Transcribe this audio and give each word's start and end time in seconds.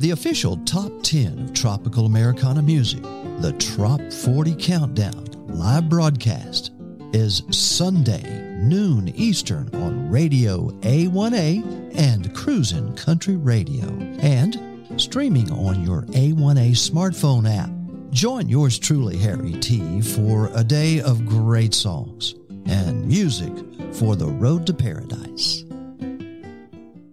The 0.00 0.12
official 0.12 0.56
top 0.64 0.90
10 1.02 1.40
of 1.40 1.52
tropical 1.52 2.06
Americana 2.06 2.62
music, 2.62 3.02
the 3.02 3.54
Trop 3.58 4.00
40 4.10 4.54
Countdown 4.54 5.26
live 5.46 5.90
broadcast, 5.90 6.72
is 7.12 7.42
Sunday, 7.50 8.22
noon 8.62 9.08
Eastern 9.08 9.68
on 9.74 10.10
Radio 10.10 10.70
A1A 10.80 11.98
and 11.98 12.34
Cruisin' 12.34 12.96
Country 12.96 13.36
Radio, 13.36 13.84
and 14.22 14.58
streaming 14.96 15.52
on 15.52 15.84
your 15.84 16.04
A1A 16.04 16.70
smartphone 16.70 17.46
app. 17.46 17.68
Join 18.10 18.48
yours 18.48 18.78
truly, 18.78 19.18
Harry 19.18 19.52
T., 19.52 20.00
for 20.00 20.50
a 20.54 20.64
day 20.64 21.02
of 21.02 21.26
great 21.26 21.74
songs 21.74 22.36
and 22.64 23.06
music 23.06 23.52
for 23.92 24.16
the 24.16 24.28
road 24.28 24.66
to 24.66 24.72
paradise. 24.72 25.62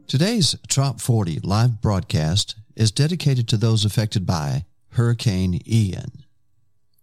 Today's 0.08 0.56
Trop 0.70 1.02
40 1.02 1.42
live 1.44 1.82
broadcast 1.82 2.56
is 2.78 2.92
dedicated 2.92 3.48
to 3.50 3.58
those 3.58 3.84
affected 3.84 4.26
by 4.26 4.64
Hurricane 4.92 5.60
Ian. 5.68 6.24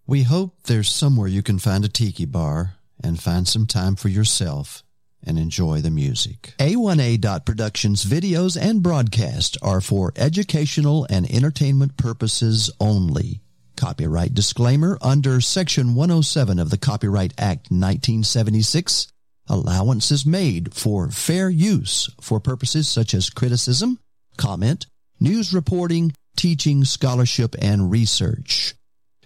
We 0.07 0.23
hope 0.23 0.55
there's 0.65 0.91
somewhere 0.91 1.29
you 1.29 1.43
can 1.43 1.59
find 1.59 1.85
a 1.85 1.89
tiki 1.89 2.25
bar 2.25 2.77
and 3.03 3.21
find 3.21 3.47
some 3.47 3.67
time 3.67 3.97
for 3.97 4.09
yourself 4.09 4.83
and 5.27 5.39
enjoy 5.39 5.81
the 5.81 5.91
music. 5.91 6.55
A1A 6.59 7.45
Productions 7.45 8.05
videos 8.05 8.61
and 8.61 8.83
broadcasts 8.83 9.59
are 9.63 9.81
for 9.81 10.13
educational 10.17 11.07
and 11.11 11.31
entertainment 11.31 11.97
purposes 11.97 12.71
only. 12.79 13.41
Copyright 13.77 14.35
disclaimer 14.35 14.97
under 15.03 15.41
Section 15.41 15.95
107 15.95 16.59
of 16.59 16.71
the 16.71 16.79
Copyright 16.79 17.33
Act 17.39 17.71
1976 17.71 19.09
Allowance 19.47 20.11
is 20.11 20.25
made 20.25 20.73
for 20.73 21.11
fair 21.11 21.51
use 21.51 22.09
for 22.21 22.41
purposes 22.41 22.89
such 22.89 23.13
as 23.13 23.29
criticism, 23.29 23.99
comment, 24.39 24.87
news 25.25 25.55
reporting, 25.55 26.13
teaching, 26.37 26.85
scholarship, 26.85 27.57
and 27.59 27.91
research. 27.91 28.75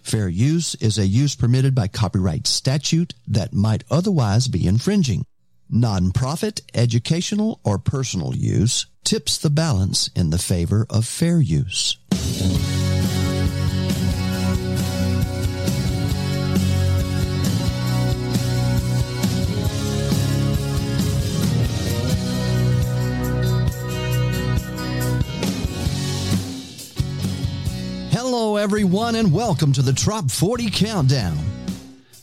Fair 0.01 0.29
use 0.29 0.73
is 0.75 0.97
a 0.97 1.05
use 1.05 1.35
permitted 1.35 1.75
by 1.75 1.89
copyright 1.89 2.47
statute 2.47 3.13
that 3.27 3.53
might 3.53 3.83
otherwise 3.91 4.47
be 4.47 4.65
infringing. 4.65 5.25
Nonprofit, 5.71 6.61
educational, 6.73 7.59
or 7.65 7.77
personal 7.77 8.33
use 8.33 8.85
tips 9.03 9.37
the 9.37 9.49
balance 9.49 10.09
in 10.15 10.29
the 10.29 10.37
favor 10.37 10.87
of 10.89 11.05
fair 11.05 11.41
use. 11.41 11.97
Hello, 28.41 28.55
everyone, 28.55 29.15
and 29.15 29.33
welcome 29.33 29.73
to 29.73 29.81
the 29.81 29.91
Trop 29.91 30.31
40 30.31 30.69
Countdown. 30.69 31.37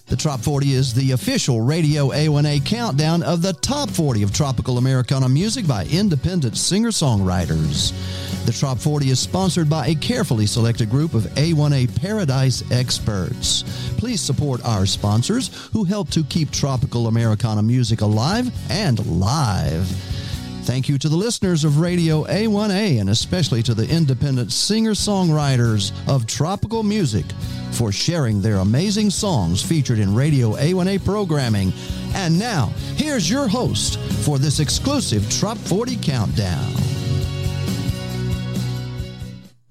The 0.06 0.16
Trop 0.16 0.40
40 0.40 0.72
is 0.72 0.94
the 0.94 1.12
official 1.12 1.60
Radio 1.60 2.08
A1A 2.08 2.64
countdown 2.64 3.22
of 3.22 3.42
the 3.42 3.52
top 3.52 3.90
40 3.90 4.22
of 4.22 4.32
tropical 4.32 4.78
Americana 4.78 5.28
music 5.28 5.66
by 5.66 5.84
independent 5.84 6.56
singer 6.56 6.88
songwriters. 6.88 7.92
The 8.46 8.52
Trop 8.52 8.78
40 8.78 9.10
is 9.10 9.20
sponsored 9.20 9.68
by 9.68 9.88
a 9.88 9.94
carefully 9.94 10.46
selected 10.46 10.88
group 10.88 11.12
of 11.12 11.24
A1A 11.34 12.00
Paradise 12.00 12.64
experts. 12.70 13.64
Please 13.98 14.22
support 14.22 14.64
our 14.64 14.86
sponsors 14.86 15.68
who 15.74 15.84
help 15.84 16.08
to 16.12 16.24
keep 16.24 16.50
tropical 16.50 17.08
Americana 17.08 17.62
music 17.62 18.00
alive 18.00 18.50
and 18.70 19.04
live. 19.20 19.86
Thank 20.66 20.88
you 20.88 20.98
to 20.98 21.08
the 21.08 21.16
listeners 21.16 21.62
of 21.62 21.78
Radio 21.78 22.24
A1A 22.24 23.00
and 23.00 23.08
especially 23.08 23.62
to 23.62 23.72
the 23.72 23.88
independent 23.88 24.50
singer 24.50 24.94
songwriters 24.94 25.92
of 26.08 26.26
tropical 26.26 26.82
music 26.82 27.24
for 27.70 27.92
sharing 27.92 28.42
their 28.42 28.56
amazing 28.56 29.10
songs 29.10 29.62
featured 29.62 30.00
in 30.00 30.12
Radio 30.12 30.56
A1A 30.56 31.04
programming. 31.04 31.72
And 32.14 32.36
now, 32.36 32.72
here's 32.96 33.30
your 33.30 33.46
host 33.46 34.00
for 34.24 34.40
this 34.40 34.58
exclusive 34.58 35.30
Trop 35.30 35.56
40 35.56 35.98
Countdown. 35.98 36.72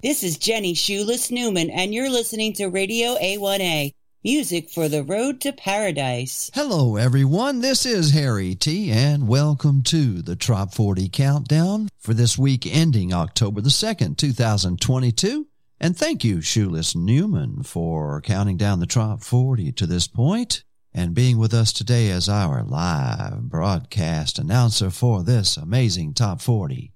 This 0.01 0.23
is 0.23 0.37
Jenny 0.37 0.73
Shoeless 0.75 1.29
Newman, 1.29 1.71
and 1.71 1.93
you're 1.93 2.09
listening 2.09 2.53
to 2.53 2.67
Radio 2.67 3.17
A1A. 3.17 3.94
Music 4.25 4.71
for 4.71 4.89
the 4.89 5.03
Road 5.03 5.39
to 5.41 5.53
Paradise. 5.53 6.49
Hello, 6.55 6.95
everyone. 6.95 7.61
This 7.61 7.85
is 7.85 8.09
Harry 8.09 8.55
T, 8.55 8.89
and 8.89 9.27
welcome 9.27 9.83
to 9.83 10.23
the 10.23 10.35
Trop 10.35 10.73
40 10.73 11.09
Countdown 11.09 11.89
for 11.99 12.15
this 12.15 12.35
week 12.35 12.65
ending 12.65 13.13
October 13.13 13.61
the 13.61 13.69
2nd, 13.69 14.17
2022. 14.17 15.45
And 15.79 15.95
thank 15.95 16.23
you, 16.23 16.41
Shoeless 16.41 16.95
Newman, 16.95 17.61
for 17.61 18.19
counting 18.21 18.57
down 18.57 18.79
the 18.79 18.87
Trop 18.87 19.21
40 19.21 19.71
to 19.73 19.85
this 19.85 20.07
point 20.07 20.63
and 20.91 21.13
being 21.13 21.37
with 21.37 21.53
us 21.53 21.71
today 21.71 22.09
as 22.09 22.27
our 22.27 22.63
live 22.63 23.43
broadcast 23.43 24.39
announcer 24.39 24.89
for 24.89 25.21
this 25.21 25.55
amazing 25.55 26.15
Top 26.15 26.41
40. 26.41 26.91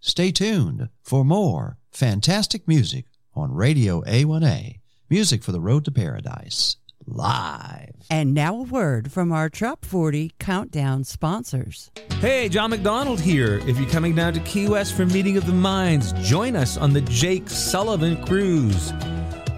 Stay 0.00 0.32
tuned 0.32 0.88
for 1.04 1.24
more 1.24 1.78
fantastic 1.92 2.66
music 2.66 3.04
on 3.32 3.54
Radio 3.54 4.02
A1A. 4.02 4.80
Music 5.10 5.42
for 5.42 5.52
the 5.52 5.60
Road 5.60 5.86
to 5.86 5.90
Paradise. 5.90 6.76
Live. 7.06 7.94
And 8.10 8.34
now 8.34 8.54
a 8.54 8.62
word 8.62 9.10
from 9.10 9.32
our 9.32 9.48
Trop 9.48 9.82
40 9.82 10.34
Countdown 10.38 11.02
sponsors. 11.04 11.90
Hey, 12.20 12.50
John 12.50 12.68
McDonald 12.68 13.18
here. 13.18 13.58
If 13.66 13.78
you're 13.78 13.88
coming 13.88 14.14
down 14.14 14.34
to 14.34 14.40
Key 14.40 14.68
West 14.68 14.94
for 14.94 15.06
Meeting 15.06 15.38
of 15.38 15.46
the 15.46 15.54
Minds, 15.54 16.12
join 16.28 16.54
us 16.54 16.76
on 16.76 16.92
the 16.92 17.00
Jake 17.00 17.48
Sullivan 17.48 18.22
Cruise. 18.26 18.92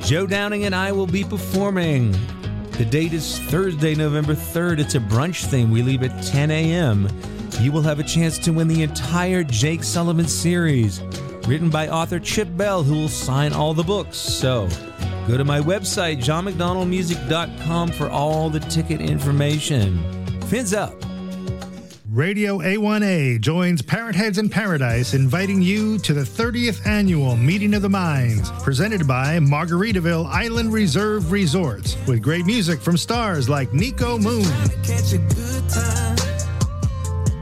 Joe 0.02 0.24
Downing 0.24 0.66
and 0.66 0.74
I 0.74 0.92
will 0.92 1.08
be 1.08 1.24
performing. 1.24 2.12
The 2.78 2.84
date 2.84 3.12
is 3.12 3.40
Thursday, 3.40 3.96
November 3.96 4.36
3rd. 4.36 4.78
It's 4.78 4.94
a 4.94 5.00
brunch 5.00 5.46
thing. 5.46 5.72
We 5.72 5.82
leave 5.82 6.04
at 6.04 6.22
10 6.22 6.52
a.m. 6.52 7.08
You 7.60 7.72
will 7.72 7.82
have 7.82 7.98
a 7.98 8.04
chance 8.04 8.38
to 8.38 8.52
win 8.52 8.68
the 8.68 8.84
entire 8.84 9.42
Jake 9.42 9.82
Sullivan 9.82 10.28
series, 10.28 11.02
written 11.48 11.70
by 11.70 11.88
author 11.88 12.20
Chip 12.20 12.56
Bell, 12.56 12.84
who 12.84 12.94
will 12.94 13.08
sign 13.08 13.52
all 13.52 13.74
the 13.74 13.82
books. 13.82 14.16
So, 14.16 14.68
Go 15.28 15.36
to 15.36 15.44
my 15.44 15.60
website, 15.60 16.18
johnmcdonaldmusic.com, 16.18 17.92
for 17.92 18.10
all 18.10 18.50
the 18.50 18.60
ticket 18.60 19.00
information. 19.00 19.98
Fins 20.42 20.74
up. 20.74 20.94
Radio 22.10 22.58
A1A 22.58 23.40
joins 23.40 23.82
Parrot 23.82 24.16
Heads 24.16 24.38
in 24.38 24.48
Paradise, 24.48 25.14
inviting 25.14 25.62
you 25.62 25.96
to 25.98 26.12
the 26.12 26.22
30th 26.22 26.84
annual 26.84 27.36
Meeting 27.36 27.72
of 27.72 27.82
the 27.82 27.88
Minds, 27.88 28.50
presented 28.62 29.06
by 29.06 29.38
Margaritaville 29.38 30.26
Island 30.26 30.72
Reserve 30.72 31.30
Resorts, 31.30 31.96
with 32.08 32.20
great 32.20 32.44
music 32.46 32.80
from 32.80 32.96
stars 32.96 33.48
like 33.48 33.72
Nico 33.72 34.18
Moon, 34.18 34.42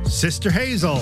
Sister 0.04 0.50
Hazel, 0.50 0.98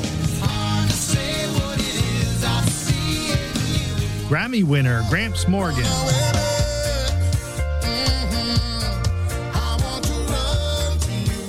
Grammy 4.29 4.63
winner 4.63 5.03
Gramps 5.09 5.49
Morgan. 5.49 6.46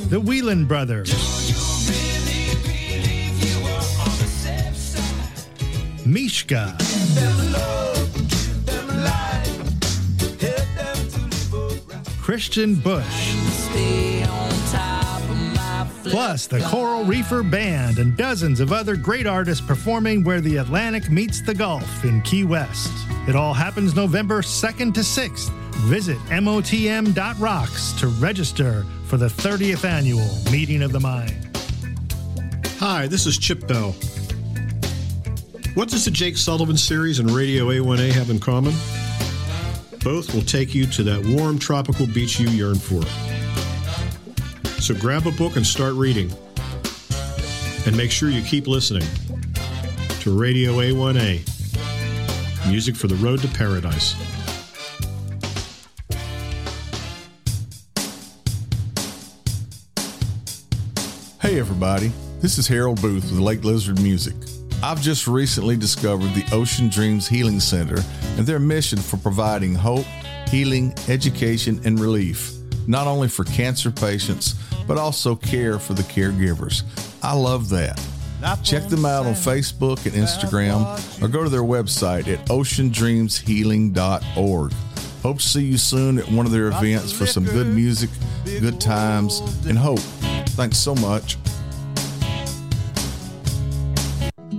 The 0.09 0.21
Whelan 0.21 0.65
Brothers. 0.65 1.11
Mishka. 6.05 6.77
Christian 12.21 12.75
Bush. 12.75 13.03
Plus, 16.05 16.47
the 16.47 16.61
Coral 16.67 17.03
Reefer 17.03 17.43
Band 17.43 17.99
and 17.99 18.15
dozens 18.15 18.61
of 18.61 18.71
other 18.71 18.95
great 18.95 19.27
artists 19.27 19.65
performing 19.65 20.23
where 20.23 20.39
the 20.39 20.55
Atlantic 20.55 21.11
meets 21.11 21.41
the 21.41 21.53
Gulf 21.53 22.05
in 22.05 22.21
Key 22.21 22.45
West. 22.45 22.93
It 23.27 23.35
all 23.35 23.53
happens 23.53 23.93
November 23.93 24.41
2nd 24.41 24.93
to 24.93 25.01
6th. 25.01 25.49
Visit 25.89 26.17
MOTM.rocks 26.29 27.91
to 27.99 28.07
register 28.07 28.85
for 29.07 29.15
the 29.15 29.27
30th 29.27 29.85
annual 29.85 30.27
Meeting 30.51 30.83
of 30.83 30.91
the 30.91 30.99
Mind. 30.99 31.47
Hi, 32.79 33.07
this 33.07 33.25
is 33.25 33.37
Chip 33.37 33.65
Bell. 33.65 33.93
What 35.75 35.87
does 35.87 36.03
the 36.03 36.11
Jake 36.11 36.35
Sullivan 36.35 36.75
series 36.75 37.19
and 37.19 37.31
Radio 37.31 37.67
A1A 37.67 38.11
have 38.11 38.29
in 38.29 38.37
common? 38.37 38.73
Both 40.03 40.33
will 40.33 40.41
take 40.41 40.75
you 40.75 40.85
to 40.87 41.03
that 41.03 41.25
warm 41.25 41.57
tropical 41.57 42.05
beach 42.05 42.37
you 42.37 42.49
yearn 42.49 42.75
for. 42.75 43.01
So 44.81 44.93
grab 44.93 45.25
a 45.25 45.31
book 45.31 45.55
and 45.55 45.65
start 45.65 45.93
reading. 45.93 46.29
And 47.85 47.95
make 47.95 48.11
sure 48.11 48.29
you 48.29 48.41
keep 48.41 48.67
listening 48.67 49.07
to 50.19 50.37
Radio 50.37 50.73
A1A, 50.73 52.69
music 52.69 52.97
for 52.97 53.07
the 53.07 53.15
road 53.15 53.39
to 53.41 53.47
paradise. 53.47 54.15
Hey, 61.57 61.61
everybody. 61.61 62.11
This 62.39 62.59
is 62.59 62.67
Harold 62.67 63.01
Booth 63.01 63.31
with 63.31 63.39
Lake 63.39 63.63
Lizard 63.63 63.99
Music. 63.99 64.35
I've 64.83 65.01
just 65.01 65.25
recently 65.25 65.75
discovered 65.75 66.35
the 66.35 66.45
Ocean 66.51 66.87
Dreams 66.87 67.27
Healing 67.27 67.59
Center 67.59 67.97
and 68.37 68.45
their 68.45 68.59
mission 68.59 68.99
for 68.99 69.17
providing 69.17 69.73
hope, 69.73 70.05
healing, 70.49 70.93
education, 71.07 71.81
and 71.83 71.99
relief, 71.99 72.51
not 72.85 73.07
only 73.07 73.27
for 73.27 73.43
cancer 73.43 73.89
patients, 73.89 74.53
but 74.87 74.99
also 74.99 75.35
care 75.35 75.79
for 75.79 75.95
the 75.95 76.03
caregivers. 76.03 76.83
I 77.23 77.33
love 77.33 77.69
that. 77.69 77.99
Check 78.61 78.83
them 78.83 79.05
out 79.05 79.25
on 79.25 79.33
Facebook 79.33 80.05
and 80.05 80.13
Instagram 80.13 81.23
or 81.23 81.27
go 81.27 81.43
to 81.43 81.49
their 81.49 81.63
website 81.63 82.27
at 82.27 82.45
oceandreamshealing.org. 82.49 84.73
Hope 85.23 85.39
to 85.39 85.43
see 85.43 85.63
you 85.63 85.79
soon 85.79 86.19
at 86.19 86.31
one 86.31 86.45
of 86.45 86.51
their 86.51 86.67
events 86.67 87.11
for 87.11 87.25
some 87.25 87.45
good 87.45 87.65
music, 87.65 88.11
good 88.45 88.79
times, 88.79 89.41
and 89.65 89.75
hope. 89.75 89.97
Thanks 90.57 90.79
so 90.79 90.95
much. 90.95 91.37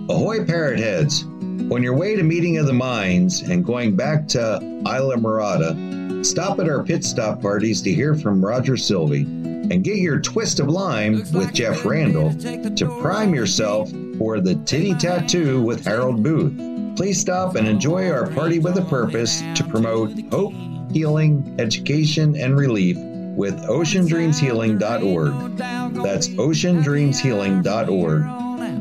Ahoy, 0.09 0.45
parrot 0.45 0.79
heads! 0.79 1.25
On 1.25 1.83
your 1.83 1.97
way 1.97 2.15
to 2.15 2.23
Meeting 2.23 2.57
of 2.59 2.67
the 2.67 2.73
Minds 2.73 3.43
and 3.43 3.65
going 3.65 3.97
back 3.97 4.29
to 4.29 4.61
Islamorada, 4.85 6.25
stop 6.25 6.61
at 6.61 6.69
our 6.69 6.85
pit 6.85 7.05
stop 7.05 7.43
parties 7.43 7.83
to 7.83 7.93
hear 7.93 8.15
from 8.15 8.45
Roger 8.45 8.77
Sylvie 8.77 9.23
and 9.23 9.83
get 9.83 9.97
your 9.97 10.21
twist 10.21 10.61
of 10.61 10.69
lime 10.69 11.25
with 11.33 11.53
Jeff 11.53 11.85
Randall 11.85 12.33
to 12.33 12.99
prime 13.01 13.35
yourself 13.35 13.91
for 14.19 14.39
the 14.39 14.55
titty 14.67 14.95
tattoo 14.95 15.61
with 15.61 15.85
Harold 15.85 16.23
Booth. 16.23 16.97
Please 16.97 17.21
stop 17.21 17.57
and 17.57 17.67
enjoy 17.67 18.09
our 18.09 18.31
party 18.31 18.61
with 18.61 18.79
a 18.79 18.85
purpose 18.85 19.43
to 19.57 19.65
promote 19.65 20.13
hope, 20.31 20.55
healing, 20.93 21.57
education, 21.59 22.37
and 22.37 22.57
relief 22.57 22.97
with 23.39 23.63
oceandreamshealing.org. 23.63 25.57
That's 26.03 26.29
oceandreamshealing.org. 26.29 28.23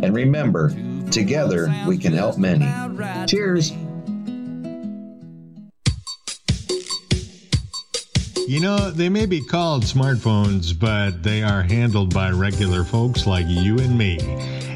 And 0.04 0.16
remember, 0.16 0.74
together 1.12 1.72
we 1.88 2.00
can 2.00 2.14
help 2.14 2.40
many. 2.40 2.66
Cheers. 3.28 3.72
You 8.48 8.62
know, 8.62 8.92
they 8.92 9.10
may 9.10 9.26
be 9.28 9.42
called 9.42 9.84
smartphones, 9.84 10.74
but 10.78 11.22
they 11.22 11.44
are 11.44 11.62
handled 11.62 12.14
by 12.14 12.32
regular 12.32 12.84
folks 12.84 13.28
like 13.28 13.46
you 13.48 13.78
and 13.78 13.98
me. 13.98 14.20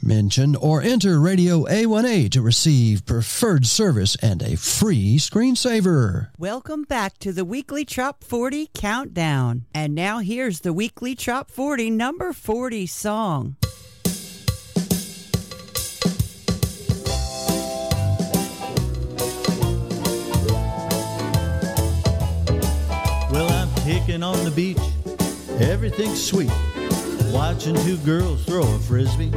Mention 0.04 0.56
or 0.56 0.82
enter 0.82 1.20
Radio 1.20 1.64
A1A 1.66 2.28
to 2.32 2.42
receive 2.42 3.06
preferred 3.06 3.66
service 3.66 4.16
and 4.16 4.42
a 4.42 4.56
free 4.56 5.16
screensaver. 5.16 6.30
Welcome 6.36 6.82
back 6.82 7.18
to 7.18 7.30
the 7.32 7.44
weekly 7.44 7.84
Trop 7.84 8.24
40 8.24 8.70
Countdown. 8.74 9.64
And 9.72 9.94
now 9.94 10.18
here's 10.18 10.60
the 10.62 10.72
weekly 10.72 11.14
Trop 11.14 11.52
40 11.52 11.90
number 11.90 12.32
40 12.32 12.84
song. 12.86 13.54
Well, 23.30 23.48
I'm 23.52 23.68
picking 23.84 24.24
on 24.24 24.44
the 24.44 24.50
beach, 24.50 24.78
everything's 25.60 26.20
sweet. 26.20 26.50
Watching 27.32 27.76
two 27.84 27.98
girls 27.98 28.44
throw 28.44 28.62
a 28.62 28.78
frisbee. 28.80 29.30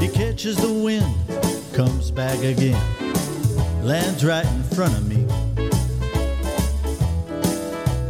He 0.00 0.08
catches 0.08 0.56
the 0.56 0.72
wind, 0.72 1.14
comes 1.74 2.10
back 2.10 2.42
again, 2.42 2.80
lands 3.84 4.24
right 4.24 4.46
in 4.46 4.62
front 4.62 4.94
of 4.94 5.06
me. 5.06 5.26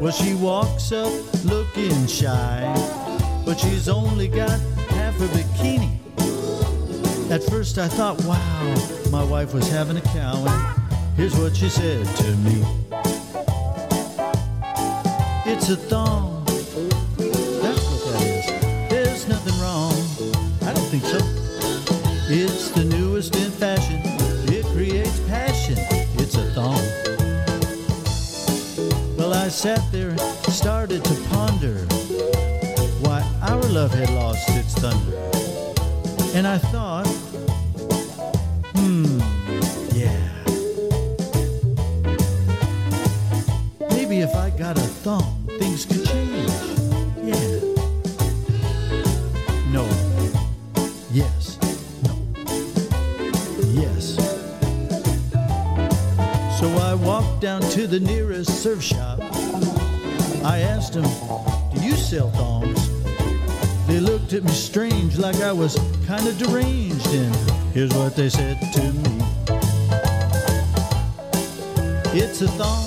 Well, 0.00 0.12
she 0.12 0.34
walks 0.34 0.92
up 0.92 1.12
looking 1.44 2.06
shy, 2.06 2.62
but 3.44 3.58
she's 3.58 3.88
only 3.88 4.28
got 4.28 4.58
half 4.90 5.20
a 5.20 5.26
bikini. 5.26 5.98
At 7.28 7.42
first 7.42 7.76
I 7.76 7.88
thought, 7.88 8.24
wow, 8.24 9.10
my 9.10 9.24
wife 9.24 9.52
was 9.52 9.68
having 9.68 9.96
a 9.96 10.00
cow, 10.00 10.44
and 10.46 11.16
here's 11.16 11.36
what 11.36 11.56
she 11.56 11.68
said 11.68 12.06
to 12.06 12.36
me. 12.36 12.64
It's 15.44 15.68
a 15.70 15.76
thong. 15.76 16.44
That's 16.46 17.84
what 17.90 18.12
that 18.12 18.22
is. 18.22 18.90
There's 18.90 19.28
nothing 19.28 19.60
wrong. 19.60 19.92
I 20.62 20.72
don't 20.72 20.86
think 20.86 21.04
so. 21.04 21.39
It's 22.32 22.70
the 22.70 22.84
newest 22.84 23.34
in 23.34 23.50
fashion. 23.50 24.00
It 24.54 24.64
creates 24.66 25.18
passion. 25.28 25.74
It's 26.14 26.36
a 26.36 26.48
thong. 26.52 26.78
Well, 29.18 29.34
I 29.34 29.48
sat 29.48 29.82
there 29.90 30.10
and 30.10 30.20
started 30.52 31.02
to 31.02 31.14
ponder 31.30 31.74
why 33.02 33.28
our 33.42 33.60
love 33.62 33.92
had 33.92 34.10
lost 34.10 34.48
its 34.50 34.74
thunder. 34.74 35.16
And 36.32 36.46
I 36.46 36.58
thought, 36.58 37.08
hmm, 38.76 39.18
yeah. 39.92 40.30
Maybe 43.90 44.20
if 44.20 44.32
I 44.36 44.50
got 44.50 44.78
a 44.78 44.88
thong, 45.02 45.48
things 45.58 45.84
could 45.84 46.09
down 57.40 57.62
to 57.62 57.86
the 57.86 57.98
nearest 57.98 58.62
surf 58.62 58.82
shop. 58.82 59.18
I 60.44 60.58
asked 60.58 60.92
them, 60.92 61.04
Do 61.72 61.80
you 61.80 61.94
sell 61.94 62.30
thongs? 62.32 62.88
They 63.86 63.98
looked 63.98 64.34
at 64.34 64.44
me 64.44 64.52
strange, 64.52 65.16
like 65.16 65.36
I 65.36 65.50
was 65.50 65.78
kind 66.06 66.26
of 66.28 66.36
deranged. 66.36 67.06
And 67.06 67.34
here's 67.72 67.94
what 67.94 68.14
they 68.14 68.28
said 68.28 68.58
to 68.74 68.82
me 68.92 69.24
It's 72.12 72.42
a 72.42 72.48
thong. 72.48 72.86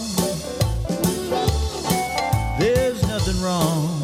There's 2.59 3.01
nothing 3.07 3.41
wrong. 3.41 4.01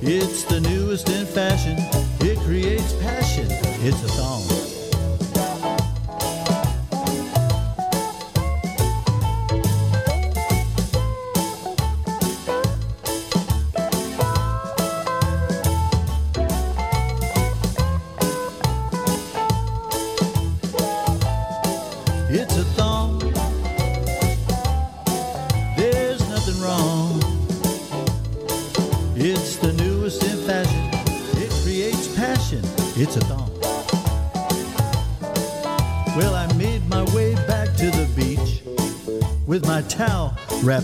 It's 0.00 0.44
the 0.44 0.60
newest 0.60 1.10
in 1.10 1.26
fashion. 1.26 1.76
It 2.20 2.38
creates 2.38 2.94
passion. 3.02 3.48
It's 3.50 4.02
a 4.02 4.08
thong. 4.08 4.55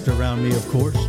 Around 0.08 0.42
me, 0.42 0.54
of 0.54 0.66
course. 0.68 1.01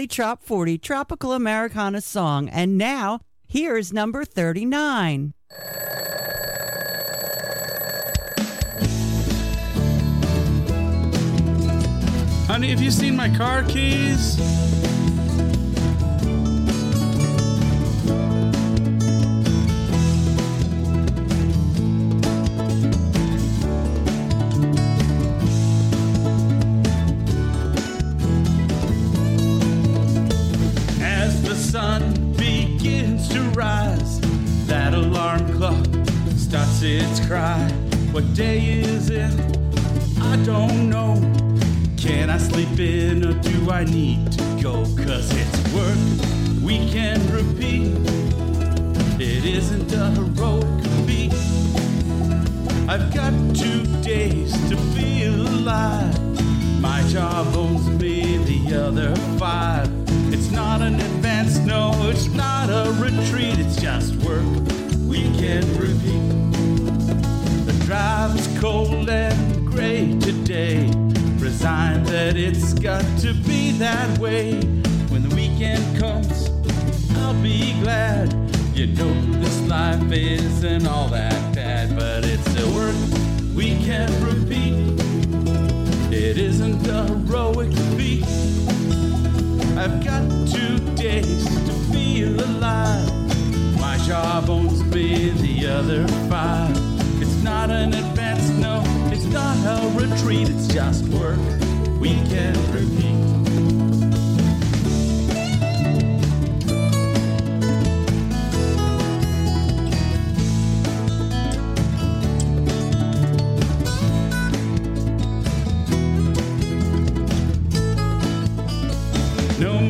Weekly 0.00 0.16
Trop 0.16 0.42
40 0.42 0.78
Tropical 0.78 1.32
Americana 1.34 2.00
song. 2.00 2.48
And 2.48 2.78
now, 2.78 3.20
here's 3.46 3.92
number 3.92 4.24
39. 4.24 5.34
Honey, 12.46 12.70
have 12.70 12.80
you 12.80 12.90
seen 12.90 13.14
my 13.14 13.28
car 13.36 13.62
keys? 13.64 14.69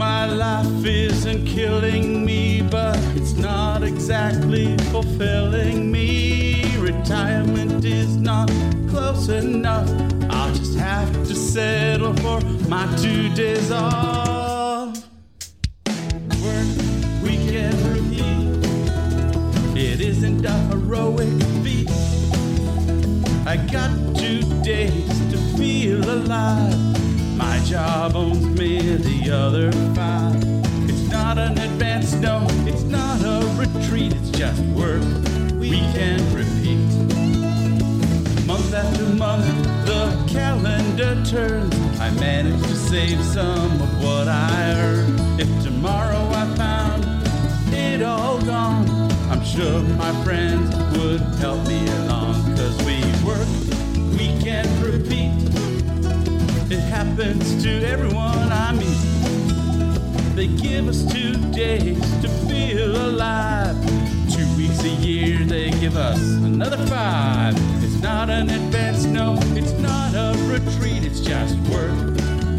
My 0.00 0.24
life 0.24 0.86
isn't 0.86 1.44
killing 1.44 2.24
me, 2.24 2.62
but 2.62 2.96
it's 3.16 3.34
not 3.34 3.82
exactly 3.82 4.74
fulfilling 4.90 5.92
me. 5.92 6.74
Retirement 6.78 7.84
is 7.84 8.16
not 8.16 8.48
close 8.88 9.28
enough. 9.28 9.90
I'll 10.30 10.54
just 10.54 10.78
have 10.78 11.12
to 11.28 11.34
settle 11.34 12.14
for 12.14 12.40
my 12.66 12.86
two 12.96 13.28
days 13.34 13.70
off. 13.70 14.39
I 41.32 42.10
manage 42.18 42.60
to 42.62 42.74
save 42.74 43.24
some 43.24 43.80
of 43.80 44.02
what 44.02 44.26
I 44.26 44.72
earn. 44.74 45.38
If 45.38 45.62
tomorrow 45.62 46.28
I 46.32 46.44
found 46.56 47.04
it 47.72 48.02
all 48.02 48.40
gone, 48.42 48.90
I'm 49.30 49.44
sure 49.44 49.80
my 49.96 50.12
friends 50.24 50.74
would 50.98 51.20
help 51.38 51.64
me 51.68 51.86
along. 51.86 52.34
Cause 52.56 52.76
we 52.84 52.98
work, 53.24 53.46
we 54.18 54.36
can 54.42 54.66
repeat. 54.82 55.30
It 56.68 56.80
happens 56.80 57.62
to 57.62 57.80
everyone 57.84 58.50
I 58.50 58.72
meet. 58.72 60.34
They 60.34 60.48
give 60.48 60.88
us 60.88 61.04
two 61.12 61.36
days 61.52 62.00
to 62.22 62.28
feel 62.48 63.06
alive. 63.06 63.76
Two 64.34 64.48
weeks 64.56 64.82
a 64.82 64.88
year, 64.88 65.44
they 65.44 65.70
give 65.78 65.96
us 65.96 66.20
another 66.20 66.84
five. 66.88 67.54
It's 67.84 68.02
not 68.02 68.30
an 68.30 68.50
advance, 68.50 68.99
no, 69.20 69.36
it's 69.54 69.72
not 69.72 70.14
a 70.14 70.32
retreat, 70.48 71.04
it's 71.04 71.20
just 71.20 71.54
work 71.68 71.94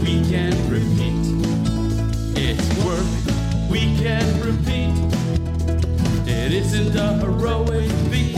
we 0.04 0.22
can 0.30 0.54
repeat. 0.70 1.24
It's 2.38 2.68
work 2.86 3.10
we 3.68 3.82
can 3.98 4.28
repeat. 4.48 4.94
It 6.30 6.52
isn't 6.54 6.96
a 6.96 7.14
heroic 7.24 7.90
feat. 8.12 8.38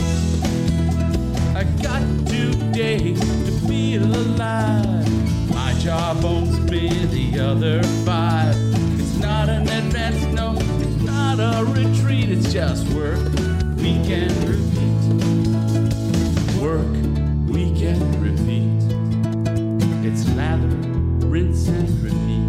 I 1.54 1.64
got 1.82 2.02
two 2.30 2.54
days 2.72 3.20
to 3.20 3.52
feel 3.68 4.06
alive. 4.06 5.50
My 5.50 5.74
job 5.80 6.24
owns 6.24 6.58
me 6.72 6.88
the 7.18 7.42
other 7.42 7.84
five. 8.06 8.56
It's 9.02 9.18
not 9.18 9.50
an 9.50 9.64
advance, 9.64 10.24
no, 10.34 10.56
it's 10.84 11.04
not 11.04 11.40
a 11.42 11.66
retreat, 11.66 12.30
it's 12.30 12.54
just 12.54 12.88
work 12.94 13.20
we 13.76 13.92
can 14.08 14.30
repeat. 14.48 14.73
Rinse, 21.34 21.68
and 21.68 21.90
repeat. 22.04 22.44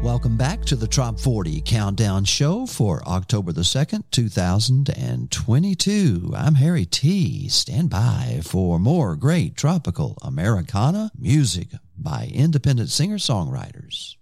Welcome 0.00 0.36
back 0.36 0.64
to 0.66 0.76
the 0.76 0.86
Trop 0.86 1.18
40 1.18 1.62
Countdown 1.62 2.24
Show 2.24 2.66
for 2.66 3.02
October 3.04 3.50
the 3.50 3.62
2nd, 3.62 4.04
2022. 4.12 6.32
I'm 6.36 6.54
Harry 6.54 6.86
T. 6.86 7.48
Stand 7.48 7.90
by 7.90 8.42
for 8.44 8.78
more 8.78 9.16
great 9.16 9.56
tropical 9.56 10.16
Americana 10.22 11.10
music 11.18 11.70
by 11.98 12.30
independent 12.32 12.90
singer 12.90 13.18
songwriters. 13.18 14.14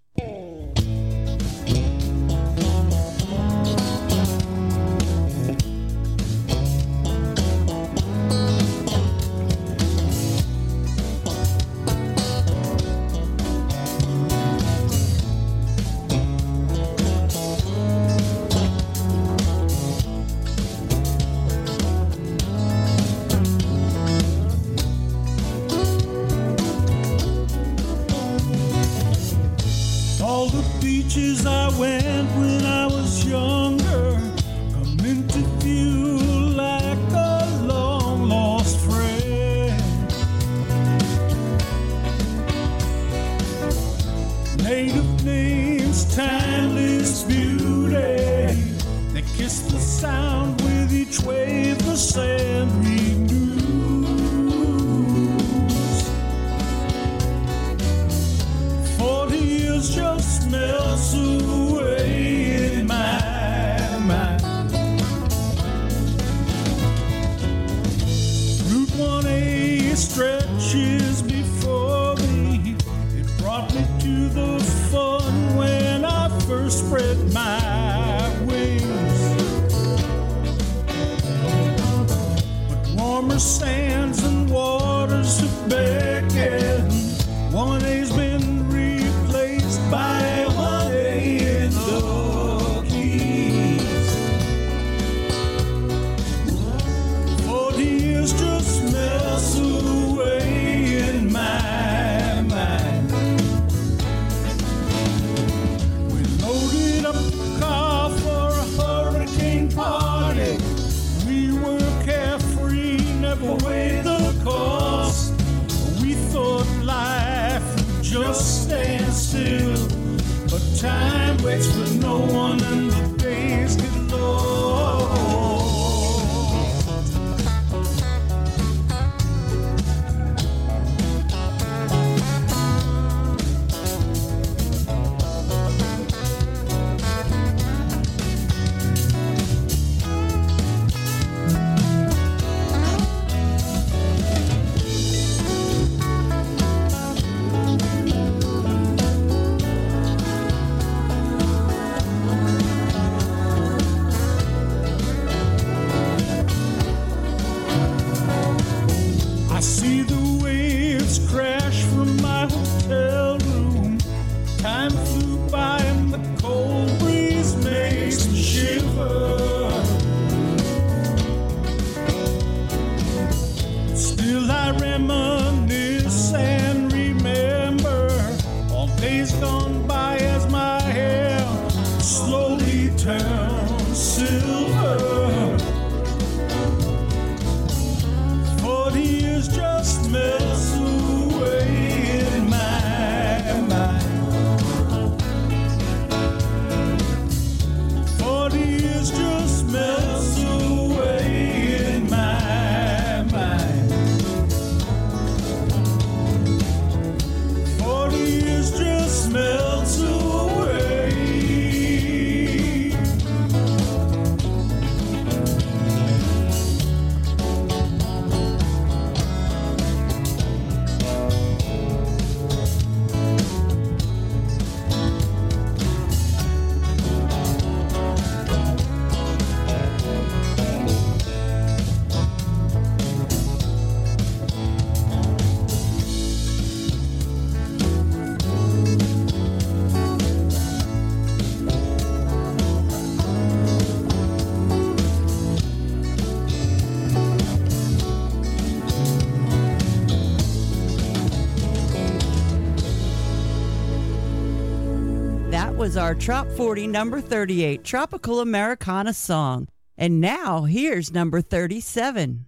was 255.79 255.95
our 255.95 256.13
Trop 256.13 256.45
40 256.57 256.87
number 256.87 257.21
38 257.21 257.85
Tropical 257.85 258.41
Americana 258.41 259.13
song. 259.13 259.69
And 259.97 260.19
now 260.19 260.63
here's 260.63 261.13
number 261.13 261.39
37. 261.39 262.45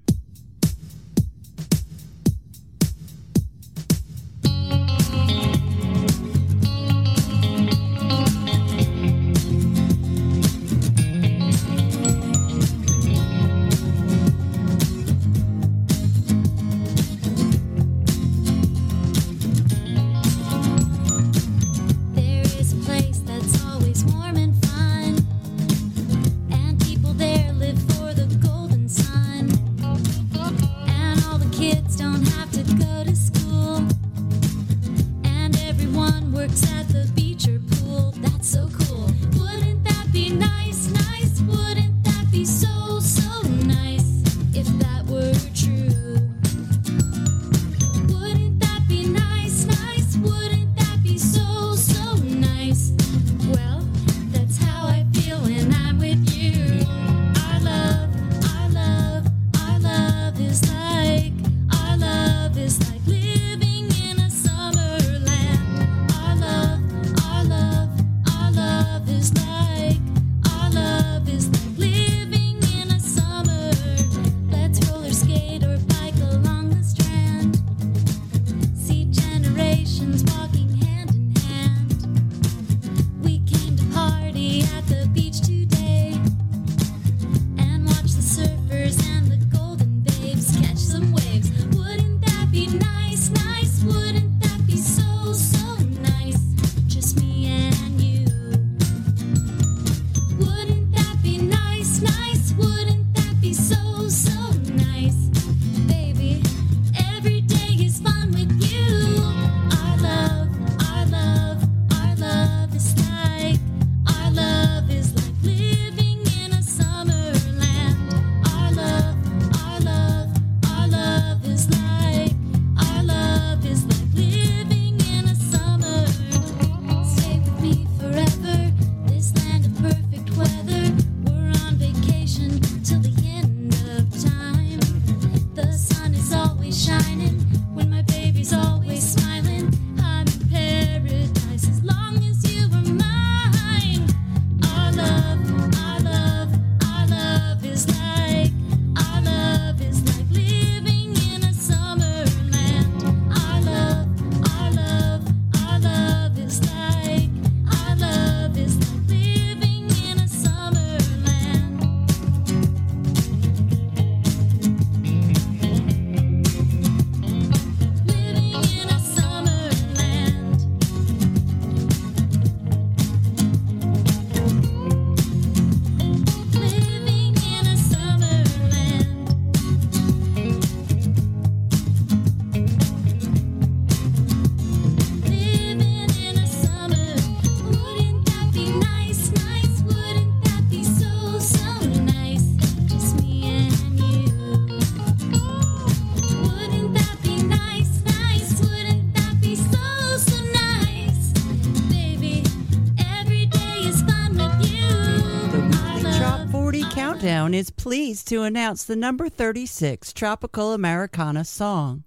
Is 207.53 207.69
pleased 207.69 208.27
to 208.29 208.43
announce 208.43 208.85
the 208.85 208.95
number 208.95 209.27
36 209.27 210.13
Tropical 210.13 210.73
Americana 210.73 211.43
song. 211.43 212.03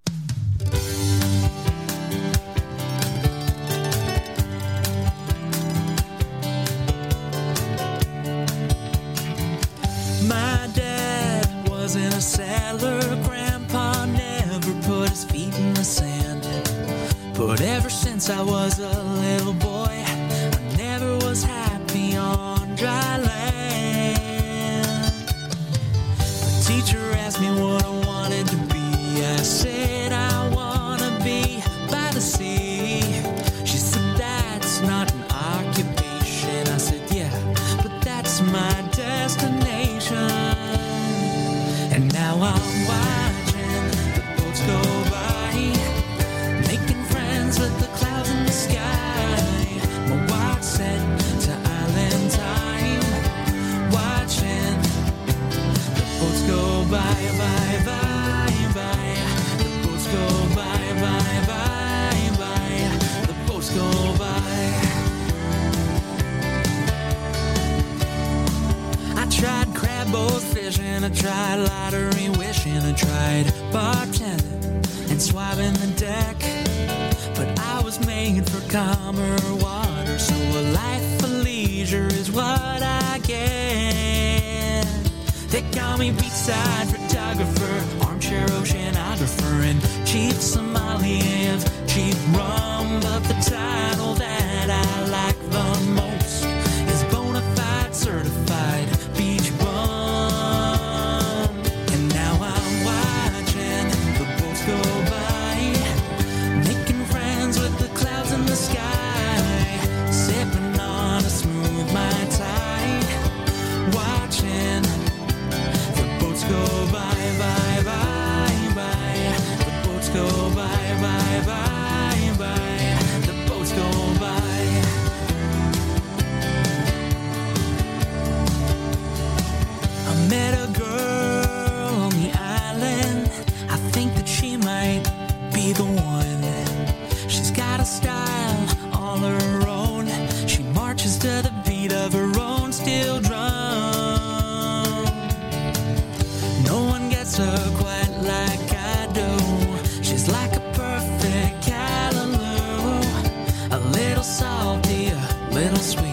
little 155.54 155.76
sweet. 155.76 156.03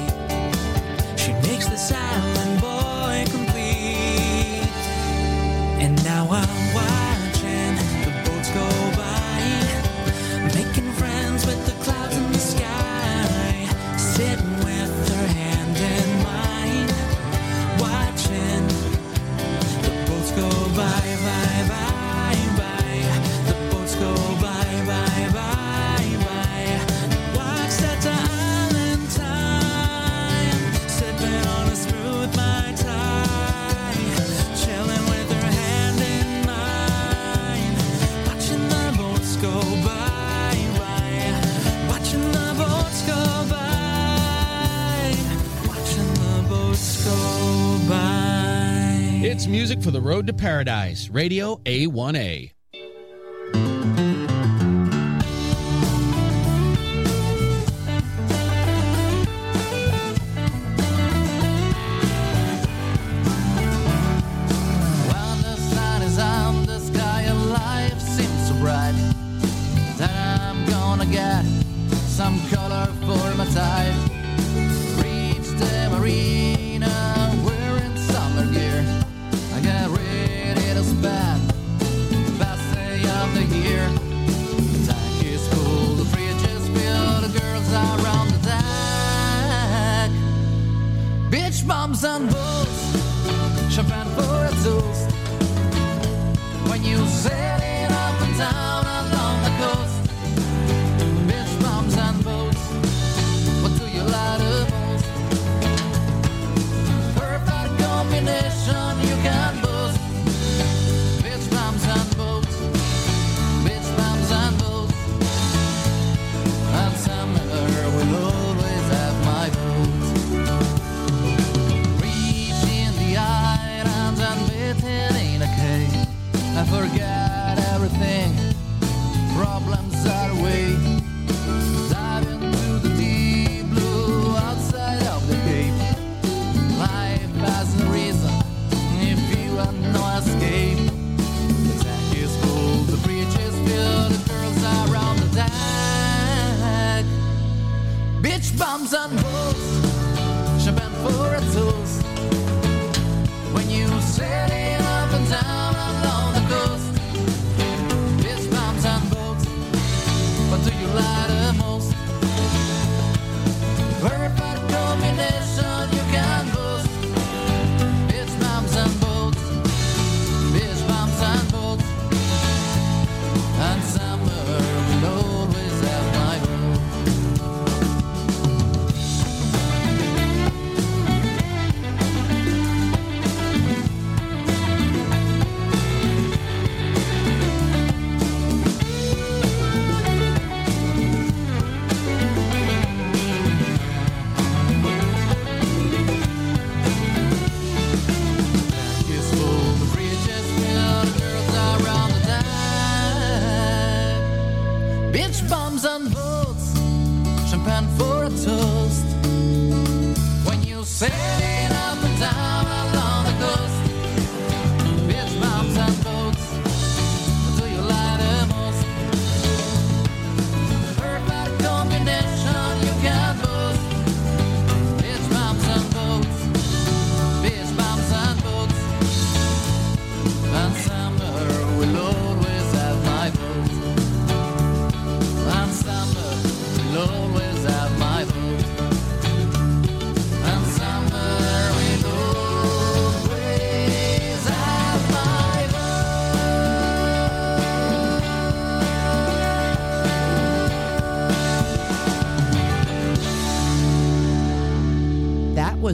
the 50.02 50.08
road 50.08 50.28
to 50.28 50.34
paradise, 50.34 51.10
Radio 51.10 51.58
A1A. 51.58 52.51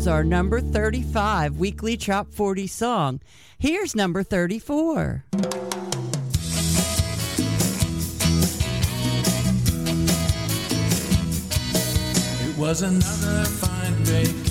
our 0.07 0.23
number 0.23 0.61
35 0.61 1.57
weekly 1.57 1.97
Trop 1.97 2.33
40 2.33 2.67
song. 2.67 3.19
Here's 3.57 3.95
number 3.95 4.23
34. 4.23 5.25
It 12.39 12.57
was 12.57 12.81
another 12.81 13.45
fine 13.45 14.03
day. 14.03 14.46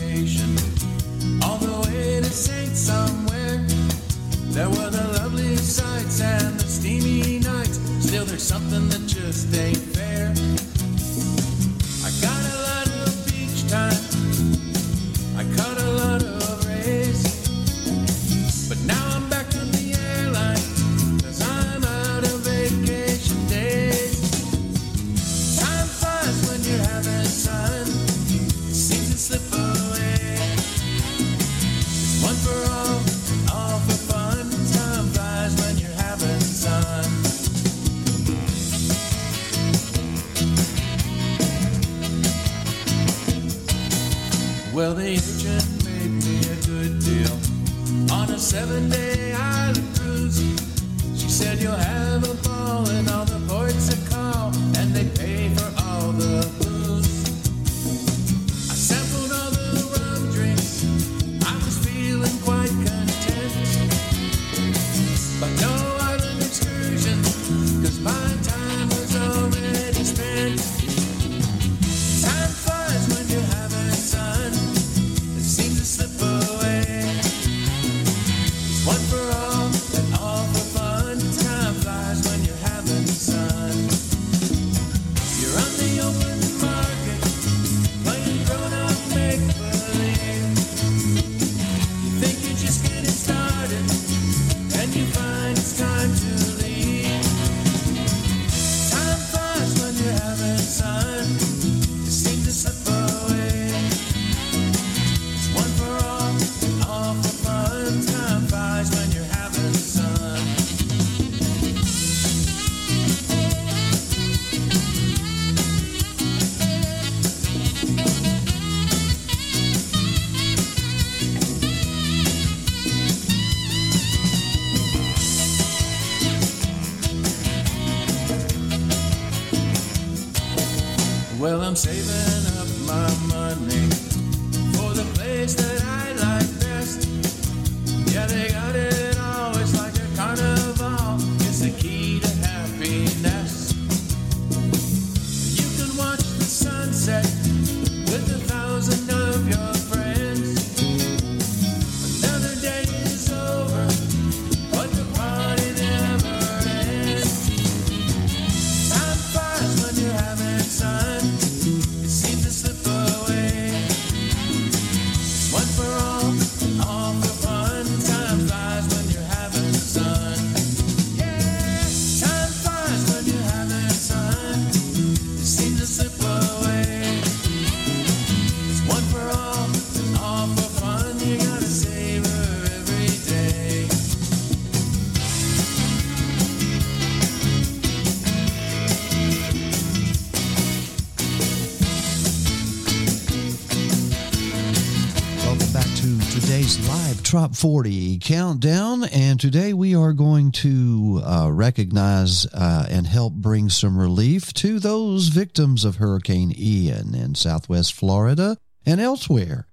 Trop 197.37 197.55
40 197.55 198.19
countdown, 198.21 199.05
and 199.05 199.39
today 199.39 199.75
we 199.75 199.95
are 199.95 200.15
going 200.15 200.53
to 200.53 201.21
uh, 201.23 201.51
recognize 201.53 202.47
uh, 202.47 202.87
and 202.89 203.07
help 203.07 203.35
bring 203.35 203.69
some 203.69 203.99
relief 203.99 204.55
to 204.55 204.79
those 204.81 205.29
victims 205.29 205.85
of 205.85 205.97
Hurricane 205.97 206.51
Ian 206.57 207.15
in 207.15 207.35
southwest 207.35 207.93
Florida 207.93 208.57
and 208.87 209.03
elsewhere. 209.03 209.67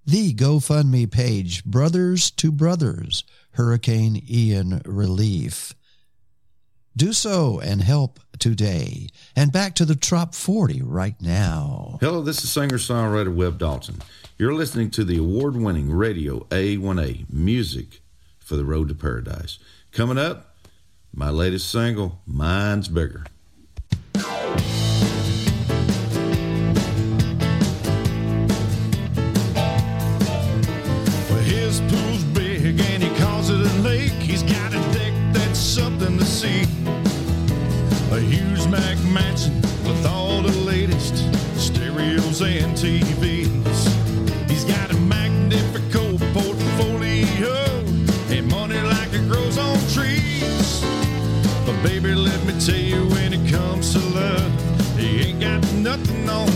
The 0.05 0.33
GoFundMe 0.33 1.11
page, 1.11 1.65
Brothers 1.65 2.31
to 2.31 2.51
Brothers, 2.51 3.23
Hurricane 3.51 4.21
Ian 4.29 4.81
Relief. 4.85 5.73
Do 6.95 7.13
so 7.13 7.59
and 7.59 7.81
help 7.81 8.19
today. 8.39 9.09
And 9.35 9.51
back 9.51 9.75
to 9.75 9.85
the 9.85 9.95
Trop 9.95 10.33
40 10.33 10.81
right 10.81 11.15
now. 11.21 11.97
Hello, 12.01 12.21
this 12.21 12.43
is 12.43 12.51
singer 12.51 12.77
songwriter 12.77 13.33
Webb 13.33 13.59
Dalton. 13.59 14.01
You're 14.37 14.53
listening 14.53 14.91
to 14.91 15.03
the 15.03 15.17
award 15.17 15.55
winning 15.55 15.91
Radio 15.91 16.41
A1A 16.49 17.31
Music 17.31 18.01
for 18.39 18.55
the 18.55 18.65
Road 18.65 18.87
to 18.89 18.95
Paradise. 18.95 19.59
Coming 19.91 20.17
up, 20.17 20.55
my 21.13 21.29
latest 21.29 21.71
single, 21.71 22.21
Mine's 22.25 22.87
Bigger. 22.87 23.25
A 38.17 38.19
huge 38.19 38.65
Mac 38.65 38.97
mansion 39.13 39.61
with 39.85 40.03
all 40.07 40.41
the 40.41 40.51
latest 40.65 41.17
stereos 41.55 42.41
and 42.41 42.75
TVs. 42.75 44.49
He's 44.49 44.63
got 44.65 44.89
a 44.89 44.95
magnificent 45.01 46.19
portfolio 46.33 47.53
and 48.31 48.49
money 48.49 48.81
like 48.81 49.13
it 49.13 49.29
grows 49.29 49.59
on 49.59 49.77
trees. 49.93 50.81
But 51.63 51.79
baby, 51.83 52.15
let 52.15 52.43
me 52.43 52.53
tell 52.59 52.75
you, 52.75 53.05
when 53.09 53.33
it 53.33 53.51
comes 53.51 53.93
to 53.93 53.99
love, 53.99 54.97
he 54.97 55.21
ain't 55.21 55.39
got 55.39 55.61
nothing 55.73 56.27
on 56.27 56.46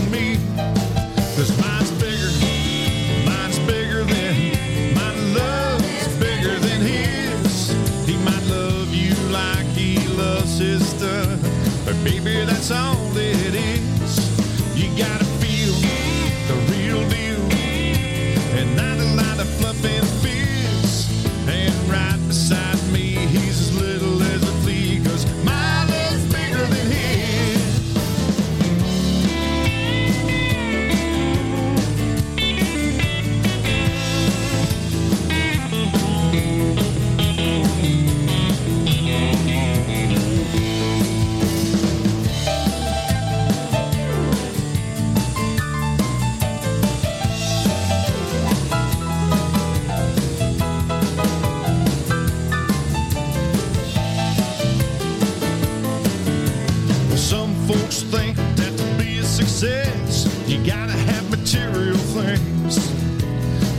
gotta 60.64 60.92
have 60.92 61.28
material 61.30 61.96
things. 61.96 62.78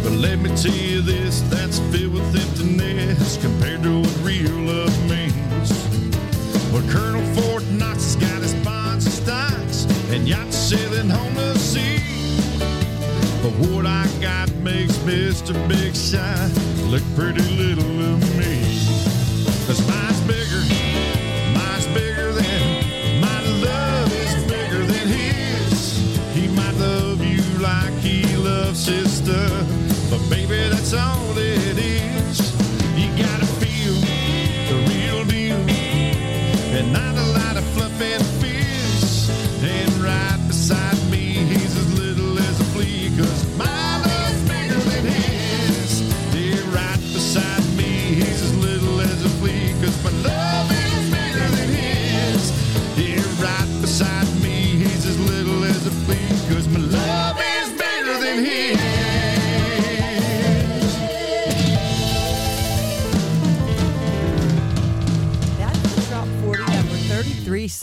But 0.03 0.13
let 0.13 0.39
me 0.39 0.49
tell 0.55 0.75
you 0.75 1.01
this, 1.01 1.41
that's 1.49 1.79
filled 1.91 2.13
with 2.13 2.36
emptiness 2.36 3.38
compared 3.38 3.84
to 3.84 4.01
what 4.01 4.17
real 4.21 4.51
love 4.51 5.09
means. 5.09 5.69
Well, 6.71 6.84
Colonel 6.89 7.23
Fort 7.36 7.63
Knox 7.71 8.03
has 8.03 8.15
got 8.17 8.41
his 8.41 8.53
bonds 8.65 9.05
and 9.05 9.13
stocks 9.13 9.86
and 10.11 10.27
yachts 10.27 10.57
sailing 10.57 11.11
on 11.11 11.34
the 11.36 11.57
sea. 11.57 11.99
But 13.41 13.53
what 13.67 13.86
I 13.86 14.07
got 14.19 14.53
makes 14.55 14.97
Mr. 14.99 15.53
Big 15.67 15.95
Shot 15.95 16.51
look 16.89 17.03
pretty 17.15 17.43
little 17.55 18.19
to 18.19 18.38
me. 18.38 18.62
Loves 29.28 30.09
but 30.09 30.30
baby, 30.30 30.69
that's 30.69 30.93
all 30.93 31.38
it 31.38 31.78
is. 31.78 32.53
You 32.95 33.07
gotta 33.17 33.45
feel 33.45 33.95
the 34.69 34.76
real 34.89 35.26
deal, 35.26 35.57
and 36.78 36.93
not 36.93 37.12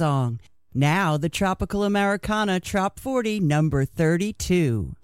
song. 0.00 0.40
Now 0.72 1.18
the 1.18 1.28
Tropical 1.28 1.84
Americana 1.84 2.58
Trop 2.58 2.98
40 2.98 3.38
number 3.38 3.84
32. 3.84 4.96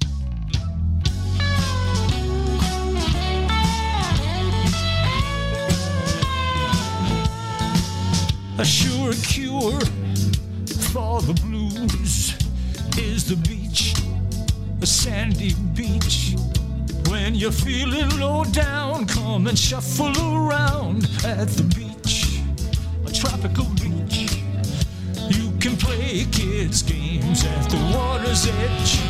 A 8.59 8.65
sure 8.65 9.13
cure 9.13 9.79
for 10.95 11.21
the 11.21 11.39
blues 11.45 12.35
is 12.97 13.29
the 13.29 13.37
beach, 13.47 13.93
a 14.81 14.87
sandy 14.87 15.53
beach. 15.75 16.37
When 17.11 17.35
you're 17.35 17.53
feeling 17.53 18.09
low 18.19 18.45
down, 18.45 19.05
come 19.05 19.47
and 19.47 19.59
shuffle 19.59 20.17
around 20.35 21.05
at 21.23 21.49
the 21.49 21.65
beach, 21.77 22.41
a 23.07 23.13
tropical 23.13 23.67
beach. 23.75 23.96
Can 25.67 25.77
play 25.79 26.25
kids' 26.31 26.81
games 26.81 27.45
at 27.45 27.69
the 27.69 27.77
water's 27.93 28.47
edge. 28.47 29.01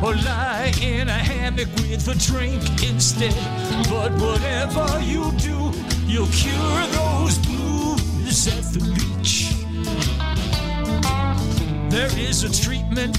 Or 0.00 0.14
lie 0.22 0.72
in 0.80 1.08
a 1.08 1.12
hammock 1.12 1.66
with 1.78 2.06
a 2.06 2.14
drink 2.14 2.62
instead. 2.80 3.34
But 3.90 4.12
whatever 4.12 4.86
you 5.00 5.32
do, 5.32 5.72
you'll 6.06 6.28
cure 6.28 6.86
those 6.94 7.38
blues 7.38 8.46
at 8.46 8.62
the 8.72 8.82
beach. 8.94 9.50
There 11.90 12.16
is 12.16 12.44
a 12.44 12.64
treatment 12.64 13.18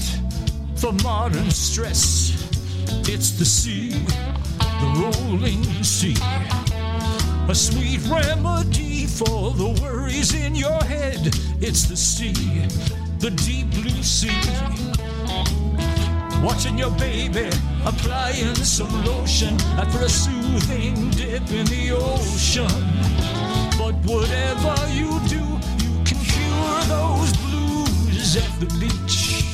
for 0.74 0.92
modern 1.04 1.50
stress. 1.50 2.32
It's 3.06 3.32
the 3.32 3.44
sea, 3.44 3.90
the 4.80 4.88
rolling 4.96 5.62
sea. 5.84 6.16
A 7.50 7.54
sweet 7.54 8.00
remedy 8.08 8.91
for 9.12 9.50
the 9.52 9.78
worries 9.82 10.34
in 10.34 10.54
your 10.54 10.82
head. 10.84 11.20
It's 11.60 11.84
the 11.84 11.96
sea, 11.96 12.32
the 13.18 13.30
deep 13.30 13.70
blue 13.70 14.02
sea. 14.02 14.30
Watching 16.42 16.78
your 16.78 16.90
baby 16.92 17.50
applying 17.84 18.54
some 18.54 18.92
lotion 19.04 19.54
after 19.76 19.98
a 20.04 20.08
soothing 20.08 21.10
dip 21.10 21.48
in 21.50 21.66
the 21.66 21.92
ocean. 21.92 22.66
But 23.78 23.94
whatever 24.10 24.74
you 24.90 25.20
do, 25.28 25.44
you 25.84 25.92
can 26.08 26.18
cure 26.32 26.80
those 26.88 27.36
blues 27.44 28.36
at 28.36 28.52
the 28.60 28.68
beach. 28.80 29.44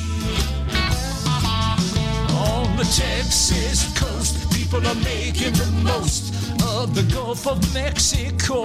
On 2.31 2.77
the 2.77 2.85
Texas 2.85 3.91
coast, 3.99 4.51
people 4.53 4.85
are 4.87 5.01
making 5.03 5.53
the 5.53 5.69
most 5.83 6.33
of 6.63 6.95
the 6.95 7.03
Gulf 7.13 7.45
of 7.45 7.57
Mexico. 7.73 8.63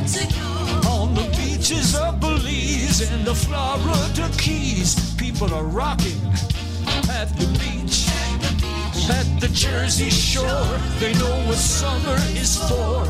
On 0.00 1.14
the 1.14 1.28
beaches 1.36 1.94
of 1.94 2.20
Belize 2.20 3.02
and 3.12 3.22
the 3.22 3.34
Florida 3.34 4.30
Keys, 4.38 5.14
people 5.16 5.52
are 5.52 5.64
rocking 5.64 6.18
at 7.10 7.28
the 7.36 7.46
beach. 7.60 8.08
At 9.10 9.28
the 9.40 9.48
Jersey 9.52 10.08
Shore, 10.08 10.78
they 11.00 11.12
know 11.12 11.36
what 11.46 11.58
summer 11.58 12.16
is 12.32 12.56
for. 12.66 13.04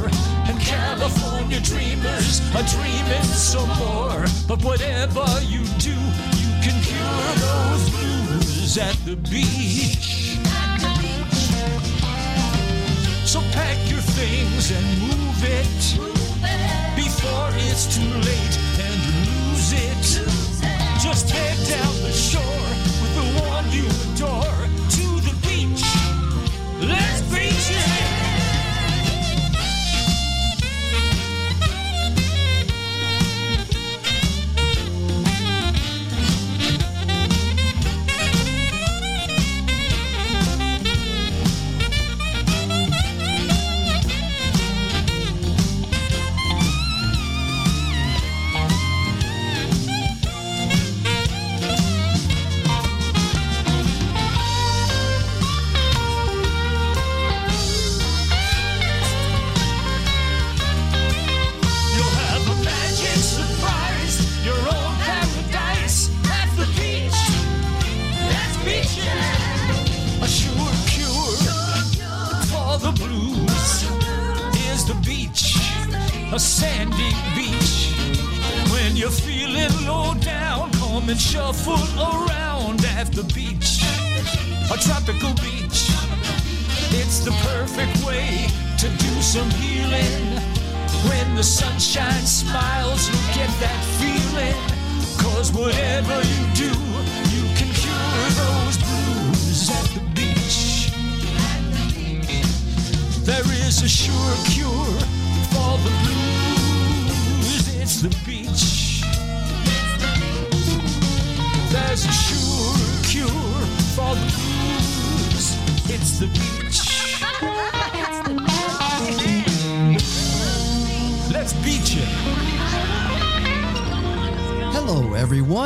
And 0.50 0.60
California 0.60 1.60
dreamers 1.60 2.40
are 2.56 2.66
dreaming 2.66 3.22
some 3.22 3.68
more. 3.78 4.26
But 4.48 4.64
whatever 4.64 5.24
you 5.46 5.62
do, 5.78 5.94
you 6.42 6.50
can 6.60 6.74
cure 6.82 7.32
those 7.46 7.90
blues 7.90 8.78
at 8.78 8.96
the 9.04 9.14
beach. 9.30 10.38
So 13.24 13.40
pack 13.52 13.78
your 13.88 14.00
things 14.00 14.72
and 14.72 14.84
move 14.98 15.44
it 15.44 16.19
before 17.20 17.50
it's 17.52 17.86
too 17.94 18.00
late 18.00 18.58
and 18.80 18.96
you 19.04 19.12
lose 19.30 19.72
it. 19.72 20.04
Just 21.02 21.28
head 21.30 21.58
down 21.68 21.94
the 22.02 22.12
shore 22.12 22.89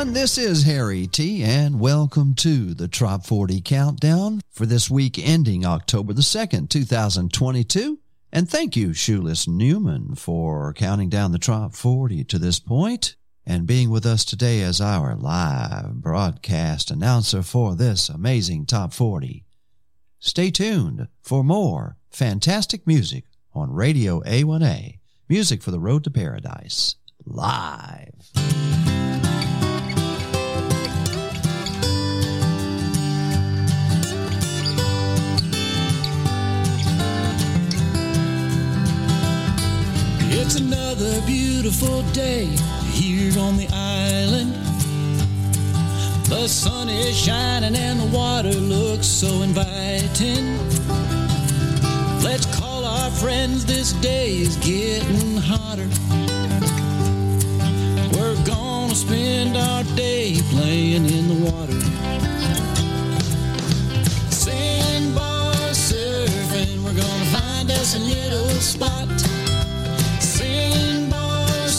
everyone. 0.05 0.21
This 0.21 0.37
is 0.37 0.63
Harry 0.63 1.07
T, 1.07 1.43
and 1.43 1.79
welcome 1.79 2.35
to 2.35 2.73
the 2.73 2.87
Trop 2.87 3.25
40 3.25 3.61
Countdown 3.61 4.41
for 4.51 4.65
this 4.65 4.89
week 4.89 5.17
ending 5.17 5.65
October 5.65 6.13
the 6.13 6.21
2nd, 6.21 6.69
2022. 6.69 7.99
And 8.31 8.49
thank 8.49 8.75
you, 8.75 8.93
Shoeless 8.93 9.47
Newman, 9.47 10.15
for 10.15 10.73
counting 10.73 11.09
down 11.09 11.31
the 11.31 11.39
Trop 11.39 11.73
40 11.73 12.23
to 12.25 12.37
this 12.37 12.59
point 12.59 13.15
and 13.45 13.67
being 13.67 13.89
with 13.89 14.05
us 14.05 14.25
today 14.25 14.61
as 14.61 14.81
our 14.81 15.15
live 15.15 15.95
broadcast 15.95 16.91
announcer 16.91 17.41
for 17.41 17.75
this 17.75 18.09
amazing 18.09 18.65
Top 18.65 18.93
40. 18.93 19.43
Stay 20.19 20.51
tuned 20.51 21.07
for 21.21 21.43
more 21.43 21.97
fantastic 22.11 22.85
music 22.85 23.25
on 23.53 23.71
Radio 23.71 24.21
A1A, 24.21 24.99
music 25.29 25.61
for 25.61 25.71
the 25.71 25.79
road 25.79 26.03
to 26.03 26.11
paradise, 26.11 26.95
live. 27.25 29.14
It's 40.37 40.55
another 40.55 41.21
beautiful 41.21 42.01
day 42.11 42.47
here 42.91 43.39
on 43.39 43.55
the 43.55 43.69
island. 43.71 44.53
The 46.25 46.49
sun 46.49 46.89
is 46.89 47.17
shining 47.17 47.73
and 47.73 48.01
the 48.01 48.05
water 48.15 48.51
looks 48.51 49.07
so 49.07 49.43
inviting. 49.43 50.57
Let's 52.21 52.45
call 52.59 52.83
our 52.83 53.09
friends, 53.11 53.65
this 53.65 53.93
day 53.93 54.35
is 54.35 54.57
getting 54.57 55.37
hotter. 55.37 55.87
We're 58.13 58.35
gonna 58.45 58.93
spend 58.93 59.55
our 59.55 59.83
day 59.95 60.35
playing 60.51 61.05
in 61.05 61.27
the 61.29 61.49
water. 61.49 61.79
Sandbar 64.31 65.55
surfing, 65.71 66.83
we're 66.83 66.99
gonna 67.01 67.25
find 67.39 67.71
us 67.71 67.95
a 67.95 67.99
little 67.99 68.49
spot. 68.59 69.44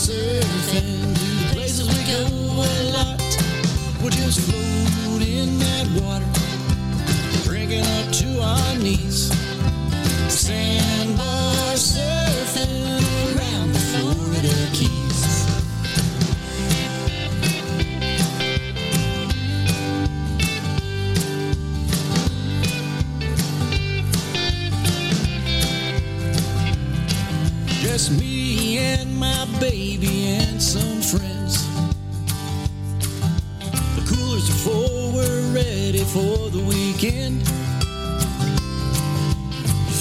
Surfing, 0.07 1.17
to 1.17 1.53
places 1.53 1.89
we 1.89 2.01
go 2.07 2.23
a 2.23 2.71
lot. 2.93 3.21
We'll 4.01 4.11
just 4.11 4.39
float 4.39 5.23
in 5.27 5.59
that 5.59 5.87
water, 6.01 6.31
drinking 7.43 7.85
up 7.85 8.13
to 8.13 8.41
our 8.41 8.75
knees. 8.77 9.33
Sandbar 10.29 11.75
surfing 11.75 13.03
around 13.35 13.73
the 13.73 13.81
Florida 13.81 14.55
Keys. 14.73 15.25
Just 27.83 28.13
me 28.13 28.36
and 28.79 29.17
my 29.17 29.47
baby 29.61 30.29
and 30.29 30.63
some 30.63 31.01
friends. 31.01 31.67
The 33.97 34.05
coolers 34.09 34.49
are 34.51 34.61
full, 34.65 35.13
we're 35.13 35.55
ready 35.55 36.05
for 36.05 36.51
the 36.51 36.63
weekend. 36.65 37.47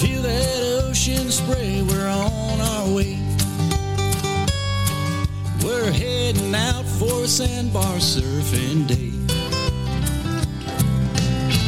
Feel 0.00 0.22
that 0.22 0.82
ocean 0.84 1.30
spray, 1.30 1.82
we're 1.82 2.08
on 2.08 2.60
our 2.60 2.94
way. 2.94 3.18
We're 5.64 5.90
heading 5.90 6.54
out 6.54 6.84
for 6.84 7.24
a 7.24 7.28
sandbar 7.28 7.96
surfing 7.96 8.86
day. 8.86 9.12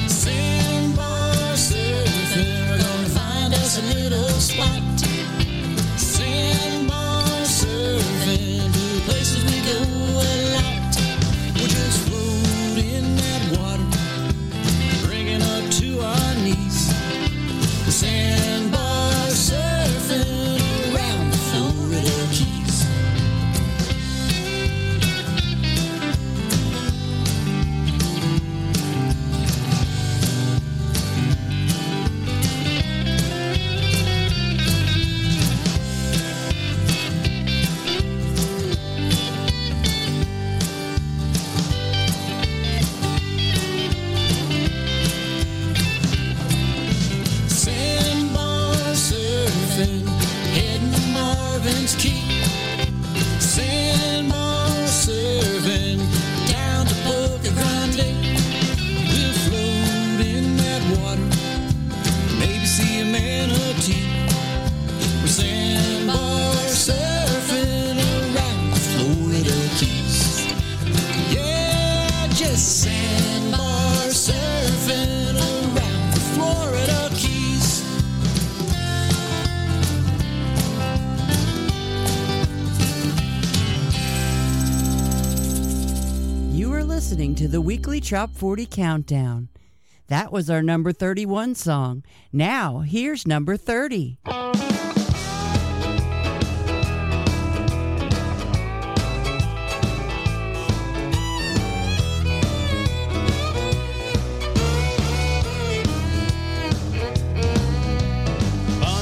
Sandbar 0.08 1.54
surfing, 1.54 2.70
we're 2.70 2.78
gonna 2.78 3.08
find 3.08 3.54
us 3.54 3.78
a 3.78 3.82
little 3.94 4.28
spot. 4.40 4.87
listening 86.98 87.32
to 87.32 87.46
the 87.46 87.60
weekly 87.60 88.00
Trop 88.00 88.34
40 88.34 88.66
Countdown. 88.66 89.48
That 90.08 90.32
was 90.32 90.50
our 90.50 90.64
number 90.64 90.90
31 90.90 91.54
song. 91.54 92.02
Now, 92.32 92.80
here's 92.80 93.24
number 93.24 93.56
30. 93.56 94.18
Fun 94.24 94.56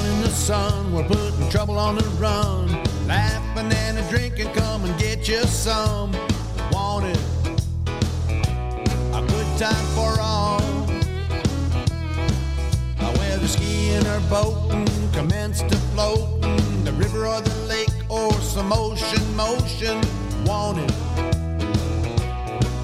in 0.05 0.21
the 0.21 0.29
sun. 0.29 0.93
We're 0.93 1.05
putting 1.05 1.49
trouble 1.49 1.79
on 1.79 1.95
the 1.97 2.05
run. 2.21 2.69
Laughing 3.07 3.73
and 3.73 3.99
a 3.99 4.07
drinking, 4.11 4.53
come 4.53 4.85
and 4.85 5.01
get 5.01 5.27
you 5.27 5.45
some. 5.45 6.13
time 9.59 9.87
for 9.95 10.21
all. 10.21 10.61
Now 12.99 13.11
whether 13.19 13.49
skiing 13.49 14.07
or 14.07 14.21
boating, 14.29 14.87
commence 15.13 15.63
to 15.63 15.77
floating, 15.95 16.85
the 16.85 16.93
river 16.93 17.27
or 17.27 17.41
the 17.41 17.55
lake 17.67 17.89
or 18.11 18.31
some 18.35 18.71
ocean 18.71 19.25
motion, 19.35 19.99
wanted 20.45 20.91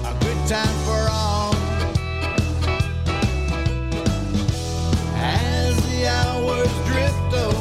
a 0.03 0.17
good 0.19 0.47
time 0.47 0.77
for 0.87 1.07
all. 1.11 1.53
As 5.15 5.75
the 5.91 6.07
hours 6.07 6.71
drift 6.87 7.33
away. 7.33 7.52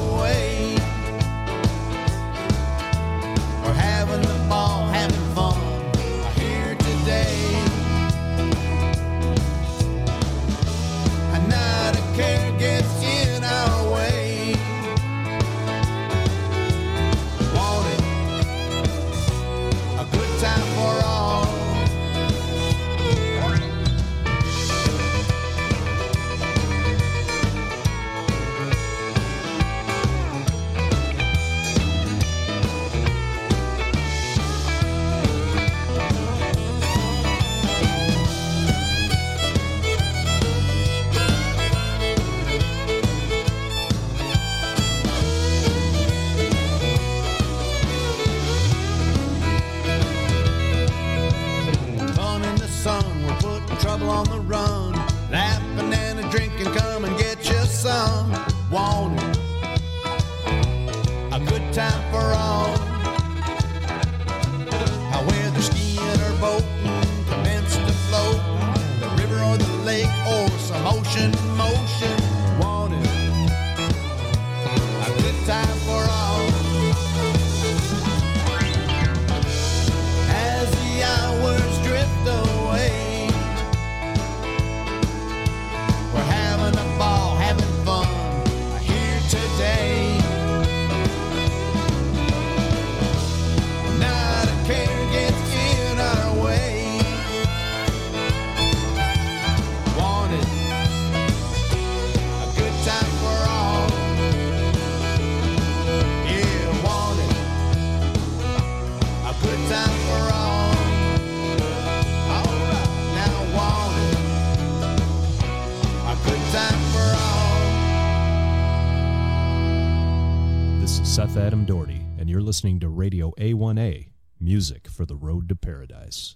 Radio 123.22 123.34
A1A, 123.38 124.08
music 124.40 124.88
for 124.88 125.06
the 125.06 125.14
road 125.14 125.48
to 125.48 125.54
paradise. 125.54 126.34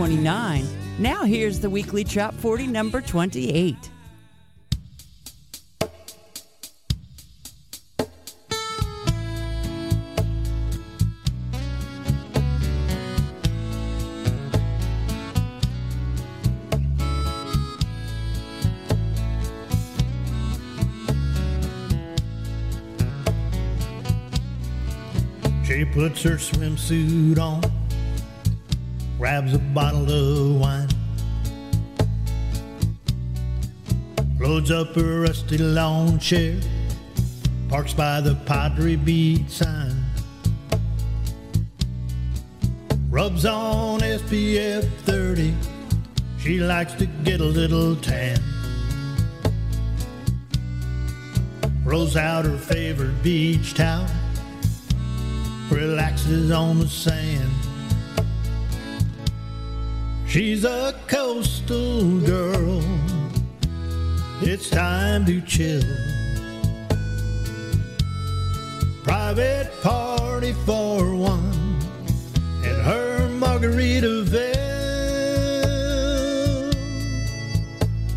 29. 0.00 0.66
Now 0.98 1.24
here's 1.24 1.60
the 1.60 1.68
weekly 1.68 2.04
Trop 2.04 2.32
40 2.32 2.68
number 2.68 3.02
28. 3.02 3.76
She 25.62 25.84
puts 25.84 26.22
her 26.22 26.36
swimsuit 26.36 27.38
on, 27.38 27.60
grabs 29.30 29.54
a 29.54 29.58
bottle 29.58 30.10
of 30.10 30.60
wine, 30.60 30.88
loads 34.40 34.72
up 34.72 34.92
her 34.96 35.20
rusty 35.20 35.56
lawn 35.56 36.18
chair, 36.18 36.58
parks 37.68 37.94
by 37.94 38.20
the 38.20 38.34
Padre 38.44 38.96
Beach 38.96 39.48
sign, 39.48 40.04
rubs 43.08 43.46
on 43.46 44.00
SPF 44.00 44.88
30. 45.02 45.54
She 46.40 46.58
likes 46.58 46.94
to 46.94 47.06
get 47.22 47.40
a 47.40 47.44
little 47.44 47.94
tan. 47.94 48.40
Rolls 51.84 52.16
out 52.16 52.46
her 52.46 52.58
favorite 52.58 53.22
beach 53.22 53.74
towel 53.74 54.08
relaxes 55.70 56.50
on 56.50 56.80
the 56.80 56.88
sand. 56.88 57.49
She's 60.30 60.64
a 60.64 60.94
coastal 61.08 62.20
girl. 62.20 62.80
It's 64.40 64.70
time 64.70 65.26
to 65.26 65.40
chill. 65.40 65.82
Private 69.02 69.72
party 69.82 70.52
for 70.64 71.16
one 71.16 71.52
in 72.62 72.78
her 72.78 73.28
Margaritaville. 73.28 74.54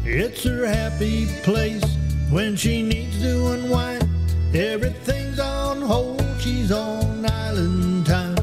It's 0.06 0.44
her 0.44 0.68
happy 0.68 1.26
place 1.42 1.84
when 2.30 2.56
she 2.56 2.84
needs 2.84 3.20
to 3.24 3.54
unwind. 3.54 4.08
Everything's 4.54 5.40
on 5.40 5.82
hold. 5.82 6.24
She's 6.40 6.72
on 6.72 7.26
island 7.26 8.06
time 8.06 8.38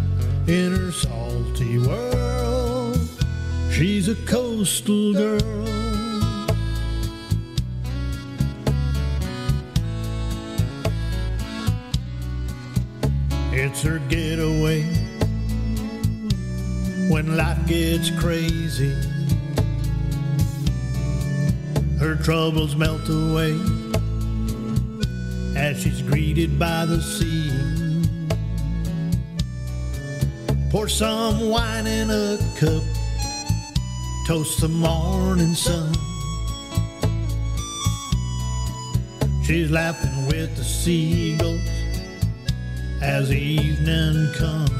in 0.49 0.73
her 0.73 1.09
world. 1.09 1.20
She's 3.81 4.09
a 4.09 4.15
coastal 4.27 5.15
girl. 5.15 5.41
It's 13.55 13.81
her 13.81 13.99
getaway 14.11 14.83
when 17.09 17.39
life 17.39 17.67
gets 17.67 18.11
crazy. 18.21 18.95
Her 21.99 22.17
troubles 22.17 22.77
melt 22.77 23.09
away 23.09 23.59
as 25.57 25.81
she's 25.81 26.03
greeted 26.03 26.59
by 26.59 26.85
the 26.85 27.01
sea. 27.01 27.51
Pour 30.71 30.87
some 30.87 31.49
wine 31.49 31.87
in 31.87 32.11
a 32.11 32.37
cup, 32.59 32.83
toast 34.27 34.61
the 34.61 34.69
morning 34.69 35.55
sun. 35.55 35.93
She's 39.43 39.71
laughing 39.71 40.27
with 40.27 40.57
the 40.57 40.65
seagulls 40.65 41.61
as 43.03 43.33
evening 43.33 44.33
comes. 44.35 44.71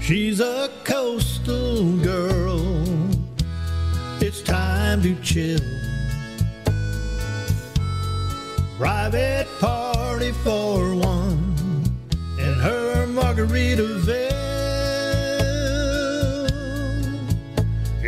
She's 0.00 0.40
a 0.40 0.70
coastal 0.84 1.96
girl. 1.98 2.60
It's 4.20 4.40
time 4.40 5.02
to 5.02 5.14
chill. 5.16 5.60
Private 8.78 9.46
party 9.60 10.32
for 10.44 10.94
one 10.94 11.54
in 12.38 12.54
her 12.54 13.06
Margaritaville. 13.08 14.37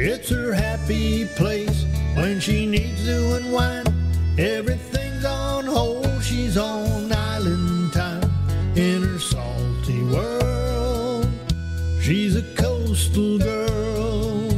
It's 0.02 0.30
her 0.30 0.54
happy 0.54 1.26
place 1.26 1.84
when 2.14 2.40
she 2.40 2.64
needs 2.64 3.04
to 3.04 3.36
unwind. 3.36 3.92
Everything's 4.38 5.26
on 5.26 5.66
hold. 5.66 6.22
She's 6.22 6.56
on 6.56 7.12
island 7.12 7.92
time 7.92 8.32
in 8.74 9.02
her 9.02 9.18
salty 9.18 10.02
world. 10.04 11.28
She's 12.00 12.34
a 12.34 12.42
coastal 12.54 13.38
girl. 13.40 14.48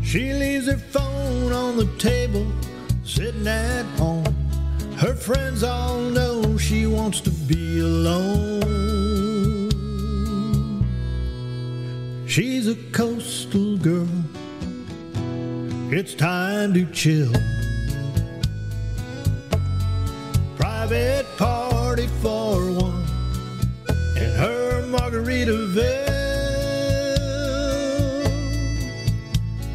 She 0.00 0.32
leaves 0.32 0.68
her 0.68 0.78
phone 0.78 1.52
on 1.52 1.76
the 1.76 1.90
table, 1.98 2.46
sitting 3.02 3.48
at 3.48 3.86
home. 3.98 4.36
Her 4.98 5.16
friends 5.16 5.64
all 5.64 5.98
know 5.98 6.56
she 6.58 6.86
wants 6.86 7.20
to 7.22 7.30
be 7.30 7.80
alone. 7.80 8.93
She's 12.34 12.66
a 12.66 12.74
coastal 12.90 13.76
girl. 13.76 14.08
It's 15.92 16.14
time 16.14 16.74
to 16.74 16.84
chill. 16.86 17.32
Private 20.56 21.26
party 21.36 22.08
for 22.20 22.72
one 22.72 23.04
in 24.16 24.32
her 24.34 24.82
Margaritaville. 24.88 25.78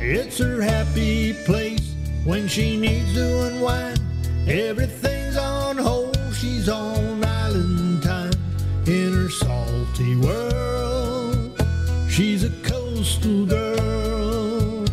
It's 0.01 0.38
her 0.39 0.62
happy 0.62 1.36
place 1.45 1.95
when 2.26 2.49
she 2.49 2.76
needs 2.76 3.14
to 3.14 3.43
unwind. 3.43 4.01
Everything's 4.49 5.38
on 5.38 5.78
hold. 5.78 6.20
She's 6.34 6.68
on 6.68 7.24
island 7.24 8.03
time 8.03 8.34
in 8.86 9.14
her 9.14 9.30
salty 9.30 10.18
world. 10.18 10.48
She's 12.20 12.43
a 12.43 12.49
coastal 12.63 13.45
girl. 13.45 14.84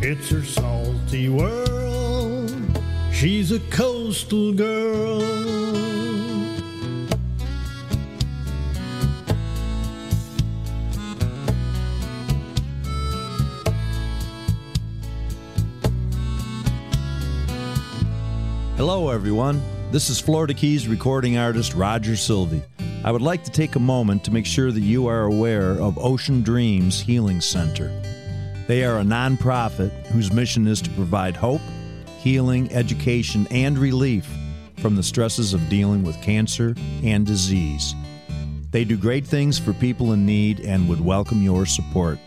It's 0.00 0.30
her 0.30 0.44
salty 0.44 1.28
world. 1.28 2.78
She's 3.12 3.50
a 3.50 3.58
coastal 3.70 4.52
girl. 4.52 5.20
Hello, 18.76 19.08
everyone. 19.08 19.60
This 19.90 20.08
is 20.08 20.20
Florida 20.20 20.54
Keys 20.54 20.86
recording 20.86 21.36
artist 21.36 21.74
Roger 21.74 22.14
Sylvie. 22.14 22.62
I 23.04 23.10
would 23.10 23.20
like 23.20 23.42
to 23.44 23.50
take 23.50 23.74
a 23.74 23.80
moment 23.80 24.22
to 24.24 24.30
make 24.30 24.46
sure 24.46 24.70
that 24.70 24.80
you 24.80 25.08
are 25.08 25.22
aware 25.22 25.72
of 25.72 25.98
Ocean 25.98 26.42
Dreams 26.42 27.00
Healing 27.00 27.40
Center. 27.40 27.90
They 28.68 28.84
are 28.84 29.00
a 29.00 29.04
nonprofit 29.04 29.90
whose 30.06 30.32
mission 30.32 30.68
is 30.68 30.80
to 30.82 30.90
provide 30.90 31.34
hope, 31.34 31.62
healing, 32.20 32.72
education, 32.72 33.48
and 33.50 33.76
relief 33.76 34.28
from 34.78 34.94
the 34.94 35.02
stresses 35.02 35.52
of 35.52 35.68
dealing 35.68 36.04
with 36.04 36.22
cancer 36.22 36.76
and 37.02 37.26
disease. 37.26 37.92
They 38.70 38.84
do 38.84 38.96
great 38.96 39.26
things 39.26 39.58
for 39.58 39.72
people 39.72 40.12
in 40.12 40.24
need 40.24 40.60
and 40.60 40.88
would 40.88 41.00
welcome 41.00 41.42
your 41.42 41.66
support. 41.66 42.20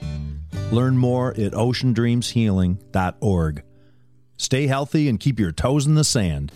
Learn 0.71 0.97
more 0.97 1.31
at 1.31 1.53
oceandreamshealing.org. 1.53 3.63
Stay 4.35 4.67
healthy 4.67 5.07
and 5.07 5.21
keep 5.21 5.39
your 5.39 5.53
toes 5.53 5.87
in 5.87 5.95
the 5.95 6.03
sand. 6.03 6.51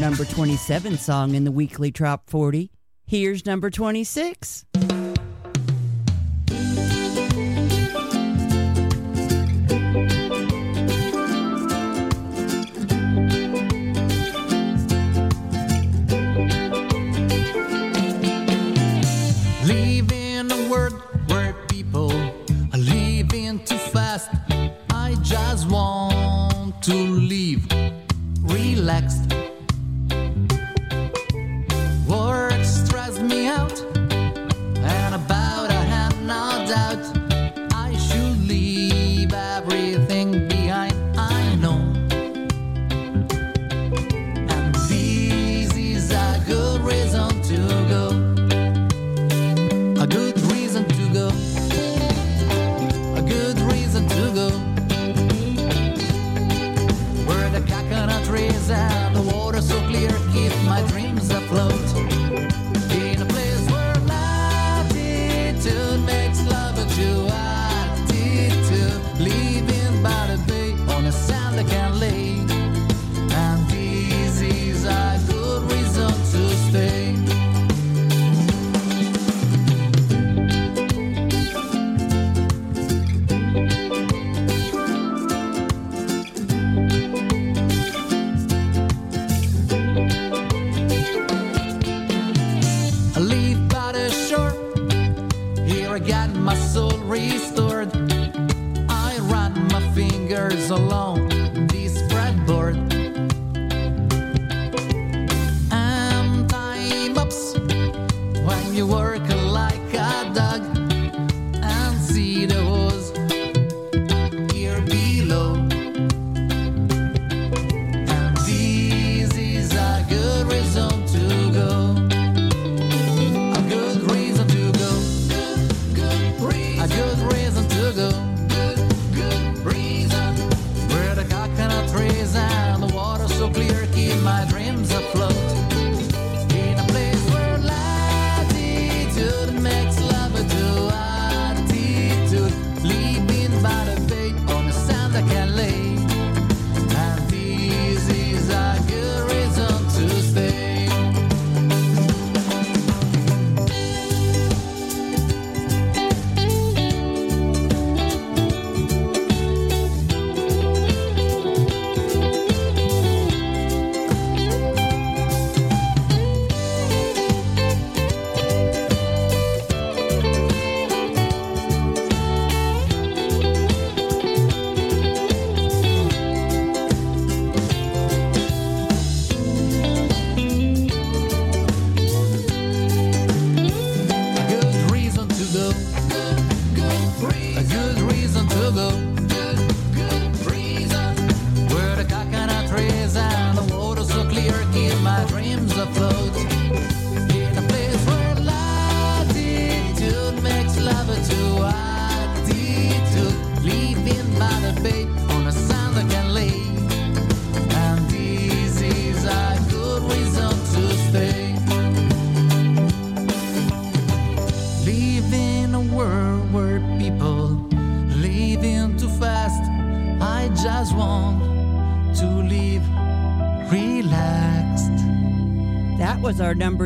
Number 0.00 0.24
27 0.24 0.96
song 0.96 1.34
in 1.34 1.44
the 1.44 1.52
weekly 1.52 1.92
Trop 1.92 2.28
40. 2.30 2.70
Here's 3.06 3.44
number 3.44 3.68
26. 3.68 4.64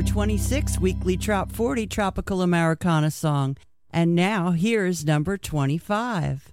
26 0.04 0.78
weekly 0.80 1.16
Trop 1.16 1.50
40 1.50 1.86
Tropical 1.86 2.42
Americana 2.42 3.10
song. 3.10 3.56
And 3.90 4.14
now 4.14 4.50
here's 4.50 5.04
number 5.04 5.36
25. 5.36 6.52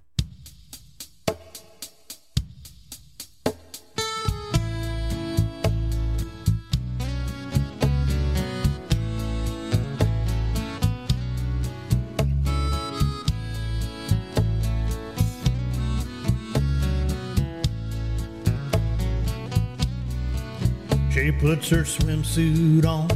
She 21.12 21.32
puts 21.32 21.70
her 21.70 21.84
swimsuit 21.84 22.86
on, 22.86 23.08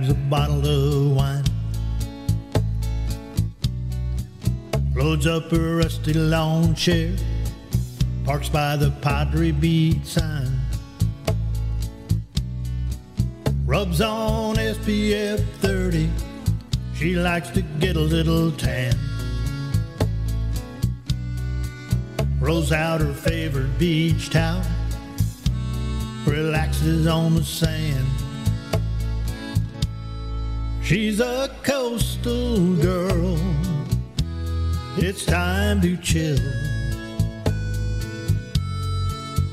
grabs 0.00 0.10
a 0.10 0.14
bottle 0.30 0.66
of 0.66 1.16
wine, 1.16 1.44
loads 4.94 5.26
up 5.26 5.50
her 5.50 5.76
rusty 5.76 6.14
lawn 6.14 6.74
chair, 6.74 7.14
parks 8.24 8.48
by 8.48 8.76
the 8.76 8.90
Padre 9.02 9.50
Beach 9.50 10.04
sign, 10.04 10.58
rubs 13.66 14.00
on 14.00 14.56
SPF 14.56 15.44
30. 15.56 16.08
She 16.94 17.14
likes 17.16 17.50
to 17.50 17.62
get 17.78 17.96
a 17.96 18.00
little 18.00 18.52
tan. 18.52 18.94
Rolls 22.40 22.72
out 22.72 23.00
her 23.00 23.12
favorite 23.12 23.78
beach 23.78 24.30
towel 24.30 24.62
relaxes 26.26 27.06
on 27.06 27.34
the 27.34 27.44
sand. 27.44 28.06
She's 30.90 31.20
a 31.20 31.48
coastal 31.62 32.74
girl. 32.78 33.38
It's 34.96 35.24
time 35.24 35.80
to 35.82 35.96
chill. 35.98 36.36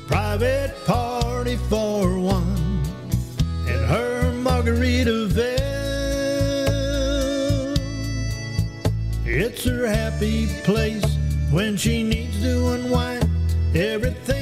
Private 0.08 0.74
party 0.84 1.54
for 1.68 2.18
one 2.18 2.82
and 3.68 3.86
her 3.86 4.32
Margaritaville. 4.32 5.46
It's 9.24 9.64
her 9.64 9.86
happy 9.86 10.48
place 10.64 11.04
when 11.52 11.76
she 11.76 12.02
needs 12.02 12.42
to 12.42 12.66
unwind. 12.70 13.30
Everything's 13.76 14.37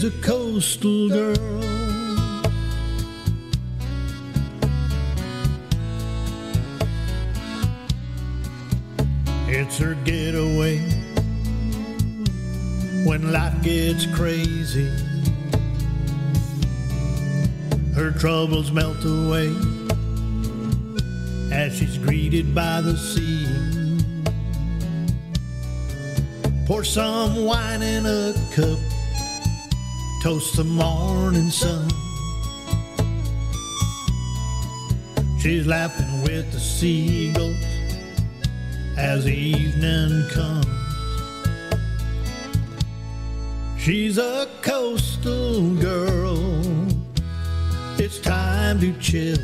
She's 0.00 0.14
a 0.14 0.22
coastal 0.22 1.10
girl. 1.10 1.36
It's 9.46 9.76
her 9.76 9.94
getaway 10.06 10.78
when 13.04 13.30
life 13.30 13.62
gets 13.62 14.06
crazy. 14.06 14.88
Her 17.94 18.10
troubles 18.12 18.72
melt 18.72 19.04
away 19.04 19.54
as 21.52 21.76
she's 21.76 21.98
greeted 21.98 22.54
by 22.54 22.80
the 22.80 22.96
sea. 22.96 23.46
Pour 26.66 26.84
some 26.84 27.44
wine 27.44 27.82
in 27.82 28.06
a 28.06 28.32
cup, 28.54 28.78
toast 30.20 30.54
the 30.56 30.64
morning 30.64 31.48
sun. 31.48 31.88
She's 35.40 35.66
laughing 35.66 36.22
with 36.22 36.52
the 36.52 36.60
seagulls 36.60 37.56
as 38.98 39.26
evening 39.26 40.28
comes. 40.28 40.66
She's 43.78 44.18
a 44.18 44.46
coastal 44.60 45.74
girl. 45.76 46.38
It's 47.98 48.18
time 48.18 48.78
to 48.80 48.92
chill. 48.98 49.38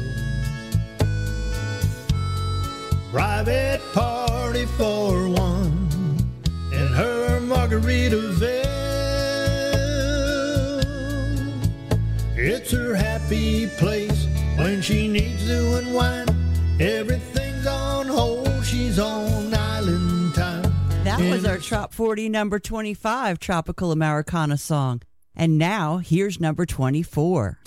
Private 3.11 3.81
party 3.95 4.66
for 4.77 5.31
one 5.31 5.89
in 6.70 6.87
her 6.89 7.41
Margaritaville. 7.41 8.66
It's 12.49 12.70
her 12.70 12.94
happy 12.94 13.66
place 13.66 14.28
when 14.57 14.80
she 14.80 15.09
needs 15.09 15.44
to 15.49 15.78
unwind. 15.78 16.30
Everything's 16.80 17.66
on 17.66 18.07
hold, 18.07 18.64
she's 18.64 19.01
on 19.01 19.53
island 19.53 20.32
time. 20.32 20.72
That 21.03 21.18
was 21.28 21.44
our 21.44 21.59
Trop 21.59 21.92
40 21.92 22.28
number 22.28 22.61
25 22.61 23.40
Tropical 23.40 23.90
Americana 23.90 24.59
song. 24.59 25.03
And 25.34 25.59
now 25.59 25.97
here's 25.97 26.38
number 26.38 26.66
24. 26.66 27.59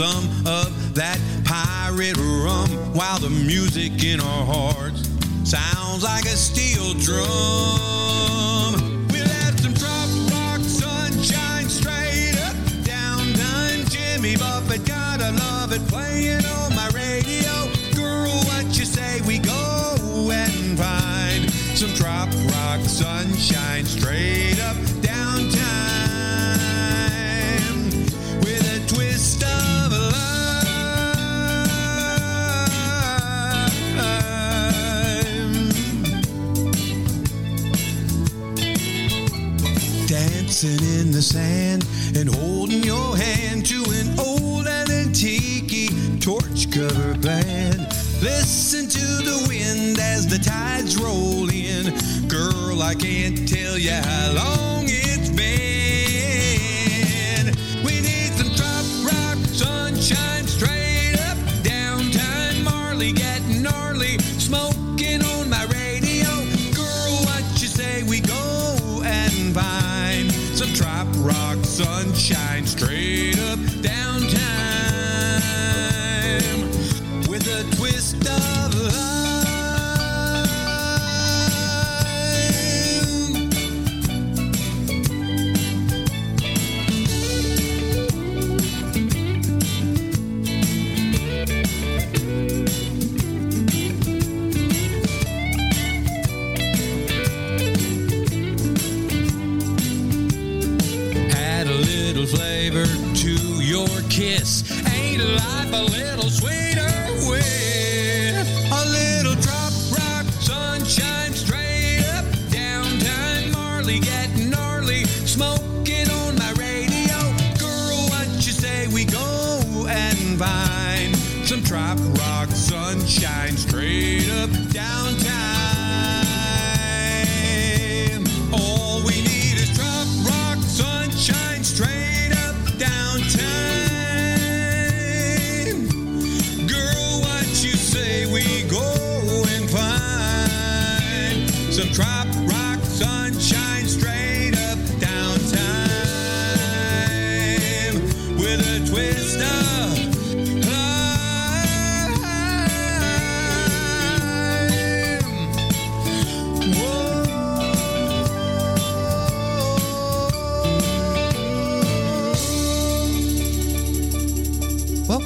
Some 0.00 0.46
of 0.46 0.94
that 0.94 1.20
pirate 1.44 2.16
rum 2.16 2.70
while 2.94 3.18
the 3.18 3.28
music 3.28 4.02
in 4.02 4.18
our 4.18 4.46
hearts 4.46 5.10
sounds 5.44 6.02
like 6.02 6.24
a 6.24 6.38
steel 6.40 6.94
drum. 6.94 7.28
We'll 9.12 9.28
have 9.28 9.60
some 9.60 9.74
trop 9.74 10.08
rock 10.32 10.60
sunshine 10.64 11.68
straight 11.68 12.32
up 12.40 12.56
downtown 12.82 13.84
Jimmy 13.90 14.38
Buffett. 14.38 14.86
Gotta 14.86 15.32
love 15.32 15.70
it 15.74 15.86
playing 15.86 16.46
on 16.46 16.74
my 16.74 16.88
radio. 16.94 17.68
Girl, 17.94 18.32
what 18.48 18.64
you 18.78 18.86
say 18.86 19.20
we 19.28 19.36
go 19.36 20.30
and 20.32 20.78
find 20.78 21.50
some 21.76 21.92
trop 21.92 22.30
rock 22.48 22.80
sunshine 22.88 23.84
straight 23.84 24.49
Dancing 40.60 41.00
in 41.00 41.10
the 41.10 41.22
sand 41.22 41.86
and 42.14 42.28
holding 42.28 42.82
your 42.82 43.16
hand 43.16 43.64
to 43.64 43.82
an 43.92 44.20
old 44.20 44.66
and 44.66 44.90
antique 44.90 45.90
torch 46.20 46.70
cover 46.70 47.14
band. 47.16 47.80
Listen 48.20 48.86
to 48.86 49.06
the 49.24 49.46
wind 49.48 49.98
as 49.98 50.26
the 50.26 50.38
tides 50.38 50.98
roll 50.98 51.48
in. 51.48 51.96
Girl, 52.28 52.82
I 52.82 52.94
can't 52.94 53.48
tell 53.48 53.78
you 53.78 53.92
how 53.92 54.32
long 54.34 54.86
sunshine 71.80 72.66
straight 72.66 73.39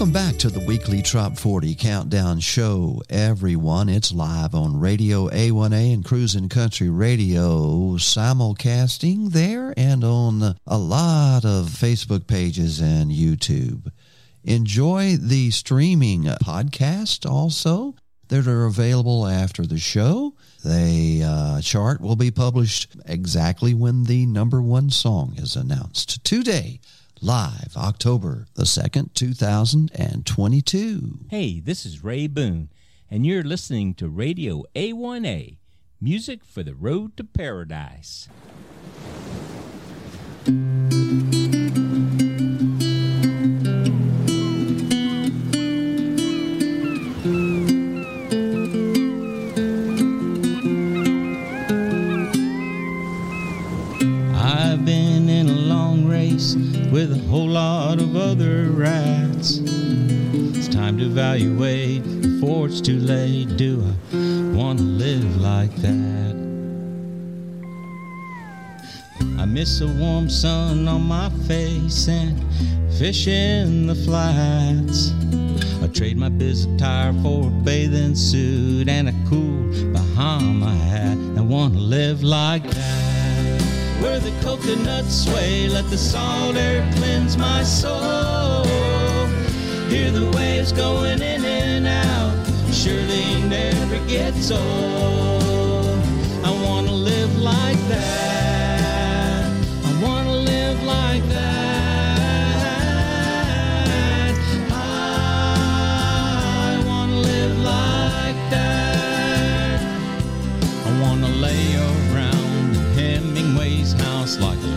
Welcome 0.04 0.22
back 0.22 0.36
to 0.40 0.50
the 0.50 0.60
weekly 0.60 1.00
Trop 1.00 1.38
40 1.38 1.74
Countdown 1.76 2.38
Show, 2.38 3.00
everyone. 3.08 3.88
It's 3.88 4.12
live 4.12 4.54
on 4.54 4.78
Radio 4.78 5.30
A1A 5.30 5.94
and 5.94 6.04
Cruising 6.04 6.50
Country 6.50 6.90
Radio, 6.90 7.96
simulcasting 7.96 9.30
there 9.30 9.72
and 9.78 10.04
on 10.04 10.56
a 10.66 10.76
lot 10.76 11.46
of 11.46 11.70
Facebook 11.70 12.26
pages 12.26 12.82
and 12.82 13.10
YouTube. 13.10 13.90
Enjoy 14.44 15.16
the 15.16 15.50
streaming 15.50 16.24
podcast 16.24 17.24
also 17.24 17.94
that 18.28 18.46
are 18.46 18.66
available 18.66 19.26
after 19.26 19.64
the 19.64 19.78
show. 19.78 20.34
The 20.62 21.22
uh, 21.24 21.60
chart 21.62 22.02
will 22.02 22.16
be 22.16 22.30
published 22.30 22.94
exactly 23.06 23.72
when 23.72 24.04
the 24.04 24.26
number 24.26 24.60
one 24.60 24.90
song 24.90 25.36
is 25.38 25.56
announced 25.56 26.22
today 26.24 26.80
live 27.24 27.74
October 27.74 28.46
the 28.54 28.64
2nd, 28.64 29.14
2022. 29.14 31.20
Hey, 31.30 31.58
this 31.58 31.86
is 31.86 32.04
Ray 32.04 32.26
Boone, 32.26 32.68
and 33.10 33.24
you're 33.24 33.42
listening 33.42 33.94
to 33.94 34.10
Radio 34.10 34.64
A1A, 34.74 35.56
music 36.02 36.44
for 36.44 36.62
the 36.62 36.74
road 36.74 37.16
to 37.16 37.24
paradise. 37.24 38.28
Race 56.44 56.56
with 56.90 57.12
a 57.12 57.18
whole 57.28 57.48
lot 57.48 58.00
of 58.00 58.16
other 58.16 58.64
rats. 58.70 59.60
It's 59.62 60.68
time 60.68 60.98
to 60.98 61.04
evaluate 61.04 62.02
before 62.20 62.66
it's 62.66 62.80
too 62.80 62.98
late. 62.98 63.56
Do 63.56 63.82
I 63.82 64.56
want 64.56 64.78
to 64.78 64.84
live 64.84 65.36
like 65.40 65.74
that? 65.76 66.34
I 69.38 69.44
miss 69.46 69.80
a 69.80 69.86
warm 69.86 70.28
sun 70.30 70.88
on 70.88 71.02
my 71.02 71.30
face 71.46 72.08
and 72.08 72.42
fish 72.98 73.26
in 73.26 73.86
the 73.86 73.94
flats. 73.94 75.12
I 75.82 75.88
trade 75.88 76.16
my 76.16 76.28
biz 76.28 76.64
attire 76.64 77.12
for 77.22 77.48
a 77.48 77.50
bathing 77.50 78.14
suit 78.14 78.88
and 78.88 79.08
a 79.08 79.14
cool 79.28 79.92
Bahama 79.92 80.70
hat. 80.70 81.18
I 81.36 81.42
want 81.42 81.74
to 81.74 81.80
live 81.80 82.22
like 82.22 82.64
that. 82.70 83.03
Where 84.00 84.18
the 84.18 84.32
coconuts 84.42 85.24
sway, 85.24 85.68
let 85.68 85.88
the 85.88 85.96
salt 85.96 86.56
air 86.56 86.82
cleanse 86.96 87.36
my 87.36 87.62
soul. 87.62 88.64
Hear 89.88 90.10
the 90.10 90.28
waves 90.36 90.72
going 90.72 91.22
in 91.22 91.44
and 91.44 91.86
out, 91.86 92.34
surely 92.72 93.40
never 93.48 93.98
gets 94.06 94.50
old. 94.50 96.02
I 96.44 96.50
want 96.64 96.88
to 96.88 96.94
live 96.94 97.38
like 97.38 97.78
that. 97.88 99.52
I 99.84 100.02
want 100.02 100.26
to 100.28 100.34
live 100.34 100.82
like 100.84 101.22
that. 101.28 101.44
I 104.70 104.72
want 106.86 107.12
to 107.12 107.18
live 107.18 107.58
like 107.60 108.50
that. 108.50 109.80
I 110.86 111.00
want 111.00 111.22
to 111.24 111.30
lay 111.30 111.76
around 111.76 112.03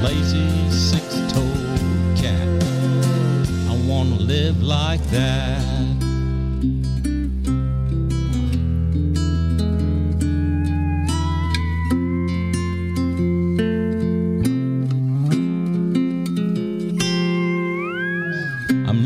lazy 0.01 0.69
six-toed 0.69 2.17
cat. 2.17 2.63
I 3.69 3.75
wanna 3.87 4.15
live 4.15 4.61
like 4.61 5.03
that. 5.11 5.77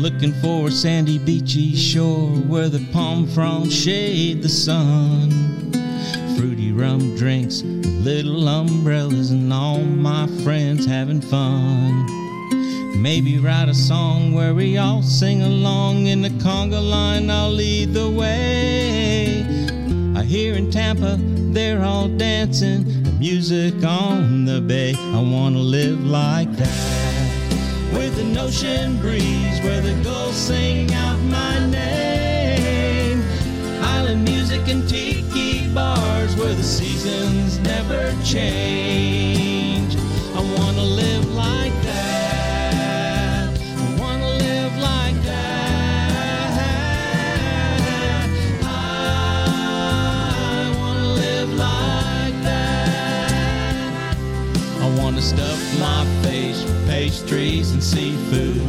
looking 0.02 0.32
for 0.40 0.66
a 0.66 0.70
sandy 0.70 1.16
beachy 1.16 1.76
shore 1.76 2.28
where 2.48 2.68
the 2.68 2.84
palm 2.92 3.24
fronds 3.24 3.72
shade 3.72 4.42
the 4.42 4.48
sun. 4.48 5.41
Rum 6.82 7.14
drinks, 7.14 7.62
little 7.62 8.48
umbrellas, 8.48 9.30
and 9.30 9.52
all 9.52 9.78
my 9.78 10.26
friends 10.42 10.84
having 10.84 11.20
fun. 11.20 12.04
Maybe 13.00 13.38
write 13.38 13.68
a 13.68 13.74
song 13.74 14.32
where 14.32 14.52
we 14.52 14.78
all 14.78 15.00
sing 15.00 15.42
along 15.42 16.08
in 16.08 16.22
the 16.22 16.30
conga 16.30 16.82
line. 16.82 17.30
I'll 17.30 17.52
lead 17.52 17.94
the 17.94 18.10
way. 18.10 19.46
I 20.16 20.24
hear 20.24 20.54
in 20.54 20.72
Tampa 20.72 21.18
they're 21.54 21.84
all 21.84 22.08
dancing, 22.08 22.84
music 23.16 23.84
on 23.84 24.44
the 24.44 24.60
bay. 24.60 24.96
I 24.98 25.20
wanna 25.22 25.60
live 25.60 26.04
like 26.04 26.50
that 26.56 27.92
with 27.92 28.18
an 28.18 28.36
ocean 28.36 28.98
breeze 28.98 29.60
where 29.60 29.80
the 29.80 29.94
gulls 30.02 30.34
sing 30.34 30.92
out 30.94 31.20
my 31.30 31.64
name. 31.70 33.22
Island 33.82 34.24
music 34.24 34.66
and 34.66 34.88
tiki 34.88 35.11
bars 35.74 36.36
where 36.36 36.54
the 36.54 36.62
seasons 36.62 37.58
never 37.60 38.12
change. 38.24 39.96
I 40.34 40.40
wanna 40.58 40.82
live 40.82 41.32
like 41.34 41.72
that. 41.82 43.48
I 43.78 44.00
wanna 44.00 44.28
live 44.28 44.76
like 44.78 45.22
that. 45.24 46.12
I 48.62 50.74
wanna 50.78 51.06
live 51.14 51.52
like 51.54 52.42
that. 52.44 54.16
I 54.80 54.88
wanna 55.00 55.22
stuff 55.22 55.58
my 55.80 56.04
face 56.22 56.62
with 56.64 56.86
pastries 56.86 57.72
and 57.72 57.82
seafood. 57.82 58.62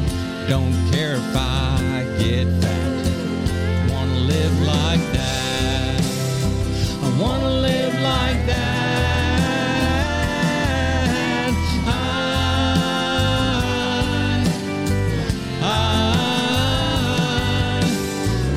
Don't 0.47 0.73
care 0.91 1.15
if 1.15 1.35
I 1.35 2.05
get 2.17 2.47
fat. 2.61 3.91
Wanna 3.91 4.19
live 4.19 4.61
like 4.61 5.01
that. 5.13 5.32
Wanna 7.19 7.49
live 7.49 7.94
like 8.02 8.45
that. 8.48 8.57
I, 11.88 11.90
I, 15.61 15.64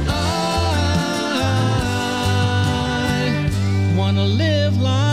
I 0.08 0.10
wanna 3.96 4.24
live 4.26 4.80
like 4.80 5.05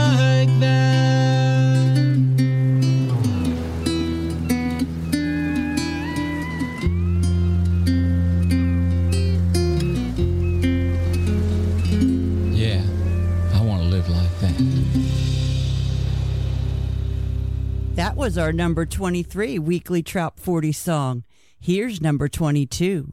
was 18.23 18.37
our 18.37 18.53
number 18.53 18.85
23 18.85 19.59
weekly 19.59 20.01
Trop 20.01 20.39
40 20.39 20.71
song. 20.71 21.23
Here's 21.59 21.99
number 21.99 22.29
22. 22.29 23.11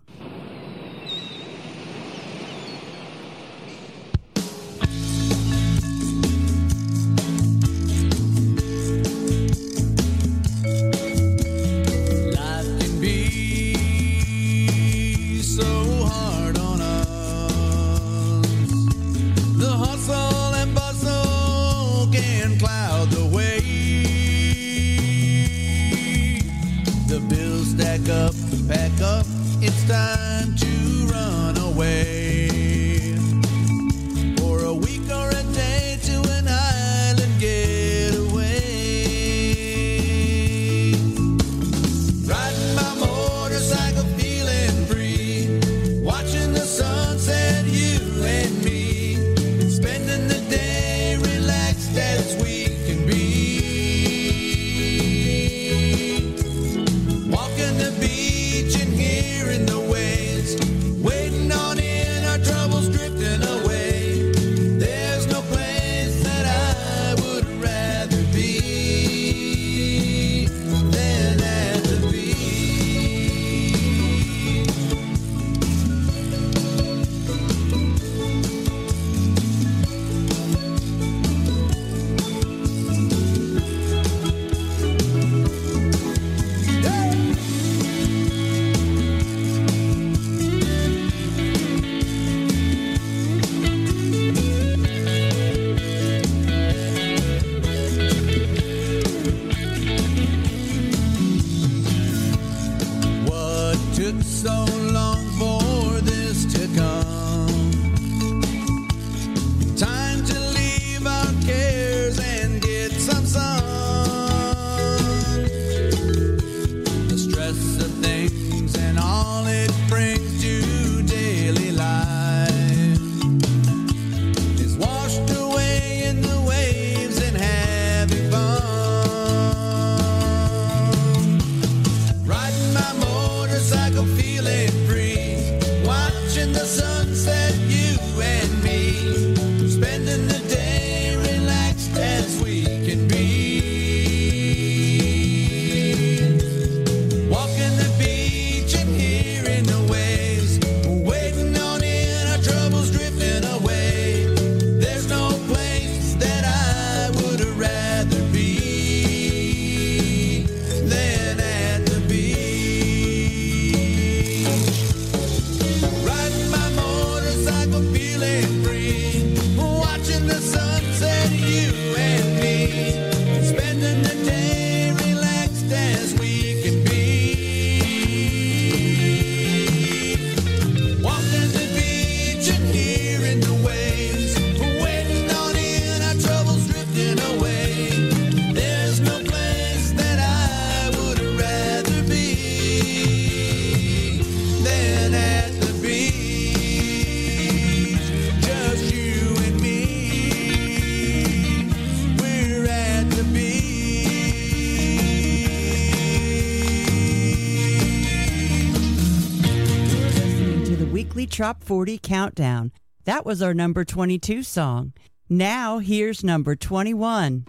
weekly 211.20 211.36
Trop 211.36 211.62
40 211.62 211.98
countdown. 211.98 212.72
That 213.04 213.26
was 213.26 213.42
our 213.42 213.52
number 213.52 213.84
22 213.84 214.42
song. 214.42 214.94
Now 215.28 215.78
here's 215.78 216.24
number 216.24 216.56
21. 216.56 217.44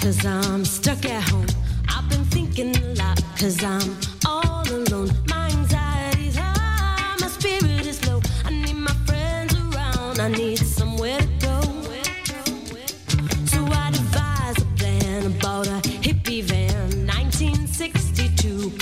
cause 0.00 0.24
I'm 0.24 0.64
stuck 0.64 1.04
at 1.04 1.28
home. 1.28 1.46
I've 1.88 2.08
been 2.08 2.24
thinking 2.26 2.76
a 2.76 2.94
lot 2.94 3.20
cause 3.36 3.64
I'm 3.64 3.96
all 4.24 4.62
alone. 4.70 5.25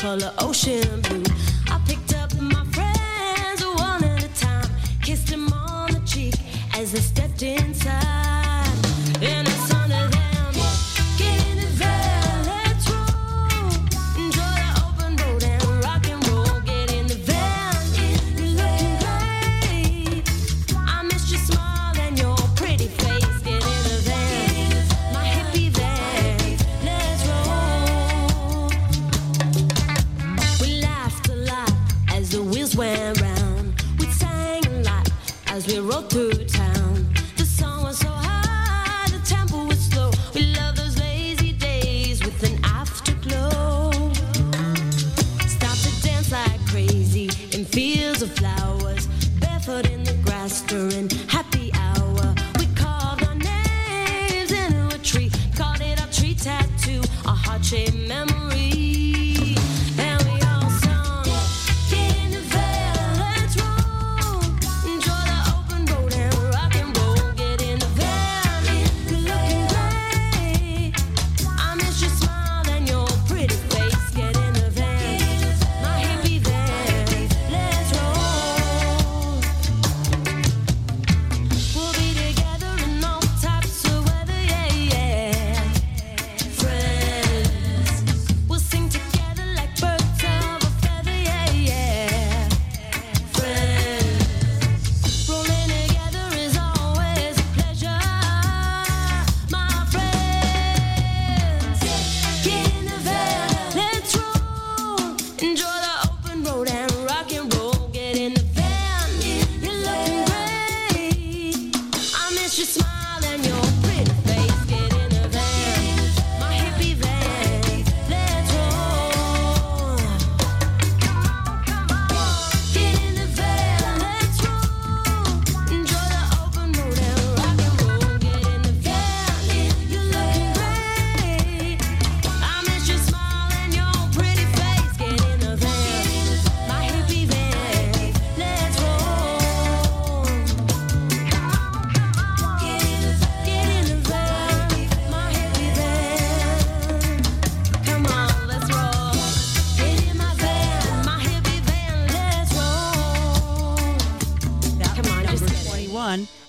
color 0.05 0.35
ocean 0.41 1.01
blue. 1.01 1.25
I 1.71 1.81
picked 1.89 2.15
up 2.15 2.31
my 2.39 2.63
friends 2.77 3.65
one 3.65 4.05
at 4.05 4.23
a 4.23 4.29
time, 4.39 4.69
kissed 5.01 5.29
them 5.29 5.51
on 5.51 5.93
the 5.93 6.01
cheek 6.01 6.35
as 6.75 6.93
they 6.93 7.01
stepped 7.01 7.43
inside. 7.43 8.34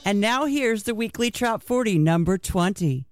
And 0.05 0.21
now 0.21 0.45
here's 0.45 0.83
the 0.83 0.93
weekly 0.93 1.31
Top 1.31 1.63
40, 1.63 1.97
number 1.97 2.37
20. 2.37 3.07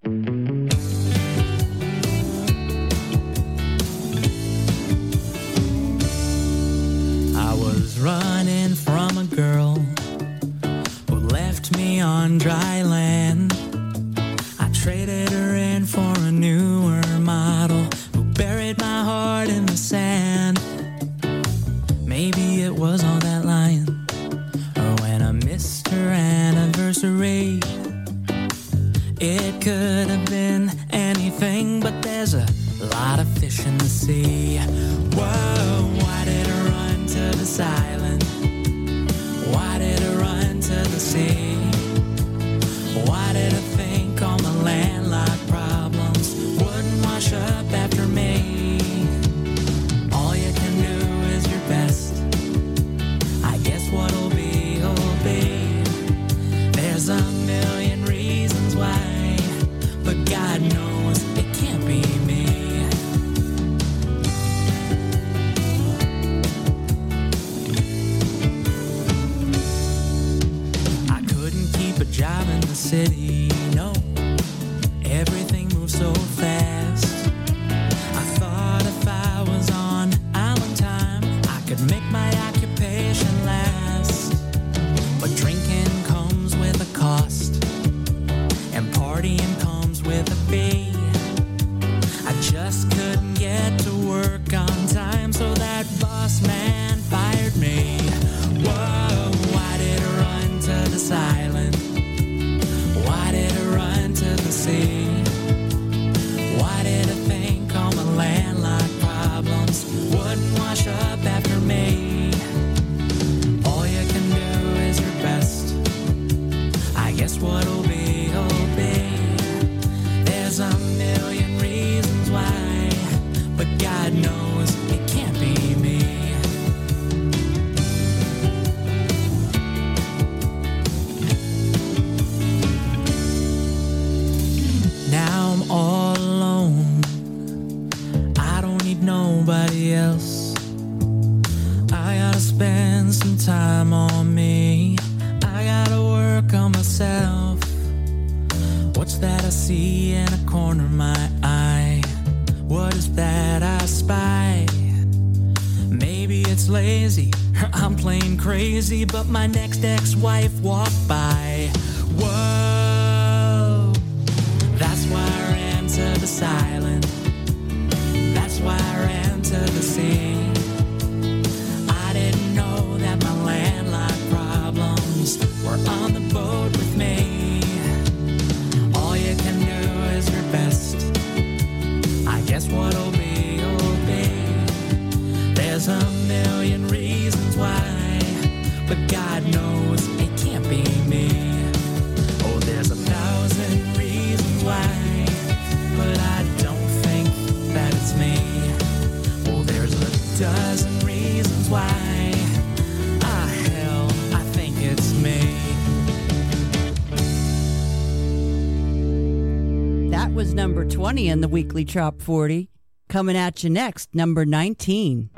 weekly 211.53 211.85
Trop 211.85 212.19
40. 212.19 212.67
Coming 213.09 213.37
at 213.37 213.63
you 213.63 213.69
next, 213.69 214.15
number 214.15 214.43
19. 214.43 215.29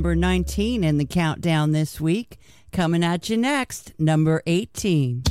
number 0.00 0.16
19 0.16 0.82
in 0.82 0.96
the 0.96 1.04
countdown 1.04 1.72
this 1.72 2.00
week. 2.00 2.38
Coming 2.72 3.04
at 3.04 3.28
you 3.28 3.36
next, 3.36 3.92
number 3.98 4.42
18. 4.46 5.29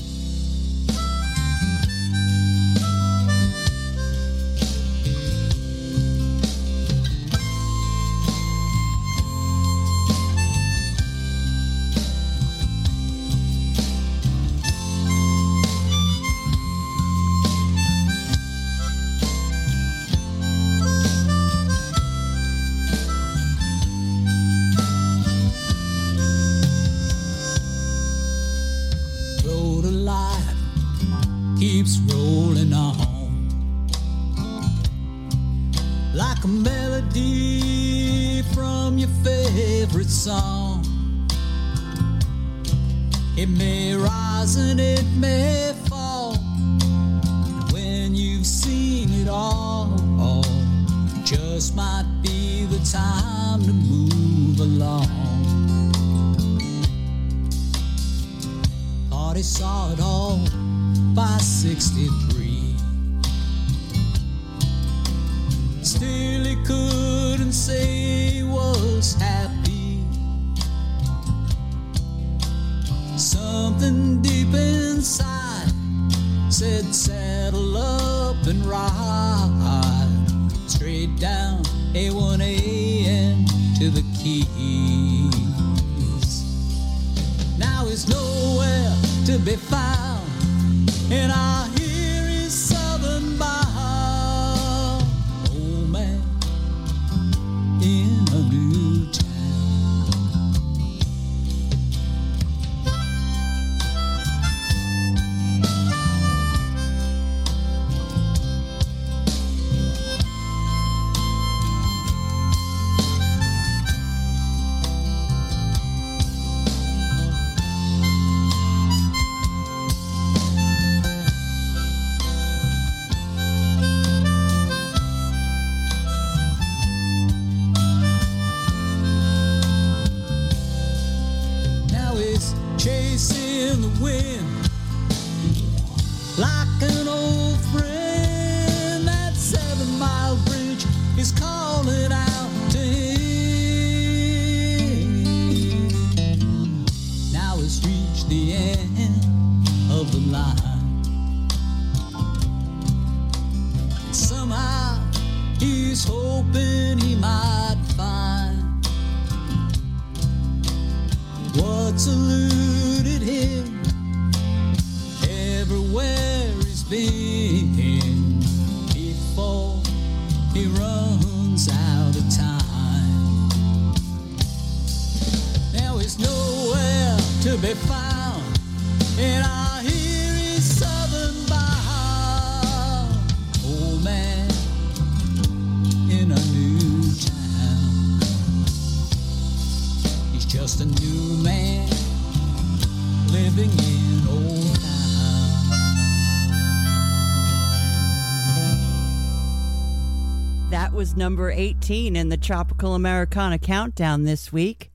Number 201.20 201.52
18 201.52 202.16
in 202.16 202.30
the 202.30 202.38
Tropical 202.38 202.96
Americana 202.96 203.60
Countdown 203.60 204.24
this 204.24 204.54
week. 204.54 204.90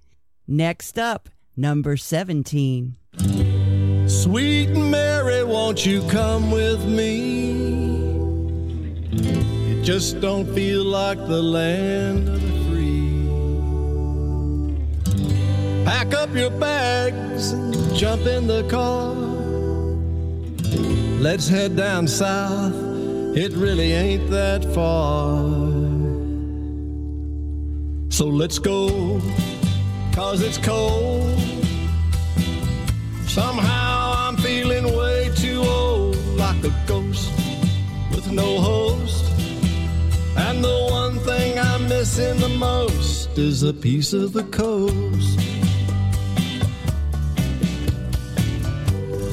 Next 0.48 0.98
up, 0.98 1.28
number 1.54 1.98
17. 1.98 2.96
Sweet 4.06 4.70
Mary, 4.70 5.44
won't 5.44 5.84
you 5.84 6.00
come 6.08 6.50
with 6.50 6.82
me? 6.86 7.50
It 9.12 9.84
just 9.84 10.22
don't 10.22 10.50
feel 10.54 10.82
like 10.82 11.18
the 11.18 11.42
land 11.42 12.26
of 12.26 12.40
the 12.40 12.70
free. 12.70 13.28
Pack 15.84 16.14
up 16.14 16.34
your 16.34 16.52
bags 16.52 17.52
and 17.52 17.94
jump 17.94 18.22
in 18.22 18.46
the 18.46 18.66
car. 18.70 19.12
Let's 21.20 21.48
head 21.48 21.76
down 21.76 22.08
south. 22.08 22.72
It 23.36 23.52
really 23.52 23.92
ain't 23.92 24.30
that 24.30 24.64
far. 24.74 25.83
So 28.14 28.26
let's 28.28 28.60
go, 28.60 29.20
cause 30.12 30.40
it's 30.40 30.56
cold. 30.56 31.36
Somehow 33.26 34.14
I'm 34.16 34.36
feeling 34.36 34.84
way 34.96 35.32
too 35.34 35.60
old, 35.60 36.16
like 36.36 36.62
a 36.62 36.72
ghost 36.86 37.32
with 38.12 38.30
no 38.30 38.60
host. 38.60 39.24
And 40.36 40.62
the 40.62 40.86
one 40.92 41.18
thing 41.24 41.58
I'm 41.58 41.88
missing 41.88 42.38
the 42.38 42.50
most 42.50 43.36
is 43.36 43.64
a 43.64 43.74
piece 43.74 44.12
of 44.12 44.32
the 44.32 44.44
coast. 44.44 45.40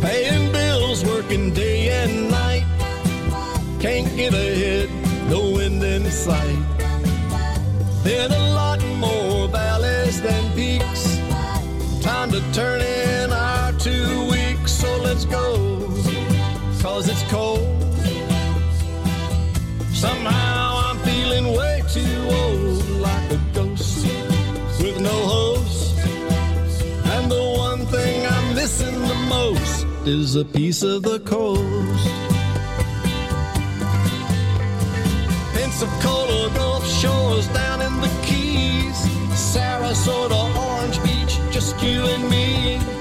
Paying 0.02 0.52
bills, 0.52 1.06
working 1.06 1.54
day 1.54 1.90
and 2.04 2.32
night. 2.32 2.66
Can't 3.80 4.10
get 4.18 4.34
ahead, 4.34 4.90
no 5.30 5.52
wind 5.52 5.84
in 5.84 6.10
sight. 6.10 6.81
Been 8.12 8.34
a 8.34 8.54
lot 8.54 8.84
more 8.98 9.48
valleys 9.48 10.22
than 10.22 10.44
peaks. 10.54 11.18
Time 12.02 12.30
to 12.32 12.42
turn 12.52 12.82
in 12.82 13.32
our 13.32 13.72
two 13.80 14.28
weeks, 14.30 14.74
so 14.74 14.98
let's 14.98 15.24
go. 15.24 15.88
Cause 16.82 17.08
it's 17.08 17.24
cold. 17.32 17.82
Somehow 19.94 20.82
I'm 20.88 21.00
feeling 21.08 21.56
way 21.56 21.84
too 21.88 22.18
old, 22.42 22.86
like 23.00 23.32
a 23.32 23.40
ghost 23.54 24.06
with 24.82 25.00
no 25.00 25.18
host. 25.36 25.98
And 27.14 27.32
the 27.32 27.46
one 27.58 27.86
thing 27.86 28.26
I'm 28.26 28.56
missing 28.56 29.00
the 29.08 29.20
most 29.30 29.86
is 30.06 30.36
a 30.36 30.44
piece 30.44 30.84
of 30.84 31.04
the 31.04 31.22
coast. 31.22 32.01
Pensacola, 35.82 36.48
Gulf 36.54 36.86
Shores, 36.86 37.48
down 37.48 37.82
in 37.82 38.02
the 38.02 38.08
Keys, 38.22 38.96
Sarasota, 39.34 40.56
Orange 40.56 41.02
Beach, 41.02 41.40
just 41.50 41.82
you 41.82 42.06
and 42.06 42.30
me. 42.30 43.01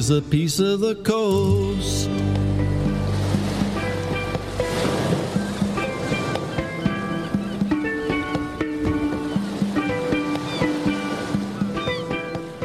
Is 0.00 0.08
a 0.08 0.22
piece 0.22 0.58
of 0.58 0.80
the 0.80 0.94
coast. 0.94 2.08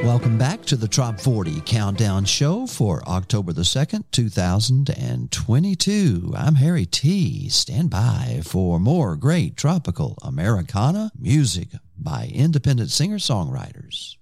Welcome 0.02 0.38
back 0.38 0.62
to 0.62 0.78
the 0.78 0.88
Trop 0.88 1.20
40 1.20 1.60
Countdown 1.66 2.24
Show 2.24 2.68
for 2.68 3.04
October 3.06 3.52
the 3.52 3.64
2nd, 3.64 4.06
2022. 4.12 6.34
I'm 6.38 6.56
Harry 6.56 6.86
T. 6.86 7.50
Stand 7.50 7.90
by 7.90 8.40
for 8.46 8.80
more 8.80 9.18
great 9.18 9.58
tropical 9.58 10.18
Americana 10.22 11.12
music 11.20 11.68
by 11.98 12.32
independent 12.34 12.92
singer 12.92 13.18
songwriters. 13.18 14.16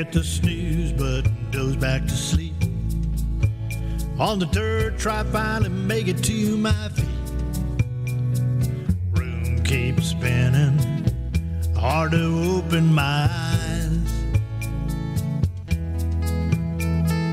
Hit 0.00 0.12
the 0.12 0.24
snooze 0.24 0.92
button, 0.92 1.50
goes 1.52 1.76
back 1.76 2.06
to 2.06 2.16
sleep. 2.16 2.54
On 4.18 4.38
the 4.38 4.46
third 4.46 4.98
try, 4.98 5.22
finally 5.24 5.68
make 5.68 6.08
it 6.08 6.24
to 6.24 6.56
my 6.56 6.88
feet. 6.88 7.04
Room 9.10 9.62
keeps 9.62 10.06
spinning, 10.06 10.78
hard 11.76 12.12
to 12.12 12.62
open 12.62 12.94
my 12.94 13.28
eyes. 13.30 13.98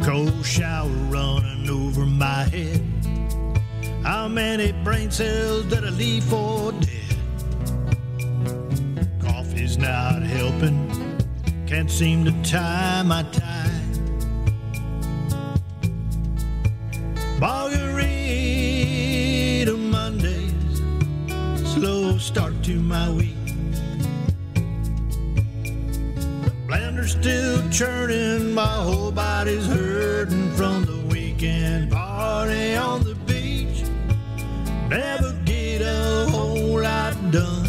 Cold 0.06 0.46
shower 0.46 0.90
running 0.90 1.70
over 1.70 2.06
my 2.06 2.44
head. 2.50 2.84
How 4.04 4.28
many 4.28 4.74
brain 4.84 5.10
cells 5.10 5.68
did 5.68 5.86
I 5.86 5.90
leave 5.92 6.26
for 6.26 6.74
dead? 6.74 7.16
Coffee's 9.22 9.78
not 9.78 10.22
helping. 10.22 10.87
Can't 11.68 11.92
seem 11.92 12.24
to 12.24 12.32
tie 12.44 13.04
my 13.04 13.24
tie. 13.24 13.70
Margarita 17.42 18.48
Mondays, 19.76 20.82
slow 21.74 22.18
start 22.18 22.64
to 22.64 22.80
my 22.80 23.12
week. 23.12 23.36
The 26.46 26.52
blender's 26.68 27.12
still 27.12 27.70
churning, 27.70 28.54
my 28.54 28.66
whole 28.66 29.12
body's 29.12 29.68
hurting 29.68 30.50
from 30.54 30.86
the 30.86 31.06
weekend 31.12 31.92
party 31.92 32.76
on 32.76 33.04
the 33.04 33.16
beach. 33.26 33.84
Never 34.88 35.34
get 35.44 35.82
a 35.82 36.28
whole 36.30 36.82
lot 36.82 37.14
done. 37.30 37.67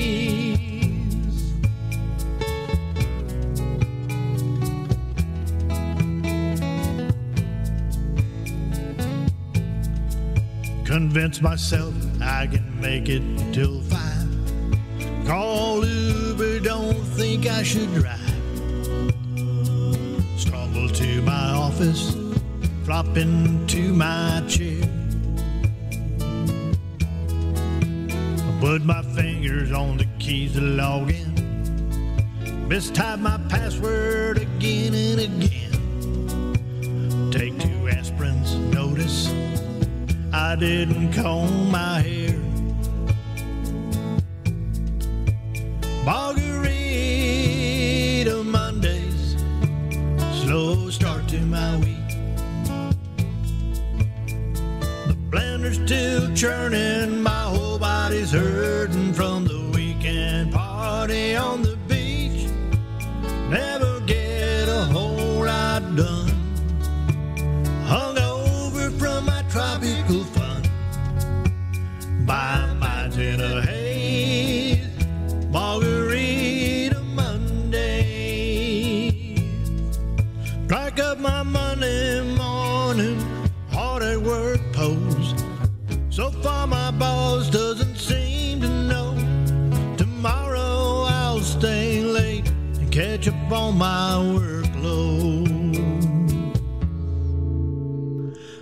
Convince 10.86 11.42
myself 11.42 11.94
I 12.22 12.48
can 12.48 12.80
make 12.80 13.10
it 13.10 13.24
till 13.54 13.82
five. 13.84 14.02
Call 15.26 15.84
Uber, 15.86 16.60
don't 16.60 17.04
think 17.18 17.48
I 17.48 17.64
should 17.64 17.92
drive. 17.96 18.15
Office, 21.76 22.16
flop 22.86 23.18
into 23.18 23.94
my 23.94 24.42
chair. 24.48 24.82
I 28.40 28.58
Put 28.62 28.86
my 28.86 29.02
fingers 29.14 29.74
on 29.74 29.98
the 29.98 30.08
keys 30.18 30.54
to 30.54 30.62
log 30.62 31.10
in. 31.10 31.36
Mistype 32.70 33.20
my 33.20 33.38
password 33.50 34.38
again 34.38 34.94
and 34.94 35.20
again. 35.20 35.72
Take 37.32 37.60
two 37.60 37.90
aspirins, 37.92 38.56
notice 38.74 39.28
I 40.32 40.56
didn't 40.56 41.12
comb 41.12 41.72
my 41.72 42.00
hair. 42.00 42.35
Churning, 56.36 57.24
my 57.24 57.44
whole 57.44 57.80
body's 57.80 58.32
hurting 58.32 58.75
on 93.56 93.78
my 93.78 94.16
workload. 94.36 95.46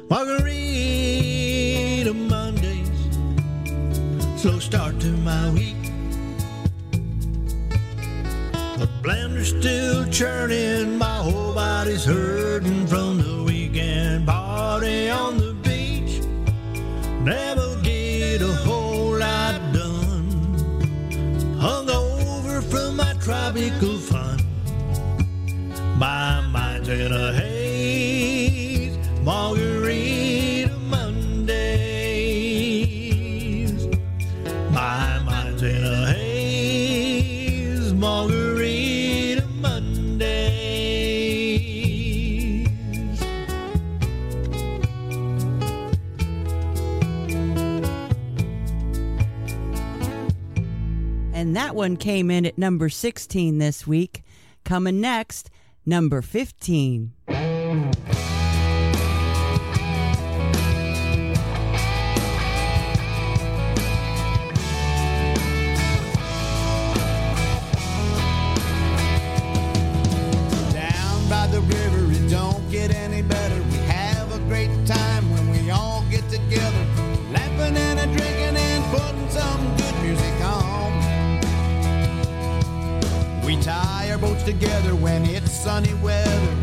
Margarita 0.10 2.14
Mondays, 2.14 2.92
slow 4.40 4.60
start 4.60 5.00
to 5.00 5.08
my 5.08 5.50
week. 5.50 5.76
The 8.78 8.88
blender's 9.02 9.50
still 9.50 10.06
churning, 10.12 10.98
my 10.98 11.18
whole 11.18 11.54
body's 11.54 12.06
hurting 12.06 12.86
from 12.86 13.18
the 13.18 13.44
weekend 13.44 14.28
party 14.28 15.10
on 15.10 15.38
the 15.38 15.54
beach. 15.64 16.22
Never 17.22 17.76
get 17.82 18.42
a 18.42 18.54
whole 18.66 19.18
lot 19.18 19.60
done. 19.74 20.30
Hung 21.60 21.90
over 21.90 22.62
from 22.62 22.98
my 22.98 23.14
tropical 23.22 23.93
one 51.84 51.98
came 51.98 52.32
in 52.32 52.46
at 52.46 52.58
number 52.58 52.88
16 52.88 53.58
this 53.58 53.86
week. 53.86 54.24
Coming 54.64 55.02
next, 55.02 55.50
number 55.86 56.22
15. 56.22 57.12
Together 84.46 84.94
when 84.96 85.26
it's 85.26 85.52
sunny 85.52 85.94
weather. 85.96 86.63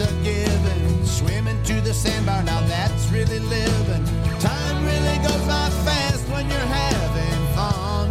is 0.00 0.08
a 0.08 0.12
given. 0.22 1.06
Swimming 1.06 1.62
to 1.64 1.80
the 1.80 1.94
sandbar, 1.94 2.42
now 2.42 2.60
that's 2.66 3.08
really 3.08 3.38
living. 3.38 4.04
Time 4.40 4.84
really 4.84 5.18
goes 5.18 5.44
by 5.46 5.68
fast 5.84 6.28
when 6.28 6.48
you're 6.50 6.70
having 6.82 7.40
fun. 7.56 8.10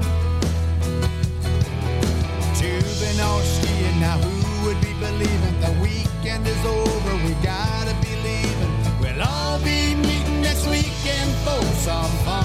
Tubing 2.59 3.19
or 3.29 3.41
skiing, 3.41 3.99
now 3.99 4.17
who 4.17 4.67
would 4.67 4.81
be 4.81 4.93
believing 4.99 5.59
the 5.61 5.73
weekend 5.81 6.47
is 6.47 6.65
over? 6.65 7.13
We 7.25 7.33
gotta 7.43 7.95
be 8.01 8.13
leaving. 8.27 8.73
We'll 8.99 9.21
all 9.21 9.59
be 9.59 9.95
meeting 9.95 10.41
next 10.41 10.65
weekend 10.67 11.31
for 11.43 11.61
some 11.85 12.11
fun. 12.25 12.44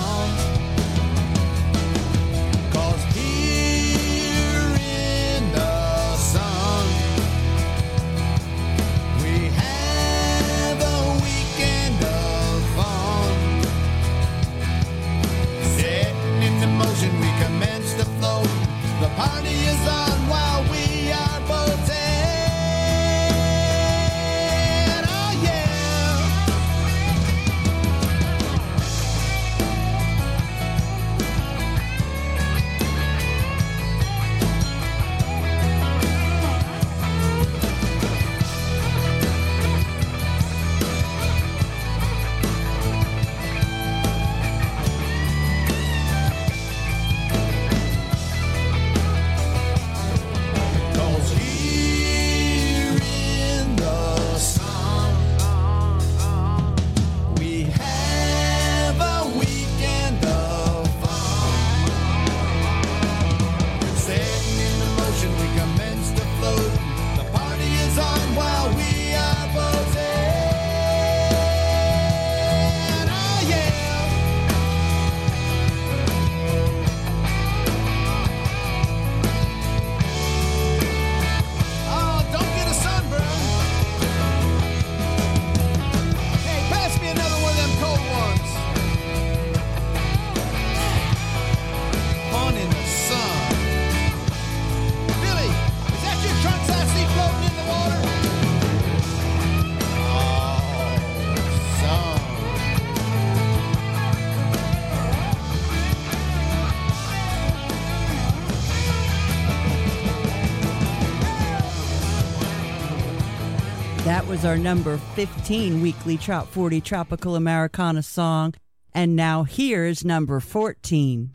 Was 114.40 114.46
our 114.46 114.56
number 114.56 114.96
15 114.96 115.82
weekly 115.82 116.16
Trop 116.16 116.48
40 116.48 116.80
Tropical 116.80 117.36
Americana 117.36 118.02
song. 118.02 118.54
And 118.94 119.14
now 119.14 119.42
here's 119.42 120.02
number 120.02 120.40
14. 120.40 121.30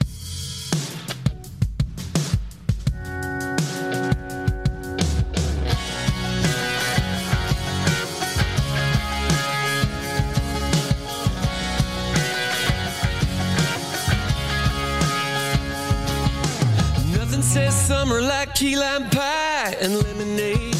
Nothing 17.11 17.41
says 17.43 17.75
summer 17.75 18.19
like 18.19 18.55
key 18.55 18.75
lime 18.75 19.07
pie 19.11 19.75
and 19.79 19.95
lemonade. 19.95 20.74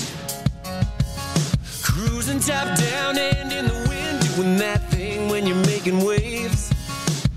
Cruising 2.26 2.42
top 2.42 2.76
down 2.80 3.20
and 3.20 3.54
in 3.54 3.68
the 3.68 3.86
wind, 3.88 4.36
doing 4.36 4.58
that 4.58 4.90
thing 4.90 5.30
when 5.30 5.46
you're 5.46 5.64
making 5.68 6.04
waves. 6.04 6.74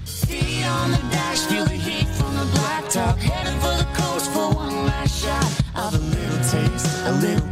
Feet 0.07 0.65
on 0.65 0.93
the 0.93 0.97
dash, 1.11 1.41
feel 1.41 1.67
the 1.67 1.75
heat 1.75 2.09
from 2.17 2.35
the 2.35 2.47
blacktop. 2.57 3.19
Heading 3.19 3.61
for 3.61 3.77
the 3.77 3.85
coast 3.93 4.33
for 4.33 4.51
one 4.51 4.87
last 4.87 5.23
shot 5.23 5.45
of 5.77 5.93
a 5.93 5.99
little 5.99 6.39
taste, 6.39 7.03
a 7.05 7.13
little 7.21 7.47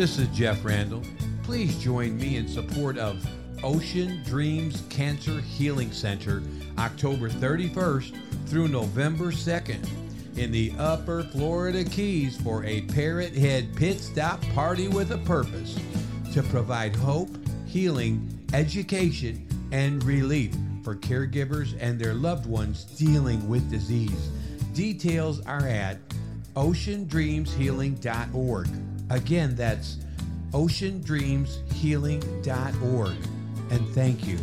This 0.00 0.16
is 0.18 0.28
Jeff 0.28 0.64
Randall. 0.64 1.02
Please 1.42 1.76
join 1.76 2.16
me 2.16 2.38
in 2.38 2.48
support 2.48 2.96
of 2.96 3.22
Ocean 3.62 4.22
Dreams 4.24 4.82
Cancer 4.88 5.42
Healing 5.42 5.92
Center 5.92 6.42
October 6.78 7.28
31st 7.28 8.16
through 8.46 8.68
November 8.68 9.26
2nd 9.26 9.86
in 10.38 10.50
the 10.50 10.72
Upper 10.78 11.24
Florida 11.24 11.84
Keys 11.84 12.40
for 12.40 12.64
a 12.64 12.80
Parrot 12.80 13.36
Head 13.36 13.76
Pit 13.76 14.00
Stop 14.00 14.40
Party 14.54 14.88
with 14.88 15.12
a 15.12 15.18
Purpose 15.18 15.78
to 16.32 16.42
provide 16.44 16.96
hope, 16.96 17.28
healing, 17.66 18.26
education, 18.54 19.46
and 19.70 20.02
relief 20.04 20.54
for 20.82 20.96
caregivers 20.96 21.76
and 21.78 21.98
their 21.98 22.14
loved 22.14 22.46
ones 22.46 22.84
dealing 22.84 23.46
with 23.50 23.70
disease. 23.70 24.30
Details 24.72 25.44
are 25.44 25.66
at 25.66 25.98
oceandreamshealing.org. 26.56 28.68
Again, 29.10 29.56
that's 29.56 29.98
oceandreamshealing.org. 30.52 33.16
And 33.70 33.88
thank 33.94 34.26
you. 34.26 34.38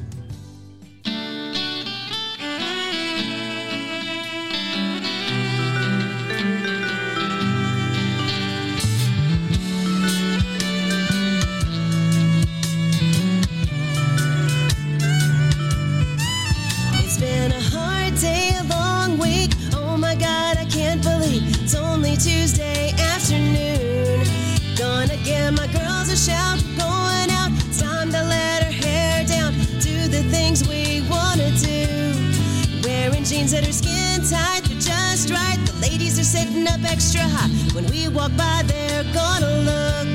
extra 36.98 37.22
hot. 37.22 37.52
When 37.76 37.86
we 37.92 38.08
walk 38.08 38.32
by, 38.36 38.64
they're 38.66 39.04
gonna 39.14 39.54
look. 39.70 40.08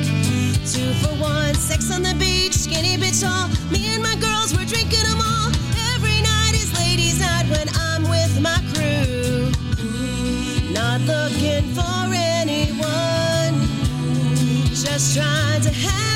Two 0.67 0.91
for 1.01 1.15
one, 1.23 1.55
sex 1.55 1.93
on 1.95 2.03
the 2.03 2.15
beach, 2.19 2.55
skinny 2.55 2.97
bitch 2.97 3.23
hall. 3.23 3.47
Me 3.71 3.95
and 3.95 4.03
my 4.03 4.17
girls, 4.17 4.51
we're 4.53 4.67
drinking 4.67 5.07
them 5.09 5.21
all. 5.21 5.51
Every 5.95 6.19
night 6.23 6.55
is 6.55 6.71
ladies' 6.77 7.21
night 7.21 7.47
when 7.55 7.69
I'm 7.87 8.03
with 8.15 8.35
my 8.41 8.59
crew. 8.75 9.53
Not 10.75 11.01
looking 11.03 11.63
for 11.77 12.03
anyone, 12.13 13.55
just 14.75 15.15
trying 15.15 15.63
to 15.63 15.71
have. 15.71 16.12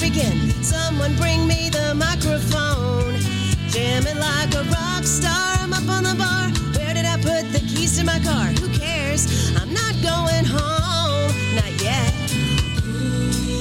Begin. 0.00 0.50
Someone 0.62 1.14
bring 1.16 1.46
me 1.46 1.68
the 1.68 1.94
microphone. 1.94 3.14
Jamming 3.68 4.18
like 4.18 4.54
a 4.54 4.64
rock 4.64 5.04
star. 5.04 5.56
I'm 5.60 5.72
up 5.72 5.88
on 5.88 6.04
the 6.04 6.14
bar. 6.16 6.48
Where 6.76 6.94
did 6.94 7.04
I 7.04 7.16
put 7.16 7.52
the 7.52 7.60
keys 7.60 7.98
to 7.98 8.04
my 8.04 8.18
car? 8.20 8.46
Who 8.60 8.68
cares? 8.70 9.52
I'm 9.60 9.72
not 9.72 9.94
going 10.02 10.44
home. 10.46 11.30
Not 11.54 11.72
yet. 11.82 12.12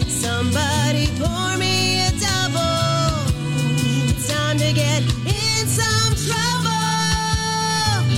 Somebody 0.07 1.07
pour 1.19 1.57
me 1.57 2.07
a 2.07 2.11
double. 2.23 3.27
It's 4.09 4.27
time 4.33 4.57
to 4.59 4.71
get 4.71 5.01
in 5.27 5.67
some 5.67 6.13
trouble. 6.27 6.71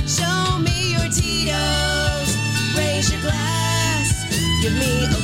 Show 0.06 0.60
me 0.60 0.94
your 0.94 1.10
Tito's. 1.10 2.30
Raise 2.78 3.12
your 3.12 3.22
glass. 3.22 4.30
Give 4.62 4.74
me 4.74 5.21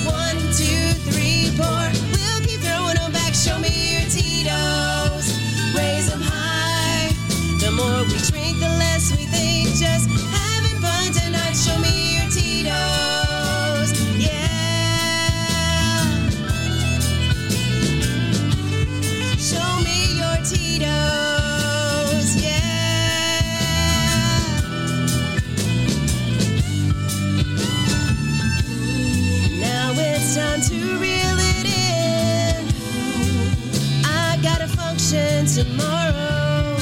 got 35.12 35.48
tomorrow. 35.48 36.76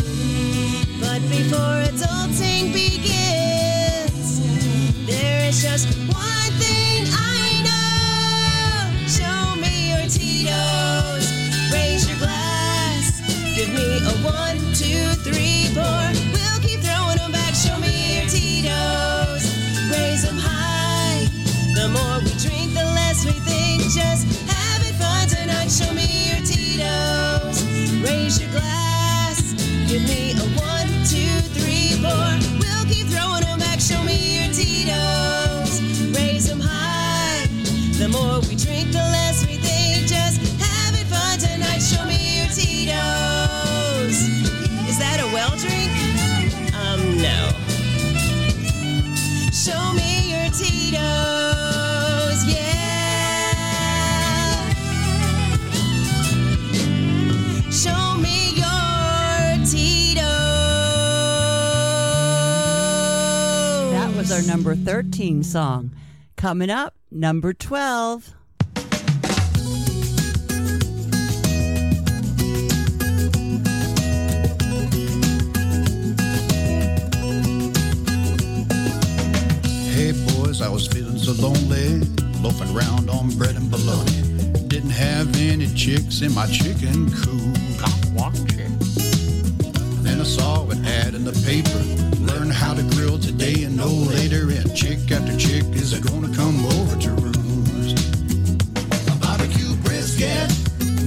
But 0.99 1.21
before 1.29 1.83
adulting 1.85 2.73
begins, 2.73 4.39
there 5.05 5.47
is 5.47 5.61
just 5.61 5.87
one 6.07 6.51
thing 6.57 7.05
I 7.11 7.61
know. 7.67 9.07
Show 9.07 9.55
me 9.61 9.89
your 9.91 10.07
Tito's. 10.09 11.29
Raise 11.71 12.09
your 12.09 12.17
glass. 12.17 13.21
Give 13.55 13.69
me 13.69 13.99
a 13.99 14.13
one, 14.23 14.57
two, 14.73 15.13
three, 15.21 15.67
four. 15.75 16.24
Give 29.95 30.09
me 30.09 30.34
number 64.65 64.83
13 64.83 65.43
song. 65.43 65.91
Coming 66.37 66.71
up, 66.71 66.95
number 67.11 67.53
12. 67.53 68.33
Hey 79.93 80.13
boys, 80.33 80.63
I 80.63 80.67
was 80.67 80.87
feeling 80.87 81.19
so 81.19 81.33
lonely, 81.33 81.99
loafing 82.41 82.75
around 82.75 83.11
on 83.11 83.29
bread 83.37 83.55
and 83.55 83.69
bologna. 83.69 84.67
Didn't 84.67 84.89
have 84.89 85.35
any 85.37 85.67
chicks 85.75 86.23
in 86.23 86.33
my 86.33 86.47
chicken 86.47 87.11
coop. 87.11 87.55
Got 87.79 88.05
one 88.15 88.33
chick. 88.47 88.71
Then 90.01 90.19
I 90.19 90.23
saw 90.23 90.67
an 90.71 90.83
ad 90.85 91.13
in 91.13 91.23
the 91.23 91.33
paper. 91.45 92.14
Learn 92.27 92.49
how 92.49 92.73
to 92.73 92.83
grill 92.95 93.19
today 93.19 93.63
and 93.63 93.77
no 93.77 93.87
later. 93.87 94.49
And 94.49 94.75
chick 94.75 95.11
after 95.11 95.35
chick 95.37 95.63
is 95.73 95.93
gonna 95.99 96.33
come 96.35 96.65
over 96.65 96.95
to 97.05 97.11
roost. 97.11 97.97
A 99.09 99.15
barbecue 99.21 99.75
brisket, 99.83 100.49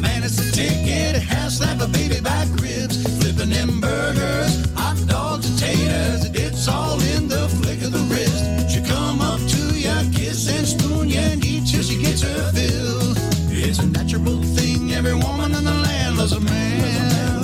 man, 0.00 0.22
it's 0.22 0.38
a 0.38 0.52
ticket. 0.52 1.20
Half 1.22 1.50
slap 1.52 1.80
of 1.80 1.92
baby 1.92 2.20
back 2.20 2.48
ribs, 2.60 2.96
flipping 3.18 3.50
them 3.50 3.80
burgers, 3.80 4.52
hot 4.74 4.98
dogs 5.06 5.48
and 5.50 5.58
taters. 5.58 6.24
It's 6.34 6.68
all 6.68 7.00
in 7.14 7.28
the 7.28 7.48
flick 7.48 7.82
of 7.82 7.92
the 7.92 8.04
wrist. 8.10 8.70
She 8.70 8.80
come 8.82 9.20
up 9.20 9.40
to 9.40 9.78
ya, 9.78 10.02
kiss 10.12 10.48
and 10.48 10.66
spoon 10.66 11.08
ya, 11.08 11.20
and 11.20 11.44
eat 11.44 11.66
till 11.66 11.82
she 11.82 12.00
gets 12.02 12.22
her 12.22 12.52
fill. 12.52 13.14
It's 13.50 13.78
a 13.80 13.86
natural 13.86 14.42
thing. 14.42 14.92
Every 14.92 15.14
woman 15.14 15.54
in 15.54 15.64
the 15.64 15.74
land 15.86 16.18
loves 16.18 16.32
a 16.32 16.40
man 16.40 17.37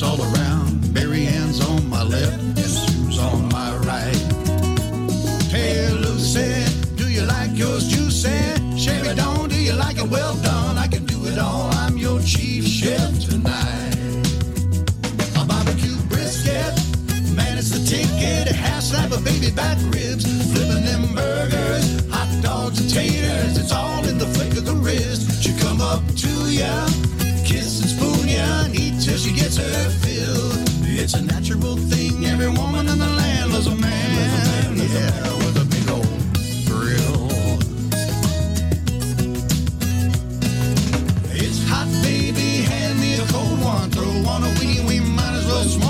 chicks 0.00 0.02
all 0.02 0.20
around. 0.34 0.92
Mary 0.92 1.26
Ann's 1.26 1.60
on 1.60 1.88
my 1.88 2.02
left 2.02 2.40
and 2.40 2.58
Sue's 2.58 3.18
on 3.18 3.48
my 3.48 3.76
right. 3.78 4.16
Hey 5.50 5.90
Lucy, 5.90 6.64
do 6.96 7.10
you 7.10 7.22
like 7.22 7.50
yours 7.56 7.88
juicy? 7.88 8.30
Chevy 8.76 9.14
Dawn, 9.14 9.48
do 9.48 9.60
you 9.60 9.72
like 9.72 9.98
it 9.98 10.08
well 10.08 10.34
done? 10.42 10.78
I 10.78 10.86
can 10.86 11.04
do 11.04 11.26
it 11.26 11.38
all. 11.38 11.70
I'm 11.72 11.96
your 11.96 12.20
chief 12.20 12.66
chef 12.66 13.18
tonight. 13.20 13.96
A 15.36 15.44
barbecue 15.44 15.96
brisket, 16.08 16.74
man, 17.34 17.58
it's 17.58 17.70
the 17.70 17.82
ticket. 17.84 18.50
A 18.50 18.54
half 18.54 18.82
slab 18.82 19.12
of 19.12 19.24
baby 19.24 19.50
back 19.50 19.78
ribs, 19.92 20.24
flipping 20.52 20.84
them 20.84 21.14
burgers, 21.14 22.08
hot 22.10 22.30
dogs 22.42 22.80
and 22.80 22.90
taters. 22.90 23.58
It's 23.58 23.72
all 23.72 24.04
in 24.06 24.18
the 24.18 24.26
flick 24.26 24.56
of 24.56 24.64
the 24.64 24.74
wrist. 24.74 25.42
She 25.42 25.52
come 25.58 25.80
up 25.80 26.02
to 26.24 26.30
ya, 26.50 26.86
kiss 27.44 27.80
and 27.80 27.90
spoon 27.90 28.28
ya, 28.28 28.89
she 29.20 29.32
gets 29.34 29.58
her 29.58 29.90
fill. 30.00 30.50
It's 30.84 31.12
a 31.12 31.22
natural 31.22 31.76
thing. 31.76 32.24
Every 32.24 32.48
woman 32.48 32.88
in 32.88 32.98
the 32.98 33.06
land 33.06 33.52
loves 33.52 33.66
a 33.66 33.74
man. 33.74 34.78
Yeah, 34.78 35.36
with 35.44 35.56
a 35.60 35.66
big 35.74 35.86
old 35.90 36.06
grill. 36.64 37.28
It's 41.36 41.60
hot, 41.68 41.88
baby. 42.02 42.62
Hand 42.72 42.98
me 42.98 43.18
a 43.18 43.26
cold 43.26 43.60
one. 43.60 43.90
Throw 43.90 44.08
on 44.32 44.42
a 44.42 44.50
weenie. 44.58 44.88
We 44.88 45.00
might 45.00 45.34
as 45.34 45.46
well 45.46 45.64
smoke 45.64 45.89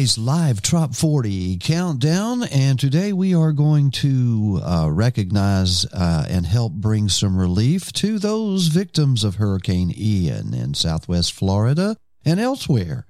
Today's 0.00 0.16
live 0.16 0.62
Trop 0.62 0.94
40 0.94 1.58
countdown, 1.58 2.44
and 2.44 2.80
today 2.80 3.12
we 3.12 3.34
are 3.34 3.52
going 3.52 3.90
to 3.90 4.58
uh, 4.64 4.88
recognize 4.90 5.84
uh, 5.92 6.24
and 6.26 6.46
help 6.46 6.72
bring 6.72 7.10
some 7.10 7.36
relief 7.36 7.92
to 7.92 8.18
those 8.18 8.68
victims 8.68 9.24
of 9.24 9.34
Hurricane 9.34 9.92
Ian 9.94 10.54
in 10.54 10.72
southwest 10.72 11.34
Florida 11.34 11.98
and 12.24 12.40
elsewhere. 12.40 13.08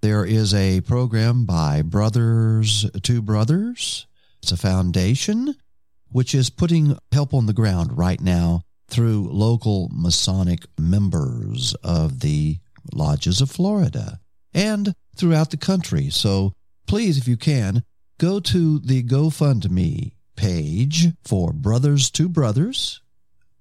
There 0.00 0.24
is 0.24 0.54
a 0.54 0.80
program 0.80 1.44
by 1.44 1.82
Brothers 1.82 2.90
to 3.02 3.20
Brothers. 3.20 4.06
It's 4.42 4.50
a 4.50 4.56
foundation 4.56 5.56
which 6.08 6.34
is 6.34 6.48
putting 6.48 6.96
help 7.12 7.34
on 7.34 7.44
the 7.44 7.52
ground 7.52 7.98
right 7.98 8.18
now 8.18 8.62
through 8.88 9.28
local 9.30 9.90
Masonic 9.92 10.64
members 10.78 11.74
of 11.84 12.20
the 12.20 12.56
lodges 12.94 13.42
of 13.42 13.50
Florida 13.50 14.20
and 14.54 14.94
throughout 15.20 15.50
the 15.50 15.56
country. 15.56 16.10
So 16.10 16.52
please, 16.86 17.18
if 17.18 17.28
you 17.28 17.36
can, 17.36 17.84
go 18.18 18.40
to 18.40 18.78
the 18.80 19.02
GoFundMe 19.02 20.12
page 20.34 21.08
for 21.22 21.52
Brothers 21.52 22.10
to 22.12 22.26
Brothers, 22.28 23.02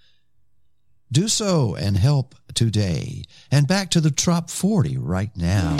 Do 1.12 1.28
so 1.28 1.76
and 1.76 1.98
help 1.98 2.36
today. 2.54 3.24
And 3.52 3.68
back 3.68 3.92
to 3.92 4.02
the 4.02 4.12
Trop 4.12 4.50
40 4.50 4.98
right 4.98 5.36
now. 5.36 5.78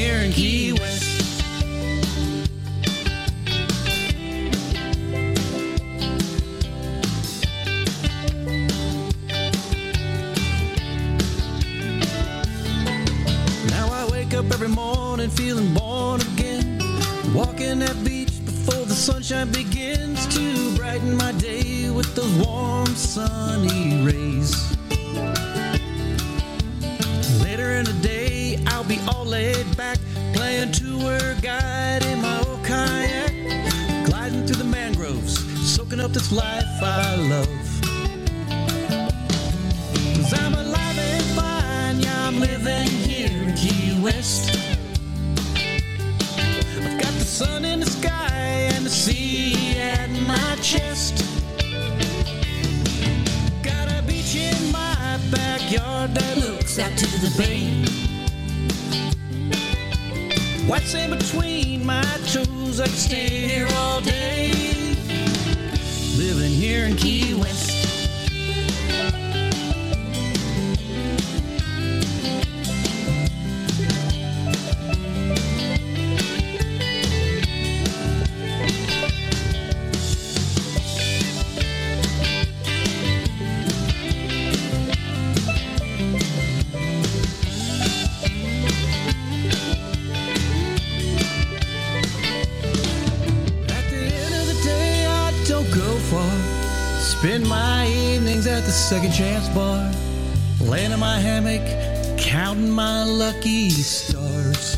Here 0.00 0.20
in 0.20 0.32
Key 0.32 0.72
West. 0.72 1.04
Now 13.68 13.90
I 13.92 14.08
wake 14.10 14.32
up 14.32 14.50
every 14.50 14.68
morning 14.68 15.28
feeling 15.28 15.74
born 15.74 16.22
again. 16.22 16.78
Walking 17.34 17.80
that 17.80 18.02
beach 18.02 18.42
before 18.46 18.86
the 18.86 18.94
sunshine 18.94 19.52
begins 19.52 20.26
to 20.34 20.76
brighten 20.76 21.14
my 21.14 21.32
day 21.32 21.90
with 21.90 22.14
those 22.14 22.32
warm 22.46 22.86
sunny 22.86 24.02
rays. 24.02 24.50
Later 27.44 27.72
in 27.72 27.84
the 27.84 27.98
day, 28.00 28.29
All 29.08 29.24
laid 29.24 29.76
back, 29.76 29.98
playing 30.34 30.72
tour 30.72 31.18
guide 31.40 32.04
in 32.04 32.20
my 32.20 32.38
old 32.46 32.62
kayak, 32.64 33.32
gliding 34.04 34.46
through 34.46 34.56
the 34.56 34.64
mangroves, 34.64 35.38
soaking 35.74 36.00
up 36.00 36.12
this 36.12 36.30
life 36.30 36.64
I 36.82 37.16
love. 37.16 37.48
Cause 40.16 40.32
I'm 40.34 40.54
alive 40.54 40.98
and 40.98 41.24
fine, 41.34 42.00
yeah, 42.00 42.26
I'm 42.28 42.40
living 42.40 42.88
here 42.88 43.30
in 43.30 43.54
Key 43.56 43.98
West. 44.02 44.56
I've 45.56 47.00
got 47.00 47.12
the 47.14 47.24
sun 47.24 47.64
in 47.64 47.80
the 47.80 47.86
sky 47.86 48.70
and 48.74 48.84
the 48.84 48.90
sea 48.90 49.78
at 49.78 50.10
my 50.26 50.56
chest. 50.62 51.24
Got 53.62 53.88
a 53.90 54.02
beach 54.06 54.36
in 54.36 54.72
my 54.72 55.18
backyard 55.30 56.14
that 56.14 56.36
looks 56.36 56.78
out 56.78 56.96
to 56.98 57.06
the 57.06 57.34
bay. 57.38 57.89
White 60.70 60.94
in 60.94 61.10
between 61.10 61.84
my 61.84 62.00
toes, 62.32 62.78
I 62.78 62.86
can 62.86 62.94
stay 62.94 63.26
here 63.26 63.66
all 63.74 64.00
day. 64.02 64.52
Living 66.16 66.52
here 66.52 66.86
in 66.86 66.94
Key 66.94 67.34
West. 67.34 67.69
Second 98.90 99.12
chance 99.12 99.48
bar. 99.50 99.88
Laying 100.60 100.90
in 100.90 100.98
my 100.98 101.16
hammock, 101.20 101.62
counting 102.18 102.72
my 102.72 103.04
lucky 103.04 103.70
stars. 103.70 104.76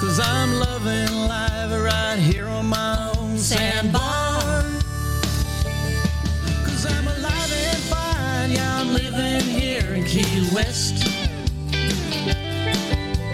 Cause 0.00 0.18
I'm 0.18 0.58
loving 0.58 1.14
life 1.28 1.70
right 1.70 2.18
here 2.18 2.48
on 2.48 2.66
my 2.66 3.12
own 3.16 3.38
sandbar. 3.38 4.64
Cause 6.66 6.84
I'm 6.84 7.06
alive 7.06 7.52
and 7.68 7.82
fine, 7.94 8.50
yeah, 8.50 8.80
I'm 8.80 8.92
living 8.92 9.48
here 9.48 9.94
in 9.94 10.02
Key 10.02 10.48
West. 10.52 11.06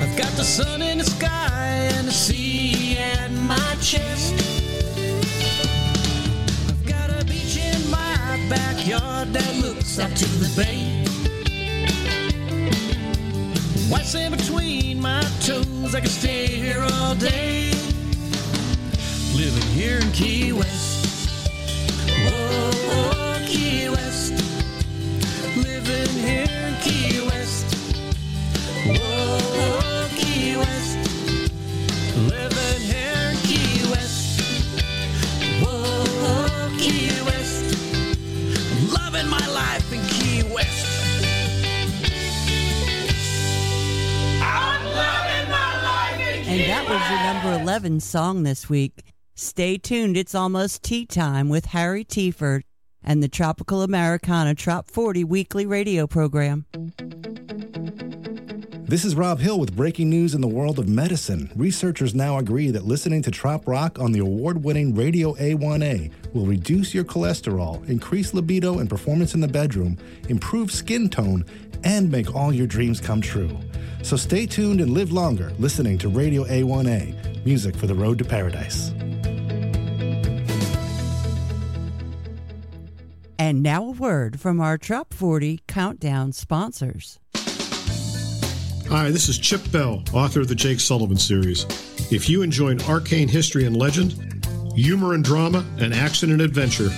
I've 0.03 0.17
got 0.19 0.33
the 0.33 0.45
sun 0.45 0.83
in 0.83 0.99
the 0.99 1.05
sky 1.05 1.56
that 9.97 10.11
out 10.11 10.17
to 10.17 10.27
the 10.27 10.63
bay. 10.63 11.05
White 13.91 14.05
sand 14.05 14.37
between 14.37 15.01
my 15.01 15.23
toes, 15.41 15.95
I 15.95 16.01
can 16.01 16.09
stay 16.11 16.47
here 16.47 16.83
all 16.93 17.15
day. 17.15 17.71
Living 19.35 19.69
here 19.75 19.99
in 19.99 20.11
Key 20.13 20.53
West. 20.53 20.76
11 47.77 48.01
song 48.01 48.43
this 48.43 48.71
week. 48.71 49.03
Stay 49.35 49.77
tuned. 49.77 50.17
It's 50.17 50.35
almost 50.35 50.83
tea 50.83 51.05
time 51.05 51.51
with 51.51 51.67
Harry 51.67 52.07
Tieford 52.07 52.63
and 53.05 53.23
the 53.23 53.29
Tropical 53.29 53.83
Americana 53.83 54.55
Trop 54.55 54.91
40 54.91 55.25
weekly 55.25 55.67
radio 55.67 56.07
program. 56.07 56.65
This 58.89 59.05
is 59.05 59.15
Rob 59.15 59.41
Hill 59.41 59.61
with 59.61 59.77
breaking 59.77 60.09
news 60.09 60.35
in 60.35 60.41
the 60.41 60.49
world 60.49 60.79
of 60.79 60.89
medicine. 60.89 61.53
Researchers 61.55 62.15
now 62.15 62.39
agree 62.39 62.71
that 62.71 62.87
listening 62.87 63.21
to 63.21 63.31
Trop 63.31 63.69
Rock 63.69 63.99
on 63.99 64.11
the 64.11 64.21
award 64.21 64.65
winning 64.65 64.95
Radio 64.95 65.35
A1A 65.35 66.11
will 66.33 66.47
reduce 66.47 66.95
your 66.95 67.05
cholesterol, 67.05 67.87
increase 67.91 68.33
libido 68.33 68.79
and 68.79 68.89
performance 68.89 69.35
in 69.35 69.41
the 69.41 69.49
bedroom, 69.49 69.99
improve 70.31 70.73
skin 70.73 71.11
tone, 71.11 71.45
and 71.85 72.11
make 72.11 72.35
all 72.35 72.55
your 72.55 72.67
dreams 72.67 73.03
come 73.03 73.21
true. 73.21 73.55
So 74.03 74.17
stay 74.17 74.47
tuned 74.47 74.81
and 74.81 74.93
live 74.93 75.13
longer 75.13 75.53
listening 75.59 75.99
to 75.99 76.09
Radio 76.09 76.45
A1A, 76.45 77.36
music 77.47 77.77
for 77.77 77.87
the 77.87 77.95
road 77.95 78.19
to 78.19 78.25
paradise. 78.25 78.91
And 83.39 83.63
now 83.63 83.85
a 83.85 83.93
word 83.93 84.41
from 84.41 84.61
our 84.61 84.77
Trop 84.77 85.15
40 85.15 85.61
countdown 85.69 86.33
sponsors. 86.33 87.21
Hi, 88.89 89.11
this 89.11 89.29
is 89.29 89.39
Chip 89.39 89.71
Bell, 89.71 90.03
author 90.13 90.41
of 90.41 90.49
the 90.49 90.55
Jake 90.57 90.81
Sullivan 90.81 91.17
series. 91.17 91.65
If 92.11 92.29
you 92.29 92.43
enjoy 92.43 92.77
arcane 92.89 93.29
history 93.29 93.65
and 93.65 93.77
legend, 93.77 94.45
humor 94.75 95.15
and 95.15 95.23
drama, 95.23 95.65
and 95.79 95.95
action 95.95 96.33
and 96.33 96.41
adventure, 96.41 96.89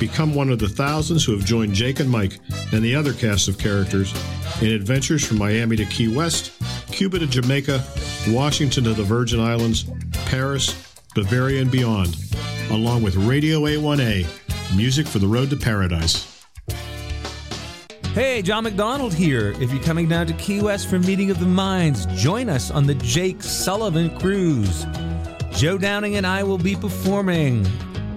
become 0.00 0.34
one 0.34 0.48
of 0.48 0.58
the 0.58 0.68
thousands 0.68 1.24
who 1.24 1.32
have 1.32 1.44
joined 1.44 1.74
Jake 1.74 2.00
and 2.00 2.08
Mike 2.08 2.38
and 2.72 2.82
the 2.82 2.94
other 2.94 3.12
cast 3.12 3.48
of 3.48 3.58
characters 3.58 4.14
in 4.62 4.68
adventures 4.68 5.26
from 5.26 5.38
Miami 5.38 5.76
to 5.76 5.84
Key 5.84 6.08
West, 6.08 6.52
Cuba 6.90 7.18
to 7.18 7.26
Jamaica, 7.26 7.84
Washington 8.28 8.84
to 8.84 8.94
the 8.94 9.02
Virgin 9.02 9.40
Islands, 9.40 9.84
Paris, 10.26 10.74
Bavaria, 11.14 11.62
and 11.62 11.70
beyond, 11.70 12.16
along 12.70 13.02
with 13.02 13.16
Radio 13.16 13.60
A1A, 13.60 14.26
music 14.76 15.06
for 15.06 15.18
the 15.18 15.26
road 15.26 15.50
to 15.50 15.56
paradise. 15.56 16.44
Hey, 18.14 18.42
John 18.42 18.64
McDonald 18.64 19.14
here. 19.14 19.54
If 19.60 19.72
you're 19.72 19.82
coming 19.82 20.08
down 20.08 20.26
to 20.26 20.32
Key 20.34 20.60
West 20.60 20.88
for 20.88 20.98
Meeting 20.98 21.30
of 21.30 21.38
the 21.38 21.46
Minds, 21.46 22.06
join 22.06 22.48
us 22.48 22.70
on 22.70 22.86
the 22.86 22.94
Jake 22.96 23.42
Sullivan 23.42 24.18
Cruise. 24.18 24.86
Joe 25.52 25.78
Downing 25.78 26.16
and 26.16 26.26
I 26.26 26.42
will 26.42 26.58
be 26.58 26.74
performing. 26.74 27.62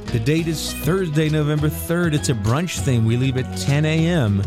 The 0.05 0.19
date 0.19 0.47
is 0.47 0.73
Thursday, 0.73 1.29
November 1.29 1.69
3rd. 1.69 2.13
It's 2.13 2.29
a 2.29 2.33
brunch 2.33 2.79
thing. 2.79 3.05
We 3.05 3.15
leave 3.15 3.37
at 3.37 3.57
10 3.57 3.85
a.m. 3.85 4.41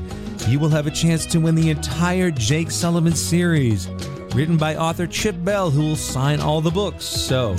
You 0.48 0.58
will 0.58 0.68
have 0.68 0.86
a 0.86 0.90
chance 0.90 1.24
to 1.26 1.38
win 1.38 1.54
the 1.54 1.70
entire 1.70 2.30
Jake 2.30 2.70
Sullivan 2.70 3.14
series, 3.14 3.86
written 4.34 4.56
by 4.56 4.76
author 4.76 5.06
Chip 5.06 5.36
Bell, 5.44 5.70
who 5.70 5.82
will 5.82 5.96
sign 5.96 6.40
all 6.40 6.60
the 6.60 6.70
books. 6.70 7.04
So 7.04 7.56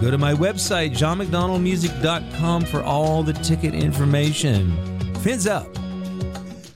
go 0.00 0.10
to 0.10 0.18
my 0.18 0.34
website, 0.34 0.92
johnmcdonaldmusic.com, 0.92 2.64
for 2.66 2.82
all 2.82 3.22
the 3.22 3.32
ticket 3.34 3.74
information. 3.74 4.72
Fins 5.16 5.46
up. 5.46 5.66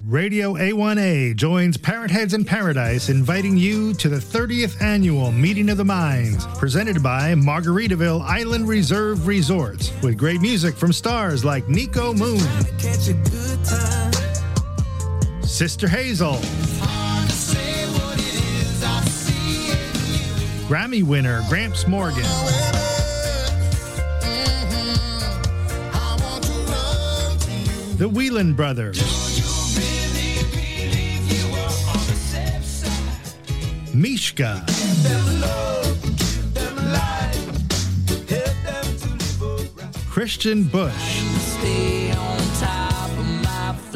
Radio 0.06 0.52
A1A 0.54 1.34
joins 1.34 1.78
Parrot 1.78 2.10
Heads 2.10 2.34
in 2.34 2.44
Paradise, 2.44 3.08
inviting 3.08 3.56
you 3.56 3.94
to 3.94 4.08
the 4.10 4.18
30th 4.18 4.80
annual 4.82 5.32
Meeting 5.32 5.70
of 5.70 5.78
the 5.78 5.84
Minds, 5.84 6.46
presented 6.58 7.02
by 7.02 7.32
Margaritaville 7.34 8.20
Island 8.20 8.68
Reserve 8.68 9.26
Resorts, 9.26 9.90
with 10.02 10.18
great 10.18 10.42
music 10.42 10.76
from 10.76 10.92
stars 10.92 11.42
like 11.44 11.66
Nico 11.68 12.12
Moon, 12.12 12.38
Catch 12.78 13.08
a 13.08 13.14
good 13.14 13.64
time. 13.64 14.12
Sister 15.42 15.88
Hazel, 15.88 16.38
Grammy 20.68 21.02
winner 21.02 21.42
Gramps 21.50 21.86
Morgan, 21.86 22.22
the 27.98 28.08
Whelan 28.10 28.54
Brothers, 28.54 28.98
Mishka, 33.94 34.64
Christian 40.08 40.64
Bush, 40.64 41.20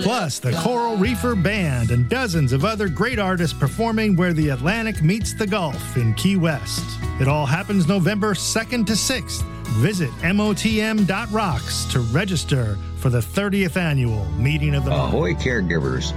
plus 0.03 0.39
the 0.39 0.53
Coral 0.53 0.97
Reefer 0.97 1.35
Band 1.35 1.91
and 1.91 2.09
dozens 2.09 2.53
of 2.53 2.65
other 2.65 2.89
great 2.89 3.19
artists 3.19 3.57
performing 3.57 4.17
where 4.17 4.33
the 4.33 4.51
Atlantic 4.51 5.03
meets 5.03 5.33
the 5.35 5.47
Gulf 5.47 5.97
in 5.97 6.15
Key 6.15 6.37
West. 6.37 6.85
It 7.21 7.29
all 7.29 7.47
happens 7.47 7.89
November 7.89 8.35
2nd 8.35 8.87
to 8.87 8.93
6th. 8.93 9.43
Visit 9.81 10.11
MOTM.rocks 10.23 11.85
to 11.93 12.01
register 12.01 12.77
for 12.97 13.11
the 13.11 13.21
30th 13.21 13.77
annual 13.77 14.25
Meeting 14.33 14.75
of 14.75 14.85
the 14.85 14.93
Ahoy, 14.93 15.35
caregivers. 15.35 16.13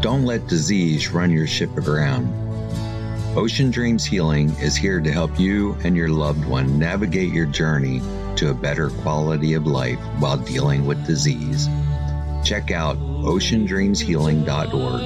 Don't 0.00 0.24
let 0.24 0.46
disease 0.46 1.08
run 1.10 1.30
your 1.30 1.46
ship 1.46 1.76
aground. 1.76 2.26
Ocean 3.36 3.70
Dreams 3.70 4.04
Healing 4.04 4.50
is 4.60 4.76
here 4.76 5.00
to 5.00 5.12
help 5.12 5.38
you 5.38 5.76
and 5.84 5.94
your 5.94 6.08
loved 6.08 6.44
one 6.46 6.78
navigate 6.78 7.32
your 7.32 7.46
journey 7.46 8.00
to 8.36 8.50
a 8.50 8.54
better 8.54 8.90
quality 8.90 9.54
of 9.54 9.66
life 9.66 9.98
while 10.18 10.38
dealing 10.38 10.86
with 10.86 11.06
disease. 11.06 11.68
Check 12.44 12.70
out 12.70 12.96
oceandreamshealing.org. 13.26 15.00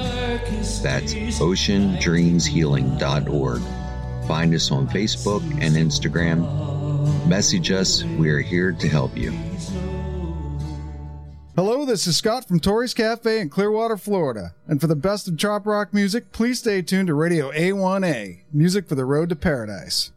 That's 0.83 1.13
oceandreamshealing.org. 1.13 3.61
Find 4.27 4.53
us 4.53 4.71
on 4.71 4.87
Facebook 4.87 5.41
and 5.61 5.75
Instagram. 5.75 7.27
Message 7.27 7.71
us. 7.71 8.03
We 8.03 8.29
are 8.29 8.39
here 8.39 8.71
to 8.71 8.87
help 8.87 9.17
you. 9.17 9.31
Hello, 11.55 11.85
this 11.85 12.07
is 12.07 12.15
Scott 12.15 12.47
from 12.47 12.61
Tori's 12.61 12.93
Cafe 12.93 13.39
in 13.39 13.49
Clearwater, 13.49 13.97
Florida. 13.97 14.55
And 14.67 14.79
for 14.79 14.87
the 14.87 14.95
best 14.95 15.27
of 15.27 15.37
trop 15.37 15.65
rock 15.65 15.93
music, 15.93 16.31
please 16.31 16.59
stay 16.59 16.81
tuned 16.81 17.07
to 17.07 17.13
Radio 17.13 17.51
A1A, 17.51 18.39
music 18.53 18.87
for 18.87 18.95
the 18.95 19.03
road 19.03 19.27
to 19.29 19.35
paradise. 19.35 20.11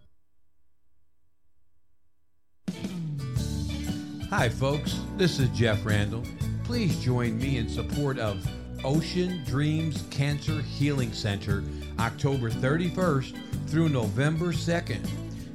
Hi, 4.30 4.48
folks. 4.48 5.00
This 5.16 5.38
is 5.38 5.48
Jeff 5.50 5.84
Randall. 5.84 6.24
Please 6.64 6.98
join 7.04 7.38
me 7.38 7.58
in 7.58 7.68
support 7.68 8.18
of 8.18 8.44
Ocean 8.84 9.44
Dreams 9.44 10.02
Cancer 10.10 10.62
Healing 10.62 11.12
Center 11.12 11.62
October 11.98 12.50
31st 12.50 13.36
through 13.66 13.90
November 13.90 14.46
2nd 14.46 15.06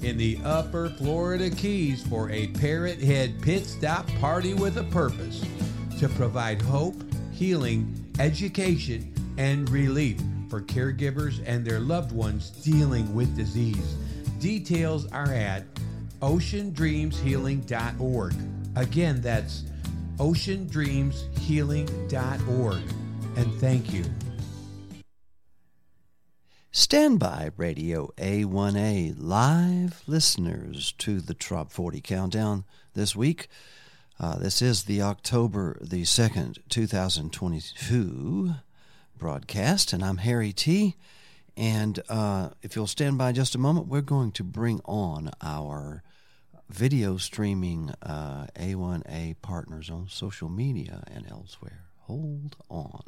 in 0.03 0.17
the 0.17 0.37
Upper 0.45 0.89
Florida 0.89 1.49
Keys 1.49 2.05
for 2.05 2.29
a 2.29 2.49
Parrot 2.49 3.01
Head 3.01 3.41
Pit 3.41 3.65
Stop 3.65 4.07
Party 4.19 4.53
with 4.53 4.77
a 4.77 4.83
Purpose 4.83 5.43
to 5.97 6.07
provide 6.09 6.61
hope, 6.61 7.01
healing, 7.31 7.91
education, 8.19 9.11
and 9.39 9.67
relief 9.71 10.21
for 10.47 10.61
caregivers 10.61 11.41
and 11.47 11.65
their 11.65 11.79
loved 11.79 12.11
ones 12.11 12.51
dealing 12.51 13.15
with 13.15 13.35
disease. 13.35 13.95
Details 14.39 15.11
are 15.11 15.33
at 15.33 15.63
oceandreamshealing.org. 16.21 18.35
Again, 18.75 19.21
that's 19.21 19.63
oceandreamshealing.org. 20.19 22.83
And 23.35 23.53
thank 23.55 23.93
you. 23.93 24.05
Stand 26.71 27.19
by 27.19 27.49
Radio 27.57 28.11
A1A 28.17 29.15
live 29.17 30.03
listeners 30.05 30.93
to 30.99 31.19
the 31.19 31.33
Trop 31.33 31.71
40 31.71 31.99
Countdown 32.01 32.63
this 32.93 33.15
week. 33.15 33.47
Uh, 34.19 34.37
this 34.37 34.61
is 34.61 34.83
the 34.83 35.01
October 35.01 35.79
the 35.81 36.03
2nd, 36.03 36.59
2022 36.69 38.53
broadcast, 39.17 39.93
and 39.93 40.03
I'm 40.03 40.17
Harry 40.17 40.51
T. 40.51 40.95
And 41.57 41.99
uh, 42.07 42.49
if 42.61 42.75
you'll 42.75 42.87
stand 42.87 43.17
by 43.17 43.31
just 43.31 43.55
a 43.55 43.59
moment, 43.59 43.87
we're 43.87 44.01
going 44.01 44.31
to 44.33 44.43
bring 44.43 44.79
on 44.85 45.31
our 45.41 46.03
video 46.69 47.17
streaming 47.17 47.91
uh, 48.01 48.47
A1A 48.55 49.35
partners 49.41 49.89
on 49.89 50.07
social 50.07 50.49
media 50.49 51.03
and 51.07 51.29
elsewhere. 51.29 51.85
Hold 52.01 52.55
on. 52.69 53.03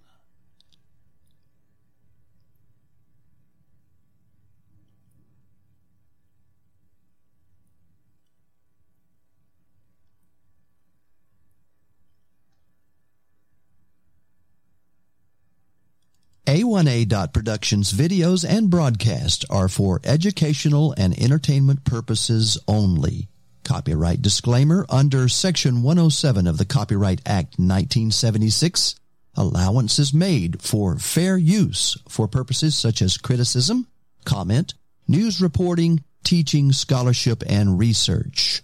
A1A 16.51 17.31
Productions 17.31 17.93
videos 17.93 18.45
and 18.45 18.69
broadcasts 18.69 19.45
are 19.49 19.69
for 19.69 20.01
educational 20.03 20.93
and 20.97 21.17
entertainment 21.17 21.85
purposes 21.85 22.57
only. 22.67 23.30
Copyright 23.63 24.21
disclaimer 24.21 24.85
under 24.89 25.27
Section 25.27 25.83
107 25.83 26.47
of 26.47 26.57
the 26.57 26.65
Copyright 26.65 27.21
Act 27.25 27.59
1976. 27.59 28.95
Allowance 29.35 29.99
is 29.99 30.13
made 30.13 30.61
for 30.61 30.97
fair 30.97 31.37
use 31.37 31.97
for 32.09 32.27
purposes 32.27 32.75
such 32.75 33.01
as 33.01 33.17
criticism, 33.17 33.87
comment, 34.25 34.73
news 35.07 35.41
reporting, 35.41 36.03
teaching, 36.23 36.71
scholarship, 36.71 37.43
and 37.47 37.79
research. 37.79 38.63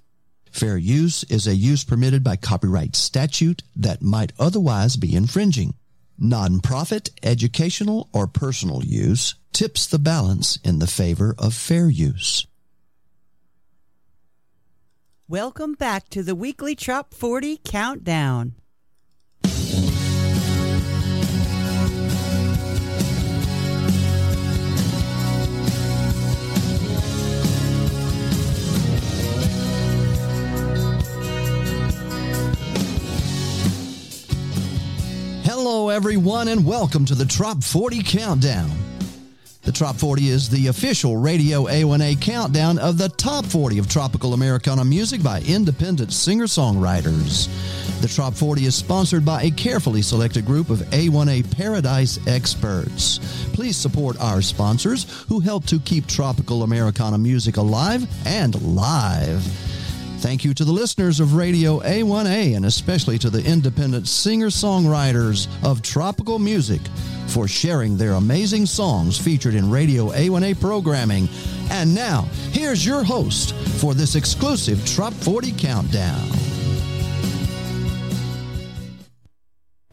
Fair 0.52 0.78
use 0.78 1.24
is 1.26 1.48
a 1.48 1.56
use 1.56 1.84
permitted 1.84 2.24
by 2.24 2.36
copyright 2.36 2.95
statute 2.95 3.64
that 3.76 4.02
might 4.02 4.34
otherwise 4.40 4.98
be 4.98 5.15
infringing. 5.15 5.76
Nonprofit, 6.19 7.11
educational, 7.22 8.10
or 8.11 8.26
personal 8.26 8.84
use 8.84 9.36
tips 9.53 9.86
the 9.86 9.99
balance 9.99 10.57
in 10.64 10.80
the 10.80 10.88
favor 10.88 11.36
of 11.38 11.53
fair 11.53 11.90
use. 11.90 12.45
Welcome 15.30 15.74
back 15.74 16.08
to 16.12 16.24
the 16.24 16.36
weekly 16.36 16.74
Trop 16.74 17.14
40 17.14 17.60
Countdown. 17.66 18.54
Hello, 35.44 35.90
everyone, 35.90 36.48
and 36.48 36.66
welcome 36.66 37.04
to 37.04 37.16
the 37.16 37.26
Trop 37.26 37.62
40 37.62 38.02
Countdown. 38.02 38.86
The 39.68 39.73
Trop 39.73 39.98
40 39.98 40.30
is 40.30 40.48
the 40.48 40.68
official 40.68 41.18
Radio 41.18 41.65
A1A 41.65 42.22
countdown 42.22 42.80
of 42.80 42.98
the 42.98 43.10
top 43.10 43.45
40 43.45 43.80
of 43.80 43.89
tropical 43.89 44.34
Americana 44.34 44.85
music 44.85 45.22
by 45.22 45.41
independent 45.41 46.14
singer 46.14 46.45
songwriters. 46.45 47.49
The 47.99 48.07
Trop 48.07 48.34
40 48.34 48.64
is 48.64 48.76
sponsored 48.76 49.26
by 49.26 49.44
a 49.44 49.52
carefully 49.52 50.02
selected 50.02 50.45
group 50.45 50.69
of 50.69 50.80
A1A 50.91 51.53
Paradise 51.53 52.18
experts. 52.27 53.19
Please 53.52 53.76
support 53.76 54.18
our 54.22 54.41
sponsors 54.41 55.26
who 55.27 55.41
help 55.41 55.65
to 55.65 55.81
keep 55.81 56.07
tropical 56.07 56.64
Americana 56.64 57.18
music 57.18 57.57
alive 57.57 58.07
and 58.26 58.56
live. 58.61 59.44
Thank 60.19 60.45
you 60.45 60.53
to 60.53 60.64
the 60.64 60.72
listeners 60.72 61.19
of 61.19 61.35
Radio 61.35 61.81
A1A 61.81 62.56
and 62.56 62.65
especially 62.65 63.19
to 63.19 63.30
the 63.30 63.44
independent 63.44 64.07
singer 64.07 64.48
songwriters 64.48 65.49
of 65.61 65.81
tropical 65.81 66.39
music 66.39 66.80
for 67.28 67.48
sharing 67.48 67.98
their 67.98 68.14
amazing 68.14 68.66
songs 68.66 69.18
featured 69.18 69.56
in 69.56 69.70
Radio 69.70 70.10
A1A 70.12 70.60
programming. 70.60 71.28
And 71.70 71.94
now, 71.94 72.22
here's 72.52 72.86
your 72.86 73.04
host 73.04 73.54
for 73.80 73.94
this 73.94 74.16
exclusive 74.16 74.86
Trop 74.86 75.14
40 75.14 75.52
Countdown. 75.54 76.28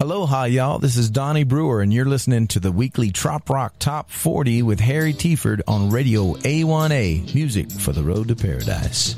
Aloha, 0.01 0.45
y'all. 0.45 0.79
This 0.79 0.97
is 0.97 1.09
Donnie 1.09 1.45
Brewer, 1.45 1.81
and 1.81 1.91
you're 1.93 2.05
listening 2.05 2.47
to 2.49 2.61
the 2.61 2.73
weekly 2.73 3.11
Trop 3.11 3.49
Rock 3.49 3.77
Top 3.79 4.11
40 4.11 4.63
with 4.63 4.81
Harry 4.81 5.15
Tieford 5.15 5.63
on 5.67 5.89
Radio 5.89 6.35
A1A, 6.35 7.35
music 7.35 7.71
for 7.71 7.93
the 7.93 8.03
road 8.03 8.29
to 8.29 8.37
paradise. 8.37 9.15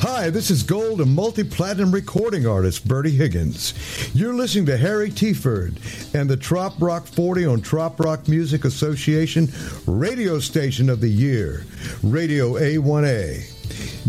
Hi, 0.00 0.30
this 0.30 0.50
is 0.50 0.62
gold 0.62 1.00
and 1.00 1.14
multi 1.14 1.42
platinum 1.42 1.90
recording 1.92 2.46
artist 2.46 2.86
Bertie 2.86 3.10
Higgins. 3.10 3.74
You're 4.14 4.34
listening 4.34 4.66
to 4.66 4.76
Harry 4.76 5.10
Tieford 5.10 5.78
and 6.14 6.28
the 6.28 6.36
Trop 6.36 6.74
Rock 6.80 7.06
40 7.06 7.46
on 7.46 7.60
Trop 7.60 7.98
Rock 7.98 8.28
Music 8.28 8.64
Association 8.64 9.48
radio 9.86 10.38
station 10.38 10.88
of 10.90 11.00
the 11.00 11.08
year, 11.08 11.64
Radio 12.02 12.52
A1A. 12.54 13.52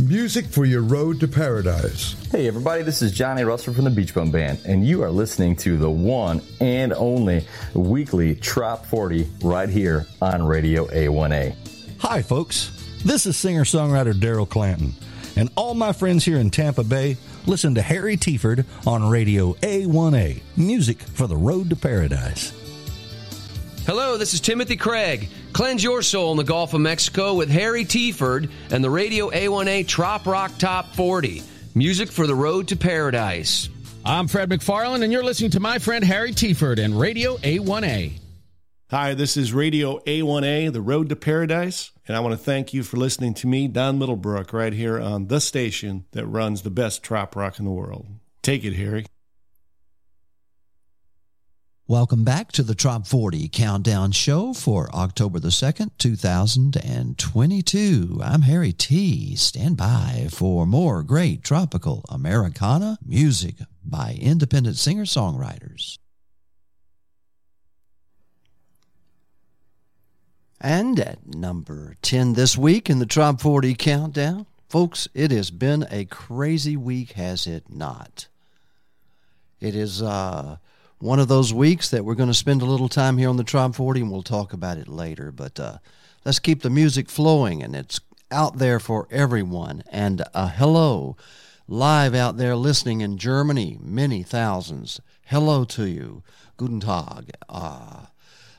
Music 0.07 0.45
for 0.45 0.65
your 0.65 0.81
road 0.83 1.19
to 1.19 1.27
paradise. 1.27 2.15
Hey 2.31 2.47
everybody, 2.47 2.83
this 2.83 3.01
is 3.01 3.11
Johnny 3.11 3.43
Russell 3.43 3.73
from 3.73 3.85
the 3.85 3.89
Beach 3.89 4.13
Bum 4.13 4.29
Band, 4.29 4.59
and 4.65 4.85
you 4.85 5.01
are 5.03 5.09
listening 5.09 5.55
to 5.57 5.77
the 5.77 5.89
one 5.89 6.41
and 6.59 6.93
only 6.93 7.45
weekly 7.73 8.35
Trop 8.35 8.85
40 8.85 9.27
right 9.41 9.69
here 9.69 10.05
on 10.21 10.43
Radio 10.45 10.85
A1A. 10.87 11.55
Hi, 11.99 12.21
folks. 12.21 12.71
This 13.03 13.25
is 13.25 13.37
singer 13.37 13.63
songwriter 13.63 14.13
Daryl 14.13 14.47
Clanton, 14.49 14.93
and 15.37 15.49
all 15.55 15.73
my 15.73 15.93
friends 15.93 16.25
here 16.25 16.37
in 16.37 16.49
Tampa 16.49 16.83
Bay 16.83 17.15
listen 17.45 17.75
to 17.75 17.81
Harry 17.81 18.17
Tieford 18.17 18.65
on 18.85 19.09
Radio 19.09 19.53
A1A, 19.53 20.41
music 20.57 21.01
for 21.01 21.27
the 21.27 21.37
road 21.37 21.69
to 21.69 21.75
paradise. 21.75 22.51
Hello, 23.85 24.17
this 24.17 24.33
is 24.33 24.41
Timothy 24.41 24.75
Craig. 24.75 25.29
Cleanse 25.53 25.83
your 25.83 26.01
soul 26.01 26.31
in 26.31 26.37
the 26.37 26.43
Gulf 26.43 26.73
of 26.73 26.81
Mexico 26.81 27.35
with 27.35 27.49
Harry 27.49 27.85
Tieford 27.85 28.49
and 28.69 28.83
the 28.83 28.89
Radio 28.89 29.29
A1A 29.29 29.87
Trop 29.87 30.25
Rock 30.25 30.51
Top 30.57 30.93
40. 30.95 31.41
Music 31.73 32.11
for 32.11 32.27
the 32.27 32.35
road 32.35 32.67
to 32.67 32.75
paradise. 32.75 33.69
I'm 34.03 34.27
Fred 34.27 34.49
McFarland, 34.49 35.03
and 35.03 35.13
you're 35.13 35.23
listening 35.23 35.51
to 35.51 35.59
my 35.59 35.79
friend 35.79 36.03
Harry 36.03 36.31
Tieford 36.31 36.83
and 36.83 36.99
Radio 36.99 37.37
A1A. 37.37 38.13
Hi, 38.89 39.13
this 39.13 39.37
is 39.37 39.53
Radio 39.53 39.99
A1A, 39.99 40.71
The 40.71 40.81
Road 40.81 41.09
to 41.09 41.15
Paradise, 41.15 41.91
and 42.07 42.15
I 42.15 42.21
want 42.21 42.33
to 42.33 42.37
thank 42.37 42.73
you 42.73 42.83
for 42.83 42.97
listening 42.97 43.33
to 43.35 43.47
me, 43.47 43.67
Don 43.67 43.99
Middlebrook, 43.99 44.53
right 44.53 44.73
here 44.73 44.99
on 44.99 45.27
the 45.27 45.41
station 45.41 46.05
that 46.11 46.25
runs 46.25 46.61
the 46.61 46.69
best 46.69 47.03
trop 47.03 47.35
rock 47.35 47.59
in 47.59 47.65
the 47.65 47.71
world. 47.71 48.07
Take 48.41 48.63
it, 48.63 48.73
Harry. 48.73 49.05
Welcome 51.89 52.25
back 52.25 52.51
to 52.53 52.63
the 52.63 52.75
Trop 52.75 53.07
40 53.07 53.47
Countdown 53.47 54.11
Show 54.11 54.53
for 54.53 54.93
October 54.93 55.39
the 55.39 55.49
2nd, 55.49 55.91
2022. 55.97 58.19
I'm 58.21 58.41
Harry 58.41 58.73
T. 58.73 59.37
Stand 59.37 59.77
by 59.77 60.27
for 60.29 60.65
more 60.65 61.01
great 61.01 61.43
tropical 61.43 62.03
Americana 62.09 62.97
music 63.05 63.55
by 63.85 64.17
independent 64.19 64.75
singer 64.75 65.05
songwriters. 65.05 65.97
And 70.59 70.99
at 70.99 71.35
number 71.35 71.95
10 72.01 72.33
this 72.33 72.57
week 72.57 72.89
in 72.89 72.99
the 72.99 73.05
Trop 73.05 73.39
40 73.39 73.75
Countdown, 73.75 74.45
folks, 74.67 75.07
it 75.13 75.31
has 75.31 75.51
been 75.51 75.85
a 75.91 76.05
crazy 76.05 76.75
week, 76.75 77.11
has 77.13 77.45
it 77.45 77.65
not? 77.69 78.27
It 79.59 79.75
is, 79.75 80.01
uh, 80.01 80.57
one 80.99 81.19
of 81.19 81.27
those 81.27 81.53
weeks 81.53 81.89
that 81.89 82.03
we're 82.03 82.15
going 82.15 82.29
to 82.29 82.33
spend 82.33 82.61
a 82.61 82.65
little 82.65 82.89
time 82.89 83.17
here 83.17 83.29
on 83.29 83.37
the 83.37 83.43
Trop 83.43 83.75
40 83.75 84.01
and 84.01 84.11
we'll 84.11 84.23
talk 84.23 84.53
about 84.53 84.77
it 84.77 84.87
later. 84.87 85.31
But 85.31 85.59
uh, 85.59 85.77
let's 86.25 86.39
keep 86.39 86.61
the 86.61 86.69
music 86.69 87.09
flowing 87.09 87.61
and 87.61 87.75
it's 87.75 87.99
out 88.31 88.57
there 88.57 88.79
for 88.79 89.07
everyone. 89.11 89.83
And 89.91 90.23
uh, 90.33 90.49
hello, 90.49 91.15
live 91.67 92.15
out 92.15 92.37
there 92.37 92.55
listening 92.55 93.01
in 93.01 93.17
Germany, 93.17 93.77
many 93.79 94.23
thousands. 94.23 94.99
Hello 95.25 95.65
to 95.65 95.85
you. 95.85 96.23
Guten 96.57 96.79
Tag. 96.79 97.31
Uh, 97.47 98.07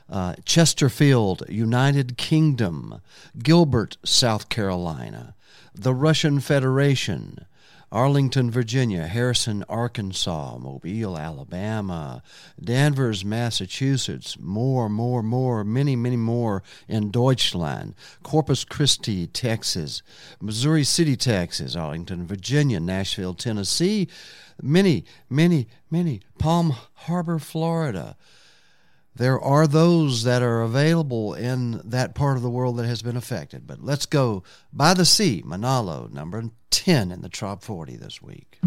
uh, 0.09 0.35
Chesterfield, 0.45 1.43
United 1.49 2.17
Kingdom, 2.17 3.01
Gilbert, 3.41 3.97
South 4.03 4.49
Carolina, 4.49 5.35
the 5.73 5.93
Russian 5.93 6.39
Federation, 6.39 7.45
Arlington, 7.91 8.51
Virginia, 8.51 9.07
Harrison, 9.07 9.63
Arkansas, 9.67 10.57
Mobile, 10.59 11.17
Alabama, 11.17 12.21
Danvers, 12.63 13.25
Massachusetts, 13.25 14.37
more, 14.39 14.89
more, 14.89 15.23
more, 15.23 15.63
many, 15.63 15.95
many 15.95 16.17
more 16.17 16.61
in 16.87 17.09
Deutschland, 17.09 17.95
Corpus 18.21 18.63
Christi, 18.63 19.25
Texas, 19.25 20.03
Missouri 20.39 20.83
City, 20.83 21.15
Texas, 21.15 21.75
Arlington, 21.75 22.27
Virginia, 22.27 22.79
Nashville, 22.79 23.33
Tennessee, 23.33 24.07
many, 24.61 25.03
many, 25.29 25.67
many, 25.89 26.21
Palm 26.37 26.75
Harbor, 26.93 27.39
Florida. 27.39 28.15
There 29.19 29.39
are 29.41 29.67
those 29.67 30.23
that 30.23 30.41
are 30.41 30.61
available 30.61 31.33
in 31.33 31.81
that 31.83 32.15
part 32.15 32.37
of 32.37 32.41
the 32.41 32.49
world 32.49 32.77
that 32.77 32.85
has 32.85 33.01
been 33.01 33.17
affected. 33.17 33.67
But 33.67 33.83
let's 33.83 34.05
go 34.05 34.43
by 34.71 34.93
the 34.93 35.03
sea, 35.03 35.43
Manalo, 35.45 36.09
number 36.09 36.41
10 36.71 37.11
in 37.11 37.21
the 37.21 37.27
Trop 37.27 37.61
40 37.61 37.97
this 37.97 38.21
week. 38.21 38.59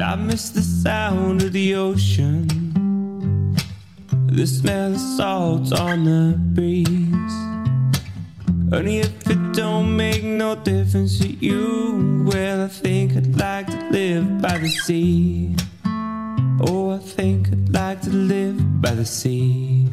I 0.00 0.14
miss 0.14 0.50
the 0.50 0.62
sound 0.62 1.42
of 1.42 1.52
the 1.52 1.74
ocean, 1.74 2.46
the 4.26 4.46
smell 4.46 4.94
of 4.94 5.00
salt 5.00 5.72
on 5.72 6.04
the 6.04 6.36
breeze. 6.54 7.34
Only 8.72 8.98
if 8.98 9.28
it 9.28 9.47
don't 9.58 9.96
make 9.96 10.22
no 10.22 10.54
difference 10.54 11.18
to 11.18 11.26
you, 11.26 12.24
well, 12.28 12.62
I 12.62 12.68
think 12.68 13.16
I'd 13.16 13.36
like 13.36 13.66
to 13.66 13.90
live 13.90 14.40
by 14.40 14.56
the 14.56 14.68
sea. 14.68 15.52
Oh, 16.60 16.92
I 16.94 16.98
think 16.98 17.48
I'd 17.48 17.68
like 17.70 18.00
to 18.02 18.10
live 18.10 18.80
by 18.80 18.92
the 18.92 19.04
sea. 19.04 19.88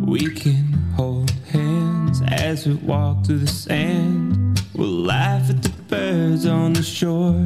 We 0.00 0.30
can 0.30 0.72
hold 0.96 1.30
hands 1.52 2.22
as 2.26 2.66
we 2.66 2.76
walk 2.76 3.26
through 3.26 3.40
the 3.40 3.46
sand. 3.46 4.62
We'll 4.74 4.88
laugh 4.88 5.50
at 5.50 5.62
the 5.62 5.74
birds 5.90 6.46
on 6.46 6.72
the 6.72 6.82
shore. 6.82 7.44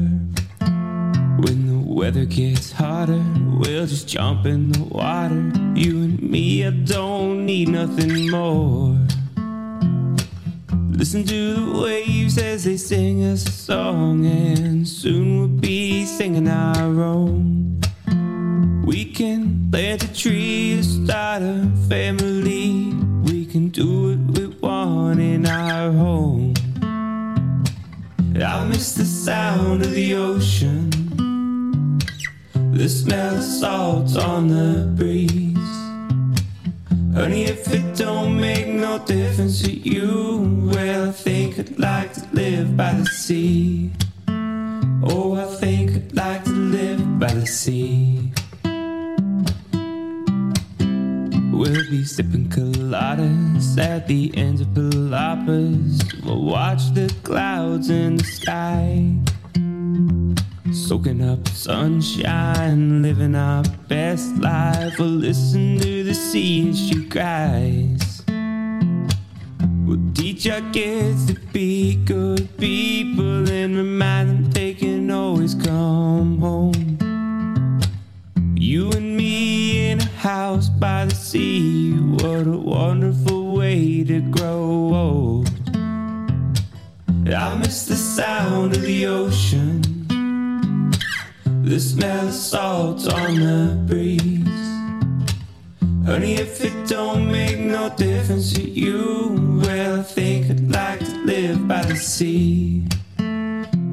When 1.42 1.66
the 1.66 1.82
weather 1.84 2.26
gets 2.26 2.70
hotter, 2.70 3.24
we'll 3.58 3.86
just 3.86 4.06
jump 4.06 4.46
in 4.46 4.70
the 4.70 4.84
water. 4.84 5.50
You 5.74 6.04
and 6.04 6.22
me, 6.22 6.64
I 6.64 6.70
don't 6.70 7.44
need 7.44 7.70
nothing 7.70 8.30
more. 8.30 8.99
Listen 11.00 11.24
to 11.24 11.54
the 11.54 11.80
waves 11.80 12.36
as 12.36 12.64
they 12.64 12.76
sing 12.76 13.24
us 13.24 13.48
a 13.48 13.50
song, 13.50 14.26
and 14.26 14.86
soon 14.86 15.38
we'll 15.38 15.48
be 15.48 16.04
singing 16.04 16.46
our 16.46 17.00
own. 17.00 17.80
We 18.84 19.06
can 19.06 19.70
plant 19.70 20.04
a 20.04 20.12
tree, 20.12 20.82
start 20.82 21.40
a 21.40 21.66
family. 21.88 22.92
We 23.22 23.46
can 23.46 23.70
do 23.70 24.10
what 24.10 24.38
we 24.38 24.46
want 24.58 25.20
in 25.20 25.46
our 25.46 25.90
home. 25.90 26.52
I 28.36 28.64
miss 28.66 28.92
the 28.92 29.06
sound 29.06 29.80
of 29.80 29.92
the 29.92 30.12
ocean, 30.16 30.90
the 32.74 32.86
smell 32.90 33.36
of 33.36 33.42
salt 33.42 34.18
on 34.18 34.48
the 34.48 34.92
breeze. 34.98 35.49
Honey, 37.14 37.44
if 37.44 37.72
it 37.74 37.96
don't 37.96 38.40
make 38.40 38.68
no 38.68 38.98
difference 38.98 39.62
to 39.62 39.72
you, 39.72 40.70
well, 40.72 41.08
I 41.08 41.12
think 41.12 41.58
I'd 41.58 41.76
like 41.78 42.12
to 42.12 42.26
live 42.32 42.76
by 42.76 42.92
the 42.92 43.04
sea. 43.06 43.90
Oh, 45.02 45.34
I 45.34 45.44
think 45.56 45.90
I'd 45.90 46.14
like 46.14 46.44
to 46.44 46.50
live 46.50 47.18
by 47.18 47.32
the 47.32 47.46
sea. 47.46 48.30
We'll 51.52 51.90
be 51.90 52.04
sipping 52.04 52.48
coladas 52.48 53.76
at 53.76 54.06
the 54.06 54.32
ends 54.36 54.60
of 54.60 54.68
palapas. 54.68 56.24
We'll 56.24 56.44
watch 56.44 56.94
the 56.94 57.12
clouds 57.24 57.90
in 57.90 58.16
the 58.16 58.24
sky. 58.24 59.12
Soaking 60.72 61.22
up 61.22 61.48
sunshine, 61.48 63.02
living 63.02 63.34
our 63.34 63.64
best 63.88 64.36
life. 64.36 64.98
We'll 64.98 65.08
listen 65.08 65.78
to 65.78 66.04
the 66.04 66.14
sea 66.14 66.70
as 66.70 66.88
she 66.88 67.06
cries. 67.06 68.22
We'll 69.84 70.12
teach 70.14 70.48
our 70.48 70.60
kids 70.72 71.26
to 71.26 71.34
be 71.52 71.96
good 72.04 72.56
people 72.56 73.48
and 73.48 73.76
remind 73.76 74.28
them 74.28 74.50
they 74.52 74.74
can 74.74 75.10
always 75.10 75.54
come 75.56 76.38
home. 76.38 76.98
You 78.54 78.92
and 78.92 79.16
me 79.16 79.90
in 79.90 80.00
a 80.00 80.04
house 80.04 80.68
by 80.68 81.06
the 81.06 81.14
sea. 81.14 81.92
What 81.94 82.46
a 82.46 82.56
wonderful 82.56 83.56
way 83.56 84.04
to 84.04 84.20
grow 84.20 84.94
old. 84.94 85.50
I 87.32 87.56
miss 87.58 87.86
the 87.86 87.96
sound 87.96 88.76
of 88.76 88.82
the 88.82 89.06
ocean, 89.06 89.82
the 91.62 91.78
smell 91.78 92.28
of 92.28 92.34
salt 92.34 93.12
on 93.12 93.34
the 93.34 93.76
breeze. 93.86 94.20
Honey, 96.06 96.34
if 96.34 96.64
it 96.64 96.88
don't 96.88 97.30
make 97.30 97.58
no 97.58 97.90
difference 97.90 98.52
to 98.54 98.62
you, 98.62 99.60
well, 99.62 100.00
I 100.00 100.02
think 100.02 100.50
I'd 100.50 100.70
like 100.70 101.00
to 101.00 101.16
live 101.24 101.68
by 101.68 101.84
the 101.84 101.96
sea. 101.96 102.86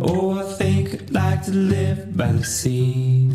Oh, 0.01 0.39
I 0.39 0.53
think 0.53 0.93
I'd 0.93 1.11
like 1.11 1.43
to 1.45 1.51
live 1.51 2.15
by 2.15 2.31
the 2.31 2.43
sea. 2.43 3.31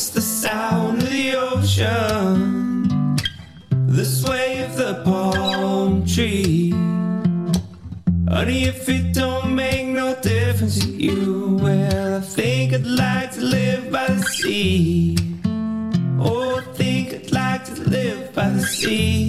I 0.00 0.02
miss 0.02 0.08
the 0.08 0.22
sound 0.22 1.02
of 1.02 1.10
the 1.10 1.34
ocean, 1.36 3.16
the 3.86 4.04
sway 4.06 4.62
of 4.62 4.74
the 4.78 5.02
palm 5.04 6.06
tree. 6.06 6.70
Honey, 8.26 8.64
if 8.64 8.88
it 8.88 9.12
don't 9.12 9.54
make 9.54 9.88
no 9.88 10.14
difference 10.22 10.78
to 10.78 10.90
you, 10.90 11.58
well, 11.60 12.16
I 12.16 12.20
think 12.20 12.72
I'd 12.72 12.86
like 12.86 13.32
to 13.32 13.42
live 13.42 13.92
by 13.92 14.06
the 14.06 14.22
sea. 14.22 15.18
Oh, 16.18 16.56
I 16.56 16.62
think 16.78 17.12
I'd 17.12 17.30
like 17.30 17.66
to 17.66 17.74
live 17.82 18.32
by 18.32 18.48
the 18.48 18.62
sea. 18.62 19.19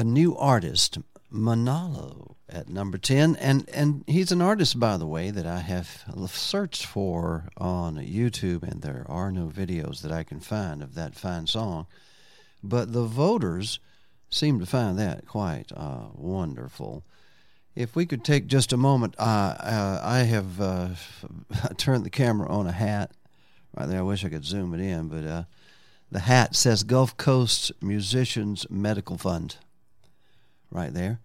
A 0.00 0.04
new 0.04 0.34
artist, 0.34 0.96
Manalo, 1.30 2.34
at 2.48 2.70
number 2.70 2.96
10. 2.96 3.36
And, 3.36 3.68
and 3.68 4.02
he's 4.06 4.32
an 4.32 4.40
artist, 4.40 4.80
by 4.80 4.96
the 4.96 5.06
way, 5.06 5.30
that 5.30 5.46
I 5.46 5.58
have 5.58 6.04
searched 6.28 6.86
for 6.86 7.50
on 7.58 7.96
YouTube, 7.96 8.62
and 8.62 8.80
there 8.80 9.04
are 9.10 9.30
no 9.30 9.48
videos 9.48 10.00
that 10.00 10.10
I 10.10 10.22
can 10.22 10.40
find 10.40 10.82
of 10.82 10.94
that 10.94 11.14
fine 11.14 11.46
song. 11.46 11.86
But 12.62 12.94
the 12.94 13.04
voters 13.04 13.78
seem 14.30 14.58
to 14.58 14.64
find 14.64 14.98
that 14.98 15.26
quite 15.26 15.70
uh, 15.76 16.06
wonderful. 16.14 17.04
If 17.76 17.94
we 17.94 18.06
could 18.06 18.24
take 18.24 18.46
just 18.46 18.72
a 18.72 18.78
moment, 18.78 19.14
uh, 19.18 19.54
uh, 19.60 20.00
I 20.02 20.20
have 20.20 20.60
uh, 20.62 20.88
turned 21.76 22.06
the 22.06 22.10
camera 22.10 22.48
on 22.48 22.66
a 22.66 22.72
hat 22.72 23.10
right 23.76 23.86
there. 23.86 23.98
I 23.98 24.02
wish 24.02 24.24
I 24.24 24.30
could 24.30 24.46
zoom 24.46 24.72
it 24.72 24.80
in, 24.80 25.08
but 25.08 25.24
uh, 25.24 25.42
the 26.10 26.20
hat 26.20 26.56
says 26.56 26.84
Gulf 26.84 27.18
Coast 27.18 27.70
Musicians 27.82 28.66
Medical 28.70 29.18
Fund 29.18 29.56
right 30.70 30.92
there. 30.92 31.20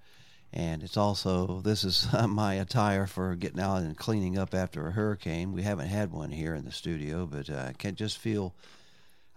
And 0.53 0.83
it's 0.83 0.95
also, 0.95 1.59
this 1.61 1.83
is 1.83 2.07
my 2.27 2.55
attire 2.55 3.07
for 3.07 3.35
getting 3.35 3.59
out 3.59 3.81
and 3.81 3.97
cleaning 3.97 4.37
up 4.37 4.53
after 4.53 4.87
a 4.87 4.91
hurricane. 4.91 5.51
We 5.51 5.63
haven't 5.63 5.87
had 5.87 6.11
one 6.11 6.31
here 6.31 6.55
in 6.55 6.63
the 6.63 6.71
studio, 6.71 7.25
but 7.25 7.49
uh, 7.49 7.67
I 7.69 7.73
can 7.73 7.95
just 7.95 8.17
feel, 8.17 8.55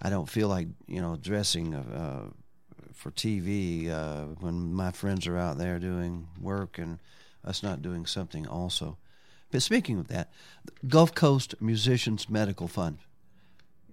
I 0.00 0.10
don't 0.10 0.28
feel 0.28 0.48
like, 0.48 0.68
you 0.86 1.00
know, 1.00 1.16
dressing 1.16 1.74
uh, 1.74 2.30
for 2.94 3.10
TV 3.10 3.90
uh, 3.90 4.26
when 4.40 4.72
my 4.72 4.92
friends 4.92 5.26
are 5.26 5.38
out 5.38 5.58
there 5.58 5.78
doing 5.78 6.28
work 6.40 6.78
and 6.78 6.98
us 7.44 7.62
not 7.62 7.82
doing 7.82 8.06
something 8.06 8.46
also. 8.46 8.96
But 9.50 9.62
speaking 9.62 9.98
of 9.98 10.08
that, 10.08 10.30
Gulf 10.86 11.14
Coast 11.14 11.54
Musicians 11.60 12.28
Medical 12.28 12.68
Fund. 12.68 12.98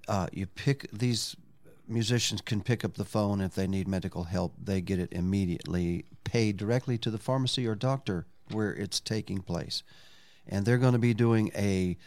Uh, 0.08 0.28
you 0.32 0.46
pick 0.46 0.88
these 0.92 1.36
musicians 1.88 2.42
can 2.42 2.62
pick 2.62 2.84
up 2.84 2.96
the 2.96 3.06
phone 3.06 3.42
if 3.42 3.56
they 3.56 3.68
need 3.68 3.88
medical 3.88 4.26
help. 4.26 4.54
They 4.62 4.82
get 4.82 5.00
it 5.00 5.12
immediately 5.12 6.06
paid 6.24 6.58
directly 6.58 6.98
to 7.00 7.12
the 7.12 7.18
pharmacy 7.18 7.68
or 7.68 7.76
doctor 7.76 8.26
where 8.52 8.74
it's 8.74 9.00
taking 9.00 9.42
place, 9.42 9.84
and 10.48 10.66
they're 10.66 10.78
going 10.78 10.94
to 10.94 11.00
be 11.00 11.14
doing 11.14 11.52
a 11.56 11.98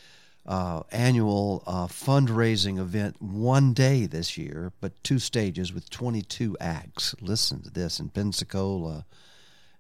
uh, 0.46 0.82
annual 0.90 1.62
uh, 1.66 1.86
fundraising 1.86 2.78
event 2.78 3.20
one 3.20 3.74
day 3.74 4.06
this 4.06 4.38
year, 4.38 4.72
but 4.80 4.92
two 5.05 5.18
stages 5.18 5.74
with 5.74 5.90
22 5.90 6.56
acts. 6.59 7.14
Listen 7.20 7.60
to 7.62 7.70
this 7.70 8.00
in 8.00 8.09
Pensacola 8.09 9.05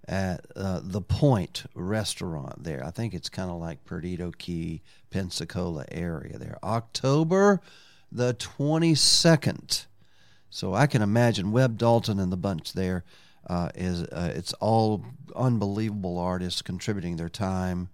at 0.06 0.44
uh, 0.54 0.80
the 0.82 1.00
Point 1.00 1.64
Restaurant 1.74 2.64
there. 2.64 2.84
I 2.84 2.90
think 2.90 3.14
it's 3.14 3.30
kind 3.30 3.50
of 3.50 3.58
like 3.58 3.84
Perdido 3.84 4.30
Key, 4.36 4.82
Pensacola 5.10 5.86
area 5.90 6.38
there. 6.38 6.58
October 6.62 7.62
the 8.10 8.34
22nd. 8.34 9.86
So 10.50 10.74
I 10.74 10.86
can 10.86 11.02
imagine 11.02 11.52
Webb 11.52 11.78
Dalton 11.78 12.18
and 12.18 12.32
the 12.32 12.36
bunch 12.36 12.72
there. 12.72 13.04
Uh, 13.46 13.70
is 13.74 14.02
uh, 14.04 14.32
it's 14.34 14.52
all 14.54 15.04
unbelievable 15.34 16.18
artists 16.18 16.60
contributing 16.60 17.16
their 17.16 17.30
time, 17.30 17.88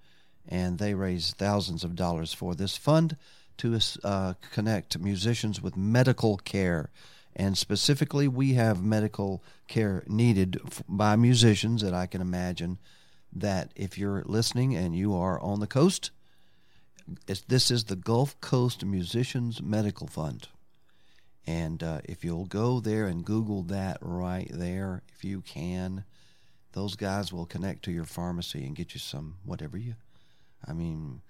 and 0.48 0.78
they 0.78 0.94
raise 0.94 1.32
thousands 1.32 1.84
of 1.84 1.94
dollars 1.94 2.32
for 2.32 2.56
this 2.56 2.76
fund 2.76 3.16
to 3.58 3.78
uh, 4.02 4.34
connect 4.52 4.98
musicians 4.98 5.62
with 5.62 5.76
medical 5.76 6.38
care. 6.38 6.90
And 7.36 7.56
specifically, 7.56 8.26
we 8.26 8.54
have 8.54 8.82
medical 8.82 9.42
care 9.68 10.02
needed 10.08 10.60
f- 10.66 10.82
by 10.88 11.16
musicians 11.16 11.82
that 11.82 11.94
I 11.94 12.06
can 12.06 12.20
imagine 12.20 12.78
that 13.32 13.72
if 13.74 13.98
you're 13.98 14.22
listening 14.26 14.74
and 14.74 14.96
you 14.96 15.14
are 15.14 15.40
on 15.40 15.60
the 15.60 15.66
coast, 15.66 16.10
this 17.48 17.70
is 17.70 17.84
the 17.84 17.96
Gulf 17.96 18.40
Coast 18.40 18.84
Musicians 18.84 19.62
Medical 19.62 20.06
Fund. 20.06 20.48
And 21.46 21.82
uh, 21.82 22.00
if 22.04 22.24
you'll 22.24 22.46
go 22.46 22.80
there 22.80 23.06
and 23.06 23.24
Google 23.24 23.62
that 23.64 23.98
right 24.00 24.48
there, 24.50 25.02
if 25.14 25.24
you 25.24 25.42
can, 25.42 26.04
those 26.72 26.96
guys 26.96 27.32
will 27.32 27.46
connect 27.46 27.84
to 27.84 27.92
your 27.92 28.04
pharmacy 28.04 28.64
and 28.64 28.74
get 28.74 28.94
you 28.94 29.00
some 29.00 29.36
whatever 29.44 29.76
you. 29.76 29.94
I 30.66 30.72
mean, 30.72 31.20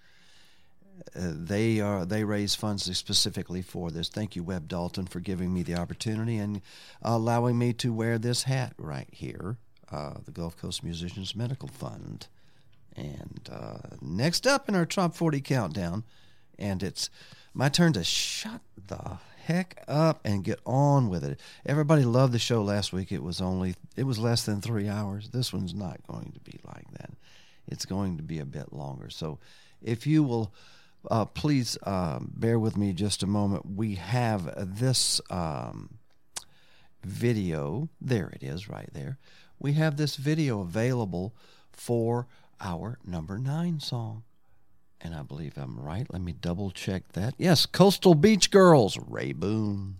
uh, 1.16 1.32
they 1.34 1.80
are 1.80 2.04
they 2.04 2.22
raise 2.22 2.54
funds 2.54 2.84
specifically 2.96 3.62
for 3.62 3.90
this. 3.90 4.08
Thank 4.08 4.36
you, 4.36 4.44
Webb 4.44 4.68
Dalton, 4.68 5.06
for 5.06 5.18
giving 5.20 5.52
me 5.52 5.62
the 5.62 5.74
opportunity 5.74 6.38
and 6.38 6.60
allowing 7.02 7.58
me 7.58 7.72
to 7.74 7.92
wear 7.92 8.16
this 8.16 8.44
hat 8.44 8.74
right 8.78 9.08
here, 9.10 9.56
uh, 9.90 10.14
the 10.24 10.30
Gulf 10.30 10.56
Coast 10.56 10.84
Musicians 10.84 11.34
Medical 11.34 11.68
Fund. 11.68 12.28
And 12.96 13.48
uh, 13.50 13.96
next 14.00 14.46
up 14.46 14.68
in 14.68 14.74
our 14.74 14.86
top 14.86 15.14
40 15.14 15.40
countdown, 15.40 16.04
and 16.58 16.82
it's 16.82 17.10
my 17.52 17.68
turn 17.68 17.92
to 17.94 18.04
shut 18.04 18.60
the 18.86 19.18
heck 19.44 19.82
up 19.88 20.20
and 20.24 20.44
get 20.44 20.60
on 20.64 21.08
with 21.08 21.24
it. 21.24 21.40
Everybody 21.66 22.04
loved 22.04 22.32
the 22.32 22.38
show 22.38 22.62
last 22.62 22.92
week. 22.92 23.12
It 23.12 23.22
was 23.22 23.40
only 23.40 23.74
it 23.96 24.04
was 24.04 24.18
less 24.18 24.44
than 24.44 24.60
three 24.60 24.88
hours. 24.88 25.30
This 25.30 25.52
one's 25.52 25.74
not 25.74 26.06
going 26.06 26.32
to 26.32 26.40
be 26.40 26.58
like 26.66 26.90
that. 26.92 27.10
It's 27.66 27.84
going 27.84 28.16
to 28.16 28.22
be 28.22 28.38
a 28.38 28.44
bit 28.44 28.72
longer. 28.72 29.10
So, 29.10 29.38
if 29.82 30.06
you 30.06 30.22
will. 30.22 30.52
Uh, 31.10 31.26
please 31.26 31.76
um, 31.82 32.32
bear 32.34 32.58
with 32.58 32.78
me 32.78 32.94
just 32.94 33.22
a 33.22 33.26
moment. 33.26 33.66
We 33.76 33.96
have 33.96 34.50
this 34.78 35.20
um, 35.28 35.98
video. 37.04 37.90
There 38.00 38.30
it 38.30 38.42
is, 38.42 38.70
right 38.70 38.88
there. 38.94 39.18
We 39.58 39.74
have 39.74 39.98
this 39.98 40.16
video 40.16 40.62
available 40.62 41.34
for 41.72 42.26
our 42.64 42.98
number 43.06 43.38
nine 43.38 43.78
song. 43.78 44.22
And 45.00 45.14
I 45.14 45.22
believe 45.22 45.52
I'm 45.56 45.78
right. 45.78 46.06
Let 46.10 46.22
me 46.22 46.32
double 46.32 46.70
check 46.70 47.12
that. 47.12 47.34
Yes, 47.36 47.66
Coastal 47.66 48.14
Beach 48.14 48.50
Girls, 48.50 48.98
Ray 49.06 49.32
Boone. 49.32 49.96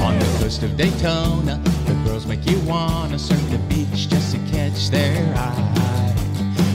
On 0.00 0.18
the 0.18 0.36
coast 0.38 0.62
of 0.62 0.76
Daytona, 0.76 1.60
the 1.86 1.94
girls 2.04 2.24
make 2.26 2.48
you 2.48 2.60
wanna 2.60 3.18
surf 3.18 3.40
the 3.50 3.58
beach 3.68 3.77
catch 4.78 4.90
their 4.90 5.34
eye. 5.36 6.14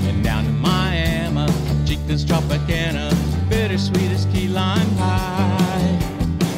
And 0.08 0.24
down 0.24 0.46
to 0.46 0.52
Miami, 0.52 1.52
Chica's 1.86 2.26
Tropicana, 2.26 3.14
bittersweet 3.50 4.12
as 4.12 4.26
key 4.26 4.48
lime 4.48 4.90
pie. 4.96 6.00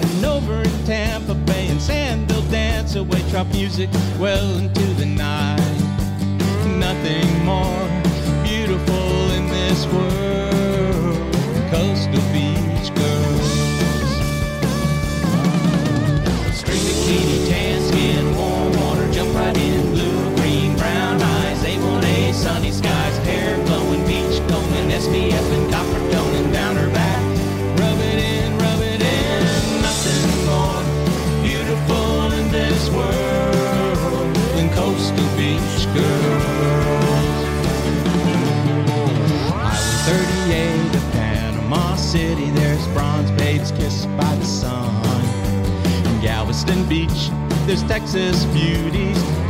And 0.01 0.25
over 0.25 0.61
in 0.61 0.85
Tampa 0.85 1.33
Bay 1.33 1.67
and 1.67 1.81
Sand, 1.81 2.27
they'll 2.27 2.49
dance 2.49 2.95
away 2.95 3.21
trop 3.29 3.47
music 3.51 3.89
well 4.19 4.57
into 4.57 4.85
the 4.95 5.05
night. 5.05 5.59
Nothing 6.77 7.45
more 7.45 7.87
beautiful 8.43 9.31
in 9.31 9.47
this 9.47 9.85
world 9.87 10.24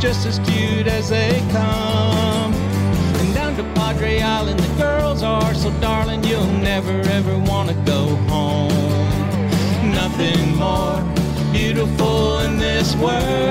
just 0.06 0.24
as 0.24 0.38
cute 0.48 0.86
as 0.86 1.08
they 1.08 1.42
come. 1.50 2.54
And 2.54 3.34
down 3.34 3.56
to 3.56 3.64
Padre 3.74 4.20
Island, 4.20 4.60
the 4.60 4.74
girls 4.80 5.24
are 5.24 5.52
so 5.52 5.70
darling, 5.80 6.22
you'll 6.22 6.46
never 6.72 6.96
ever 7.18 7.36
wanna 7.50 7.74
go 7.84 8.14
home. 8.30 8.70
Nothing 10.00 10.54
more 10.54 11.02
beautiful 11.52 12.38
in 12.38 12.56
this 12.56 12.94
world 12.94 13.45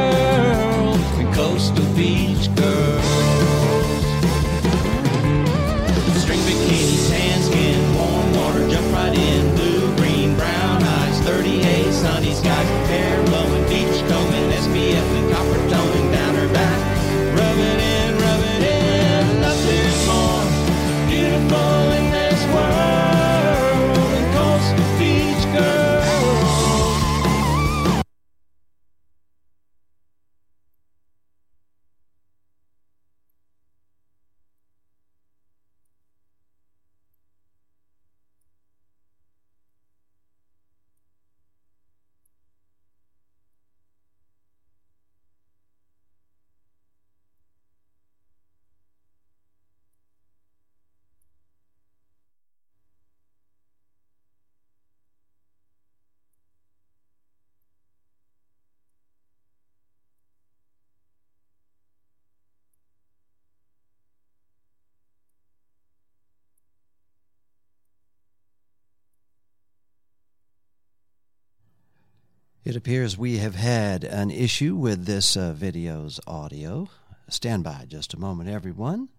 It 72.65 72.75
appears 72.75 73.15
we 73.15 73.37
have 73.37 73.53
had 73.53 74.03
an 74.03 74.31
issue 74.31 74.75
with 74.75 75.05
this 75.05 75.37
uh, 75.37 75.53
video's 75.53 76.19
audio. 76.25 76.89
Stand 77.29 77.63
by 77.63 77.85
just 77.87 78.15
a 78.15 78.19
moment, 78.19 78.49
everyone. 78.49 79.09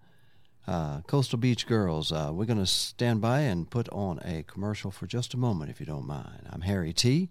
Uh, 0.67 1.03
Coastal 1.03 1.39
Beach 1.39 1.65
Girls, 1.65 2.11
uh, 2.11 2.31
we're 2.33 2.45
going 2.45 2.59
to 2.59 2.67
stand 2.67 3.21
by 3.21 3.43
and 3.43 3.71
put 3.71 3.89
on 3.91 4.19
a 4.25 4.43
commercial 4.43 4.91
for 4.91 5.07
just 5.07 5.33
a 5.33 5.37
moment, 5.37 5.71
if 5.71 5.79
you 5.79 5.87
don't 5.87 6.09
mind. 6.09 6.49
I'm 6.51 6.63
Harry 6.63 6.93
T. 6.93 7.31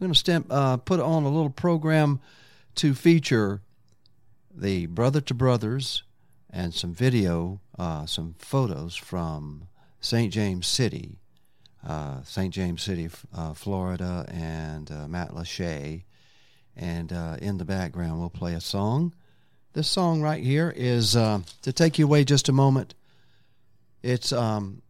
We're 0.00 0.06
going 0.06 0.14
to 0.14 0.44
uh, 0.48 0.78
put 0.78 1.00
on 1.00 1.24
a 1.24 1.28
little 1.28 1.50
program 1.50 2.20
to 2.76 2.94
feature 2.94 3.60
the 4.54 4.86
Brother 4.86 5.20
to 5.20 5.34
Brothers 5.34 6.02
and 6.48 6.72
some 6.72 6.94
video, 6.94 7.60
uh, 7.78 8.06
some 8.06 8.36
photos 8.38 8.96
from 8.96 9.68
St. 10.00 10.32
James 10.32 10.66
City 10.66 11.18
uh, 11.86 12.22
St. 12.22 12.52
James 12.52 12.82
City, 12.82 13.08
uh, 13.34 13.54
Florida, 13.54 14.24
and 14.28 14.90
uh, 14.90 15.08
Matt 15.08 15.30
Lachey. 15.30 16.04
And 16.76 17.12
uh, 17.12 17.36
in 17.40 17.58
the 17.58 17.64
background, 17.64 18.18
we'll 18.18 18.30
play 18.30 18.54
a 18.54 18.60
song. 18.60 19.14
This 19.74 19.88
song 19.88 20.20
right 20.22 20.42
here 20.42 20.72
is 20.74 21.16
uh, 21.16 21.40
to 21.62 21.72
take 21.72 21.98
you 21.98 22.04
away 22.06 22.24
just 22.24 22.48
a 22.48 22.52
moment. 22.52 22.94
It's, 24.02 24.32
um, 24.32 24.82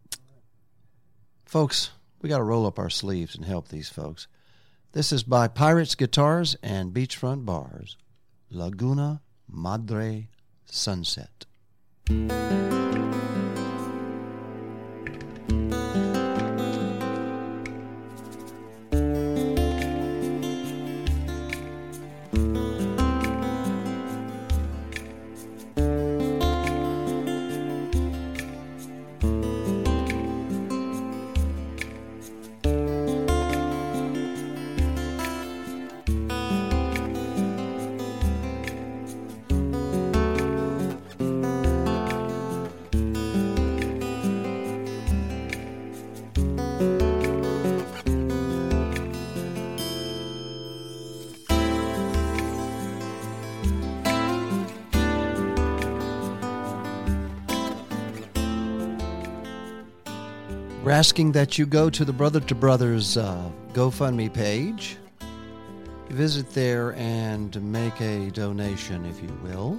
folks, 1.45 1.91
we 2.21 2.29
got 2.29 2.39
to 2.39 2.45
roll 2.45 2.67
up 2.67 2.79
our 2.79 2.91
sleeves 2.91 3.35
and 3.35 3.45
help 3.45 3.69
these 3.69 3.89
folks. 3.89 4.27
This 4.93 5.13
is 5.13 5.23
by 5.23 5.49
Pirates 5.49 5.95
Guitars 5.95 6.57
and 6.63 6.93
Beachfront 6.93 7.45
Bars, 7.47 7.97
Laguna 8.51 9.23
Madre 9.49 10.29
Sunset. 10.67 11.47
Asking 61.13 61.33
that 61.33 61.59
you 61.59 61.67
go 61.67 61.91
to 61.91 62.07
the 62.07 62.13
Brother 62.15 62.41
to 62.41 62.55
Brothers 62.55 63.19
uh, 63.19 63.51
GoFundMe 63.75 64.33
page. 64.33 64.97
Visit 66.09 66.49
there 66.55 66.95
and 66.95 67.55
make 67.71 68.01
a 68.01 68.31
donation, 68.31 69.05
if 69.05 69.23
you 69.23 69.29
will, 69.45 69.79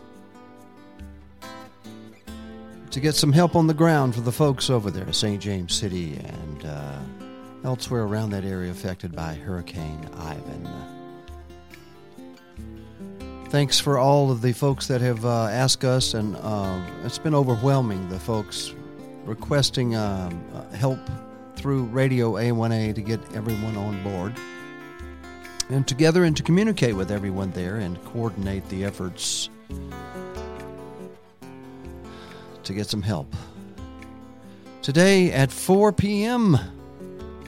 to 2.92 3.00
get 3.00 3.16
some 3.16 3.34
help 3.34 3.56
on 3.56 3.66
the 3.66 3.74
ground 3.74 4.14
for 4.14 4.22
the 4.22 4.32
folks 4.32 4.70
over 4.70 4.92
there, 4.92 5.12
St. 5.12 5.42
James 5.42 5.74
City 5.74 6.20
and 6.24 6.66
uh, 6.66 7.00
elsewhere 7.64 8.04
around 8.04 8.30
that 8.30 8.46
area 8.46 8.70
affected 8.70 9.16
by 9.16 9.34
Hurricane 9.34 10.08
Ian. 10.16 10.70
Thanks 13.50 13.80
for 13.80 13.98
all 13.98 14.30
of 14.30 14.44
the 14.44 14.54
folks 14.54 14.86
that 14.86 15.02
have 15.02 15.26
uh, 15.26 15.46
asked 15.46 15.84
us, 15.84 16.14
and 16.14 16.38
uh, 16.42 16.80
it's 17.04 17.18
been 17.18 17.34
overwhelming. 17.34 18.08
The 18.10 18.20
folks 18.20 18.76
requesting 19.26 19.96
um, 19.96 20.44
uh, 20.54 20.64
help 20.76 21.00
through 21.56 21.84
Radio 21.86 22.34
A1A 22.34 22.96
to 22.96 23.02
get 23.02 23.20
everyone 23.36 23.78
on 23.78 24.02
board 24.04 24.34
and 25.70 25.88
together 25.88 26.24
and 26.24 26.36
to 26.36 26.44
communicate 26.44 26.96
with 26.96 27.12
everyone 27.12 27.52
there 27.52 27.78
and 27.78 28.04
coordinate 28.06 28.68
the 28.70 28.84
efforts 28.84 29.50
to 32.64 32.74
get 32.74 32.88
some 32.88 33.02
help. 33.02 33.34
Today 34.82 35.32
at 35.32 35.52
4 35.52 35.94
p.m. 35.94 36.58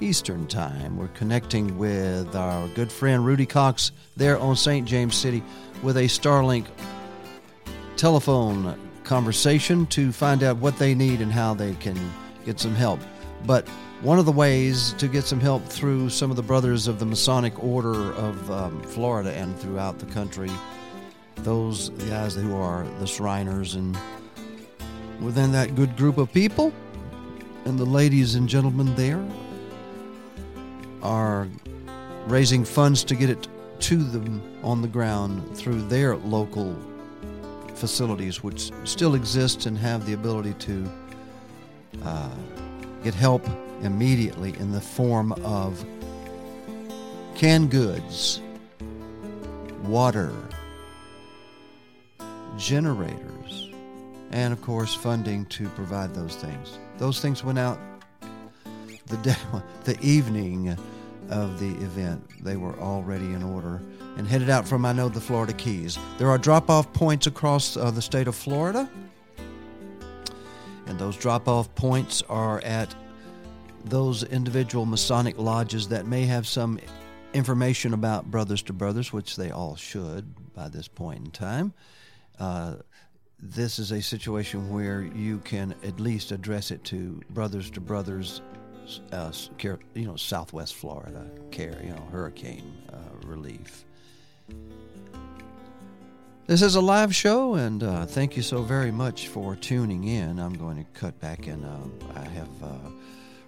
Eastern 0.02 0.48
Time, 0.48 0.98
we're 0.98 1.08
connecting 1.10 1.78
with 1.78 2.36
our 2.36 2.68
good 2.70 2.92
friend 2.92 3.26
Rudy 3.26 3.46
Cox 3.46 3.92
there 4.16 4.38
on 4.40 4.56
St. 4.56 4.88
James 4.88 5.16
City 5.16 5.44
with 5.84 5.98
a 5.98 6.06
Starlink 6.06 6.66
telephone 7.98 8.78
conversation 9.06 9.86
to 9.88 10.12
find 10.12 10.44
out 10.44 10.58
what 10.58 10.78
they 10.78 10.94
need 10.94 11.22
and 11.22 11.32
how 11.32 11.54
they 11.54 11.74
can 11.76 11.98
get 12.46 12.60
some 12.60 12.76
help. 12.76 13.00
But 13.46 13.68
one 14.02 14.20
of 14.20 14.26
the 14.26 14.32
ways 14.32 14.94
to 14.94 15.08
get 15.08 15.24
some 15.24 15.40
help 15.40 15.66
through 15.66 16.10
some 16.10 16.30
of 16.30 16.36
the 16.36 16.44
brothers 16.44 16.88
of 16.88 17.00
the 17.00 17.06
Masonic 17.06 17.64
Order 17.64 18.14
of 18.14 18.52
um, 18.52 18.82
Florida 18.84 19.32
and 19.34 19.58
throughout 19.58 20.00
the 20.00 20.06
country, 20.08 20.52
those 21.38 21.90
guys 21.90 22.36
who 22.36 22.56
are 22.56 22.86
the 23.00 23.08
Shriners, 23.08 23.76
and 23.76 23.98
within 25.22 25.52
that 25.54 25.76
good 25.76 25.96
group 25.96 26.18
of 26.18 26.32
people, 26.34 26.74
and 27.66 27.80
the 27.80 27.86
ladies 27.86 28.36
and 28.36 28.50
gentlemen 28.50 28.94
there 28.96 29.26
are 31.02 31.48
raising 32.28 32.66
funds 32.66 33.04
to 33.04 33.16
get 33.16 33.30
it 33.30 33.48
to 33.80 33.98
them 33.98 34.42
on 34.64 34.82
the 34.82 34.88
ground 34.88 35.56
through 35.56 35.82
their 35.84 36.16
local 36.16 36.76
facilities, 37.76 38.44
which 38.44 38.72
still 38.84 39.16
exist 39.16 39.66
and 39.66 39.78
have 39.78 40.06
the 40.06 40.14
ability 40.14 40.54
to 40.54 40.92
uh, 42.04 42.30
get 43.04 43.14
help 43.14 43.46
immediately 43.82 44.56
in 44.60 44.72
the 44.72 44.82
form 44.82 45.32
of 45.44 45.86
canned 47.36 47.70
goods, 47.70 48.42
water, 49.84 50.34
generators, 52.58 53.70
and 54.32 54.54
of 54.54 54.62
course 54.62 54.96
funding 54.96 55.46
to 55.48 55.68
provide 55.70 56.14
those 56.16 56.36
things. 56.36 56.80
Those 56.98 57.20
things 57.20 57.44
went 57.44 57.60
out 57.60 57.78
the 59.08 59.18
day, 59.18 59.36
the 59.84 60.00
evening 60.02 60.78
of 61.30 61.60
the 61.60 61.72
event. 61.84 62.44
They 62.44 62.58
were 62.58 62.78
already 62.80 63.34
in 63.34 63.44
order 63.44 63.82
and 64.18 64.28
headed 64.28 64.50
out 64.50 64.68
from 64.68 64.86
I 64.86 64.94
know 64.94 65.10
the 65.10 65.22
Florida 65.22 65.54
Keys. 65.54 65.98
There 66.18 66.30
are 66.30 66.38
drop-off 66.38 66.92
points 66.94 67.28
across 67.28 67.78
uh, 67.78 67.92
the 67.92 68.02
state 68.02 68.28
of 68.28 68.36
Florida, 68.36 68.90
and 70.88 71.00
those 71.00 71.18
drop-off 71.18 71.74
points 71.76 72.22
are 72.30 72.62
at 72.62 72.94
those 73.84 74.24
individual 74.24 74.86
Masonic 74.86 75.38
lodges 75.38 75.88
that 75.90 76.06
may 76.06 76.26
have 76.26 76.48
some 76.48 76.80
information 77.34 77.94
about 77.94 78.32
Brothers 78.32 78.62
to 78.64 78.74
Brothers, 78.74 79.12
which 79.12 79.36
they 79.36 79.52
all 79.52 79.76
should 79.76 80.54
by 80.54 80.70
this 80.70 80.88
point 80.88 81.26
in 81.26 81.32
time. 81.32 81.74
Uh, 82.40 82.76
this 83.40 83.78
is 83.78 83.92
a 83.92 84.02
situation 84.02 84.70
where 84.70 85.02
you 85.02 85.40
can 85.40 85.76
at 85.84 86.00
least 86.00 86.32
address 86.32 86.72
it 86.72 86.84
to 86.86 87.22
Brothers 87.30 87.70
to 87.72 87.82
Brothers, 87.82 88.42
uh, 89.12 89.32
you 89.94 90.06
know, 90.06 90.16
Southwest 90.16 90.76
Florida 90.76 91.26
care, 91.52 91.80
you 91.84 91.90
know, 91.90 92.08
hurricane 92.12 92.78
uh, 92.92 93.28
relief. 93.28 93.86
This 96.48 96.62
is 96.62 96.76
a 96.76 96.82
live 96.82 97.16
show, 97.16 97.56
and 97.56 97.82
uh, 97.82 98.06
thank 98.06 98.38
you 98.38 98.44
so 98.44 98.62
very 98.62 98.92
much 98.92 99.30
for 99.30 99.56
tuning 99.56 100.04
in. 100.04 100.40
I'm 100.40 100.54
going 100.54 100.78
to 100.78 101.00
cut 101.00 101.20
back, 101.20 101.48
and 101.48 101.66
uh, 101.66 102.20
I 102.20 102.24
have 102.24 102.64
uh, 102.64 102.90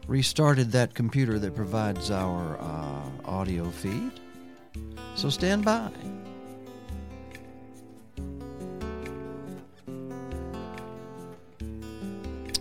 restarted 0.08 0.72
that 0.72 0.96
computer 0.96 1.38
that 1.38 1.56
provides 1.56 2.10
our 2.10 2.58
uh, 2.60 3.10
audio 3.26 3.70
feed. 3.70 4.20
So 5.16 5.30
stand 5.30 5.64
by. 5.64 5.92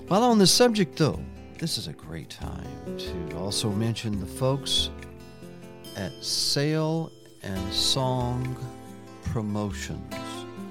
While 0.08 0.22
on 0.22 0.38
the 0.38 0.46
subject, 0.46 0.98
though, 0.98 1.18
this 1.58 1.78
is 1.78 1.86
a 1.86 1.92
great 1.92 2.28
time 2.28 2.98
to 2.98 3.36
also 3.38 3.70
mention 3.70 4.20
the 4.20 4.26
folks 4.26 4.90
at 5.96 6.12
Sail 6.22 7.10
and 7.42 7.72
Song 7.72 8.56
Promotions. 9.24 10.14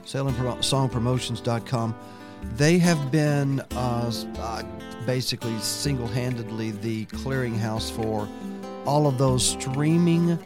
Sail 0.04 0.28
and 0.28 0.38
Pro- 0.38 0.62
Song 0.62 0.90
Promotions.com. 0.90 1.96
They 2.56 2.78
have 2.78 3.12
been 3.12 3.62
uh, 3.72 4.12
uh, 4.38 4.64
basically 5.08 5.58
single 5.60 6.08
handedly 6.08 6.72
the 6.72 7.06
clearinghouse 7.08 7.92
for 7.92 8.28
all 8.86 9.08
of 9.08 9.18
those 9.18 9.44
streaming, 9.44 10.38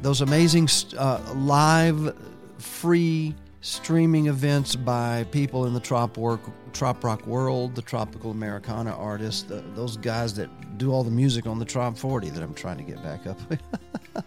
those 0.00 0.22
amazing 0.22 0.68
uh, 0.98 1.20
live, 1.36 2.16
free 2.58 3.34
streaming 3.62 4.26
events 4.26 4.76
by 4.76 5.24
people 5.30 5.64
in 5.66 5.72
the 5.72 5.80
trop 5.80 6.18
work, 6.18 6.40
trop 6.72 7.02
rock 7.02 7.26
world, 7.26 7.74
the 7.74 7.82
tropical 7.82 8.32
Americana 8.32 8.94
artists, 8.94 9.44
the, 9.44 9.64
those 9.74 9.96
guys 9.96 10.34
that 10.34 10.50
do 10.78 10.92
all 10.92 11.02
the 11.04 11.10
music 11.10 11.46
on 11.46 11.58
the 11.58 11.64
Trop 11.64 11.96
40 11.96 12.30
that 12.30 12.42
I'm 12.42 12.54
trying 12.54 12.78
to 12.78 12.82
get 12.82 13.02
back 13.02 13.26
up. 13.26 13.38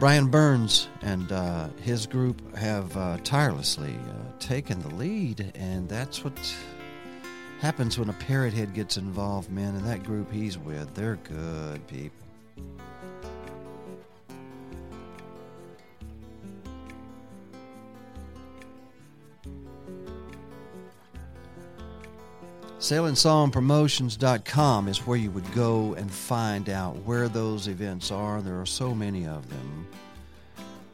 Brian 0.00 0.28
Burns 0.28 0.88
and 1.02 1.32
uh, 1.32 1.68
his 1.82 2.06
group 2.06 2.56
have 2.56 2.96
uh, 2.96 3.18
tirelessly 3.24 3.94
uh, 3.94 4.32
taken 4.38 4.80
the 4.80 4.94
lead, 4.94 5.52
and 5.56 5.88
that's 5.88 6.22
what 6.24 6.38
happens 7.60 7.98
when 7.98 8.08
a 8.08 8.12
parrot 8.14 8.52
head 8.52 8.74
gets 8.74 8.96
involved, 8.96 9.50
man. 9.50 9.74
And 9.74 9.84
that 9.86 10.04
group 10.04 10.32
he's 10.32 10.56
with, 10.56 10.94
they're 10.94 11.16
good 11.16 11.84
people. 11.88 12.27
SailingSongPromotions.com 22.78 24.86
is 24.86 25.04
where 25.04 25.18
you 25.18 25.32
would 25.32 25.52
go 25.52 25.94
and 25.94 26.08
find 26.08 26.68
out 26.68 26.94
where 26.98 27.28
those 27.28 27.66
events 27.66 28.12
are. 28.12 28.40
There 28.40 28.60
are 28.60 28.66
so 28.66 28.94
many 28.94 29.26
of 29.26 29.50
them. 29.50 29.88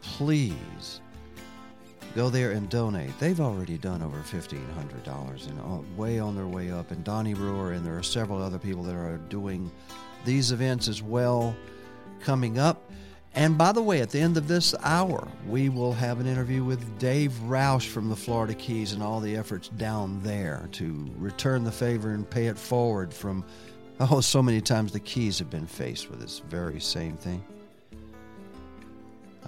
Please 0.01 1.03
go 2.15 2.31
there 2.31 2.53
and 2.53 2.71
donate. 2.71 3.19
They've 3.19 3.39
already 3.39 3.77
done 3.77 4.03
over 4.03 4.17
$1,500 4.17 5.47
and 5.47 5.61
uh, 5.61 5.83
way 5.95 6.19
on 6.19 6.35
their 6.35 6.47
way 6.47 6.71
up. 6.71 6.91
And 6.91 7.05
Donnie 7.05 7.35
Brewer, 7.35 7.73
and 7.73 7.85
there 7.85 7.99
are 7.99 8.03
several 8.03 8.41
other 8.41 8.59
people 8.59 8.83
that 8.85 8.95
are 8.95 9.19
doing 9.29 9.71
these 10.25 10.53
events 10.53 10.89
as 10.89 11.03
well 11.03 11.55
coming 12.21 12.59
up. 12.59 12.91
And 13.37 13.59
by 13.59 13.73
the 13.73 13.83
way, 13.83 14.01
at 14.01 14.11
the 14.11 14.21
end 14.21 14.37
of 14.37 14.47
this 14.47 14.77
hour, 14.85 15.27
we 15.49 15.69
will 15.69 15.93
have 15.93 16.21
an 16.21 16.27
interview 16.27 16.63
with 16.63 16.99
Dave 17.01 17.33
Roush 17.45 17.89
from 17.89 18.09
the 18.09 18.15
Florida 18.15 18.55
Keys 18.55 18.93
and 18.93 19.03
all 19.03 19.19
the 19.19 19.37
efforts 19.37 19.69
down 19.71 20.21
there 20.23 20.69
to 20.73 21.11
return 21.17 21.65
the 21.65 21.73
favor 21.73 22.13
and 22.13 22.29
pay 22.29 22.47
it 22.47 22.57
forward 22.57 23.13
from, 23.13 23.45
oh, 23.99 24.21
so 24.21 24.41
many 24.41 24.61
times 24.61 24.93
the 24.93 25.01
Keys 25.01 25.41
have 25.41 25.51
been 25.51 25.67
faced 25.67 26.11
with 26.11 26.21
this 26.21 26.39
very 26.49 26.79
same 26.79 27.17
thing. 27.17 27.45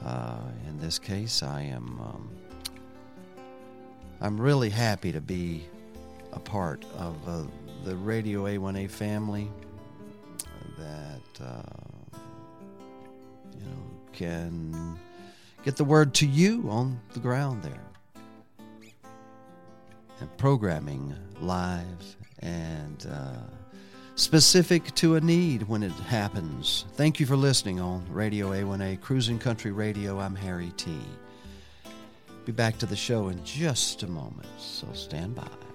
Uh, 0.04 0.40
in 0.66 0.80
this 0.80 0.98
case, 0.98 1.44
I 1.44 1.62
am, 1.62 2.00
um, 2.00 2.30
I'm 4.20 4.40
really 4.40 4.70
happy 4.70 5.12
to 5.12 5.20
be 5.20 5.64
a 6.32 6.40
part 6.40 6.84
of 6.98 7.16
uh, 7.28 7.44
the 7.84 7.94
Radio 7.94 8.46
A1A 8.46 8.90
family 8.90 9.48
that. 10.76 11.40
Uh, 11.40 11.85
can 14.16 14.98
get 15.62 15.76
the 15.76 15.84
word 15.84 16.14
to 16.14 16.26
you 16.26 16.66
on 16.68 16.98
the 17.12 17.20
ground 17.20 17.62
there. 17.62 17.82
And 20.20 20.36
programming 20.38 21.14
live 21.40 22.16
and 22.40 23.06
uh, 23.10 23.34
specific 24.14 24.94
to 24.94 25.16
a 25.16 25.20
need 25.20 25.62
when 25.64 25.82
it 25.82 25.92
happens. 25.92 26.86
Thank 26.94 27.20
you 27.20 27.26
for 27.26 27.36
listening 27.36 27.78
on 27.80 28.06
Radio 28.10 28.50
A1A 28.50 29.00
Cruising 29.02 29.38
Country 29.38 29.72
Radio. 29.72 30.18
I'm 30.18 30.34
Harry 30.34 30.72
T. 30.78 30.98
Be 32.46 32.52
back 32.52 32.78
to 32.78 32.86
the 32.86 32.96
show 32.96 33.28
in 33.28 33.44
just 33.44 34.02
a 34.02 34.06
moment, 34.06 34.48
so 34.58 34.86
stand 34.94 35.34
by. 35.34 35.65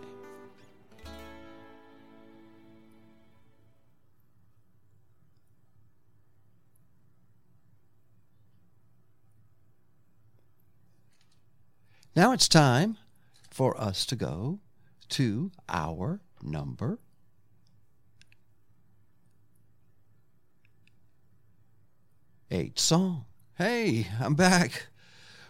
Now 12.14 12.34
it's 12.34 12.50
time 12.50 12.98
for 13.50 13.80
us 13.80 14.06
to 14.08 14.18
go 14.18 14.60
to 15.10 15.50
our 15.70 16.20
number 16.42 17.00
eight 22.50 22.78
song. 22.78 23.26
Hey, 23.58 24.08
I'm 24.20 24.36
back. 24.36 24.88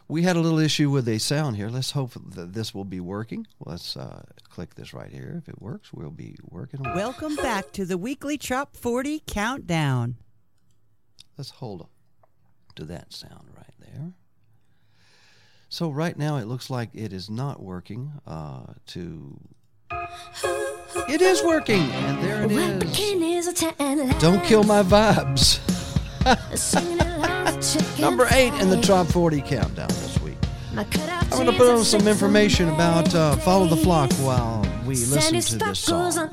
We 0.07 0.21
had 0.21 0.35
a 0.35 0.39
little 0.39 0.59
issue 0.59 0.91
with 0.91 1.07
a 1.07 1.17
sound 1.17 1.55
here. 1.55 1.67
Let's 1.69 1.91
hope 1.91 2.11
that 2.35 2.53
this 2.53 2.75
will 2.75 2.85
be 2.85 2.99
working. 2.99 3.47
Let's 3.65 3.97
uh, 3.97 4.21
click 4.49 4.75
this 4.75 4.93
right 4.93 5.09
here. 5.09 5.33
If 5.41 5.49
it 5.49 5.59
works, 5.59 5.91
we'll 5.91 6.11
be 6.11 6.35
working. 6.43 6.83
Welcome 6.83 7.37
back 7.37 7.71
to 7.71 7.85
the 7.85 7.97
weekly 7.97 8.37
Trop 8.37 8.75
40 8.75 9.23
Countdown. 9.25 10.17
Let's 11.39 11.49
hold 11.49 11.87
to 12.75 12.85
that 12.85 13.13
sound 13.13 13.47
right 13.55 13.73
there. 13.79 14.13
So 15.71 15.89
right 15.89 16.17
now 16.17 16.35
it 16.35 16.47
looks 16.47 16.69
like 16.69 16.89
it 16.93 17.13
is 17.13 17.29
not 17.29 17.63
working. 17.63 18.11
Uh, 18.27 18.73
to 18.87 19.39
it 21.07 21.21
is 21.21 21.41
working, 21.43 21.79
and 21.91 22.21
there 22.21 22.43
it 22.43 22.51
is. 22.51 22.91
Don't 24.19 24.43
kill 24.43 24.63
my 24.63 24.83
vibes. 24.83 25.61
Number 28.01 28.27
eight 28.31 28.53
in 28.55 28.69
the 28.69 28.81
top 28.81 29.07
40 29.07 29.41
countdown 29.43 29.87
this 29.87 30.19
week. 30.19 30.35
I'm 31.21 31.29
going 31.29 31.45
to 31.47 31.53
put 31.53 31.69
on 31.69 31.85
some 31.85 32.05
information 32.05 32.67
about 32.67 33.15
uh, 33.15 33.37
Follow 33.37 33.67
the 33.67 33.77
Flock 33.77 34.11
while 34.15 34.61
we 34.85 34.95
listen 34.95 35.39
to 35.39 35.57
this 35.69 35.79
song. 35.79 36.31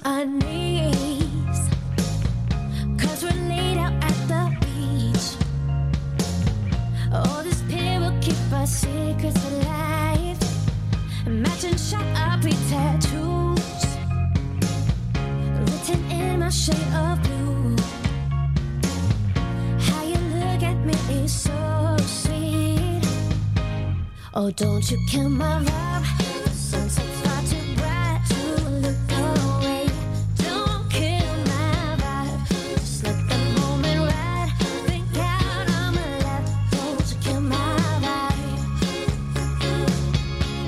My 16.48 16.52
shade 16.52 16.94
of 16.94 17.22
blue. 17.24 17.76
How 19.86 20.02
you 20.02 20.18
look 20.32 20.62
at 20.62 20.78
me 20.82 20.94
is 21.22 21.30
so 21.30 21.96
sweet. 22.06 23.02
Oh, 24.32 24.50
don't 24.52 24.90
you 24.90 24.98
kill 25.10 25.28
my 25.28 25.62
vibe. 25.62 26.44
The 26.44 26.50
sunset's 26.50 27.20
far 27.20 27.42
too 27.50 27.74
bright 27.76 28.22
to 28.30 28.42
look 28.84 29.10
away. 29.28 29.90
Don't 30.36 30.88
kill 30.88 31.36
my 31.52 31.96
vibe. 32.00 32.40
Just 32.78 33.04
let 33.04 33.18
the 33.28 33.38
moment 33.60 34.00
ride. 34.10 34.52
Thank 34.86 35.06
God 35.12 35.66
I'm 35.80 35.96
alive. 35.98 36.46
Don't 36.70 37.06
you 37.10 37.18
kill 37.26 37.42
my 37.42 37.78
vibe. 38.04 38.70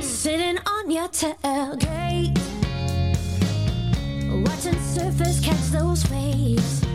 Sitting 0.02 0.58
on 0.66 0.90
your 0.90 1.08
tailgate. 1.08 1.89
Those 5.70 6.10
waves. 6.10 6.89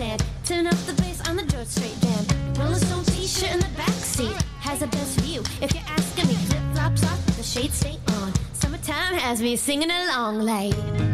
Sand. 0.00 0.24
Turn 0.44 0.66
up 0.66 0.78
the 0.88 0.94
bass 1.02 1.20
on 1.28 1.36
the 1.36 1.44
George 1.52 1.66
Strait 1.66 1.98
Band. 2.00 2.58
Rolling 2.58 2.82
Stone 2.86 3.04
t 3.04 3.26
shirt 3.26 3.52
in 3.52 3.60
the 3.60 3.72
backseat 3.80 4.34
has 4.60 4.78
the 4.80 4.86
best 4.86 5.20
view. 5.20 5.40
If 5.60 5.74
you're 5.74 5.90
asking 5.98 6.26
me, 6.28 6.36
flip 6.48 6.64
flops 6.72 7.04
off, 7.04 7.20
the 7.36 7.42
shades 7.42 7.74
stay 7.74 7.98
on. 8.18 8.32
Summertime 8.54 9.14
has 9.26 9.42
me 9.42 9.56
singing 9.56 9.90
along 9.90 10.40
like. 10.40 11.09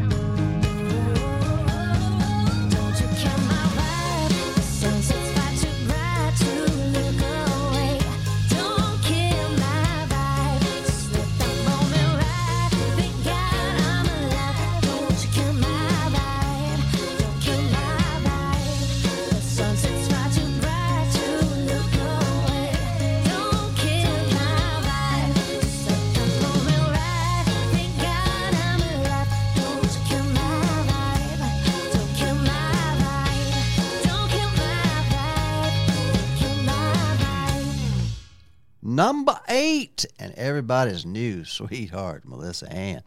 And 39.66 40.32
everybody's 40.36 41.04
new 41.04 41.44
sweetheart, 41.56 42.24
Melissa 42.24 42.70
Ann. 42.72 43.02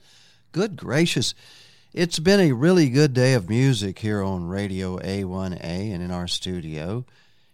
Good 0.51 0.75
gracious. 0.75 1.33
It's 1.93 2.19
been 2.19 2.41
a 2.41 2.51
really 2.51 2.89
good 2.89 3.13
day 3.13 3.33
of 3.33 3.47
music 3.47 3.99
here 3.99 4.21
on 4.21 4.45
Radio 4.45 4.97
A1A 4.97 5.63
and 5.63 6.03
in 6.03 6.11
our 6.11 6.27
studio. 6.27 7.05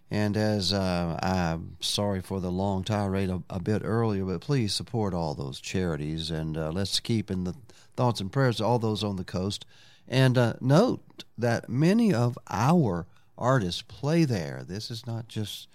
And 0.09 0.35
as 0.35 0.73
uh, 0.73 1.19
I'm 1.21 1.77
sorry 1.81 2.19
for 2.19 2.39
the 2.39 2.49
long 2.49 2.83
tirade 2.83 3.29
a, 3.29 3.43
a 3.47 3.59
bit 3.59 3.83
earlier, 3.85 4.25
but 4.25 4.41
please 4.41 4.73
support 4.73 5.13
all 5.13 5.35
those 5.35 5.59
charities 5.59 6.31
and 6.31 6.57
uh, 6.57 6.71
let's 6.71 6.99
keep 6.99 7.29
in 7.29 7.43
the 7.43 7.53
thoughts 7.95 8.19
and 8.21 8.31
prayers 8.31 8.57
to 8.57 8.65
all 8.65 8.79
those 8.79 9.03
on 9.03 9.17
the 9.17 9.23
coast. 9.23 9.67
And 10.07 10.35
uh, 10.35 10.53
note 10.59 11.25
that 11.37 11.69
many 11.69 12.11
of 12.11 12.39
our 12.49 13.05
artists 13.37 13.83
play 13.83 14.25
there. 14.25 14.63
This 14.67 14.89
is 14.89 15.05
not 15.05 15.27
just 15.27 15.67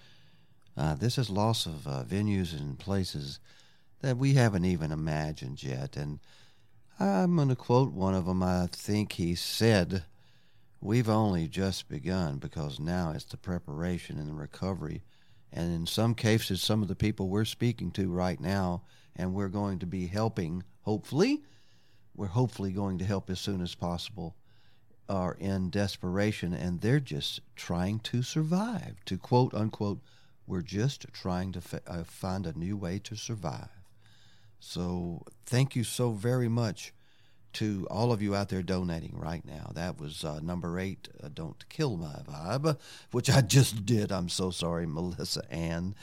uh, 0.81 0.94
this 0.94 1.18
is 1.18 1.28
loss 1.28 1.67
of 1.67 1.86
uh, 1.86 2.02
venues 2.05 2.59
and 2.59 2.78
places 2.78 3.39
that 4.00 4.17
we 4.17 4.33
haven't 4.33 4.65
even 4.65 4.92
imagined 4.92 5.62
yet. 5.62 5.94
And 5.94 6.20
I'm 6.99 7.36
going 7.36 7.50
to 7.50 7.55
quote 7.55 7.92
one 7.92 8.15
of 8.15 8.25
them. 8.25 8.42
I 8.42 8.67
think 8.73 9.12
he 9.12 9.34
said, 9.34 10.05
We've 10.81 11.10
only 11.10 11.49
just 11.49 11.91
begun 11.91 12.39
because 12.39 12.81
now 12.81 13.12
it's 13.15 13.26
the 13.26 13.36
preparation 13.36 14.17
and 14.17 14.31
the 14.31 14.33
recovery. 14.33 15.02
And 15.52 15.70
in 15.75 15.86
some 15.86 16.15
cases, 16.15 16.62
some 16.62 16.81
of 16.81 16.89
the 16.89 16.94
people 16.94 17.28
we're 17.28 17.44
speaking 17.44 17.91
to 17.92 18.10
right 18.10 18.41
now, 18.41 18.84
and 19.15 19.34
we're 19.34 19.49
going 19.49 19.81
to 19.81 19.86
be 19.86 20.07
helping, 20.07 20.62
hopefully, 20.81 21.42
we're 22.15 22.28
hopefully 22.28 22.73
going 22.73 22.97
to 22.97 23.05
help 23.05 23.28
as 23.28 23.39
soon 23.39 23.60
as 23.60 23.75
possible, 23.75 24.34
are 25.10 25.34
in 25.34 25.68
desperation 25.68 26.55
and 26.55 26.81
they're 26.81 27.00
just 27.00 27.41
trying 27.55 27.99
to 27.99 28.23
survive. 28.23 28.97
To 29.05 29.18
quote 29.18 29.52
unquote, 29.52 30.00
we're 30.51 30.62
just 30.62 31.07
trying 31.12 31.53
to 31.53 31.61
uh, 31.87 32.03
find 32.03 32.45
a 32.45 32.59
new 32.59 32.77
way 32.77 32.99
to 32.99 33.15
survive. 33.15 33.69
So 34.59 35.23
thank 35.47 35.77
you 35.77 35.85
so 35.85 36.11
very 36.11 36.49
much 36.49 36.93
to 37.53 37.87
all 37.89 38.11
of 38.11 38.20
you 38.20 38.35
out 38.35 38.49
there 38.49 38.62
donating 38.62 39.17
right 39.17 39.45
now. 39.45 39.70
That 39.75 40.01
was 40.01 40.25
uh, 40.25 40.41
number 40.41 40.79
eight, 40.79 41.09
uh, 41.23 41.29
Don't 41.33 41.69
Kill 41.69 41.97
My 41.97 42.17
Vibe, 42.29 42.79
which 43.12 43.31
I 43.31 43.43
just 43.43 43.87
did. 43.87 44.11
I'm 44.11 44.29
so 44.29 44.51
sorry, 44.51 44.87
Melissa 44.87 45.43
Ann. 45.53 45.95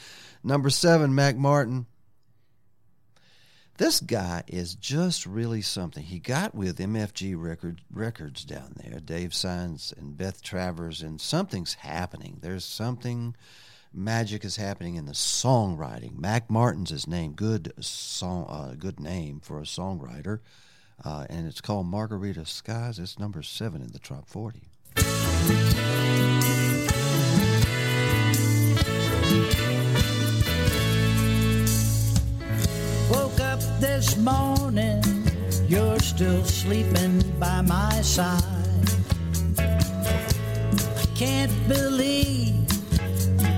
Number 0.43 0.69
seven, 0.69 1.13
Mac 1.13 1.35
Martin. 1.35 1.85
This 3.77 3.99
guy 3.99 4.43
is 4.47 4.75
just 4.75 5.25
really 5.25 5.61
something. 5.61 6.03
He 6.03 6.19
got 6.19 6.55
with 6.55 6.79
MFG 6.79 7.35
Record, 7.37 7.81
Records 7.93 8.43
down 8.43 8.75
there, 8.77 8.99
Dave 8.99 9.35
Signs 9.35 9.93
and 9.95 10.17
Beth 10.17 10.41
Travers, 10.41 11.01
and 11.01 11.19
something's 11.19 11.75
happening. 11.75 12.39
There's 12.41 12.65
something 12.65 13.35
magic 13.97 14.45
is 14.45 14.57
happening 14.57 14.95
in 14.95 15.05
the 15.05 15.13
songwriting. 15.13 16.17
Mac 16.17 16.49
Martin's 16.49 16.91
his 16.91 17.07
name. 17.07 17.33
Good 17.33 17.73
song, 17.79 18.45
uh, 18.47 18.75
good 18.77 18.99
name 18.99 19.39
for 19.39 19.59
a 19.59 19.63
songwriter, 19.63 20.39
uh, 21.03 21.25
and 21.29 21.47
it's 21.47 21.61
called 21.61 21.87
Margarita 21.87 22.45
Skies. 22.45 22.99
It's 22.99 23.17
number 23.17 23.41
seven 23.41 23.81
in 23.81 23.91
the 23.91 23.99
top 23.99 24.27
forty. 24.27 24.61
Woke 33.09 33.39
up 33.39 33.59
this 33.79 34.15
morning, 34.17 35.01
you're 35.67 35.99
still 35.99 36.43
sleeping 36.43 37.23
by 37.39 37.61
my 37.61 38.01
side. 38.01 38.43
Can't 41.15 41.67
believe 41.67 42.67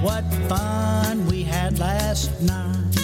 what 0.02 0.24
fun 0.48 1.26
we 1.28 1.44
had 1.44 1.78
last 1.78 2.32
night. 2.42 2.95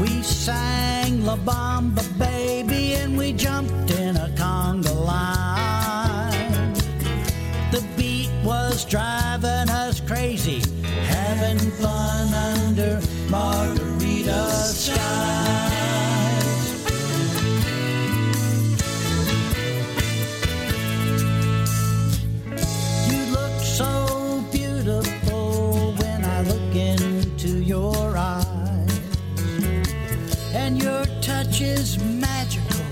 We 0.00 0.22
sang 0.22 1.24
La 1.24 1.36
Bamba 1.36 2.04
Baby 2.18 2.94
and 2.94 3.18
we 3.18 3.32
jumped 3.32 3.90
in 3.90 4.16
a 4.16 4.28
conga 4.36 4.94
line. 5.04 6.72
The 7.72 7.84
beat 7.96 8.30
was 8.44 8.84
driving 8.84 9.68
us 9.68 10.00
crazy, 10.00 10.62
having 11.06 11.58
fun 11.58 12.32
under 12.34 13.00
margarita 13.28 14.50
skies. 14.50 15.77
Is 31.60 31.98
magical. 32.02 32.84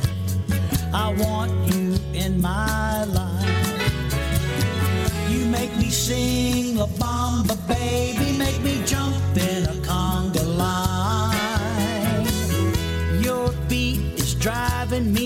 I 0.93 1.13
want 1.19 1.53
you 1.73 1.95
in 2.15 2.41
my 2.41 3.05
life. 3.05 3.47
You 5.31 5.45
make 5.47 5.77
me 5.77 5.91
sing 5.91 6.77
La 6.77 6.87
Bamba, 6.87 7.57
baby, 7.69 8.37
make 8.39 8.61
me 8.63 8.83
jump 8.85 9.37
in 9.37 9.65
a 9.65 9.75
conga 9.89 10.45
line. 10.57 12.27
Your 13.23 13.53
beat 13.69 14.01
is 14.19 14.35
driving 14.35 15.13
me 15.13 15.26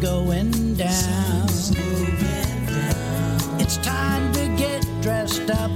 going 0.00 0.74
down. 0.74 1.48
It's 3.58 3.76
time 3.78 4.32
to 4.34 4.48
get 4.56 4.86
dressed 5.02 5.50
up 5.50 5.70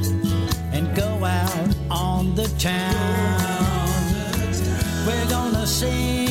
and 0.73 0.95
go 0.95 1.25
out 1.25 1.77
on 1.91 2.35
the 2.35 2.49
town. 2.59 3.89
We're 5.07 5.29
gonna 5.29 5.67
sing 5.67 6.22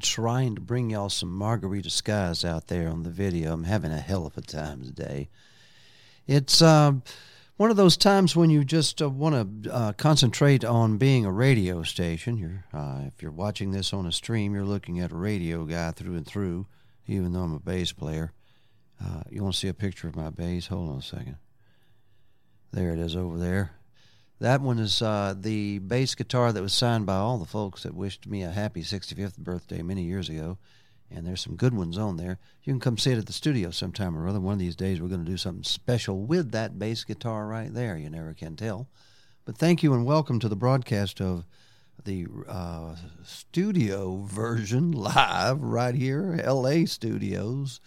Trying 0.00 0.54
to 0.54 0.60
bring 0.62 0.90
y'all 0.90 1.10
some 1.10 1.30
margarita 1.30 1.90
skies 1.90 2.44
out 2.44 2.68
there 2.68 2.88
on 2.88 3.02
the 3.02 3.10
video. 3.10 3.52
I'm 3.52 3.64
having 3.64 3.92
a 3.92 4.00
hell 4.00 4.26
of 4.26 4.36
a 4.38 4.40
time 4.40 4.82
today. 4.82 5.28
It's 6.26 6.62
uh, 6.62 6.92
one 7.58 7.70
of 7.70 7.76
those 7.76 7.98
times 7.98 8.34
when 8.34 8.48
you 8.48 8.64
just 8.64 9.02
uh, 9.02 9.10
want 9.10 9.64
to 9.64 9.72
uh, 9.72 9.92
concentrate 9.92 10.64
on 10.64 10.96
being 10.96 11.26
a 11.26 11.32
radio 11.32 11.82
station. 11.82 12.38
You're, 12.38 12.64
uh, 12.72 13.02
if 13.06 13.20
you're 13.20 13.30
watching 13.30 13.72
this 13.72 13.92
on 13.92 14.06
a 14.06 14.12
stream, 14.12 14.54
you're 14.54 14.64
looking 14.64 15.00
at 15.00 15.12
a 15.12 15.16
radio 15.16 15.66
guy 15.66 15.90
through 15.90 16.16
and 16.16 16.26
through. 16.26 16.66
Even 17.06 17.32
though 17.32 17.40
I'm 17.40 17.54
a 17.54 17.60
bass 17.60 17.92
player, 17.92 18.32
uh, 19.04 19.24
you 19.28 19.42
want 19.42 19.54
to 19.54 19.60
see 19.60 19.68
a 19.68 19.74
picture 19.74 20.08
of 20.08 20.16
my 20.16 20.30
bass? 20.30 20.68
Hold 20.68 20.88
on 20.88 20.98
a 20.98 21.02
second. 21.02 21.36
There 22.72 22.92
it 22.92 22.98
is 22.98 23.16
over 23.16 23.36
there. 23.36 23.72
That 24.40 24.62
one 24.62 24.78
is 24.78 25.02
uh, 25.02 25.34
the 25.38 25.80
bass 25.80 26.14
guitar 26.14 26.50
that 26.50 26.62
was 26.62 26.72
signed 26.72 27.04
by 27.04 27.16
all 27.16 27.36
the 27.36 27.44
folks 27.44 27.82
that 27.82 27.94
wished 27.94 28.26
me 28.26 28.42
a 28.42 28.50
happy 28.50 28.82
65th 28.82 29.36
birthday 29.36 29.82
many 29.82 30.02
years 30.04 30.30
ago. 30.30 30.56
And 31.10 31.26
there's 31.26 31.42
some 31.42 31.56
good 31.56 31.74
ones 31.74 31.98
on 31.98 32.16
there. 32.16 32.38
You 32.62 32.72
can 32.72 32.80
come 32.80 32.96
see 32.96 33.10
it 33.10 33.18
at 33.18 33.26
the 33.26 33.34
studio 33.34 33.70
sometime 33.70 34.16
or 34.16 34.26
other. 34.26 34.40
One 34.40 34.54
of 34.54 34.58
these 34.58 34.76
days, 34.76 34.98
we're 34.98 35.08
going 35.08 35.24
to 35.24 35.30
do 35.30 35.36
something 35.36 35.64
special 35.64 36.22
with 36.22 36.52
that 36.52 36.78
bass 36.78 37.04
guitar 37.04 37.46
right 37.46 37.72
there. 37.72 37.98
You 37.98 38.08
never 38.08 38.32
can 38.32 38.56
tell. 38.56 38.88
But 39.44 39.58
thank 39.58 39.82
you 39.82 39.92
and 39.92 40.06
welcome 40.06 40.38
to 40.38 40.48
the 40.48 40.56
broadcast 40.56 41.20
of 41.20 41.44
the 42.04 42.26
uh, 42.48 42.96
studio 43.22 44.22
version 44.22 44.92
live 44.92 45.60
right 45.60 45.94
here, 45.94 46.42
LA 46.46 46.86
studios 46.86 47.78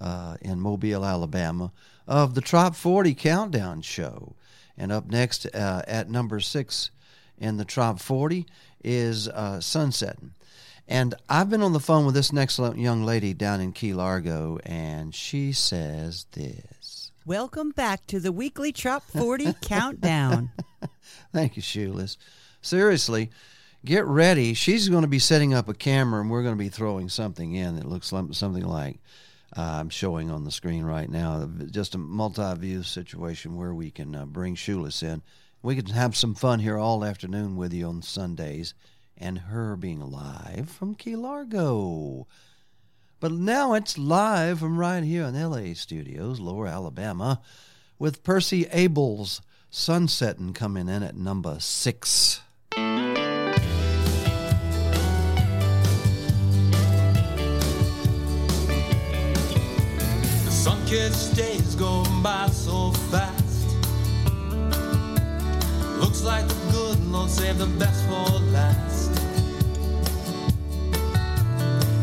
uh, 0.00 0.38
in 0.40 0.60
Mobile, 0.60 1.04
Alabama, 1.04 1.70
of 2.08 2.34
the 2.34 2.40
Trop 2.40 2.74
40 2.74 3.14
Countdown 3.14 3.80
Show. 3.82 4.34
And 4.78 4.92
up 4.92 5.10
next 5.10 5.44
uh, 5.46 5.82
at 5.88 6.08
number 6.08 6.38
six 6.38 6.90
in 7.36 7.56
the 7.56 7.64
Trop 7.64 8.00
40 8.00 8.46
is 8.82 9.28
uh, 9.28 9.60
Sunsetting. 9.60 10.34
And 10.86 11.14
I've 11.28 11.50
been 11.50 11.62
on 11.62 11.74
the 11.74 11.80
phone 11.80 12.06
with 12.06 12.14
this 12.14 12.32
next 12.32 12.58
young 12.58 13.04
lady 13.04 13.34
down 13.34 13.60
in 13.60 13.72
Key 13.72 13.92
Largo, 13.92 14.58
and 14.64 15.14
she 15.14 15.52
says 15.52 16.26
this. 16.32 17.12
Welcome 17.26 17.72
back 17.72 18.06
to 18.06 18.20
the 18.20 18.32
weekly 18.32 18.72
Trop 18.72 19.02
40 19.02 19.52
Countdown. 19.60 20.50
Thank 21.32 21.56
you, 21.56 21.62
Shoeless. 21.62 22.16
Seriously, 22.62 23.30
get 23.84 24.06
ready. 24.06 24.54
She's 24.54 24.88
going 24.88 25.02
to 25.02 25.08
be 25.08 25.18
setting 25.18 25.52
up 25.52 25.68
a 25.68 25.74
camera, 25.74 26.22
and 26.22 26.30
we're 26.30 26.42
going 26.42 26.54
to 26.54 26.58
be 26.58 26.70
throwing 26.70 27.10
something 27.10 27.54
in 27.54 27.76
that 27.76 27.84
looks 27.84 28.06
something 28.08 28.64
like 28.64 28.98
I'm 29.52 29.88
showing 29.88 30.30
on 30.30 30.44
the 30.44 30.50
screen 30.50 30.84
right 30.84 31.08
now. 31.08 31.48
Just 31.70 31.94
a 31.94 31.98
multi-view 31.98 32.82
situation 32.82 33.56
where 33.56 33.74
we 33.74 33.90
can 33.90 34.14
uh, 34.14 34.26
bring 34.26 34.54
Shoeless 34.54 35.02
in. 35.02 35.22
We 35.62 35.76
can 35.76 35.86
have 35.86 36.16
some 36.16 36.34
fun 36.34 36.60
here 36.60 36.78
all 36.78 37.04
afternoon 37.04 37.56
with 37.56 37.72
you 37.72 37.86
on 37.86 38.02
Sundays, 38.02 38.74
and 39.16 39.38
her 39.38 39.76
being 39.76 40.00
live 40.00 40.70
from 40.70 40.94
Key 40.94 41.16
Largo. 41.16 42.26
But 43.20 43.32
now 43.32 43.74
it's 43.74 43.98
live 43.98 44.60
from 44.60 44.78
right 44.78 45.02
here 45.02 45.24
in 45.24 45.40
LA 45.40 45.74
studios, 45.74 46.38
Lower 46.38 46.68
Alabama, 46.68 47.40
with 47.98 48.22
Percy 48.22 48.66
Abel's 48.70 49.40
Sunsetting 49.70 50.54
coming 50.54 50.88
in 50.88 51.02
at 51.02 51.16
number 51.16 51.58
six. 51.58 52.40
The 60.88 61.32
days 61.36 61.74
go 61.74 62.02
by 62.22 62.48
so 62.48 62.92
fast. 63.10 63.76
Looks 66.00 66.22
like 66.22 66.48
the 66.48 66.54
good 66.72 67.04
Lord 67.12 67.28
saved 67.28 67.58
the 67.58 67.66
best 67.78 68.06
for 68.06 68.24
last. 68.52 69.10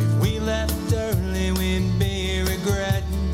If 0.01 0.21
we 0.21 0.39
left 0.39 0.93
early, 0.93 1.51
we'd 1.53 1.97
be 1.97 2.41
regretting. 2.41 3.33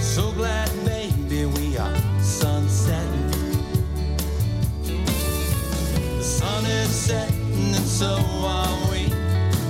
So 0.00 0.30
glad, 0.30 0.70
baby, 0.86 1.46
we 1.46 1.76
are 1.76 1.96
sunsetting. 2.22 3.30
The 6.18 6.22
sun 6.22 6.64
is 6.66 6.88
setting, 6.88 7.74
and 7.74 7.84
so 7.84 8.14
are 8.14 8.90
we. 8.92 9.08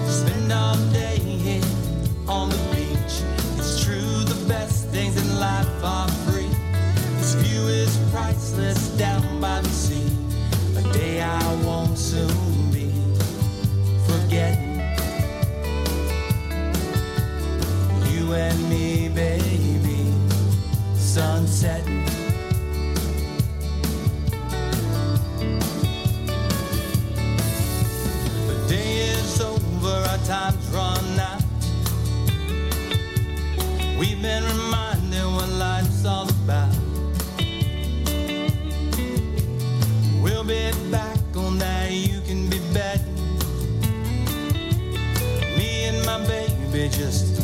Spend 0.07 0.53
our 0.53 0.77
You 18.31 18.37
and 18.37 18.69
me, 18.71 19.09
baby, 19.09 20.07
sunsetting. 20.95 22.05
The 28.47 28.67
day 28.69 28.99
is 29.11 29.41
over, 29.41 29.89
our 30.11 30.19
time's 30.19 30.65
run 30.69 31.19
out. 31.19 31.43
We've 33.99 34.23
been 34.23 34.45
reminded 34.45 35.25
what 35.25 35.49
life's 35.49 36.05
all 36.05 36.29
about. 36.29 36.73
We'll 40.23 40.45
be 40.45 40.71
back 40.93 41.19
on 41.35 41.59
that, 41.59 41.91
you 41.91 42.21
can 42.21 42.49
be 42.49 42.61
betting. 42.73 43.13
Me 45.59 45.87
and 45.87 46.07
my 46.07 46.25
baby 46.29 46.89
just 46.91 47.40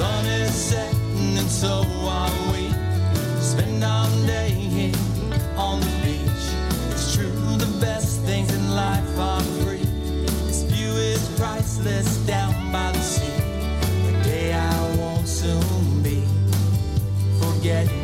sun 0.00 0.24
is 0.24 0.54
setting, 0.54 1.36
and 1.36 1.50
so 1.50 1.84
are 2.08 2.32
we. 2.52 2.72
Spend 3.38 3.84
our 3.84 4.08
day 4.26 4.48
here 4.48 4.96
on 5.56 5.78
the 5.80 5.92
beach. 6.02 6.46
It's 6.90 7.14
true, 7.14 7.40
the 7.58 7.70
best 7.84 8.22
things 8.22 8.50
in 8.54 8.74
life 8.74 9.18
are 9.18 9.42
free. 9.60 9.84
This 10.46 10.62
view 10.62 10.92
is 11.12 11.22
priceless 11.38 12.16
down 12.26 12.72
by 12.72 12.92
the 12.92 13.04
sea. 13.12 13.42
A 14.08 14.24
day 14.24 14.54
I 14.54 14.96
won't 14.96 15.28
soon 15.28 16.02
be 16.02 16.24
forgetting. 17.38 17.99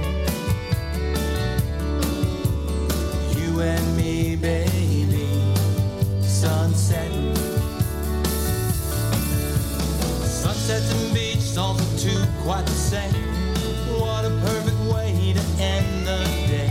Beach, 11.57 11.59
also 11.59 11.85
two 11.97 12.25
quite 12.43 12.65
the 12.67 12.73
same. 12.73 13.13
What 13.99 14.25
a 14.25 14.31
perfect 14.45 14.79
way 14.93 15.33
to 15.33 15.63
end 15.63 16.07
the 16.07 16.19
day. 16.49 16.71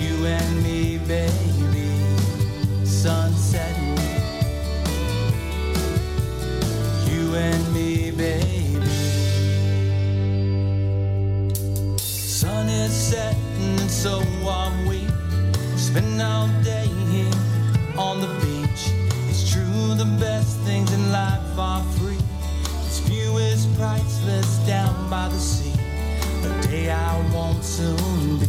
You 0.00 0.26
and 0.26 0.62
me, 0.62 0.98
baby, 0.98 1.88
sunsetting. 2.84 3.96
You 7.10 7.34
and 7.34 7.74
me, 7.74 8.10
baby. 8.10 8.86
Sun 11.98 12.68
is 12.68 12.92
setting, 12.92 13.80
and 13.80 13.90
so 13.90 14.22
are 14.46 14.72
we. 14.88 15.06
Spend 15.76 16.20
our 16.20 16.48
day 16.62 16.86
here 17.10 17.30
on 17.96 18.20
the 18.20 18.28
beach. 18.42 18.92
It's 19.28 19.50
true, 19.50 19.94
the 19.94 20.16
best 20.20 20.58
things 20.60 20.92
in 20.92 21.12
life 21.12 21.58
are 21.58 21.82
free. 21.98 22.25
Is 23.38 23.66
priceless 23.76 24.58
down 24.66 25.10
by 25.10 25.28
the 25.28 25.38
sea. 25.38 25.78
A 26.44 26.62
day 26.68 26.90
I 26.90 27.32
won't 27.34 27.62
soon 27.62 28.38
be. 28.38 28.46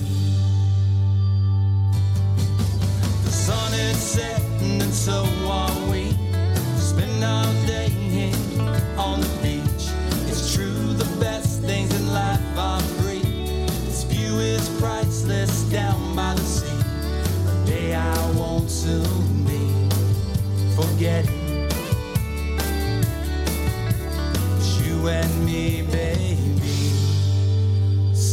The 3.25 3.31
sun 3.31 3.73
is 3.73 3.97
setting, 3.97 4.81
and 4.81 4.93
so 4.93 5.25
are 5.45 5.91
we. 5.91 6.11
Spend 6.77 7.21
our 7.23 7.53
day 7.65 7.91
on 8.97 9.19
the 9.19 9.27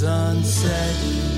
sunsetting. 0.05 1.33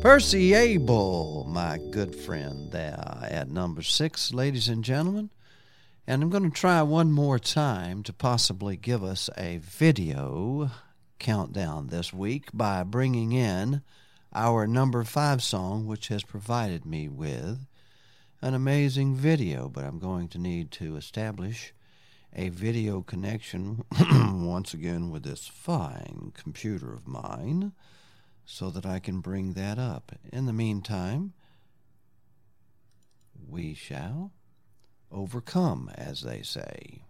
Percy 0.00 0.54
Abel, 0.54 1.44
my 1.46 1.78
good 1.90 2.16
friend, 2.16 2.72
there 2.72 3.18
at 3.30 3.50
number 3.50 3.82
six, 3.82 4.32
ladies 4.32 4.68
and 4.68 4.82
gentlemen. 4.82 5.28
And 6.06 6.22
I'm 6.22 6.30
going 6.30 6.50
to 6.50 6.50
try 6.50 6.80
one 6.80 7.12
more 7.12 7.38
time 7.38 8.02
to 8.04 8.12
possibly 8.14 8.78
give 8.78 9.04
us 9.04 9.28
a 9.36 9.58
video 9.58 10.70
countdown 11.18 11.88
this 11.88 12.14
week 12.14 12.48
by 12.54 12.82
bringing 12.84 13.32
in 13.32 13.82
our 14.32 14.66
number 14.66 15.04
five 15.04 15.42
song, 15.42 15.86
which 15.86 16.08
has 16.08 16.22
provided 16.22 16.86
me 16.86 17.06
with 17.06 17.66
an 18.40 18.54
amazing 18.54 19.14
video. 19.14 19.68
But 19.68 19.84
I'm 19.84 19.98
going 19.98 20.28
to 20.28 20.38
need 20.38 20.70
to 20.72 20.96
establish 20.96 21.74
a 22.34 22.48
video 22.48 23.02
connection 23.02 23.84
once 24.44 24.72
again 24.72 25.10
with 25.10 25.24
this 25.24 25.48
fine 25.48 26.32
computer 26.34 26.92
of 26.92 27.08
mine 27.08 27.72
so 28.44 28.70
that 28.70 28.86
I 28.86 28.98
can 28.98 29.20
bring 29.20 29.54
that 29.54 29.78
up. 29.78 30.12
In 30.32 30.46
the 30.46 30.52
meantime, 30.52 31.32
we 33.48 33.74
shall 33.74 34.32
overcome, 35.10 35.90
as 35.94 36.22
they 36.22 36.42
say. 36.42 37.02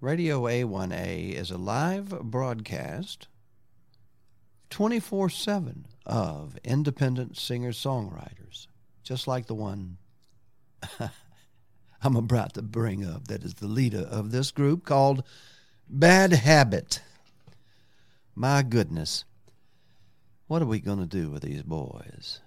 Radio 0.00 0.42
A1A 0.42 1.32
is 1.32 1.50
a 1.50 1.58
live 1.58 2.10
broadcast 2.20 3.28
24 4.70 5.30
7 5.30 5.86
of 6.06 6.56
independent 6.64 7.36
singer 7.36 7.72
songwriters, 7.72 8.68
just 9.02 9.26
like 9.26 9.46
the 9.46 9.54
one 9.54 9.98
I'm 12.02 12.16
about 12.16 12.54
to 12.54 12.62
bring 12.62 13.04
up, 13.04 13.28
that 13.28 13.42
is 13.42 13.54
the 13.54 13.66
leader 13.66 14.06
of 14.10 14.30
this 14.30 14.50
group 14.50 14.84
called 14.84 15.24
Bad 15.88 16.32
Habit. 16.32 17.02
My 18.34 18.62
goodness, 18.62 19.24
what 20.46 20.62
are 20.62 20.66
we 20.66 20.78
going 20.78 20.98
to 21.00 21.06
do 21.06 21.30
with 21.30 21.42
these 21.42 21.62
boys? 21.62 22.40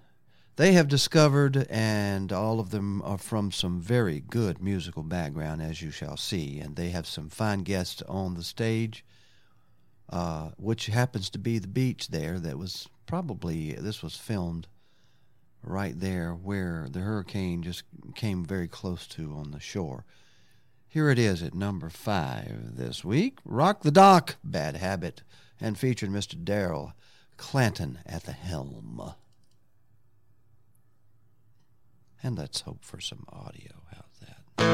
They 0.56 0.72
have 0.72 0.88
discovered, 0.88 1.66
and 1.70 2.32
all 2.32 2.60
of 2.60 2.70
them 2.70 3.02
are 3.02 3.18
from 3.18 3.50
some 3.50 3.80
very 3.80 4.20
good 4.20 4.62
musical 4.62 5.02
background, 5.02 5.62
as 5.62 5.80
you 5.80 5.90
shall 5.90 6.16
see, 6.16 6.58
and 6.58 6.76
they 6.76 6.90
have 6.90 7.06
some 7.06 7.28
fine 7.28 7.60
guests 7.60 8.02
on 8.02 8.34
the 8.34 8.42
stage, 8.42 9.04
uh, 10.10 10.50
which 10.56 10.86
happens 10.86 11.30
to 11.30 11.38
be 11.38 11.58
the 11.58 11.68
beach 11.68 12.08
there. 12.08 12.38
That 12.38 12.58
was 12.58 12.88
probably 13.06 13.72
this 13.72 14.02
was 14.02 14.16
filmed 14.16 14.66
right 15.62 15.98
there 15.98 16.32
where 16.32 16.88
the 16.90 17.00
hurricane 17.00 17.62
just 17.62 17.84
came 18.14 18.44
very 18.44 18.68
close 18.68 19.06
to 19.08 19.32
on 19.32 19.50
the 19.50 19.60
shore. 19.60 20.04
Here 20.88 21.08
it 21.08 21.18
is 21.18 21.42
at 21.42 21.54
number 21.54 21.88
five 21.88 22.76
this 22.76 23.04
week. 23.04 23.38
Rock 23.44 23.82
the 23.82 23.92
Dock, 23.92 24.36
Bad 24.42 24.76
Habit, 24.76 25.22
and 25.60 25.78
featured 25.78 26.10
Mr. 26.10 26.42
Darrell 26.42 26.94
Clanton 27.36 28.00
at 28.04 28.24
the 28.24 28.32
helm. 28.32 29.14
And 32.22 32.36
let's 32.36 32.62
hope 32.62 32.84
for 32.84 33.00
some 33.00 33.24
audio. 33.28 33.79
We're 34.60 34.66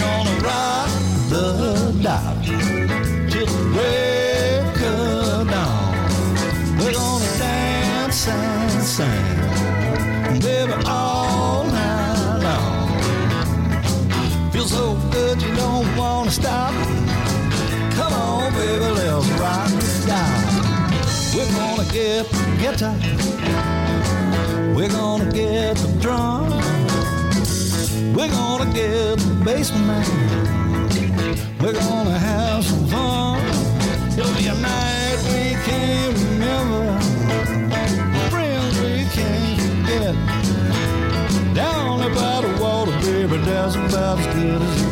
gonna 0.00 0.40
rock 0.40 0.90
the 1.28 1.94
dock 2.02 2.42
till 3.30 3.46
the 3.46 3.70
break 3.72 4.15
wanna 16.26 16.34
stop. 16.34 16.74
Come 17.94 18.12
on, 18.12 18.52
baby, 18.52 18.84
let's 18.84 19.28
rock 19.38 19.68
the 19.68 20.04
dock. 20.06 20.42
We're 21.34 21.52
gonna 21.54 21.92
get 21.92 22.28
the 22.30 22.56
guitar. 22.60 22.96
We're 24.74 24.88
gonna 24.88 25.30
get 25.30 25.76
the 25.76 25.88
drum. 26.00 26.50
We're 28.14 28.30
gonna 28.30 28.72
get 28.72 29.18
the 29.18 29.42
basement. 29.44 30.08
We're 31.60 31.74
gonna 31.74 32.18
have 32.18 32.64
some 32.64 32.86
fun. 32.88 33.40
It'll 34.18 34.34
be 34.34 34.48
a 34.48 34.54
night 34.54 35.18
we 35.30 35.54
can't 35.66 36.18
remember. 36.24 36.98
Friends 38.30 38.80
we 38.80 39.04
can't 39.16 39.60
forget. 39.60 40.14
Down 41.54 42.00
by 42.14 42.40
the 42.40 42.60
water, 42.60 42.92
baby, 43.02 43.36
that's 43.44 43.76
about 43.76 44.18
as 44.18 44.34
good 44.34 44.62
as 44.62 44.85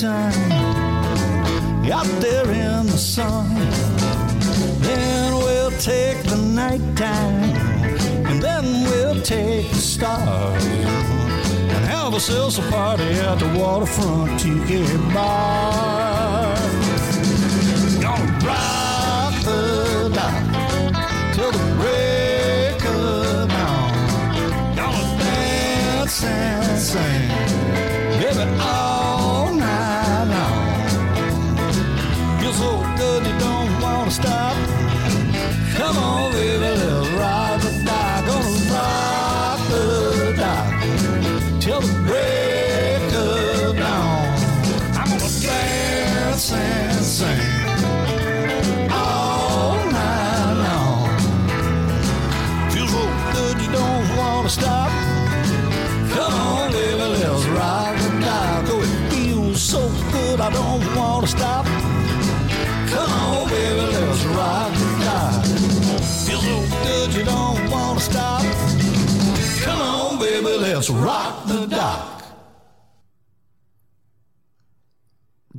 time 0.00 0.52
out 1.92 2.06
there 2.22 2.50
in 2.50 2.86
the 2.86 2.96
sun. 2.96 3.54
Then 4.80 5.34
we'll 5.34 5.72
take 5.72 6.22
the 6.22 6.36
night 6.36 6.80
time, 6.96 7.54
and 8.26 8.40
then 8.40 8.64
we'll 8.84 9.20
take 9.20 9.68
the 9.68 9.76
stars 9.76 10.64
and 10.64 11.84
have 11.84 12.14
ourselves 12.14 12.58
a 12.58 12.62
party 12.70 13.12
at 13.28 13.40
the 13.40 13.48
waterfront 13.58 14.40
tiki 14.40 14.86
bar. 15.12 16.56
Gonna 18.00 18.46
rock 18.46 19.34
the 19.44 20.10
dock 20.14 20.42
till 21.34 21.52
the 21.52 21.64
break 21.76 22.82
of 22.86 23.48
dawn. 23.50 23.92
Gonna 24.76 25.18
dance 25.18 26.24
and 26.24 26.78
sing, 26.78 27.29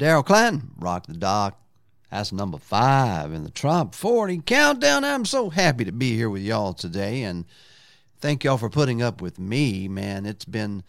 Daryl 0.02 0.26
Clanton, 0.26 0.72
Rock 0.80 1.06
the 1.06 1.14
Dock. 1.14 1.62
That's 2.10 2.32
number 2.32 2.58
five 2.58 3.34
in 3.34 3.44
the 3.44 3.52
Trop 3.52 3.94
40 3.94 4.42
countdown. 4.48 5.04
I'm 5.04 5.26
so 5.26 5.52
happy 5.52 5.86
to 5.86 5.92
be 5.92 6.16
here 6.16 6.28
with 6.28 6.42
y'all 6.42 6.74
today, 6.74 7.22
and 7.22 7.46
thank 8.20 8.44
y'all 8.44 8.58
for 8.58 8.68
putting 8.68 9.04
up 9.04 9.22
with 9.22 9.38
me, 9.38 9.88
man. 9.88 10.26
It's 10.26 10.46
been 10.46 10.82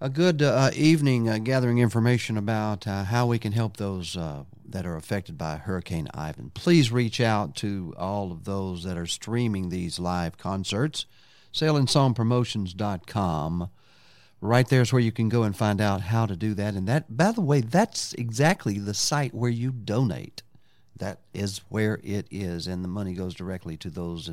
a 0.00 0.08
good 0.08 0.42
uh, 0.42 0.72
evening 0.74 1.28
uh, 1.28 1.38
gathering 1.38 1.78
information 1.78 2.36
about 2.36 2.84
uh, 2.84 3.04
how 3.04 3.28
we 3.28 3.38
can 3.38 3.52
help 3.52 3.76
those 3.76 4.16
uh, 4.16 4.42
that 4.68 4.84
are 4.84 4.96
affected 4.96 5.38
by 5.38 5.58
Hurricane 5.58 6.08
Ian. 6.16 6.50
Please 6.52 6.90
reach 6.90 7.20
out 7.20 7.54
to 7.56 7.94
all 7.96 8.32
of 8.32 8.42
those 8.42 8.82
that 8.82 8.98
are 8.98 9.06
streaming 9.06 9.68
these 9.68 10.00
live 10.00 10.36
concerts. 10.36 11.06
SailingSongPromotions.com. 11.52 13.70
Right 14.40 14.68
there's 14.68 14.92
where 14.92 15.02
you 15.02 15.10
can 15.10 15.28
go 15.28 15.42
and 15.42 15.56
find 15.56 15.80
out 15.80 16.00
how 16.00 16.26
to 16.26 16.36
do 16.36 16.54
that. 16.54 16.74
And 16.74 16.86
that, 16.86 17.16
by 17.16 17.32
the 17.32 17.40
way, 17.40 17.60
that's 17.60 18.12
exactly 18.14 18.78
the 18.78 18.94
site 18.94 19.34
where 19.34 19.50
you 19.50 19.72
donate. 19.72 20.42
That 20.96 21.20
is 21.34 21.60
where 21.68 22.00
it 22.02 22.26
is, 22.30 22.66
and 22.66 22.84
the 22.84 22.88
money 22.88 23.14
goes 23.14 23.34
directly 23.34 23.76
to 23.78 23.90
those 23.90 24.30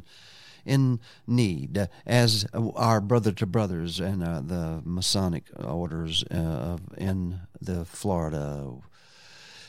in 0.65 0.99
need, 1.27 1.87
as 2.05 2.47
our 2.75 2.99
brother 2.99 3.31
to 3.31 3.45
brothers 3.45 3.99
and 3.99 4.23
uh, 4.23 4.41
the 4.41 4.81
Masonic 4.83 5.43
orders 5.63 6.23
uh, 6.25 6.77
in 6.97 7.41
the 7.61 7.85
Florida 7.85 8.73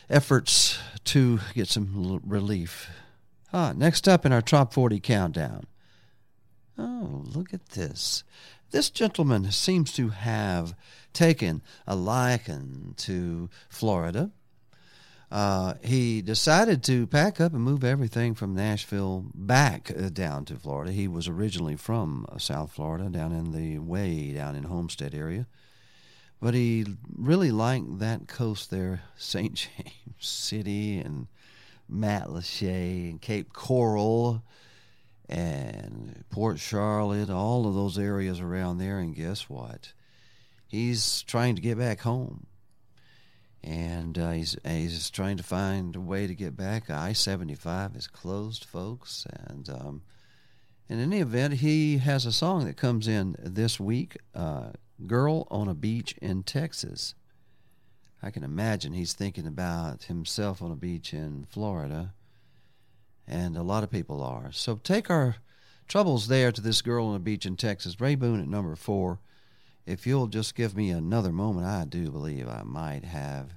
efforts 0.08 0.78
to 1.05 1.40
get 1.55 1.68
some 1.68 2.20
relief. 2.24 2.89
Ah, 3.52 3.73
next 3.76 4.08
up 4.08 4.24
in 4.24 4.32
our 4.32 4.42
top 4.42 4.73
40 4.73 5.00
countdown. 5.00 5.66
Oh, 6.78 7.23
look 7.24 7.55
at 7.55 7.70
this. 7.70 8.24
This 8.76 8.90
gentleman 8.90 9.50
seems 9.52 9.90
to 9.94 10.10
have 10.10 10.74
taken 11.14 11.62
a 11.86 11.96
liking 11.96 12.92
to 12.98 13.48
Florida. 13.70 14.32
Uh, 15.30 15.74
he 15.82 16.20
decided 16.20 16.84
to 16.84 17.06
pack 17.06 17.40
up 17.40 17.55
and 17.55 17.62
move 17.62 17.82
everything 17.82 18.34
from 18.34 18.55
Nashville 18.55 19.24
back 19.34 19.90
uh, 19.90 20.10
down 20.10 20.44
to 20.44 20.56
Florida. 20.56 20.92
He 20.92 21.08
was 21.08 21.26
originally 21.26 21.76
from 21.76 22.26
uh, 22.28 22.36
South 22.36 22.70
Florida, 22.70 23.08
down 23.08 23.32
in 23.32 23.52
the 23.52 23.78
way 23.78 24.34
down 24.34 24.55
in 24.55 24.64
Homestead 24.64 25.14
area, 25.14 25.46
but 26.38 26.52
he 26.52 26.84
really 27.16 27.50
liked 27.50 27.98
that 28.00 28.28
coast 28.28 28.70
there, 28.70 29.05
St. 29.16 29.55
James 29.55 30.16
City 30.18 30.98
and 30.98 31.28
Matlacha 31.90 33.08
and 33.08 33.22
Cape 33.22 33.55
Coral 33.55 34.42
and 35.28 36.24
Port 36.30 36.58
Charlotte, 36.58 37.30
all 37.30 37.66
of 37.66 37.74
those 37.74 37.98
areas 37.98 38.40
around 38.40 38.78
there. 38.78 38.98
And 38.98 39.14
guess 39.14 39.48
what? 39.48 39.92
He's 40.66 41.22
trying 41.22 41.56
to 41.56 41.62
get 41.62 41.78
back 41.78 42.00
home 42.00 42.46
and 43.66 44.16
uh, 44.16 44.30
he's 44.30 44.56
he's 44.64 45.10
trying 45.10 45.36
to 45.36 45.42
find 45.42 45.96
a 45.96 46.00
way 46.00 46.28
to 46.28 46.34
get 46.34 46.56
back. 46.56 46.88
I 46.88 47.12
seventy 47.12 47.56
five 47.56 47.96
is 47.96 48.06
closed, 48.06 48.64
folks, 48.64 49.26
and 49.48 49.68
um, 49.68 50.02
in 50.88 51.00
any 51.00 51.18
event, 51.18 51.55
he 51.55 51.98
has 51.98 52.24
a 52.24 52.32
song 52.32 52.64
that 52.66 52.76
comes 52.76 53.08
in 53.08 53.34
this 53.40 53.80
week. 53.80 54.16
Uh, 54.34 54.70
"Girl 55.06 55.48
on 55.50 55.68
a 55.68 55.74
Beach 55.74 56.14
in 56.22 56.44
Texas." 56.44 57.14
I 58.22 58.30
can 58.30 58.44
imagine 58.44 58.92
he's 58.92 59.12
thinking 59.12 59.46
about 59.46 60.05
himself 60.05 60.62
on 60.62 60.72
a 60.72 60.76
beach 60.76 61.12
in 61.12 61.46
Florida, 61.50 62.14
and 63.26 63.56
a 63.56 63.62
lot 63.62 63.84
of 63.84 63.90
people 63.90 64.22
are. 64.22 64.50
So 64.52 64.76
take 64.82 65.10
our 65.10 65.36
troubles 65.88 66.28
there 66.28 66.52
to 66.52 66.60
this 66.60 66.82
girl 66.82 67.06
on 67.06 67.16
a 67.16 67.20
beach 67.20 67.46
in 67.46 67.56
Texas. 67.56 68.00
Ray 68.00 68.14
Boone 68.14 68.40
at 68.40 68.48
number 68.48 68.74
four 68.76 69.20
if 69.86 70.06
you'll 70.06 70.26
just 70.26 70.55
give 70.56 70.76
me 70.76 70.90
another 70.90 71.30
moment, 71.30 71.66
I 71.66 71.84
do 71.84 72.10
believe 72.10 72.48
I 72.48 72.62
might 72.64 73.05
have 73.05 73.52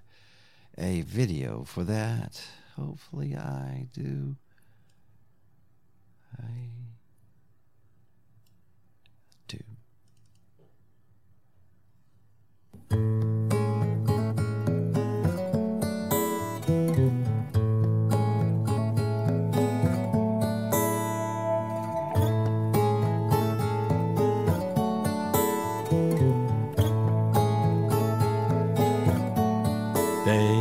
a 0.77 1.01
video 1.01 1.63
for 1.63 1.83
that. 1.83 2.41
Hopefully, 2.75 3.35
I 3.35 3.87
do. 3.93 4.35
I 6.37 6.69
do. 9.47 9.59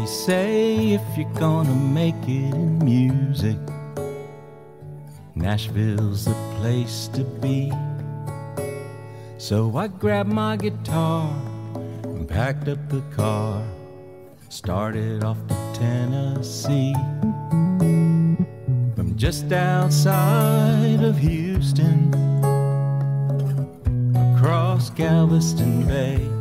Say 0.09 0.95
if 0.95 1.03
you're 1.19 1.33
gonna 1.35 1.75
make 1.75 2.17
it 2.23 2.55
in 2.55 2.79
music, 2.79 3.59
Nashville's 5.35 6.25
the 6.25 6.35
place 6.57 7.09
to 7.09 7.25
be. 7.25 7.71
So 9.37 9.77
I 9.77 9.89
grabbed 9.89 10.33
my 10.33 10.57
guitar 10.57 11.31
and 12.05 12.27
packed 12.27 12.69
up 12.69 12.89
the 12.89 13.03
car, 13.15 13.63
started 14.49 15.25
off 15.25 15.39
to 15.49 15.55
Tennessee. 15.75 16.95
From 18.97 19.13
just 19.15 19.53
outside 19.53 21.03
of 21.03 21.19
Houston, 21.19 22.09
across 24.35 24.89
Galveston 24.91 25.87
Bay. 25.87 26.38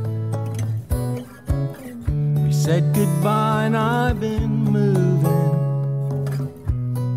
Said 2.67 2.93
goodbye 2.93 3.63
and 3.67 3.77
I've 3.77 4.19
been 4.19 4.65
moving 4.65 5.23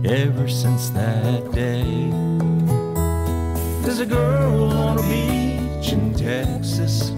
ever 0.07 0.47
since 0.49 0.91
that 0.91 1.51
day. 1.51 1.83
There's 3.83 3.99
a 3.99 4.07
girl 4.07 4.71
on 4.71 5.01
a 5.01 5.03
beach 5.03 5.93
in 5.93 6.15
Texas 6.15 7.11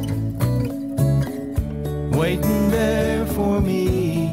waiting 2.16 2.70
there 2.70 3.26
for 3.26 3.60
me. 3.60 4.28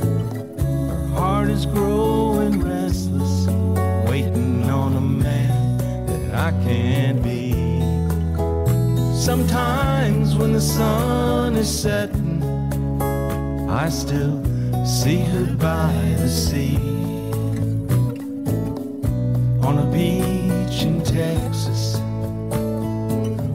Her 0.00 1.14
heart 1.14 1.50
is 1.50 1.66
growing 1.66 2.60
restless, 2.60 3.46
waiting 4.10 4.68
on 4.68 4.96
a 4.96 5.00
man 5.00 5.76
that 6.08 6.34
I 6.34 6.50
can't 6.64 7.22
be. 7.22 7.52
Sometimes 9.14 10.34
when 10.34 10.52
the 10.52 10.60
sun 10.60 11.54
is 11.54 11.70
setting, 11.70 12.23
I 13.74 13.88
still 13.88 14.40
see 14.86 15.18
her 15.18 15.46
by 15.56 15.92
the 16.18 16.28
sea. 16.28 16.76
On 19.66 19.78
a 19.78 19.86
beach 19.92 20.82
in 20.84 21.02
Texas, 21.02 21.96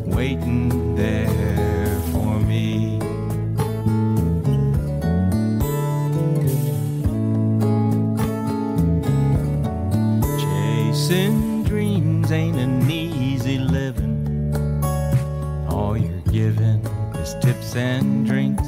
waiting 0.06 0.94
there 0.96 1.96
for 2.12 2.38
me. 2.42 3.00
Chasing 10.38 11.64
dreams 11.64 12.30
ain't 12.30 12.58
an 12.58 12.92
easy 12.92 13.58
living. 13.58 14.54
All 15.70 15.98
you're 15.98 16.20
given 16.24 16.86
is 17.16 17.36
tips 17.36 17.78
and 17.78 18.28
drinks. 18.28 18.68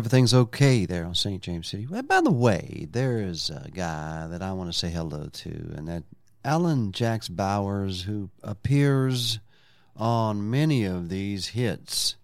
Everything's 0.00 0.32
okay 0.32 0.86
there 0.86 1.04
on 1.04 1.14
St. 1.14 1.42
James 1.42 1.68
City. 1.68 1.86
Well, 1.86 2.00
by 2.00 2.22
the 2.22 2.30
way, 2.30 2.88
there 2.90 3.18
is 3.18 3.50
a 3.50 3.68
guy 3.70 4.26
that 4.28 4.40
I 4.40 4.54
want 4.54 4.72
to 4.72 4.78
say 4.78 4.88
hello 4.88 5.28
to, 5.30 5.50
and 5.76 5.86
that 5.88 6.04
Alan 6.42 6.90
Jacks 6.90 7.28
Bowers, 7.28 8.04
who 8.04 8.30
appears 8.42 9.40
on 9.94 10.48
many 10.48 10.86
of 10.86 11.10
these 11.10 11.48
hits 11.48 12.16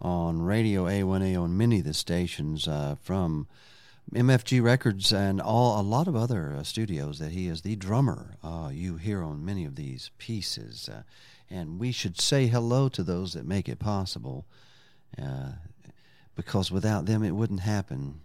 on 0.00 0.42
Radio 0.42 0.84
A1A 0.84 1.42
on 1.42 1.56
many 1.56 1.80
of 1.80 1.86
the 1.86 1.92
stations 1.92 2.68
uh, 2.68 2.94
from 3.02 3.48
MFG 4.14 4.62
Records 4.62 5.12
and 5.12 5.40
all 5.40 5.80
a 5.80 5.82
lot 5.82 6.06
of 6.06 6.14
other 6.14 6.54
uh, 6.56 6.62
studios 6.62 7.18
that 7.18 7.32
he 7.32 7.48
is 7.48 7.62
the 7.62 7.74
drummer 7.74 8.36
uh, 8.44 8.70
you 8.72 8.96
hear 8.96 9.24
on 9.24 9.44
many 9.44 9.64
of 9.64 9.74
these 9.74 10.12
pieces. 10.18 10.88
Uh, 10.88 11.02
and 11.50 11.80
we 11.80 11.90
should 11.90 12.20
say 12.20 12.46
hello 12.46 12.88
to 12.90 13.02
those 13.02 13.32
that 13.32 13.44
make 13.44 13.68
it 13.68 13.80
possible 13.80 14.46
uh, 15.20 15.50
because 16.34 16.70
without 16.70 17.06
them 17.06 17.22
it 17.22 17.32
wouldn't 17.32 17.60
happen. 17.60 18.20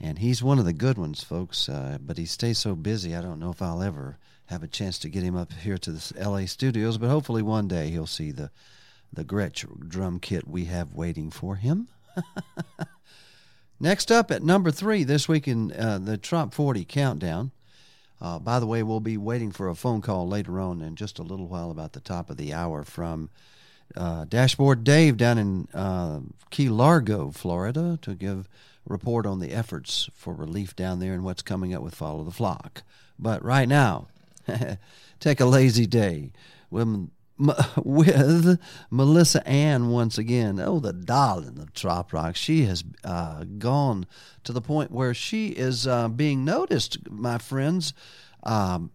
And 0.00 0.18
he's 0.18 0.42
one 0.42 0.58
of 0.58 0.64
the 0.64 0.72
good 0.72 0.98
ones, 0.98 1.22
folks, 1.22 1.68
uh, 1.68 1.98
but 2.00 2.18
he 2.18 2.26
stays 2.26 2.58
so 2.58 2.74
busy, 2.74 3.14
I 3.14 3.22
don't 3.22 3.38
know 3.38 3.50
if 3.50 3.62
I'll 3.62 3.82
ever 3.82 4.18
have 4.46 4.62
a 4.62 4.68
chance 4.68 4.98
to 4.98 5.08
get 5.08 5.22
him 5.22 5.36
up 5.36 5.52
here 5.52 5.78
to 5.78 5.92
the 5.92 6.28
LA 6.28 6.46
studios, 6.46 6.98
but 6.98 7.08
hopefully 7.08 7.42
one 7.42 7.68
day 7.68 7.88
he'll 7.90 8.06
see 8.06 8.30
the, 8.30 8.50
the 9.12 9.24
Gretsch 9.24 9.64
drum 9.88 10.18
kit 10.18 10.46
we 10.46 10.64
have 10.66 10.94
waiting 10.94 11.30
for 11.30 11.56
him. 11.56 11.88
Next 13.80 14.12
up 14.12 14.30
at 14.30 14.42
number 14.42 14.70
three 14.70 15.04
this 15.04 15.28
week 15.28 15.48
in 15.48 15.72
uh, 15.72 15.98
the 15.98 16.16
Trop 16.16 16.52
40 16.52 16.84
countdown. 16.84 17.50
Uh, 18.20 18.38
by 18.38 18.60
the 18.60 18.66
way, 18.66 18.82
we'll 18.84 19.00
be 19.00 19.16
waiting 19.16 19.50
for 19.50 19.68
a 19.68 19.74
phone 19.74 20.00
call 20.00 20.28
later 20.28 20.60
on 20.60 20.80
in 20.80 20.94
just 20.94 21.18
a 21.18 21.24
little 21.24 21.48
while 21.48 21.70
about 21.72 21.92
the 21.92 22.00
top 22.00 22.30
of 22.30 22.36
the 22.36 22.52
hour 22.52 22.84
from 22.84 23.30
uh, 23.96 24.24
Dashboard 24.24 24.84
Dave 24.84 25.16
down 25.16 25.38
in 25.38 25.68
uh, 25.74 26.20
Key 26.50 26.68
Largo, 26.68 27.30
Florida, 27.30 27.98
to 28.02 28.14
give 28.14 28.48
a 28.88 28.92
report 28.92 29.26
on 29.26 29.38
the 29.40 29.52
efforts 29.52 30.08
for 30.14 30.34
relief 30.34 30.74
down 30.76 30.98
there 30.98 31.14
and 31.14 31.24
what's 31.24 31.42
coming 31.42 31.74
up 31.74 31.82
with 31.82 31.94
Follow 31.94 32.24
the 32.24 32.30
Flock. 32.30 32.82
But 33.18 33.44
right 33.44 33.68
now, 33.68 34.08
take 35.20 35.40
a 35.40 35.46
lazy 35.46 35.86
day 35.86 36.32
with, 36.70 37.10
with 37.84 38.60
Melissa 38.90 39.46
Ann 39.46 39.90
once 39.90 40.18
again. 40.18 40.60
Oh, 40.60 40.80
the 40.80 40.92
darling 40.92 41.58
of 41.58 41.72
Trop 41.74 42.12
Rock. 42.12 42.36
She 42.36 42.64
has 42.64 42.84
uh, 43.04 43.44
gone 43.58 44.06
to 44.44 44.52
the 44.52 44.60
point 44.60 44.90
where 44.90 45.14
she 45.14 45.48
is 45.48 45.86
uh, 45.86 46.08
being 46.08 46.44
noticed, 46.44 46.98
my 47.10 47.38
friends. 47.38 47.94
Um, 48.42 48.90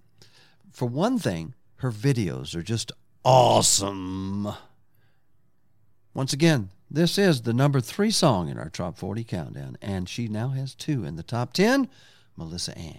for 0.72 0.88
one 0.88 1.18
thing, 1.18 1.54
her 1.78 1.92
videos 1.92 2.56
are 2.56 2.64
just 2.64 2.92
awesome. 3.24 4.48
Once 6.18 6.34
again, 6.34 6.72
this 6.90 7.20
is 7.20 7.44
the 7.44 7.54
number 7.54 7.80
three 7.80 8.10
song 8.10 8.50
in 8.50 8.58
our 8.58 8.72
Top 8.72 8.98
40 8.98 9.24
countdown, 9.24 9.78
and 9.84 10.10
she 10.10 10.28
now 10.28 10.48
has 10.48 10.74
two 10.74 11.06
in 11.06 11.16
the 11.16 11.22
top 11.22 11.54
10 11.54 11.88
Melissa 12.36 12.76
Ann. 12.76 12.98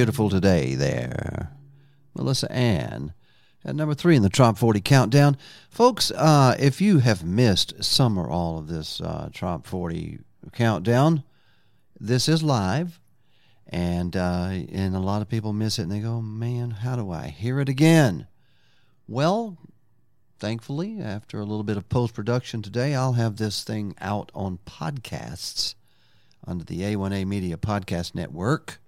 Beautiful 0.00 0.30
today 0.30 0.74
there. 0.76 1.52
Melissa 2.14 2.50
Ann 2.50 3.12
at 3.62 3.76
number 3.76 3.92
three 3.92 4.16
in 4.16 4.22
the 4.22 4.30
Trop 4.30 4.56
40 4.56 4.80
countdown. 4.80 5.36
Folks, 5.68 6.10
uh, 6.12 6.56
if 6.58 6.80
you 6.80 7.00
have 7.00 7.22
missed 7.22 7.84
some 7.84 8.16
or 8.16 8.26
all 8.26 8.56
of 8.58 8.66
this 8.66 9.02
uh, 9.02 9.28
Trop 9.34 9.66
40 9.66 10.20
countdown, 10.54 11.22
this 12.00 12.30
is 12.30 12.42
live. 12.42 12.98
And, 13.66 14.16
uh, 14.16 14.48
and 14.72 14.96
a 14.96 15.00
lot 15.00 15.20
of 15.20 15.28
people 15.28 15.52
miss 15.52 15.78
it 15.78 15.82
and 15.82 15.92
they 15.92 16.00
go, 16.00 16.22
man, 16.22 16.70
how 16.70 16.96
do 16.96 17.10
I 17.10 17.26
hear 17.26 17.60
it 17.60 17.68
again? 17.68 18.26
Well, 19.06 19.58
thankfully, 20.38 20.98
after 20.98 21.40
a 21.40 21.44
little 21.44 21.62
bit 21.62 21.76
of 21.76 21.90
post 21.90 22.14
production 22.14 22.62
today, 22.62 22.94
I'll 22.94 23.12
have 23.12 23.36
this 23.36 23.64
thing 23.64 23.94
out 24.00 24.32
on 24.34 24.60
podcasts 24.64 25.74
under 26.46 26.64
the 26.64 26.80
A1A 26.80 27.26
Media 27.26 27.58
Podcast 27.58 28.14
Network 28.14 28.79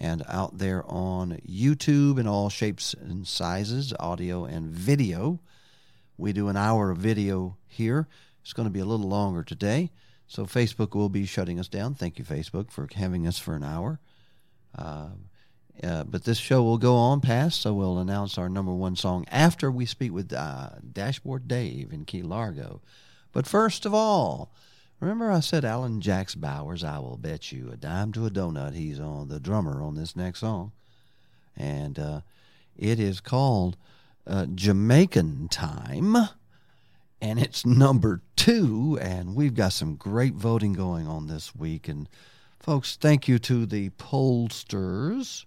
and 0.00 0.24
out 0.28 0.56
there 0.58 0.82
on 0.86 1.38
YouTube 1.46 2.18
in 2.18 2.26
all 2.26 2.48
shapes 2.48 2.94
and 2.94 3.28
sizes, 3.28 3.92
audio 4.00 4.46
and 4.46 4.70
video. 4.70 5.40
We 6.16 6.32
do 6.32 6.48
an 6.48 6.56
hour 6.56 6.90
of 6.90 6.98
video 6.98 7.58
here. 7.68 8.08
It's 8.42 8.54
going 8.54 8.66
to 8.66 8.72
be 8.72 8.80
a 8.80 8.86
little 8.86 9.08
longer 9.08 9.42
today. 9.42 9.90
So 10.26 10.46
Facebook 10.46 10.94
will 10.94 11.10
be 11.10 11.26
shutting 11.26 11.60
us 11.60 11.68
down. 11.68 11.94
Thank 11.94 12.18
you, 12.18 12.24
Facebook, 12.24 12.70
for 12.70 12.88
having 12.94 13.26
us 13.26 13.38
for 13.38 13.54
an 13.54 13.64
hour. 13.64 14.00
Uh, 14.76 15.08
uh, 15.82 16.04
but 16.04 16.24
this 16.24 16.38
show 16.38 16.62
will 16.62 16.78
go 16.78 16.96
on 16.96 17.20
past, 17.20 17.60
so 17.60 17.74
we'll 17.74 17.98
announce 17.98 18.38
our 18.38 18.48
number 18.48 18.72
one 18.72 18.96
song 18.96 19.24
after 19.30 19.70
we 19.70 19.86
speak 19.86 20.12
with 20.12 20.32
uh, 20.32 20.70
Dashboard 20.92 21.48
Dave 21.48 21.92
in 21.92 22.04
Key 22.04 22.22
Largo. 22.22 22.80
But 23.32 23.46
first 23.46 23.84
of 23.84 23.94
all, 23.94 24.52
remember 25.00 25.30
I 25.30 25.40
said 25.40 25.64
Alan 25.64 26.00
Jacks 26.00 26.34
Bowers, 26.34 26.84
I 26.84 26.98
will 26.98 27.16
bet 27.16 27.52
you 27.52 27.70
a 27.72 27.76
dime 27.76 28.12
to 28.12 28.26
a 28.26 28.30
donut. 28.30 28.74
He's 28.74 29.00
on 29.00 29.28
the 29.28 29.40
drummer 29.40 29.82
on 29.82 29.94
this 29.94 30.14
next 30.14 30.40
song. 30.40 30.72
And 31.56 31.98
uh, 31.98 32.20
it 32.76 33.00
is 33.00 33.20
called 33.20 33.76
uh, 34.26 34.46
Jamaican 34.54 35.48
Time. 35.48 36.16
And 37.20 37.38
it's 37.38 37.66
number 37.66 38.22
two. 38.36 38.98
And 39.00 39.34
we've 39.34 39.54
got 39.54 39.72
some 39.72 39.96
great 39.96 40.34
voting 40.34 40.72
going 40.72 41.06
on 41.06 41.26
this 41.26 41.54
week. 41.54 41.88
And 41.88 42.08
folks, 42.58 42.96
thank 42.96 43.28
you 43.28 43.38
to 43.40 43.66
the 43.66 43.90
pollsters 43.90 45.44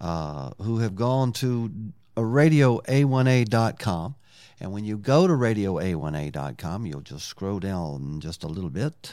uh, 0.00 0.50
who 0.60 0.78
have 0.78 0.94
gone 0.94 1.32
to 1.32 1.70
uh, 2.16 2.20
radioa1a.com. 2.20 4.14
And 4.60 4.72
when 4.72 4.84
you 4.84 4.96
go 4.96 5.26
to 5.26 5.32
radioa1a.com, 5.32 6.86
you'll 6.86 7.00
just 7.00 7.26
scroll 7.26 7.58
down 7.58 8.20
just 8.20 8.42
a 8.42 8.48
little 8.48 8.70
bit. 8.70 9.12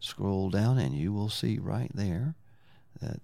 Scroll 0.00 0.50
down, 0.50 0.78
and 0.78 0.94
you 0.94 1.12
will 1.12 1.28
see 1.28 1.58
right 1.58 1.90
there 1.94 2.34
that 3.00 3.20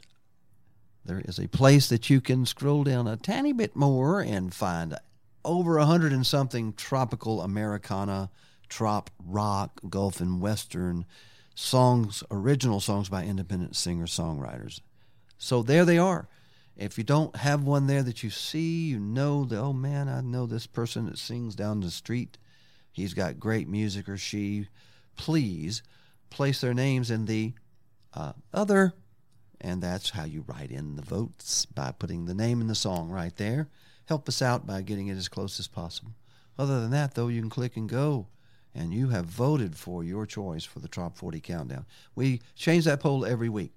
there 1.05 1.23
is 1.25 1.39
a 1.39 1.49
place 1.49 1.89
that 1.89 2.11
you 2.11 2.21
can 2.21 2.47
scroll 2.47 2.85
down 2.85 3.07
a 3.07 3.17
tiny 3.17 3.53
bit 3.53 3.77
more 3.77 4.21
and 4.21 4.53
find 4.53 4.97
over 5.45 5.79
a 5.79 5.87
hundred 5.87 6.13
and 6.13 6.27
something 6.27 6.73
tropical 6.73 7.41
Americana, 7.41 8.31
trop, 8.69 9.11
rock, 9.25 9.81
Gulf, 9.89 10.21
and 10.21 10.41
Western 10.41 11.07
songs, 11.55 12.25
original 12.31 12.81
songs 12.81 13.09
by 13.09 13.25
independent 13.25 13.77
singer 13.77 14.07
songwriters. 14.07 14.81
So 15.39 15.63
there 15.63 15.85
they 15.85 15.99
are. 15.99 16.29
If 16.77 16.99
you 16.99 17.05
don't 17.05 17.35
have 17.37 17.65
one 17.65 17.87
there 17.87 18.03
that 18.03 18.23
you 18.23 18.31
see, 18.31 18.89
you 18.89 18.99
know 18.99 19.45
that, 19.47 19.59
oh 19.59 19.73
man, 19.73 20.09
I 20.09 20.21
know 20.21 20.47
this 20.47 20.67
person 20.67 21.07
that 21.07 21.19
sings 21.19 21.55
down 21.55 21.81
the 21.81 21.91
street. 21.91 22.37
He's 22.93 23.15
got 23.15 23.41
great 23.41 23.69
music 23.69 24.09
or 24.09 24.19
she. 24.19 24.69
Please 25.17 25.83
place 26.29 26.61
their 26.61 26.75
names 26.75 27.11
in 27.11 27.25
the 27.25 27.55
uh, 28.13 28.33
other. 28.53 28.93
And 29.61 29.83
that's 29.83 30.11
how 30.11 30.25
you 30.25 30.45
write 30.47 30.71
in 30.71 30.97
the 30.97 31.03
votes 31.03 31.65
by 31.65 31.93
putting 31.93 32.27
the 32.27 32.35
name 32.35 32.61
in 32.61 32.67
the 32.67 32.75
song 32.75 33.09
right 33.09 33.35
there. 33.37 33.69
Help 34.05 34.29
us 34.29 34.43
out 34.43 34.67
by 34.67 34.83
getting 34.83 35.09
it 35.09 35.17
as 35.17 35.29
close 35.29 35.59
as 35.59 35.67
possible. 35.67 36.13
Other 36.59 36.81
than 36.81 36.91
that, 36.91 37.15
though, 37.15 37.29
you 37.29 37.41
can 37.41 37.51
click 37.51 37.77
and 37.77 37.89
go. 37.89 38.29
And 38.75 38.93
you 38.93 39.09
have 39.09 39.25
voted 39.25 39.77
for 39.77 40.05
your 40.05 40.27
choice 40.27 40.65
for 40.65 40.81
the 40.81 40.89
Top 40.89 41.17
40 41.17 41.41
Countdown. 41.41 41.87
We 42.15 42.43
change 42.55 42.85
that 42.85 43.01
poll 43.01 43.25
every 43.25 43.49
week. 43.49 43.73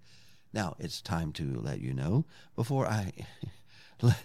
Now 0.54 0.76
it's 0.80 1.02
time 1.02 1.32
to 1.34 1.60
let 1.62 1.80
you 1.80 1.94
know 1.94 2.26
before 2.56 2.88
I 2.88 3.12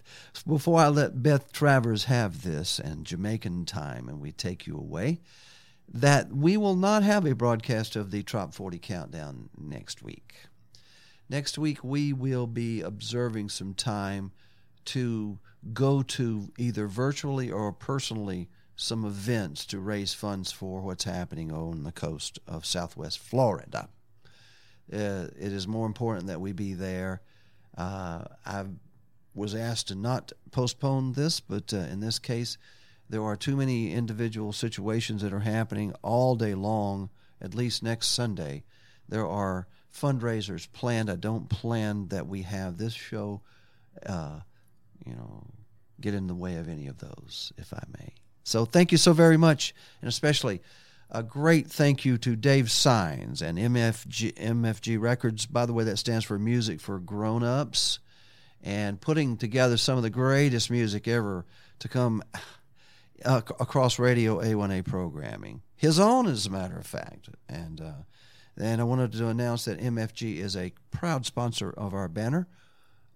before 0.46 0.80
I 0.80 0.88
let 0.88 1.22
Beth 1.22 1.52
Travers 1.52 2.04
have 2.04 2.42
this 2.42 2.78
and 2.78 3.04
Jamaican 3.04 3.66
time 3.66 4.08
and 4.08 4.20
we 4.20 4.32
take 4.32 4.66
you 4.66 4.76
away 4.76 5.20
that 5.92 6.32
we 6.32 6.56
will 6.56 6.76
not 6.76 7.02
have 7.02 7.26
a 7.26 7.34
broadcast 7.34 7.94
of 7.94 8.10
the 8.10 8.22
Trop 8.22 8.54
40 8.54 8.78
Countdown 8.78 9.50
next 9.58 10.02
week. 10.02 10.34
Next 11.28 11.58
week 11.58 11.82
we 11.84 12.12
will 12.12 12.46
be 12.46 12.80
observing 12.80 13.50
some 13.50 13.74
time 13.74 14.32
to 14.86 15.38
go 15.72 16.02
to 16.02 16.52
either 16.58 16.86
virtually 16.86 17.50
or 17.50 17.72
personally 17.72 18.48
some 18.76 19.04
events 19.04 19.64
to 19.66 19.78
raise 19.78 20.14
funds 20.14 20.52
for 20.52 20.80
what's 20.80 21.04
happening 21.04 21.52
on 21.52 21.84
the 21.84 21.92
coast 21.92 22.38
of 22.46 22.66
Southwest 22.66 23.18
Florida. 23.18 23.88
Uh, 24.92 25.28
it 25.38 25.52
is 25.52 25.66
more 25.66 25.86
important 25.86 26.26
that 26.26 26.40
we 26.40 26.52
be 26.52 26.74
there. 26.74 27.22
Uh, 27.76 28.24
I 28.44 28.64
was 29.34 29.54
asked 29.54 29.88
to 29.88 29.94
not 29.94 30.32
postpone 30.50 31.12
this, 31.12 31.40
but 31.40 31.72
uh, 31.72 31.78
in 31.78 32.00
this 32.00 32.18
case, 32.18 32.56
there 33.08 33.22
are 33.22 33.36
too 33.36 33.56
many 33.56 33.92
individual 33.92 34.52
situations 34.52 35.22
that 35.22 35.32
are 35.32 35.40
happening 35.40 35.94
all 36.02 36.36
day 36.36 36.54
long, 36.54 37.10
at 37.40 37.54
least 37.54 37.82
next 37.82 38.08
Sunday. 38.08 38.64
There 39.08 39.26
are 39.26 39.66
fundraisers 39.92 40.70
planned. 40.72 41.10
I 41.10 41.16
don't 41.16 41.48
plan 41.48 42.08
that 42.08 42.26
we 42.26 42.42
have 42.42 42.78
this 42.78 42.94
show, 42.94 43.42
uh, 44.06 44.40
you 45.04 45.14
know, 45.14 45.44
get 46.00 46.14
in 46.14 46.26
the 46.26 46.34
way 46.34 46.56
of 46.56 46.68
any 46.68 46.86
of 46.86 46.98
those, 46.98 47.52
if 47.56 47.72
I 47.72 47.82
may. 47.98 48.14
So 48.42 48.64
thank 48.64 48.92
you 48.92 48.98
so 48.98 49.12
very 49.12 49.36
much, 49.36 49.74
and 50.00 50.08
especially 50.08 50.60
a 51.14 51.22
great 51.22 51.68
thank 51.68 52.04
you 52.04 52.18
to 52.18 52.34
Dave 52.34 52.70
Signs 52.72 53.40
and 53.40 53.56
MFG, 53.56 54.34
MFG 54.34 55.00
Records. 55.00 55.46
By 55.46 55.64
the 55.64 55.72
way, 55.72 55.84
that 55.84 55.96
stands 55.96 56.24
for 56.24 56.40
Music 56.40 56.80
for 56.80 56.98
Grown 56.98 57.44
Ups, 57.44 58.00
and 58.64 59.00
putting 59.00 59.36
together 59.36 59.76
some 59.76 59.96
of 59.96 60.02
the 60.02 60.10
greatest 60.10 60.72
music 60.72 61.06
ever 61.06 61.46
to 61.78 61.88
come 61.88 62.22
uh, 63.24 63.42
across 63.60 64.00
Radio 64.00 64.40
A1A 64.40 64.84
programming. 64.84 65.62
His 65.76 66.00
own, 66.00 66.26
as 66.26 66.46
a 66.46 66.50
matter 66.50 66.76
of 66.76 66.86
fact. 66.86 67.28
And, 67.48 67.80
uh, 67.80 68.02
and 68.56 68.80
I 68.80 68.84
wanted 68.84 69.12
to 69.12 69.28
announce 69.28 69.66
that 69.66 69.80
MFG 69.80 70.38
is 70.38 70.56
a 70.56 70.72
proud 70.90 71.26
sponsor 71.26 71.70
of 71.70 71.94
our 71.94 72.08
banner. 72.08 72.48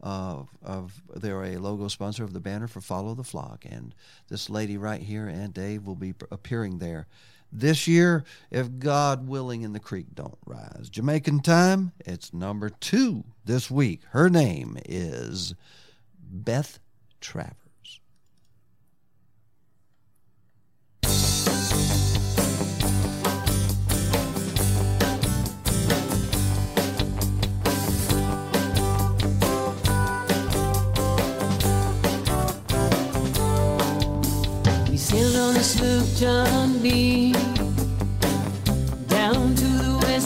Uh, 0.00 0.44
of 0.62 1.02
they're 1.16 1.42
a 1.42 1.56
logo 1.56 1.88
sponsor 1.88 2.22
of 2.22 2.32
the 2.32 2.38
banner 2.38 2.68
for 2.68 2.80
Follow 2.80 3.16
the 3.16 3.24
Flock, 3.24 3.64
and 3.68 3.92
this 4.28 4.48
lady 4.48 4.78
right 4.78 5.02
here 5.02 5.26
and 5.26 5.52
Dave 5.52 5.88
will 5.88 5.96
be 5.96 6.14
appearing 6.30 6.78
there 6.78 7.08
this 7.50 7.86
year, 7.88 8.24
if 8.50 8.78
God 8.78 9.26
willing 9.26 9.64
and 9.64 9.74
the 9.74 9.80
creek 9.80 10.06
don't 10.14 10.38
rise. 10.46 10.88
Jamaican 10.90 11.40
time, 11.40 11.92
it's 12.04 12.32
number 12.34 12.68
two 12.68 13.24
this 13.44 13.70
week. 13.70 14.02
Her 14.10 14.28
name 14.28 14.78
is 14.84 15.54
Beth 16.20 16.78
Travers. 17.20 17.54
We 34.90 34.96
sailed 34.96 35.36
on 35.36 35.56
a 35.56 35.62
sloop, 35.62 36.06
John 36.16 36.78
B. 36.82 37.17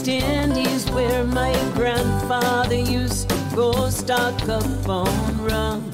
West 0.03 0.09
Indies 0.09 0.91
where 0.91 1.23
my 1.23 1.53
grandfather 1.75 2.75
used 2.75 3.29
to 3.29 3.37
go 3.55 3.89
stock 3.89 4.49
up 4.49 4.89
on 4.89 5.45
rum. 5.45 5.91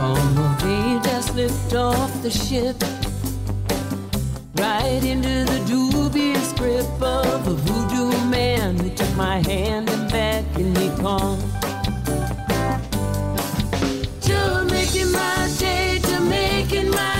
Of 0.00 1.02
just 1.04 1.34
lift 1.34 1.74
off 1.74 2.22
the 2.22 2.30
ship. 2.30 2.76
Right 4.54 5.04
into 5.04 5.44
the 5.52 5.62
dubious 5.66 6.50
grip 6.54 6.86
of 7.02 7.46
a 7.46 7.54
voodoo 7.54 8.10
man 8.30 8.78
who 8.78 8.88
took 8.88 9.14
my 9.14 9.40
hand 9.46 9.90
and 9.90 10.10
back 10.10 10.44
and 10.54 10.76
he 10.78 10.88
called. 10.96 11.40
To 14.22 14.64
making 14.70 15.12
my 15.12 15.54
day, 15.58 15.98
to 16.04 16.20
making 16.20 16.90
my 16.90 17.19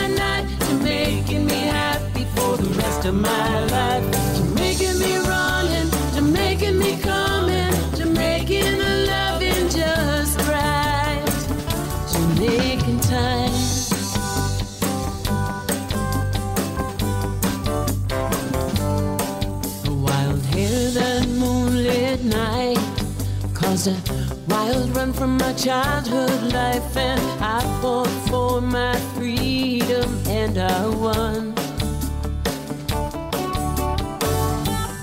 from 25.20 25.36
my 25.36 25.52
childhood 25.52 26.50
life, 26.54 26.96
and 26.96 27.20
I 27.42 27.60
fought 27.82 28.08
for 28.30 28.62
my 28.62 28.96
freedom, 29.14 30.08
and 30.26 30.56
I 30.56 30.86
won. 30.88 31.54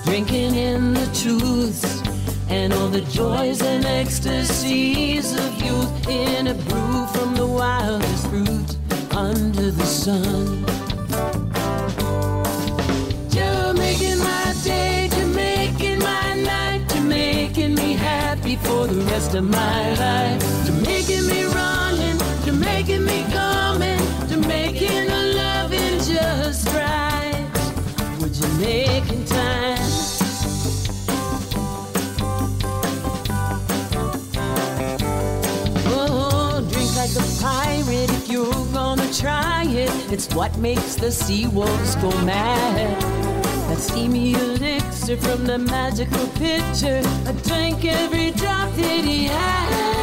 Drinking 0.04 0.56
in 0.56 0.94
the 0.94 1.08
truths 1.14 2.02
and 2.50 2.72
all 2.72 2.88
the 2.88 3.02
joys 3.02 3.62
and 3.62 3.84
ecstasies 3.84 5.34
of 5.34 5.62
youth 5.62 6.08
in 6.08 6.48
a 6.48 6.54
brew 6.54 7.06
from 7.14 7.36
the 7.36 7.46
wildest 7.46 8.26
fruit 8.26 8.76
under 9.12 9.70
the 9.70 9.86
sun. 9.86 10.77
The 18.88 19.04
rest 19.04 19.34
of 19.34 19.44
my 19.44 19.94
life. 19.96 20.42
Making 20.86 21.26
me 21.26 21.44
running, 21.44 22.16
making 22.58 23.04
me 23.04 23.24
coming, 23.30 24.00
making 24.46 25.10
a 25.10 25.22
loving 25.34 25.98
just 25.98 26.66
right. 26.68 27.46
Would 28.20 28.34
you 28.34 28.48
make 28.58 29.12
in 29.12 29.24
time? 29.26 29.78
Oh, 35.86 36.66
drink 36.70 36.96
like 36.96 37.14
a 37.14 37.26
pirate 37.42 38.10
if 38.10 38.30
you're 38.30 38.66
gonna 38.72 39.12
try 39.12 39.64
it. 39.68 39.90
It's 40.10 40.34
what 40.34 40.56
makes 40.56 40.94
the 40.94 41.12
sea 41.12 41.46
wolves 41.46 41.94
go 41.96 42.10
mad. 42.22 43.00
That 43.68 43.78
steamy 43.78 44.34
from 45.16 45.46
the 45.46 45.58
magical 45.58 46.26
pitcher. 46.34 47.00
I 47.26 47.32
drank 47.46 47.84
every 47.84 48.30
drop 48.32 48.70
that 48.74 49.04
he 49.04 49.24
had. 49.24 49.97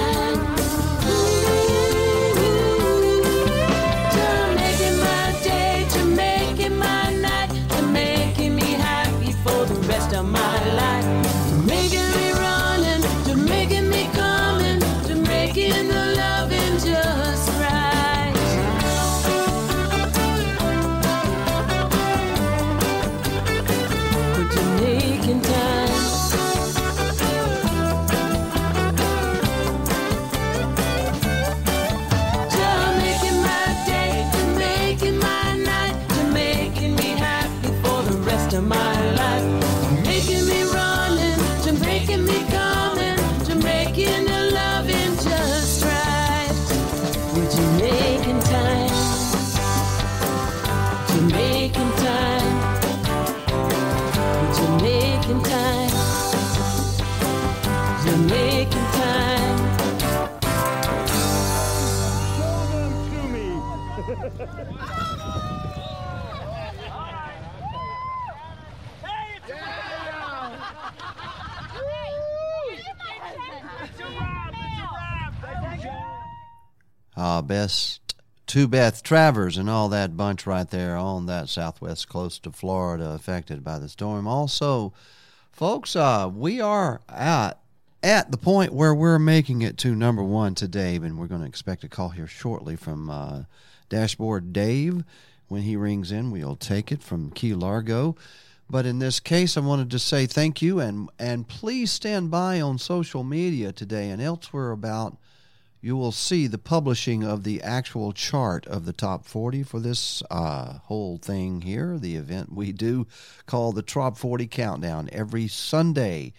Best 77.48 78.16
to 78.48 78.68
Beth 78.68 79.02
Travers 79.02 79.58
and 79.58 79.70
all 79.70 79.90
that 79.90 80.16
bunch 80.16 80.46
right 80.46 80.70
there 80.70 80.98
on 80.98 81.26
that 81.26 81.50
southwest 81.50 82.08
coast 82.10 82.46
of 82.46 82.56
Florida 82.56 83.10
affected 83.12 83.64
by 83.64 83.80
the 83.80 83.90
storm. 83.90 84.28
Also, 84.28 84.94
folks, 85.52 85.96
uh, 85.96 86.30
we 86.34 86.62
are 86.62 87.02
at 87.10 87.60
at 88.04 88.30
the 88.30 88.38
point 88.38 88.72
where 88.72 88.94
we're 88.94 89.18
making 89.18 89.64
it 89.64 89.78
to 89.80 89.96
number 89.96 90.24
one 90.24 90.54
today, 90.54 90.96
and 90.96 91.18
we're 91.18 91.26
going 91.26 91.42
to 91.42 91.48
expect 91.48 91.84
a 91.84 91.90
call 91.90 92.10
here 92.10 92.28
shortly 92.28 92.76
from 92.76 93.10
uh, 93.10 93.44
Dashboard 93.90 94.54
Dave. 94.54 95.04
When 95.48 95.64
he 95.64 95.76
rings 95.76 96.12
in, 96.12 96.30
we'll 96.30 96.56
take 96.56 96.92
it 96.92 97.02
from 97.02 97.32
Key 97.32 97.56
Largo. 97.56 98.16
But 98.70 98.86
in 98.86 99.00
this 99.00 99.20
case, 99.20 99.58
I 99.58 99.62
wanted 99.62 99.90
to 99.92 100.00
say 100.00 100.26
thank 100.26 100.62
you 100.62 100.80
and 100.80 101.10
and 101.20 101.48
please 101.48 101.92
stand 101.92 102.32
by 102.32 102.62
on 102.62 102.78
social 102.78 103.24
media 103.24 103.72
today 103.72 104.10
and 104.10 104.22
elsewhere 104.22 104.72
about 104.72 105.18
you 105.86 105.96
will 105.96 106.12
see 106.12 106.48
the 106.48 106.58
publishing 106.58 107.24
of 107.24 107.44
the 107.44 107.62
actual 107.62 108.12
chart 108.12 108.66
of 108.66 108.86
the 108.86 108.92
top 108.92 109.24
40 109.24 109.62
for 109.62 109.80
this 109.80 110.24
uh, 110.32 110.80
whole 110.86 111.20
thing 111.20 111.62
here, 111.62 112.00
the 112.00 112.16
event 112.16 112.52
we 112.52 112.72
do 112.72 113.06
called 113.46 113.76
the 113.76 113.84
Top 113.84 114.18
40 114.18 114.48
Countdown 114.48 115.08
every 115.12 115.48
Sunday 115.48 116.34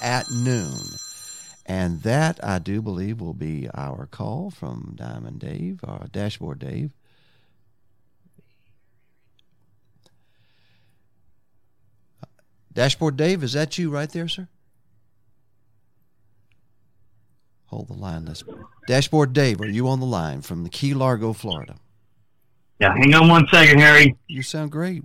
at 0.00 0.24
noon. 0.30 0.78
And 1.66 2.00
that, 2.04 2.42
I 2.42 2.58
do 2.58 2.80
believe, 2.80 3.20
will 3.20 3.34
be 3.34 3.68
our 3.74 4.06
call 4.06 4.50
from 4.50 4.94
Diamond 4.96 5.40
Dave, 5.40 5.80
or 5.86 6.06
Dashboard 6.10 6.58
Dave. 6.58 6.92
Dashboard 12.72 13.18
Dave, 13.18 13.42
is 13.42 13.52
that 13.52 13.76
you 13.76 13.90
right 13.90 14.08
there, 14.08 14.26
sir? 14.26 14.48
Hold 17.66 17.88
the 17.88 17.94
line. 17.94 18.26
Let's. 18.26 18.44
Dashboard 18.86 19.32
Dave, 19.32 19.60
are 19.60 19.66
you 19.66 19.88
on 19.88 20.00
the 20.00 20.06
line 20.06 20.40
from 20.42 20.62
the 20.62 20.70
Key 20.70 20.94
Largo, 20.94 21.32
Florida? 21.32 21.76
Yeah, 22.78 22.94
hang 22.94 23.14
on 23.14 23.28
one 23.28 23.46
second, 23.48 23.80
Harry. 23.80 24.16
You 24.28 24.42
sound 24.42 24.70
great. 24.70 25.02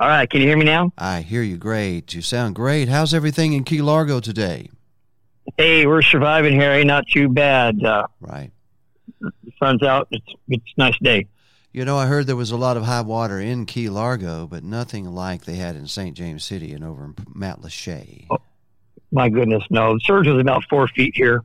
All 0.00 0.06
right, 0.06 0.30
can 0.30 0.40
you 0.40 0.46
hear 0.46 0.56
me 0.56 0.64
now? 0.64 0.92
I 0.96 1.22
hear 1.22 1.42
you 1.42 1.56
great. 1.56 2.14
You 2.14 2.22
sound 2.22 2.54
great. 2.54 2.88
How's 2.88 3.12
everything 3.12 3.52
in 3.52 3.64
Key 3.64 3.82
Largo 3.82 4.20
today? 4.20 4.70
Hey, 5.56 5.86
we're 5.86 6.02
surviving, 6.02 6.54
Harry. 6.60 6.84
Not 6.84 7.04
too 7.12 7.28
bad. 7.28 7.82
Uh, 7.82 8.06
right. 8.20 8.52
The 9.20 9.32
sun's 9.58 9.82
out. 9.82 10.06
It's 10.12 10.26
it's 10.48 10.64
a 10.76 10.80
nice 10.80 10.98
day. 11.02 11.26
You 11.72 11.84
know, 11.84 11.98
I 11.98 12.06
heard 12.06 12.26
there 12.26 12.36
was 12.36 12.52
a 12.52 12.56
lot 12.56 12.76
of 12.76 12.84
high 12.84 13.00
water 13.00 13.40
in 13.40 13.66
Key 13.66 13.88
Largo, 13.88 14.46
but 14.46 14.62
nothing 14.62 15.06
like 15.06 15.44
they 15.44 15.56
had 15.56 15.74
in 15.74 15.86
St. 15.86 16.16
James 16.16 16.44
City 16.44 16.72
and 16.72 16.84
over 16.84 17.04
in 17.04 17.14
Matlacha. 17.14 18.26
My 19.10 19.28
goodness, 19.28 19.64
no. 19.70 19.94
The 19.94 20.00
surge 20.00 20.26
was 20.26 20.40
about 20.40 20.64
four 20.68 20.88
feet 20.88 21.16
here. 21.16 21.42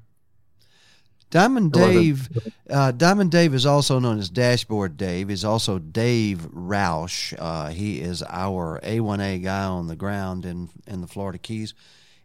Diamond 1.34 1.72
Dave, 1.72 2.30
uh, 2.70 2.92
Diamond 2.92 3.32
Dave 3.32 3.56
is 3.56 3.66
also 3.66 3.98
known 3.98 4.20
as 4.20 4.30
Dashboard 4.30 4.98
Dave. 4.98 5.30
He's 5.30 5.44
also 5.44 5.80
Dave 5.80 6.48
Roush. 6.54 7.34
Uh, 7.40 7.70
he 7.70 8.02
is 8.02 8.22
our 8.30 8.80
A1A 8.84 9.42
guy 9.42 9.64
on 9.64 9.88
the 9.88 9.96
ground 9.96 10.46
in 10.46 10.70
in 10.86 11.02
the 11.02 11.08
Florida 11.08 11.40
Keys, 11.40 11.74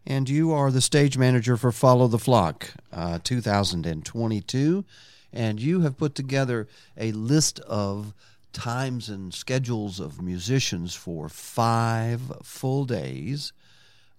and 0.06 0.28
you 0.28 0.52
are 0.52 0.70
the 0.70 0.82
stage 0.82 1.16
manager 1.16 1.56
for 1.56 1.72
Follow 1.72 2.06
the 2.06 2.18
Flock, 2.18 2.74
uh, 2.92 3.18
2022, 3.24 4.84
and 5.32 5.58
you 5.58 5.80
have 5.80 5.96
put 5.96 6.14
together 6.14 6.68
a 6.98 7.12
list 7.12 7.60
of 7.60 8.12
times 8.52 9.08
and 9.08 9.32
schedules 9.32 10.00
of 10.00 10.20
musicians 10.20 10.94
for 10.94 11.30
five 11.30 12.20
full 12.42 12.84
days, 12.84 13.54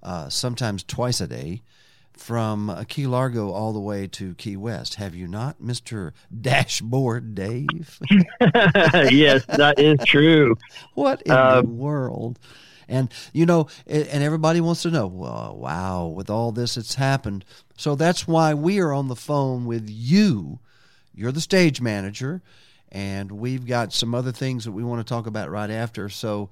uh, 0.04 0.30
sometimes 0.30 0.84
twice 0.84 1.20
a 1.22 1.28
day 1.28 1.62
from 2.14 2.70
uh, 2.70 2.84
Key 2.88 3.08
Largo 3.08 3.52
all 3.52 3.72
the 3.72 3.80
way 3.80 4.06
to 4.08 4.34
Key 4.36 4.58
West. 4.58 4.96
Have 4.96 5.16
you 5.16 5.28
not, 5.28 5.62
Mister 5.62 6.14
Dashboard 6.42 7.34
Dave? 7.36 8.00
yes, 8.42 9.46
that 9.46 9.76
is 9.80 9.98
true. 10.06 10.56
What 10.96 11.22
in 11.24 11.32
Uh, 11.32 11.62
the 11.62 11.68
world? 11.68 12.40
And 12.88 13.14
you 13.34 13.46
know, 13.46 13.68
and 13.86 14.24
everybody 14.24 14.60
wants 14.62 14.82
to 14.82 14.90
know. 14.92 15.06
Well, 15.08 15.56
wow, 15.58 16.08
with 16.08 16.30
all 16.30 16.52
this 16.52 16.74
that's 16.76 16.96
happened, 16.96 17.46
so 17.78 17.94
that's 17.96 18.28
why 18.28 18.54
we 18.56 18.80
are 18.80 18.92
on 18.92 19.08
the 19.10 19.16
phone 19.16 19.66
with 19.66 19.88
you. 19.90 20.60
You're 21.14 21.32
the 21.32 21.40
stage 21.42 21.82
manager, 21.82 22.42
and 22.92 23.32
we've 23.34 23.68
got 23.68 23.94
some 23.94 24.16
other 24.16 24.32
things 24.32 24.66
that 24.66 24.72
we 24.72 24.84
want 24.84 25.06
to 25.06 25.14
talk 25.14 25.28
about 25.28 25.50
right 25.52 25.70
after. 25.70 26.10
So. 26.10 26.50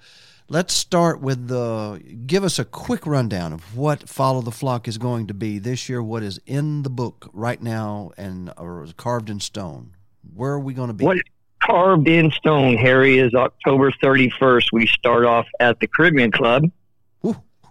Let's 0.49 0.73
start 0.73 1.19
with 1.19 1.49
the. 1.49 2.01
Give 2.25 2.43
us 2.45 2.57
a 2.57 2.63
quick 2.63 3.05
rundown 3.05 3.51
of 3.51 3.75
what 3.75 4.07
Follow 4.07 4.41
the 4.41 4.51
Flock 4.51 4.87
is 4.87 4.97
going 4.97 5.27
to 5.27 5.33
be 5.33 5.59
this 5.59 5.89
year. 5.89 6.01
What 6.01 6.23
is 6.23 6.39
in 6.45 6.83
the 6.83 6.89
book 6.89 7.29
right 7.33 7.61
now 7.61 8.11
and 8.17 8.53
or 8.57 8.87
carved 8.95 9.29
in 9.29 9.41
stone? 9.41 9.95
Where 10.33 10.53
are 10.53 10.59
we 10.59 10.73
going 10.73 10.87
to 10.87 10.93
be? 10.93 11.03
What 11.03 11.17
carved 11.61 12.07
in 12.07 12.31
stone, 12.31 12.77
Harry, 12.77 13.17
is 13.17 13.33
October 13.33 13.91
31st. 13.91 14.71
We 14.71 14.87
start 14.87 15.25
off 15.25 15.47
at 15.59 15.81
the 15.81 15.87
Caribbean 15.87 16.31
Club 16.31 16.63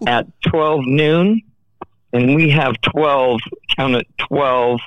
at 0.05 0.27
12 0.43 0.85
noon. 0.85 1.41
and 2.13 2.35
we 2.35 2.49
have 2.51 2.79
12, 2.81 3.39
count 3.75 3.95
it 3.95 4.07
12 4.19 4.79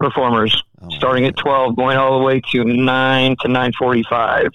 performers, 0.00 0.62
oh, 0.80 0.88
starting 0.90 1.26
at 1.26 1.36
12, 1.36 1.76
going 1.76 1.96
all 1.96 2.18
the 2.18 2.24
way 2.24 2.40
to 2.52 2.64
9 2.64 3.36
to 3.40 3.48
945. 3.48 4.48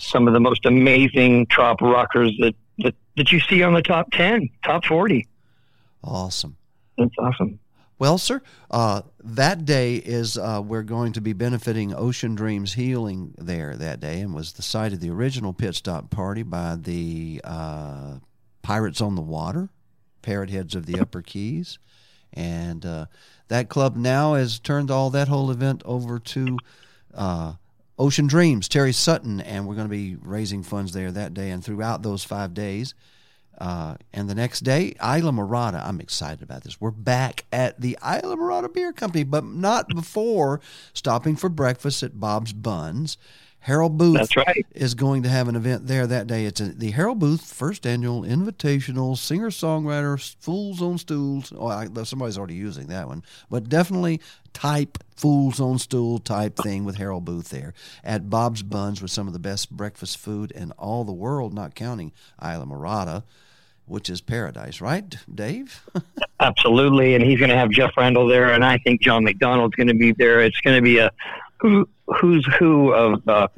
Some 0.00 0.28
of 0.28 0.34
the 0.34 0.40
most 0.40 0.66
amazing 0.66 1.46
trop 1.46 1.80
rockers 1.80 2.32
that, 2.40 2.54
that, 2.78 2.94
that 3.16 3.32
you 3.32 3.40
see 3.40 3.62
on 3.62 3.74
the 3.74 3.82
top 3.82 4.10
10, 4.12 4.48
top 4.64 4.84
40. 4.84 5.26
Awesome. 6.02 6.56
That's 6.96 7.14
awesome. 7.18 7.58
Well, 7.98 8.18
sir, 8.18 8.42
uh, 8.70 9.02
that 9.22 9.64
day 9.64 9.96
is 9.96 10.36
uh, 10.36 10.60
we're 10.64 10.82
going 10.82 11.12
to 11.12 11.20
be 11.20 11.32
benefiting 11.32 11.94
Ocean 11.94 12.34
Dreams 12.34 12.74
Healing 12.74 13.34
there 13.38 13.76
that 13.76 14.00
day, 14.00 14.20
and 14.20 14.34
was 14.34 14.52
the 14.52 14.62
site 14.62 14.92
of 14.92 15.00
the 15.00 15.10
original 15.10 15.52
pit 15.52 15.76
stop 15.76 16.10
party 16.10 16.42
by 16.42 16.76
the 16.76 17.40
uh, 17.44 18.16
Pirates 18.62 19.00
on 19.00 19.14
the 19.14 19.22
Water, 19.22 19.70
Parrot 20.22 20.50
Heads 20.50 20.74
of 20.74 20.86
the 20.86 20.98
Upper 20.98 21.22
Keys, 21.22 21.78
and 22.32 22.84
uh, 22.84 23.06
that 23.48 23.68
club 23.68 23.96
now 23.96 24.34
has 24.34 24.58
turned 24.58 24.90
all 24.90 25.10
that 25.10 25.28
whole 25.28 25.50
event 25.52 25.82
over 25.84 26.18
to 26.18 26.58
uh, 27.14 27.54
Ocean 27.98 28.26
Dreams, 28.26 28.68
Terry 28.68 28.92
Sutton, 28.92 29.40
and 29.40 29.66
we're 29.66 29.76
going 29.76 29.86
to 29.86 29.90
be 29.90 30.16
raising 30.16 30.62
funds 30.62 30.92
there 30.92 31.12
that 31.12 31.32
day 31.32 31.50
and 31.50 31.64
throughout 31.64 32.02
those 32.02 32.24
five 32.24 32.52
days. 32.52 32.94
Uh, 33.56 33.94
and 34.12 34.28
the 34.28 34.34
next 34.34 34.60
day, 34.60 34.94
Islamorada. 35.00 35.86
I'm 35.86 36.00
excited 36.00 36.42
about 36.42 36.64
this. 36.64 36.80
We're 36.80 36.90
back 36.90 37.44
at 37.52 37.80
the 37.80 37.96
Islamorada 38.02 38.72
Beer 38.72 38.92
Company, 38.92 39.22
but 39.22 39.44
not 39.44 39.88
before 39.88 40.60
stopping 40.92 41.36
for 41.36 41.48
breakfast 41.48 42.02
at 42.02 42.18
Bob's 42.18 42.52
Buns. 42.52 43.16
Harold 43.64 43.96
Booth 43.96 44.18
That's 44.18 44.36
right. 44.36 44.66
is 44.74 44.92
going 44.94 45.22
to 45.22 45.30
have 45.30 45.48
an 45.48 45.56
event 45.56 45.86
there 45.86 46.06
that 46.06 46.26
day. 46.26 46.44
It's 46.44 46.60
a, 46.60 46.66
the 46.66 46.90
Harold 46.90 47.18
Booth 47.18 47.50
First 47.50 47.86
Annual 47.86 48.20
Invitational 48.24 49.16
Singer 49.16 49.48
Songwriter 49.48 50.36
Fools 50.38 50.82
on 50.82 50.98
Stools. 50.98 51.50
Oh, 51.56 51.68
I, 51.68 51.88
somebody's 52.02 52.36
already 52.36 52.56
using 52.56 52.88
that 52.88 53.08
one, 53.08 53.22
but 53.48 53.70
definitely 53.70 54.20
type 54.52 54.98
Fools 55.16 55.60
on 55.60 55.78
Stool 55.78 56.18
type 56.18 56.56
thing 56.56 56.84
with 56.84 56.96
Harold 56.96 57.24
Booth 57.24 57.48
there 57.48 57.72
at 58.04 58.28
Bob's 58.28 58.62
Buns 58.62 59.00
with 59.00 59.10
some 59.10 59.28
of 59.28 59.32
the 59.32 59.38
best 59.38 59.70
breakfast 59.70 60.18
food 60.18 60.50
in 60.50 60.72
all 60.72 61.04
the 61.04 61.12
world, 61.12 61.54
not 61.54 61.74
counting 61.74 62.12
Islamorada, 62.42 63.22
which 63.86 64.10
is 64.10 64.20
paradise, 64.20 64.82
right, 64.82 65.16
Dave? 65.34 65.80
Absolutely, 66.40 67.14
and 67.14 67.24
he's 67.24 67.38
going 67.38 67.48
to 67.48 67.56
have 67.56 67.70
Jeff 67.70 67.92
Randall 67.96 68.26
there, 68.26 68.52
and 68.52 68.62
I 68.62 68.76
think 68.76 69.00
John 69.00 69.24
McDonald's 69.24 69.74
going 69.74 69.88
to 69.88 69.94
be 69.94 70.12
there. 70.12 70.40
It's 70.40 70.60
going 70.60 70.76
to 70.76 70.82
be 70.82 70.98
a 70.98 71.10
who's 72.20 72.46
who 72.58 72.92
of 72.92 73.26
uh, 73.28 73.48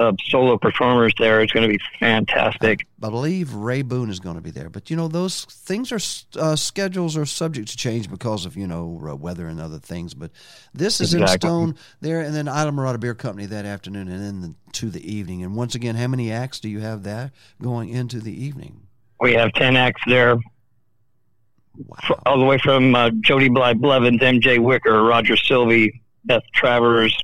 of 0.00 0.16
solo 0.26 0.58
performers 0.58 1.12
there. 1.18 1.40
It's 1.40 1.52
going 1.52 1.68
to 1.68 1.72
be 1.72 1.82
fantastic. 2.00 2.86
I 3.02 3.10
believe 3.10 3.54
Ray 3.54 3.82
Boone 3.82 4.10
is 4.10 4.18
going 4.18 4.36
to 4.36 4.42
be 4.42 4.50
there, 4.50 4.68
but 4.68 4.90
you 4.90 4.96
know 4.96 5.08
those 5.08 5.44
things 5.44 5.92
are 5.92 6.40
uh, 6.40 6.56
schedules 6.56 7.16
are 7.16 7.26
subject 7.26 7.68
to 7.68 7.76
change 7.76 8.10
because 8.10 8.46
of 8.46 8.56
you 8.56 8.66
know 8.66 9.00
uh, 9.08 9.14
weather 9.14 9.46
and 9.46 9.60
other 9.60 9.78
things. 9.78 10.14
But 10.14 10.30
this 10.72 11.00
is 11.00 11.14
in 11.14 11.26
stone 11.28 11.76
there, 12.00 12.20
and 12.20 12.34
then 12.34 12.46
Islamorada 12.46 12.98
Beer 12.98 13.14
Company 13.14 13.46
that 13.46 13.64
afternoon, 13.64 14.08
and 14.08 14.20
then 14.20 14.40
the, 14.40 14.54
to 14.72 14.90
the 14.90 15.12
evening. 15.12 15.42
And 15.44 15.54
once 15.54 15.74
again, 15.74 15.94
how 15.94 16.08
many 16.08 16.32
acts 16.32 16.60
do 16.60 16.68
you 16.68 16.80
have 16.80 17.02
that 17.04 17.32
going 17.62 17.88
into 17.88 18.20
the 18.20 18.32
evening? 18.32 18.80
We 19.20 19.34
have 19.34 19.52
ten 19.52 19.76
acts 19.76 20.02
there, 20.06 20.36
F- 22.02 22.20
all 22.26 22.38
the 22.38 22.44
way 22.44 22.58
from 22.58 22.94
uh, 22.94 23.10
Jody 23.20 23.48
Bly 23.48 23.74
Blevins, 23.74 24.22
M.J. 24.22 24.58
Wicker, 24.58 25.02
Roger 25.02 25.36
Sylvie, 25.36 26.02
Beth 26.24 26.42
Travers, 26.52 27.16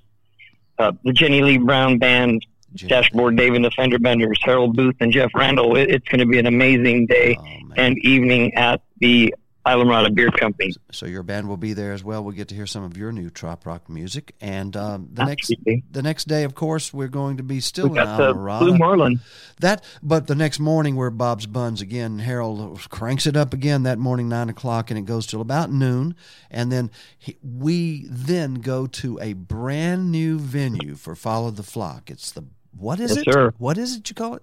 uh, 0.81 0.93
the 1.05 1.13
Jenny 1.13 1.43
Lee 1.43 1.59
Brown 1.59 1.99
Band, 1.99 2.45
Dashboard 2.75 3.37
Dave 3.37 3.55
and 3.55 3.65
the 3.65 3.71
Fender 3.71 3.99
Benders, 3.99 4.39
Harold 4.43 4.77
Booth, 4.77 4.97
and 5.01 5.13
Jeff 5.13 5.31
Randall. 5.35 5.77
It, 5.77 5.91
it's 5.91 6.09
going 6.09 6.21
to 6.21 6.27
be 6.27 6.39
an 6.39 6.47
amazing 6.47 7.07
day 7.07 7.37
and 7.77 7.99
evening 8.05 8.55
at 8.55 8.83
the 8.99 9.35
Islamorada 9.67 10.15
Beer 10.15 10.31
Company. 10.31 10.73
So 10.91 11.05
your 11.07 11.23
band 11.23 11.49
will 11.49 11.57
be 11.59 11.75
there 11.75 11.93
as 11.93 12.03
well. 12.03 12.25
We'll 12.25 12.35
get 12.35 12.49
to 12.49 12.55
hear 12.55 12.67
some 12.67 12.83
of 12.83 12.97
your 12.97 13.13
new 13.13 13.29
trop 13.29 13.67
rock 13.67 13.89
music, 13.91 14.35
and 14.41 14.75
um, 14.77 15.09
the 15.13 15.23
Absolutely. 15.23 15.75
next 15.77 15.93
the 15.93 16.03
next 16.03 16.29
day, 16.29 16.45
of 16.45 16.55
course, 16.55 16.95
we're 16.95 17.09
going 17.09 17.37
to 17.37 17.43
be 17.43 17.61
still 17.61 17.89
We 17.89 17.99
in 17.99 18.05
got 18.05 18.17
the 18.17 18.33
Islamorada. 18.33 18.59
Blue 18.61 18.79
Marlin. 18.79 19.21
That, 19.61 19.85
but 20.03 20.27
the 20.27 20.35
next 20.35 20.61
morning 20.61 20.97
we're 20.97 21.11
Bob's 21.11 21.45
Buns 21.47 21.83
again. 21.83 22.21
Harold 22.21 22.81
cranks 22.89 23.27
it 23.27 23.37
up 23.37 23.53
again 23.53 23.83
that 23.83 23.99
morning, 23.99 24.29
nine 24.29 24.49
o'clock, 24.49 24.91
and 24.91 24.99
it 24.99 25.05
goes 25.05 25.27
till 25.27 25.43
about 25.43 25.71
noon, 25.71 26.15
and 26.51 26.73
then 26.73 26.91
he, 27.19 27.37
we 27.43 28.07
then 28.09 28.55
go 28.55 28.87
to 28.87 29.19
a 29.21 29.35
brand 29.35 30.11
new 30.11 30.39
venue 30.39 30.95
for 30.95 31.15
Follow 31.15 31.51
the 31.51 31.63
Flock. 31.63 32.11
It's 32.11 32.33
the 32.33 32.45
what 32.77 32.99
is 32.99 33.11
Yes, 33.11 33.27
it? 33.27 33.33
sir. 33.33 33.53
What 33.59 33.77
is 33.77 33.97
it 33.97 34.09
you 34.09 34.15
call 34.15 34.35
it? 34.37 34.43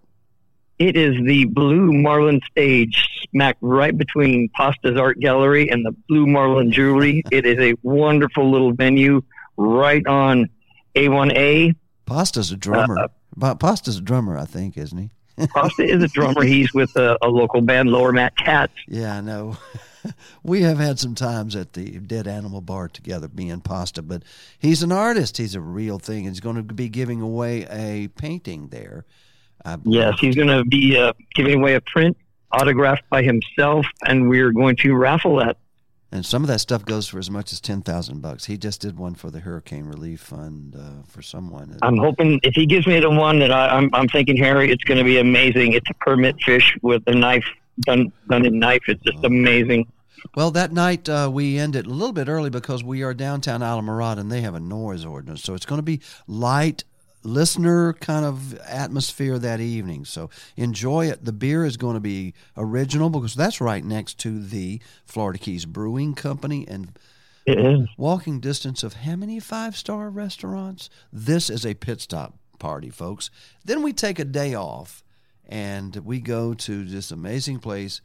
It 0.79 0.95
is 0.95 1.15
the 1.25 1.45
Blue 1.45 1.91
Marlin 1.91 2.39
stage, 2.51 3.09
smack 3.31 3.57
right 3.61 3.97
between 3.97 4.49
Pasta's 4.49 4.97
Art 4.97 5.19
Gallery 5.19 5.69
and 5.69 5.83
the 5.83 5.91
Blue 6.07 6.27
Marlin 6.27 6.71
Jewelry. 6.71 7.23
it 7.31 7.45
is 7.45 7.57
a 7.59 7.73
wonderful 7.81 8.51
little 8.51 8.73
venue 8.73 9.23
right 9.57 10.05
on 10.05 10.49
A1A. 10.95 11.75
Pasta's 12.05 12.51
a 12.51 12.57
drummer. 12.57 13.09
Pa- 13.39 13.55
Pasta's 13.55 13.97
a 13.97 14.01
drummer, 14.01 14.37
I 14.37 14.45
think, 14.45 14.77
isn't 14.77 14.97
he? 14.97 15.09
Pasta 15.47 15.83
is 15.83 16.03
a 16.03 16.07
drummer. 16.07 16.43
He's 16.43 16.73
with 16.73 16.95
a, 16.95 17.17
a 17.23 17.27
local 17.27 17.61
band, 17.61 17.89
Lower 17.89 18.11
Mat 18.11 18.35
Cats. 18.37 18.73
Yeah, 18.87 19.17
I 19.17 19.21
know. 19.21 19.57
we 20.43 20.61
have 20.61 20.77
had 20.77 20.99
some 20.99 21.15
times 21.15 21.55
at 21.55 21.73
the 21.73 21.99
Dead 21.99 22.27
Animal 22.27 22.61
Bar 22.61 22.89
together, 22.89 23.29
me 23.33 23.49
and 23.49 23.63
Pasta, 23.63 24.01
but 24.03 24.23
he's 24.59 24.83
an 24.83 24.91
artist. 24.91 25.37
He's 25.37 25.55
a 25.55 25.61
real 25.61 25.97
thing. 25.97 26.25
He's 26.25 26.39
going 26.39 26.55
to 26.55 26.63
be 26.63 26.89
giving 26.89 27.21
away 27.21 27.65
a 27.69 28.09
painting 28.09 28.67
there. 28.69 29.05
Believe. 29.63 29.81
Yes, 29.85 30.13
he's 30.19 30.35
going 30.35 30.47
to 30.47 30.63
be 30.63 30.97
uh, 30.97 31.13
giving 31.35 31.59
away 31.59 31.75
a 31.75 31.81
print 31.81 32.17
autographed 32.51 33.09
by 33.09 33.23
himself, 33.23 33.85
and 34.05 34.29
we're 34.29 34.51
going 34.51 34.75
to 34.77 34.95
raffle 34.95 35.37
that. 35.37 35.57
And 36.11 36.25
some 36.25 36.41
of 36.41 36.47
that 36.47 36.59
stuff 36.59 36.85
goes 36.85 37.07
for 37.07 37.19
as 37.19 37.29
much 37.29 37.51
as 37.51 37.59
ten 37.59 37.81
thousand 37.81 38.21
bucks. 38.21 38.45
He 38.45 38.57
just 38.57 38.79
did 38.79 38.97
one 38.97 39.13
for 39.13 39.29
the 39.29 39.41
Hurricane 39.41 39.85
Relief 39.85 40.21
Fund 40.21 40.75
uh, 40.75 41.03
for 41.05 41.21
someone. 41.21 41.77
I'm 41.81 41.97
hoping 41.97 42.39
if 42.43 42.53
he 42.55 42.65
gives 42.65 42.87
me 42.87 42.99
the 43.01 43.09
one 43.09 43.39
that 43.39 43.51
I, 43.51 43.67
I'm, 43.67 43.89
I'm 43.93 44.07
thinking, 44.07 44.37
Harry, 44.37 44.71
it's 44.71 44.85
going 44.85 44.99
to 44.99 45.03
be 45.03 45.17
amazing. 45.17 45.73
It's 45.73 45.89
a 45.89 45.93
permit 45.95 46.41
fish 46.41 46.77
with 46.81 47.03
a 47.07 47.13
knife 47.13 47.43
done 47.81 48.13
done 48.29 48.45
in 48.45 48.57
knife. 48.57 48.83
It's 48.87 49.03
just 49.03 49.23
amazing. 49.25 49.91
Well, 50.33 50.51
that 50.51 50.71
night 50.71 51.09
uh, 51.09 51.29
we 51.31 51.59
ended 51.59 51.85
a 51.85 51.89
little 51.89 52.13
bit 52.13 52.27
early 52.29 52.49
because 52.49 52.83
we 52.83 53.03
are 53.03 53.13
downtown 53.13 53.59
Islamorada 53.59 54.19
and 54.19 54.31
they 54.31 54.41
have 54.41 54.55
a 54.55 54.59
noise 54.59 55.05
ordinance. 55.05 55.43
So 55.43 55.53
it's 55.53 55.65
going 55.65 55.79
to 55.79 55.83
be 55.83 56.01
light 56.25 56.85
listener 57.27 57.93
kind 57.93 58.25
of 58.25 58.57
atmosphere 58.61 59.37
that 59.39 59.59
evening. 59.59 60.05
So 60.05 60.29
enjoy 60.55 61.07
it. 61.09 61.25
The 61.25 61.33
beer 61.33 61.65
is 61.65 61.77
going 61.77 61.95
to 61.95 61.99
be 61.99 62.33
original 62.55 63.09
because 63.09 63.35
that's 63.35 63.61
right 63.61 63.83
next 63.83 64.17
to 64.19 64.41
the 64.43 64.79
Florida 65.05 65.37
Keys 65.37 65.65
Brewing 65.65 66.15
Company 66.15 66.65
and 66.67 66.97
It 67.45 67.59
is. 67.59 67.87
walking 67.97 68.39
distance 68.39 68.81
of 68.83 68.93
how 68.93 69.15
many 69.15 69.39
five 69.39 69.75
star 69.75 70.09
restaurants? 70.09 70.89
This 71.11 71.49
is 71.49 71.65
a 71.65 71.73
pit 71.73 72.01
stop 72.01 72.35
party, 72.59 72.89
folks. 72.89 73.29
Then 73.65 73.83
we 73.83 73.93
take 73.93 74.19
a 74.19 74.25
day 74.25 74.55
off 74.55 75.03
and 75.47 75.95
we 75.97 76.19
go 76.19 76.53
to 76.53 76.83
this 76.85 77.11
amazing 77.11 77.59
place 77.59 78.01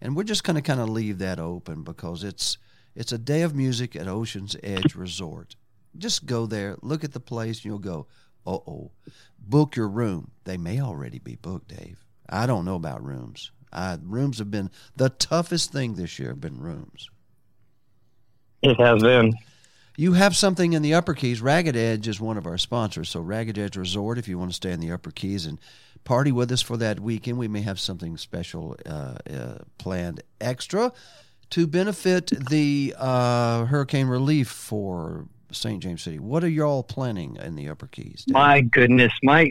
and 0.00 0.14
we're 0.14 0.22
just 0.24 0.44
going 0.44 0.56
to 0.56 0.62
kind 0.62 0.80
of 0.80 0.88
leave 0.90 1.18
that 1.18 1.38
open 1.40 1.82
because 1.82 2.22
it's 2.22 2.58
it's 2.94 3.12
a 3.12 3.18
day 3.18 3.42
of 3.42 3.54
music 3.54 3.94
at 3.96 4.08
Ocean's 4.08 4.56
Edge 4.62 4.94
Resort. 4.94 5.54
Just 5.98 6.24
go 6.26 6.46
there, 6.46 6.76
look 6.82 7.04
at 7.04 7.12
the 7.12 7.20
place, 7.20 7.58
and 7.58 7.64
you'll 7.66 7.78
go, 7.78 8.06
"Uh 8.46 8.58
oh." 8.66 8.90
Book 9.38 9.76
your 9.76 9.88
room. 9.88 10.32
They 10.44 10.56
may 10.56 10.80
already 10.80 11.18
be 11.18 11.36
booked, 11.36 11.68
Dave. 11.68 12.04
I 12.28 12.46
don't 12.46 12.64
know 12.64 12.74
about 12.74 13.04
rooms. 13.04 13.52
I, 13.72 13.98
rooms 14.02 14.38
have 14.38 14.50
been 14.50 14.70
the 14.96 15.10
toughest 15.10 15.72
thing 15.72 15.94
this 15.94 16.18
year. 16.18 16.30
Have 16.30 16.40
been 16.40 16.60
rooms. 16.60 17.10
It 18.62 18.80
has 18.80 19.02
been. 19.02 19.34
You 19.96 20.12
have 20.12 20.36
something 20.36 20.74
in 20.74 20.82
the 20.82 20.94
Upper 20.94 21.14
Keys. 21.14 21.40
Ragged 21.40 21.76
Edge 21.76 22.06
is 22.06 22.20
one 22.20 22.36
of 22.36 22.46
our 22.46 22.58
sponsors. 22.58 23.08
So 23.08 23.20
Ragged 23.20 23.58
Edge 23.58 23.76
Resort, 23.76 24.18
if 24.18 24.28
you 24.28 24.38
want 24.38 24.50
to 24.50 24.56
stay 24.56 24.72
in 24.72 24.80
the 24.80 24.92
Upper 24.92 25.10
Keys 25.10 25.46
and 25.46 25.58
party 26.04 26.32
with 26.32 26.52
us 26.52 26.60
for 26.60 26.76
that 26.76 27.00
weekend, 27.00 27.38
we 27.38 27.48
may 27.48 27.62
have 27.62 27.80
something 27.80 28.16
special 28.18 28.76
uh, 28.84 29.14
uh, 29.32 29.58
planned 29.78 30.22
extra 30.40 30.92
to 31.50 31.66
benefit 31.66 32.26
the 32.50 32.94
uh, 32.98 33.64
hurricane 33.64 34.06
relief 34.06 34.48
for 34.48 35.28
St. 35.56 35.82
James 35.82 36.02
City. 36.02 36.18
What 36.18 36.44
are 36.44 36.48
y'all 36.48 36.82
planning 36.82 37.36
in 37.36 37.56
the 37.56 37.68
Upper 37.68 37.86
Keys? 37.86 38.24
My 38.28 38.60
goodness, 38.60 39.12
my 39.22 39.50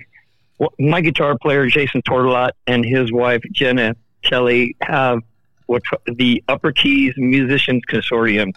my 0.79 1.01
guitar 1.01 1.37
player 1.37 1.67
Jason 1.67 2.01
Tortolot 2.03 2.51
and 2.65 2.85
his 2.85 3.11
wife 3.11 3.41
Jenna 3.51 3.95
Kelly 4.23 4.75
have 4.81 5.19
what 5.65 5.83
the 6.05 6.43
Upper 6.47 6.71
Keys 6.71 7.13
Musicians 7.17 7.83
Consortium. 7.89 8.53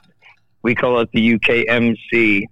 We 0.62 0.74
call 0.74 1.00
it 1.00 1.10
the 1.12 1.38
UKMC. 1.38 2.44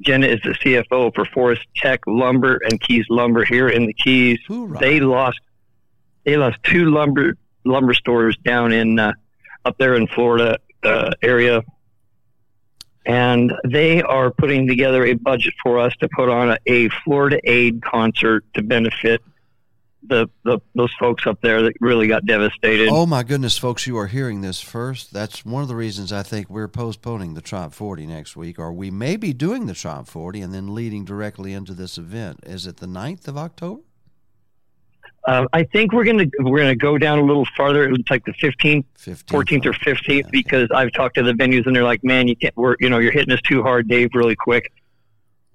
Jenna 0.00 0.26
is 0.26 0.40
the 0.42 0.50
CFO 0.50 1.14
for 1.14 1.24
Forest 1.26 1.62
Tech 1.76 2.00
Lumber 2.06 2.58
and 2.64 2.80
Keys 2.80 3.06
Lumber 3.10 3.44
here 3.44 3.68
in 3.68 3.86
the 3.86 3.92
Keys. 3.92 4.38
They 4.80 5.00
lost 5.00 5.40
they 6.24 6.36
lost 6.36 6.58
two 6.62 6.90
lumber 6.90 7.36
lumber 7.64 7.94
stores 7.94 8.36
down 8.44 8.72
in 8.72 8.98
uh, 8.98 9.12
up 9.64 9.76
there 9.78 9.94
in 9.94 10.06
Florida 10.08 10.58
uh, 10.82 11.10
area 11.22 11.62
and 13.06 13.52
they 13.64 14.02
are 14.02 14.30
putting 14.30 14.66
together 14.66 15.04
a 15.04 15.14
budget 15.14 15.54
for 15.62 15.78
us 15.78 15.94
to 16.00 16.08
put 16.14 16.28
on 16.28 16.50
a, 16.50 16.58
a 16.66 16.88
Florida 17.04 17.40
Aid 17.44 17.82
concert 17.82 18.44
to 18.54 18.62
benefit 18.62 19.22
the, 20.02 20.28
the 20.44 20.58
those 20.74 20.92
folks 20.98 21.26
up 21.26 21.40
there 21.42 21.62
that 21.62 21.74
really 21.80 22.08
got 22.08 22.24
devastated. 22.24 22.88
Oh 22.90 23.06
my 23.06 23.22
goodness, 23.22 23.58
folks! 23.58 23.86
You 23.86 23.96
are 23.98 24.06
hearing 24.06 24.40
this 24.40 24.60
first. 24.60 25.12
That's 25.12 25.44
one 25.44 25.62
of 25.62 25.68
the 25.68 25.76
reasons 25.76 26.12
I 26.12 26.22
think 26.22 26.48
we're 26.48 26.68
postponing 26.68 27.34
the 27.34 27.42
Trop 27.42 27.74
40 27.74 28.06
next 28.06 28.36
week, 28.36 28.58
or 28.58 28.72
we 28.72 28.90
may 28.90 29.16
be 29.16 29.32
doing 29.32 29.66
the 29.66 29.74
Trop 29.74 30.08
40 30.08 30.40
and 30.40 30.54
then 30.54 30.74
leading 30.74 31.04
directly 31.04 31.52
into 31.52 31.74
this 31.74 31.98
event. 31.98 32.40
Is 32.44 32.66
it 32.66 32.78
the 32.78 32.86
9th 32.86 33.28
of 33.28 33.36
October? 33.36 33.82
Uh, 35.30 35.46
I 35.52 35.62
think 35.62 35.92
we're 35.92 36.02
gonna 36.02 36.26
we're 36.40 36.58
gonna 36.58 36.74
go 36.74 36.98
down 36.98 37.20
a 37.20 37.22
little 37.22 37.46
farther. 37.56 37.88
It's 37.88 38.10
like 38.10 38.24
the 38.24 38.32
fifteenth, 38.32 38.84
fourteenth, 39.28 39.64
or 39.64 39.72
fifteenth 39.72 40.28
because 40.32 40.68
I've 40.74 40.90
talked 40.90 41.14
to 41.14 41.22
the 41.22 41.34
venues 41.34 41.66
and 41.66 41.76
they're 41.76 41.84
like, 41.84 42.02
"Man, 42.02 42.26
you 42.26 42.34
can't. 42.34 42.56
We're 42.56 42.74
you 42.80 42.88
know 42.90 42.98
you're 42.98 43.12
hitting 43.12 43.32
us 43.32 43.40
too 43.42 43.62
hard, 43.62 43.86
Dave, 43.86 44.10
really 44.12 44.34
quick." 44.34 44.72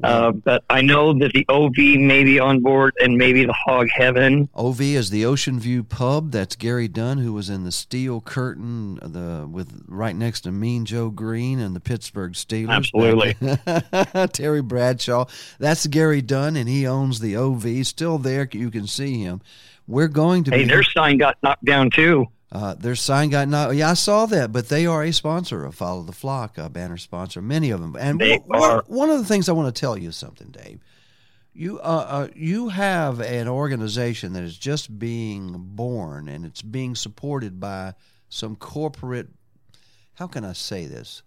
Uh, 0.04 0.32
but 0.32 0.64
I 0.70 0.82
know 0.82 1.14
that 1.20 1.32
the 1.34 1.46
OV 1.48 1.78
may 1.78 2.24
be 2.26 2.38
on 2.40 2.60
board 2.60 2.94
and 3.00 3.18
maybe 3.18 3.46
the 3.46 3.54
Hog 3.54 3.88
Heaven. 3.90 4.50
OV 4.54 4.82
is 4.82 5.10
the 5.10 5.26
Ocean 5.26 5.58
View 5.60 5.84
Pub. 5.86 6.32
That's 6.32 6.56
Gary 6.58 6.88
Dunn, 6.90 7.18
who 7.20 7.32
was 7.32 7.50
in 7.50 7.64
the 7.64 7.72
Steel 7.72 8.20
Curtain, 8.20 8.96
the 9.02 9.48
with 9.50 9.84
right 9.88 10.16
next 10.16 10.42
to 10.42 10.52
Mean 10.52 10.84
Joe 10.86 11.10
Greene 11.10 11.60
and 11.60 11.74
the 11.76 11.80
Pittsburgh 11.80 12.34
Steelers. 12.34 12.70
Absolutely. 12.70 14.28
Terry 14.34 14.62
Bradshaw. 14.62 15.26
That's 15.60 15.88
Gary 15.88 16.22
Dunn, 16.22 16.56
and 16.58 16.68
he 16.68 16.86
owns 16.86 17.22
the 17.22 17.38
OV. 17.38 17.86
Still 17.88 18.18
there, 18.18 18.48
you 18.52 18.70
can 18.72 18.88
see 18.88 19.22
him. 19.22 19.42
We're 19.88 20.08
going 20.10 20.44
to 20.46 20.52
Hey, 20.52 20.64
be. 20.64 20.70
their 20.70 20.84
sign 20.84 21.18
got 21.18 21.38
knocked 21.42 21.64
down 21.64 21.90
too. 21.90 22.26
Uh, 22.56 22.74
their 22.76 22.96
sign 22.96 23.30
got 23.30 23.50
knocked. 23.50 23.76
Yeah, 23.76 23.90
I 23.92 23.96
saw 23.96 24.26
that, 24.28 24.54
but 24.54 24.70
they 24.70 24.86
are 24.86 25.04
a 25.04 25.12
sponsor 25.12 25.66
of 25.66 25.76
Follow 25.76 26.04
the 26.04 26.14
Flock, 26.14 26.58
a 26.58 26.70
banner 26.70 26.96
sponsor. 26.96 27.42
Many 27.42 27.70
of 27.70 27.82
them, 27.82 27.98
and 28.00 28.18
They 28.18 28.38
one- 28.38 28.82
one 28.88 29.10
of 29.10 29.20
the 29.20 29.26
things 29.26 29.50
I 29.50 29.52
want 29.52 29.76
to 29.76 29.78
tell 29.78 29.98
you 29.98 30.14
something, 30.14 30.52
Dave. 30.52 30.80
You 31.54 31.80
uh, 31.80 32.06
uh, 32.10 32.28
you 32.34 32.70
have 32.70 33.20
an 33.20 33.50
organization 33.50 34.32
that 34.34 34.44
is 34.44 34.58
just 34.58 34.98
being 34.98 35.54
born, 35.58 36.30
and 36.30 36.46
it's 36.46 36.62
being 36.62 36.96
supported 36.96 37.60
by 37.60 37.94
some 38.30 38.56
corporate. 38.56 39.28
How 40.14 40.28
can 40.28 40.46
I 40.46 40.54
say 40.54 40.86
this? 40.86 41.24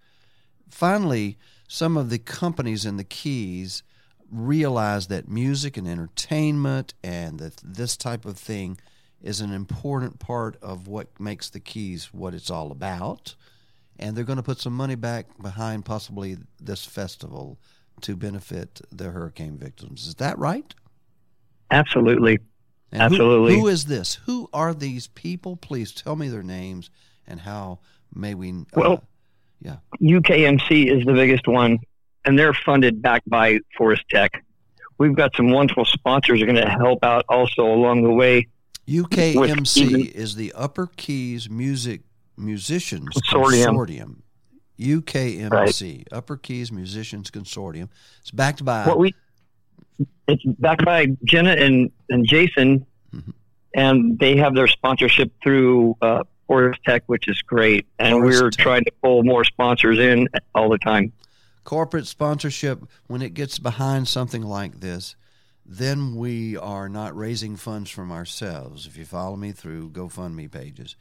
Finally, 0.70 1.36
some 1.68 1.98
of 1.98 2.08
the 2.08 2.18
companies 2.18 2.86
in 2.86 2.96
the 2.96 3.04
Keys 3.04 3.82
realize 4.30 5.08
that 5.08 5.28
music 5.28 5.76
and 5.76 5.86
entertainment 5.86 6.94
and 7.02 7.38
that 7.38 7.56
this 7.62 7.96
type 7.98 8.24
of 8.24 8.38
thing 8.38 8.78
is 9.22 9.40
an 9.40 9.52
important 9.52 10.18
part 10.18 10.56
of 10.62 10.86
what 10.86 11.18
makes 11.20 11.50
the 11.50 11.60
Keys 11.60 12.10
what 12.12 12.34
it's 12.34 12.50
all 12.50 12.70
about. 12.70 13.34
And 13.98 14.16
they're 14.16 14.24
going 14.24 14.36
to 14.36 14.42
put 14.44 14.58
some 14.60 14.74
money 14.74 14.94
back 14.94 15.26
behind 15.42 15.84
possibly 15.84 16.36
this 16.60 16.84
festival 16.84 17.58
to 18.02 18.14
benefit 18.14 18.80
the 18.92 19.10
hurricane 19.10 19.58
victims. 19.58 20.06
Is 20.06 20.14
that 20.16 20.38
right? 20.38 20.72
Absolutely. 21.70 22.38
And 22.92 23.00
who- 23.02 23.06
Absolutely. 23.06 23.54
who 23.58 23.66
is 23.66 23.84
this? 23.86 24.14
Who 24.26 24.48
are 24.52 24.72
these 24.72 25.08
people? 25.08 25.56
Please 25.56 25.92
tell 25.92 26.16
me 26.16 26.28
their 26.28 26.42
names 26.42 26.90
and 27.26 27.40
how 27.40 27.80
may 28.14 28.34
we. 28.34 28.52
Uh, 28.52 28.64
Well, 28.74 29.04
yeah. 29.60 29.76
UKMC 30.00 30.86
is 30.86 31.04
the 31.04 31.12
biggest 31.12 31.46
one, 31.46 31.78
and 32.24 32.38
they're 32.38 32.54
funded 32.54 33.02
back 33.02 33.22
by 33.26 33.58
Forest 33.76 34.04
Tech. 34.10 34.42
We've 34.96 35.14
got 35.14 35.34
some 35.36 35.50
wonderful 35.50 35.84
sponsors 35.84 36.40
are 36.40 36.46
going 36.46 36.56
to 36.56 36.68
help 36.70 37.04
out 37.04 37.24
also 37.28 37.62
along 37.66 38.02
the 38.02 38.12
way. 38.12 38.46
UKMC 38.88 40.10
is 40.12 40.34
the 40.36 40.52
Upper 40.54 40.88
Keys 40.96 41.50
Music 41.50 42.00
Musicians 42.36 43.08
Consortium. 43.30 43.66
Consortium. 43.66 44.16
UKMC, 44.78 46.04
Upper 46.12 46.36
Keys 46.36 46.70
Musicians 46.72 47.30
Consortium. 47.30 47.88
It's 48.20 48.30
backed 48.30 48.64
by 48.64 48.86
What 48.86 48.98
we 48.98 49.14
it's 50.28 50.44
backed 50.58 50.84
by 50.84 51.06
Jenna 51.24 51.52
and 51.52 51.90
and 52.08 52.26
Jason, 52.26 52.86
Mm-hmm. 53.14 53.30
and 53.74 54.18
they 54.18 54.36
have 54.36 54.54
their 54.54 54.66
sponsorship 54.68 55.32
through 55.42 55.96
uh, 56.02 56.24
Forest 56.46 56.80
Tech, 56.86 57.02
which 57.06 57.26
is 57.26 57.40
great. 57.40 57.86
And 57.98 58.12
Forest 58.12 58.42
we're 58.42 58.50
Tech. 58.50 58.62
trying 58.62 58.84
to 58.84 58.92
pull 59.02 59.22
more 59.24 59.44
sponsors 59.44 59.98
in 59.98 60.28
all 60.54 60.68
the 60.68 60.76
time. 60.78 61.12
corporate 61.64 62.06
sponsorship. 62.06 62.82
When 63.06 63.22
it 63.22 63.32
gets 63.34 63.58
behind 63.58 64.06
something 64.08 64.42
like 64.42 64.80
this, 64.80 65.16
then 65.70 66.16
we 66.16 66.56
are 66.56 66.88
not 66.88 67.14
raising 67.14 67.54
funds 67.56 67.90
from 67.90 68.10
ourselves. 68.10 68.86
If 68.86 68.96
you 68.96 69.04
follow 69.04 69.36
me 69.36 69.52
through 69.52 69.90
GoFundMe 69.90 70.50
pages, 70.50 70.96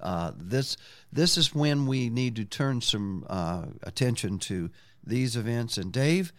uh, 0.00 0.32
this 0.36 0.76
this 1.10 1.38
is 1.38 1.54
when 1.54 1.86
we 1.86 2.10
need 2.10 2.36
to 2.36 2.44
turn 2.44 2.82
some 2.82 3.24
uh, 3.28 3.64
attention 3.82 4.38
to 4.40 4.70
these 5.04 5.36
events. 5.36 5.78
And 5.78 5.90
Dave, 5.90 6.32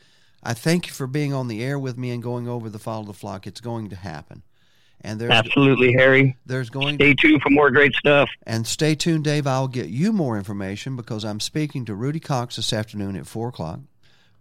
I 0.44 0.54
thank 0.54 0.88
you 0.88 0.94
for 0.94 1.08
being 1.08 1.34
on 1.34 1.48
the 1.48 1.64
air 1.64 1.80
with 1.80 1.98
me 1.98 2.12
and 2.12 2.22
going 2.22 2.48
over 2.48 2.70
the 2.70 2.80
follow 2.80 3.06
the 3.06 3.14
flock. 3.14 3.48
It's 3.48 3.62
going 3.62 3.90
to 3.90 3.96
happen. 3.96 4.44
And 5.04 5.20
there's 5.20 5.32
Absolutely, 5.32 5.94
Harry. 5.94 6.38
There's 6.46 6.70
going 6.70 6.96
Stay 6.96 7.16
tuned 7.16 7.42
for 7.42 7.50
more 7.50 7.72
great 7.72 7.96
stuff. 7.96 8.30
and 8.46 8.68
stay 8.68 8.94
tuned, 8.94 9.24
Dave. 9.24 9.48
I'll 9.48 9.68
get 9.68 9.88
you 9.88 10.14
more 10.14 10.38
information 10.38 10.96
because 10.96 11.26
I'm 11.26 11.40
speaking 11.40 11.86
to 11.86 11.96
Rudy 11.96 12.20
Cox 12.20 12.58
this 12.58 12.72
afternoon 12.72 13.16
at 13.16 13.26
four 13.26 13.48
o'clock, 13.50 13.80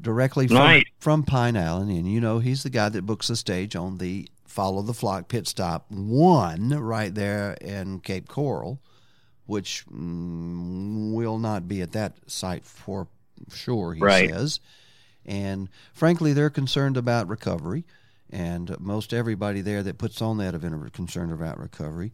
directly 0.01 0.47
from, 0.47 0.57
Nice. 0.57 0.85
from 0.99 1.23
Pine 1.23 1.57
Island. 1.57 1.91
And 1.91 2.11
you 2.11 2.21
know 2.21 2.39
he's 2.39 2.63
the 2.63 2.71
guy 2.71 2.89
that 2.89 3.03
books 3.07 3.29
the 3.29 3.37
stage 3.37 3.77
on 3.77 3.99
the 3.99 4.29
Follow 4.47 4.83
the 4.83 4.95
Flock 4.95 5.29
pit 5.29 5.47
stop 5.47 5.91
one 5.91 6.71
right 6.71 7.15
there 7.15 7.53
in 7.61 8.01
Cape 8.01 8.29
Coral, 8.29 8.81
which 9.47 9.85
mm, 9.87 11.13
will 11.13 11.39
not 11.39 11.69
be 11.69 11.83
at 11.83 11.93
that 11.93 12.15
site 12.27 12.65
for 12.65 13.07
sure. 13.55 13.95
He 13.95 14.01
Right. 14.01 14.29
says, 14.31 14.59
and 15.25 15.69
frankly, 15.93 16.33
they're 16.33 16.51
concerned 16.51 16.97
about 16.97 17.29
recovery. 17.29 17.85
And 18.33 18.79
most 18.81 19.13
everybody 19.13 19.61
there 19.61 19.83
that 19.83 19.99
puts 19.99 20.23
on 20.23 20.39
that 20.39 20.55
event 20.55 20.75
are 20.75 20.89
concerned 20.91 21.33
about 21.33 21.59
recovery. 21.59 22.13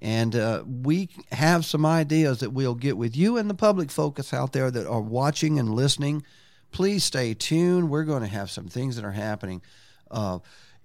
And 0.00 0.34
uh, 0.36 0.64
we 0.66 1.08
have 1.32 1.64
some 1.64 1.84
ideas 1.84 2.40
that 2.40 2.50
we'll 2.50 2.74
get 2.74 2.96
with 2.96 3.16
you 3.16 3.36
and 3.36 3.50
the 3.50 3.54
public 3.54 3.90
focus 3.90 4.32
out 4.32 4.52
there 4.52 4.70
that 4.70 4.86
are 4.86 5.00
watching 5.00 5.58
and 5.58 5.74
listening. 5.74 6.22
Please 6.70 7.04
stay 7.04 7.34
tuned. 7.34 7.90
We're 7.90 8.04
going 8.04 8.22
to 8.22 8.28
have 8.28 8.50
some 8.50 8.68
things 8.68 8.96
that 8.96 9.04
are 9.04 9.12
happening 9.12 9.62
uh, 10.10 10.38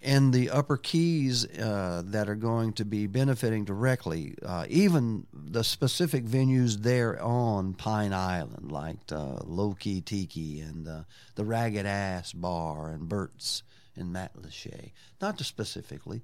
in 0.04 0.32
the 0.32 0.50
upper 0.50 0.76
keys 0.76 1.46
uh, 1.58 2.04
that 2.06 2.30
are 2.30 2.36
going 2.36 2.74
to 2.74 2.86
be 2.86 3.08
benefiting 3.08 3.64
directly. 3.64 4.36
Uh, 4.46 4.66
even 4.70 5.26
the 5.34 5.64
specific 5.64 6.26
venues 6.26 6.82
there 6.82 7.22
on 7.22 7.74
Pine 7.74 8.14
Island, 8.14 8.72
like 8.72 8.98
uh, 9.12 9.40
Low 9.46 9.74
Key 9.74 10.02
Tiki 10.02 10.60
and 10.60 10.88
uh, 10.88 11.04
the 11.36 11.46
Ragged 11.46 11.86
Ass 11.86 12.34
Bar 12.34 12.90
and 12.90 13.08
Burt's 13.08 13.64
and 13.96 14.14
Matlacha. 14.14 14.92
Not 15.22 15.40
specifically, 15.40 16.24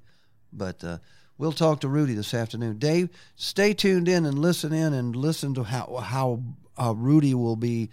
but 0.52 0.84
uh, 0.84 0.98
we'll 1.38 1.52
talk 1.52 1.80
to 1.82 1.88
Rudy 1.88 2.16
this 2.16 2.34
afternoon. 2.34 2.80
Dave, 2.80 3.10
stay 3.36 3.74
tuned 3.74 4.10
in 4.10 4.26
and 4.26 4.38
listen 4.38 4.74
in 4.74 4.94
and 4.94 5.16
listen 5.16 5.54
to 5.56 5.64
how 5.64 5.98
how 5.98 6.44
uh, 6.78 6.94
Rudy 6.96 7.34
will 7.34 7.56
be 7.56 7.90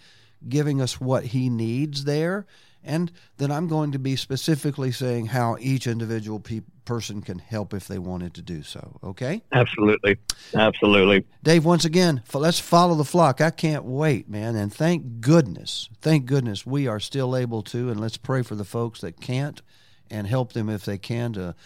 giving 0.48 0.80
us 0.80 1.00
what 1.00 1.24
he 1.24 1.48
needs 1.48 2.04
there, 2.04 2.46
and 2.86 3.10
then 3.38 3.50
I'm 3.50 3.66
going 3.66 3.92
to 3.92 3.98
be 3.98 4.14
specifically 4.14 4.92
saying 4.92 5.26
how 5.26 5.56
each 5.58 5.86
individual 5.86 6.38
pe- 6.38 6.62
person 6.84 7.20
can 7.20 7.40
help 7.40 7.74
if 7.74 7.88
they 7.88 7.98
wanted 7.98 8.34
to 8.34 8.42
do 8.42 8.62
so. 8.62 8.98
Okay. 9.02 9.42
Absolutely, 9.52 10.18
absolutely. 10.54 11.24
Dave, 11.42 11.64
once 11.64 11.84
again, 11.84 12.22
f- 12.24 12.36
let's 12.36 12.60
follow 12.60 12.94
the 12.94 13.04
flock. 13.04 13.40
I 13.40 13.50
can't 13.50 13.84
wait, 13.84 14.28
man. 14.28 14.54
And 14.54 14.72
thank 14.72 15.20
goodness, 15.20 15.88
thank 16.00 16.26
goodness 16.26 16.64
we 16.64 16.86
are 16.86 17.00
still 17.00 17.36
able 17.36 17.62
to. 17.64 17.90
And 17.90 17.98
let's 17.98 18.16
pray 18.16 18.42
for 18.42 18.54
the 18.54 18.64
folks 18.64 19.00
that 19.00 19.20
can't 19.20 19.60
and 20.08 20.28
help 20.28 20.52
them 20.52 20.68
if 20.68 20.84
they 20.84 20.98
can 20.98 21.32
to 21.32 21.56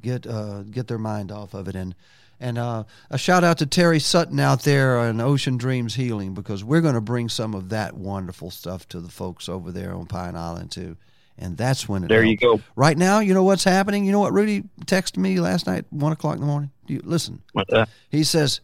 get 0.00 0.26
uh, 0.26 0.62
get 0.62 0.88
their 0.88 0.98
mind 0.98 1.30
off 1.30 1.52
of 1.52 1.68
it. 1.68 1.76
And 1.76 1.94
and 2.40 2.56
uh, 2.56 2.84
a 3.10 3.18
shout 3.18 3.44
out 3.44 3.58
to 3.58 3.66
Terry 3.66 4.00
Sutton 4.00 4.40
out 4.40 4.62
there 4.62 4.98
on 4.98 5.20
Ocean 5.20 5.58
Dreams 5.58 5.94
Healing 5.94 6.32
because 6.32 6.64
we're 6.64 6.80
going 6.80 6.94
to 6.94 7.00
bring 7.00 7.28
some 7.28 7.54
of 7.54 7.68
that 7.68 7.94
wonderful 7.94 8.50
stuff 8.50 8.88
to 8.88 9.00
the 9.00 9.10
folks 9.10 9.48
over 9.48 9.70
there 9.70 9.92
on 9.92 10.06
Pine 10.06 10.36
Island 10.36 10.70
too. 10.70 10.96
And 11.38 11.56
that's 11.56 11.88
when 11.88 12.04
it 12.04 12.08
There 12.08 12.24
you 12.24 12.36
go. 12.36 12.60
Right 12.76 12.96
now, 12.96 13.20
you 13.20 13.34
know 13.34 13.44
what's 13.44 13.64
happening. 13.64 14.04
You 14.04 14.12
know 14.12 14.20
what 14.20 14.32
Rudy 14.32 14.64
texted 14.86 15.18
me 15.18 15.38
last 15.40 15.66
night, 15.66 15.84
one 15.90 16.12
o'clock 16.12 16.34
in 16.34 16.40
the 16.40 16.46
morning. 16.46 16.70
Do 16.86 16.94
you 16.94 17.02
listen? 17.04 17.42
What's 17.52 17.70
that? 17.70 17.88
He 18.10 18.24
says, 18.24 18.60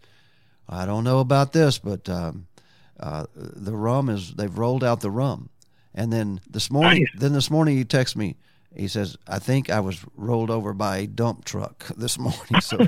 I 0.68 0.84
don't 0.84 1.04
know 1.04 1.20
about 1.20 1.52
this, 1.52 1.78
but 1.78 2.08
um, 2.08 2.46
uh, 2.98 3.26
the 3.34 3.74
rum 3.74 4.08
is 4.08 4.34
they've 4.34 4.58
rolled 4.58 4.84
out 4.84 5.00
the 5.00 5.10
rum. 5.10 5.48
And 5.94 6.12
then 6.12 6.40
this 6.48 6.70
morning, 6.70 7.06
then 7.14 7.32
this 7.32 7.50
morning 7.50 7.76
he 7.76 7.84
texts 7.84 8.16
me. 8.16 8.36
He 8.76 8.88
says, 8.88 9.16
"I 9.26 9.38
think 9.38 9.70
I 9.70 9.80
was 9.80 10.04
rolled 10.16 10.50
over 10.50 10.72
by 10.72 10.98
a 10.98 11.06
dump 11.06 11.44
truck 11.44 11.86
this 11.96 12.18
morning." 12.18 12.60
So, 12.60 12.78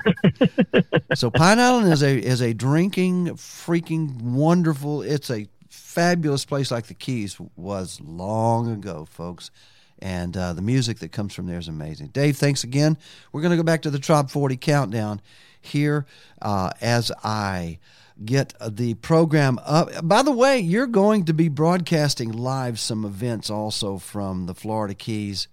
so 1.15 1.31
Pine 1.31 1.59
Island 1.59 1.93
is 1.93 2.03
a 2.03 2.19
is 2.19 2.43
a 2.43 2.53
drinking, 2.53 3.29
freaking 3.37 4.21
wonderful. 4.21 5.03
It's 5.03 5.31
a 5.31 5.47
fabulous 5.69 6.45
place, 6.45 6.71
like 6.71 6.87
the 6.87 6.95
Keys 6.95 7.39
was 7.57 8.01
long 8.01 8.71
ago, 8.71 9.07
folks. 9.11 9.51
And 10.01 10.37
uh, 10.37 10.53
the 10.53 10.63
music 10.63 11.01
that 11.01 11.11
comes 11.11 11.35
from 11.35 11.47
there 11.47 11.59
is 11.59 11.67
amazing. 11.67 12.09
Dave, 12.09 12.37
thanks 12.37 12.63
again. 12.63 12.97
We're 13.33 13.41
going 13.41 13.51
to 13.51 13.57
go 13.57 13.65
back 13.65 13.83
to 13.83 13.91
the 13.91 13.99
Trop 13.99 14.31
40 14.31 14.57
countdown 14.57 15.21
here 15.61 16.07
uh, 16.41 16.71
as 16.81 17.11
I 17.25 17.81
get 18.25 18.55
the 18.65 18.95
program 18.95 19.59
up. 19.65 19.91
By 20.07 20.23
the 20.23 20.31
way, 20.31 20.59
you're 20.59 20.87
going 20.87 21.25
to 21.25 21.33
be 21.33 21.49
broadcasting 21.49 22.33
live 22.33 22.79
some 22.79 23.05
events 23.05 23.51
also 23.51 23.99
from 23.99 24.47
the 24.47 24.55
Florida 24.55 24.95
Keys 24.95 25.49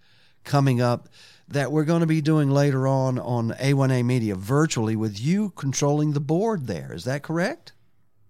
coming 0.46 0.82
up. 0.82 1.10
that 1.48 1.72
we're 1.72 1.84
going 1.84 2.02
to 2.02 2.08
be 2.08 2.22
doing 2.22 2.50
later 2.50 2.88
on 2.88 3.20
on 3.20 3.52
A1A 3.52 4.04
Media 4.04 4.36
virtually 4.36 4.96
with 4.96 5.20
you 5.20 5.52
controlling 5.52 6.14
the 6.14 6.20
board 6.20 6.66
there. 6.66 6.92
Is 6.92 7.04
that 7.04 7.22
correct? 7.22 7.74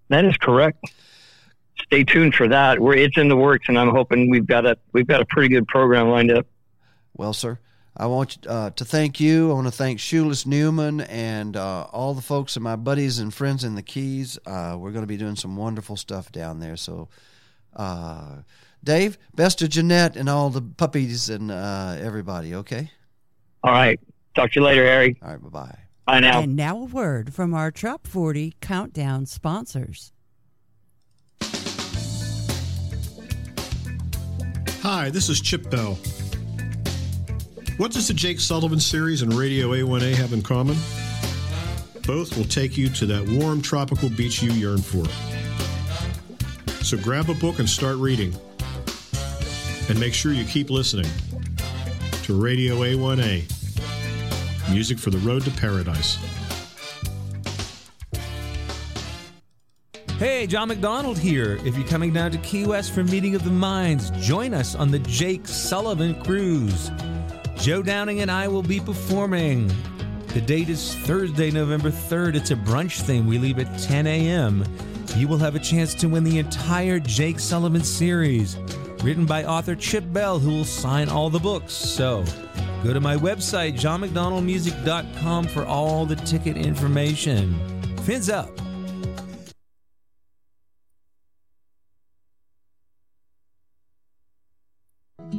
That 0.09 0.25
is 0.25 0.35
correct. 0.37 0.83
Stay 1.83 2.03
tuned 2.03 2.35
for 2.35 2.47
that. 2.47 2.79
We're 2.79 2.95
it's 2.95 3.17
in 3.17 3.27
the 3.27 3.35
works, 3.35 3.69
and 3.69 3.77
I'm 3.77 3.89
hoping 3.89 4.29
we've 4.29 4.45
got 4.45 4.65
a 4.65 4.77
we've 4.93 5.07
got 5.07 5.21
a 5.21 5.25
pretty 5.25 5.49
good 5.49 5.67
program 5.67 6.09
lined 6.09 6.31
up. 6.31 6.45
Well, 7.15 7.33
sir, 7.33 7.59
I 7.97 8.07
want 8.07 8.45
uh, 8.47 8.71
to 8.71 8.85
thank 8.85 9.19
you. 9.19 9.51
I 9.51 9.53
want 9.53 9.67
to 9.67 9.71
thank 9.71 9.99
Shoeless 9.99 10.45
Newman 10.45 11.01
and 11.01 11.55
uh, 11.55 11.83
all 11.91 12.13
the 12.13 12.21
folks 12.21 12.55
and 12.55 12.63
my 12.63 12.75
buddies 12.75 13.19
and 13.19 13.33
friends 13.33 13.63
in 13.63 13.75
the 13.75 13.81
Keys. 13.81 14.37
Uh, 14.45 14.75
we're 14.77 14.91
going 14.91 15.03
to 15.03 15.07
be 15.07 15.17
doing 15.17 15.35
some 15.35 15.55
wonderful 15.55 15.95
stuff 15.95 16.31
down 16.31 16.59
there. 16.59 16.75
So, 16.75 17.07
uh, 17.75 18.37
Dave, 18.85 19.17
best 19.33 19.59
to 19.59 19.67
Jeanette 19.67 20.15
and 20.15 20.29
all 20.29 20.49
the 20.49 20.61
puppies 20.61 21.29
and 21.29 21.51
uh, 21.51 21.97
everybody. 21.99 22.55
Okay. 22.55 22.91
All 23.63 23.71
right. 23.71 23.99
Talk 24.35 24.51
to 24.51 24.59
you 24.59 24.65
later, 24.65 24.85
Harry. 24.85 25.17
All 25.21 25.29
right. 25.29 25.41
Bye 25.41 25.49
bye. 25.49 25.77
Bye 26.05 26.19
now. 26.19 26.41
And 26.41 26.55
now 26.55 26.77
a 26.77 26.85
word 26.85 27.33
from 27.33 27.53
our 27.53 27.71
Trop 27.71 28.05
40 28.07 28.53
Countdown 28.61 29.25
sponsors. 29.25 30.13
Hi, 34.81 35.09
this 35.09 35.29
is 35.29 35.41
Chip 35.41 35.71
Bell. 35.71 35.97
What 37.77 37.91
does 37.91 38.07
the 38.07 38.13
Jake 38.13 38.39
Sullivan 38.39 38.79
series 38.79 39.23
and 39.23 39.33
Radio 39.33 39.71
A1A 39.71 40.13
have 40.13 40.31
in 40.31 40.43
common? 40.43 40.77
Both 42.05 42.37
will 42.37 42.45
take 42.45 42.77
you 42.77 42.89
to 42.89 43.07
that 43.07 43.27
warm 43.27 43.63
tropical 43.63 44.09
beach 44.09 44.43
you 44.43 44.51
yearn 44.51 44.77
for. 44.77 45.05
So 46.83 46.97
grab 46.97 47.31
a 47.31 47.33
book 47.33 47.57
and 47.57 47.67
start 47.67 47.97
reading. 47.97 48.35
And 49.87 49.99
make 49.99 50.13
sure 50.13 50.33
you 50.33 50.45
keep 50.45 50.69
listening 50.69 51.09
to 52.23 52.41
Radio 52.41 52.77
A1A, 52.77 53.43
music 54.71 54.97
for 54.97 55.11
the 55.11 55.19
road 55.19 55.43
to 55.43 55.51
paradise. 55.51 56.17
Hey, 60.17 60.47
John 60.47 60.69
McDonald 60.69 61.19
here. 61.19 61.59
If 61.65 61.77
you're 61.77 61.87
coming 61.87 62.13
down 62.13 62.31
to 62.31 62.37
Key 62.37 62.65
West 62.65 62.93
for 62.93 63.03
Meeting 63.03 63.35
of 63.35 63.43
the 63.43 63.51
Minds, 63.51 64.11
join 64.11 64.53
us 64.53 64.73
on 64.73 64.89
the 64.89 64.99
Jake 64.99 65.45
Sullivan 65.45 66.19
Cruise. 66.23 66.89
Joe 67.57 67.83
Downing 67.83 68.21
and 68.21 68.31
I 68.31 68.47
will 68.47 68.63
be 68.63 68.79
performing. 68.79 69.69
The 70.27 70.41
date 70.41 70.69
is 70.69 70.95
Thursday, 70.95 71.51
November 71.51 71.89
3rd. 71.91 72.35
It's 72.35 72.51
a 72.51 72.55
brunch 72.55 73.01
thing. 73.01 73.25
We 73.25 73.37
leave 73.37 73.59
at 73.59 73.79
10 73.79 74.07
a.m. 74.07 74.63
You 75.15 75.27
will 75.27 75.37
have 75.37 75.55
a 75.55 75.59
chance 75.59 75.93
to 75.95 76.07
win 76.07 76.23
the 76.23 76.39
entire 76.39 76.99
Jake 76.99 77.39
Sullivan 77.39 77.83
series, 77.83 78.55
written 79.05 79.25
by 79.27 79.43
author 79.43 79.75
Chip 79.75 80.03
Bell, 80.11 80.39
who 80.39 80.49
will 80.49 80.65
sign 80.65 81.09
all 81.09 81.29
the 81.29 81.39
books. 81.39 81.73
So 81.73 82.25
go 82.83 82.91
to 82.91 82.99
my 82.99 83.15
website, 83.15 83.73
johnmcdonaldmusic.com, 83.73 85.47
for 85.49 85.63
all 85.65 86.07
the 86.07 86.15
ticket 86.15 86.57
information. 86.57 87.53
Fins 87.99 88.29
up. 88.29 88.49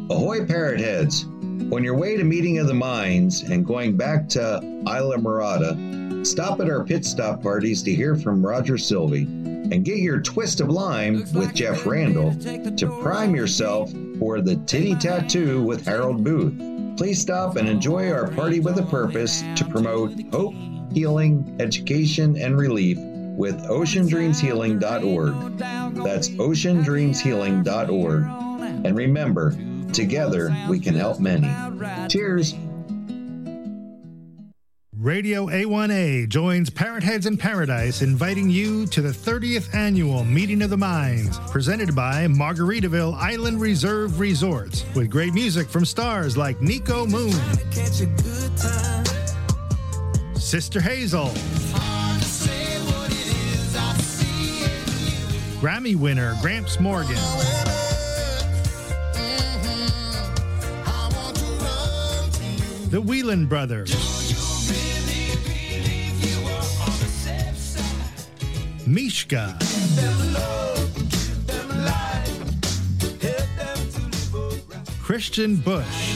Ahoy, 0.09 0.47
parrot 0.47 0.79
heads! 0.79 1.25
On 1.73 1.83
your 1.83 1.97
way 1.97 2.17
to 2.17 2.23
Meeting 2.23 2.59
of 2.59 2.69
the 2.69 2.75
Minds 2.75 3.43
and 3.43 3.67
going 3.67 3.97
back 3.97 4.29
to 4.31 4.61
Islamorada, 4.85 6.25
stop 6.25 6.61
at 6.61 6.71
our 6.71 6.85
pit 6.85 7.05
stop 7.05 7.43
parties 7.43 7.83
to 7.83 7.93
hear 7.93 8.15
from 8.15 8.47
Roger 8.47 8.79
Sylvie 8.79 9.56
and 9.73 9.85
get 9.85 9.99
your 9.99 10.21
twist 10.21 10.61
of 10.61 10.69
lime 10.69 11.25
with 11.33 11.55
Jeff 11.55 11.85
Randall 11.87 12.35
to 12.35 13.01
prime 13.03 13.35
yourself 13.35 13.93
for 14.19 14.41
the 14.41 14.57
titty 14.67 14.95
tattoo 14.95 15.63
with 15.63 15.85
Harold 15.85 16.23
Booth. 16.25 16.55
Please 16.97 17.21
stop 17.21 17.57
and 17.57 17.69
enjoy 17.69 18.11
our 18.11 18.29
party 18.29 18.61
with 18.61 18.79
a 18.79 18.83
purpose 18.85 19.43
to 19.57 19.65
promote 19.65 20.13
hope, 20.33 20.55
healing, 20.93 21.57
education, 21.61 22.37
and 22.37 22.59
relief 22.59 22.97
with 22.99 23.57
oceandreamshealing.org. 23.65 25.59
That's 26.05 26.29
oceandreamshealing.org. 26.31 28.25
And 28.87 28.97
remember, 28.97 29.55
together 29.93 30.57
we 30.69 30.81
can 30.81 30.95
help 30.95 31.21
many. 31.21 31.53
Cheers. 32.09 32.55
Radio 34.99 35.49
A1A 35.49 36.27
joins 36.27 36.71
Parrot 36.71 37.03
Heads 37.03 37.27
in 37.27 37.37
Paradise, 37.37 38.01
inviting 38.01 38.49
you 38.49 38.87
to 38.87 39.03
the 39.03 39.11
30th 39.11 39.75
annual 39.75 40.25
Meeting 40.25 40.63
of 40.63 40.71
the 40.71 40.77
Minds, 40.79 41.39
presented 41.51 41.95
by 41.95 42.27
Margaritaville 42.27 43.15
Island 43.15 43.61
Reserve 43.61 44.19
Resorts, 44.19 44.87
with 44.95 45.11
great 45.11 45.35
music 45.35 45.69
from 45.69 45.85
stars 45.85 46.39
like 46.39 46.63
Nico 46.63 47.05
Moon, 47.05 47.31
Sister 50.35 50.81
Hazel, 50.81 51.29
Grammy 55.61 55.95
winner 55.95 56.35
Gramps 56.41 56.81
Morgan. 56.81 57.17
The 62.89 63.03
Whelan 63.03 63.45
Brothers. 63.45 64.26
Mishka. 68.87 69.59
Christian 75.03 75.57
Bush. 75.57 76.15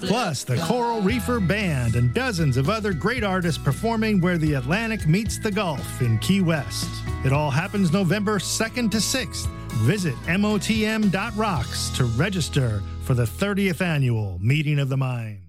Plus, 0.00 0.44
the 0.44 0.56
Coral 0.64 1.00
Reefer 1.00 1.38
Band 1.40 1.94
and 1.94 2.12
dozens 2.12 2.56
of 2.56 2.68
other 2.68 2.92
great 2.92 3.22
artists 3.22 3.62
performing 3.62 4.20
where 4.20 4.38
the 4.38 4.54
Atlantic 4.54 5.06
meets 5.06 5.38
the 5.38 5.50
Gulf 5.50 6.02
in 6.02 6.18
Key 6.18 6.40
West. 6.40 6.88
It 7.24 7.32
all 7.32 7.50
happens 7.50 7.92
November 7.92 8.38
2nd 8.38 8.90
to 8.90 8.96
6th. 8.98 9.46
Visit 9.84 10.14
MOTM.rocks 10.26 11.90
to 11.90 12.04
register 12.04 12.82
for 13.02 13.14
the 13.14 13.24
30th 13.24 13.80
annual 13.80 14.38
Meeting 14.40 14.78
of 14.78 14.88
the 14.88 14.96
Minds. 14.96 15.41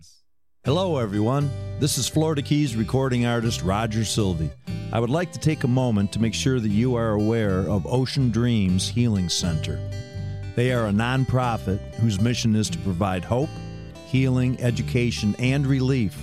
Hello, 0.66 0.98
everyone. 0.98 1.50
This 1.82 1.98
is 1.98 2.08
Florida 2.08 2.42
Keys 2.42 2.77
recording 2.77 3.25
artist 3.25 3.64
Roger 3.64 4.06
Sylvie. 4.06 4.50
I 4.93 5.01
would 5.01 5.09
like 5.09 5.33
to 5.33 5.40
take 5.40 5.66
a 5.66 5.67
moment 5.67 6.14
to 6.14 6.22
make 6.22 6.33
sure 6.33 6.61
that 6.61 6.69
you 6.69 6.95
are 6.95 7.11
aware 7.11 7.67
of 7.67 7.85
Ocean 7.85 8.32
Dreams 8.32 8.88
Healing 8.88 9.27
Center. 9.27 9.77
They 10.56 10.72
are 10.72 10.88
a 10.88 10.92
nonprofit 10.92 11.95
whose 11.95 12.22
mission 12.22 12.56
is 12.56 12.69
to 12.69 12.77
provide 12.77 13.25
hope, 13.25 13.50
healing, 14.08 14.58
education, 14.61 15.35
and 15.38 15.67
relief 15.67 16.17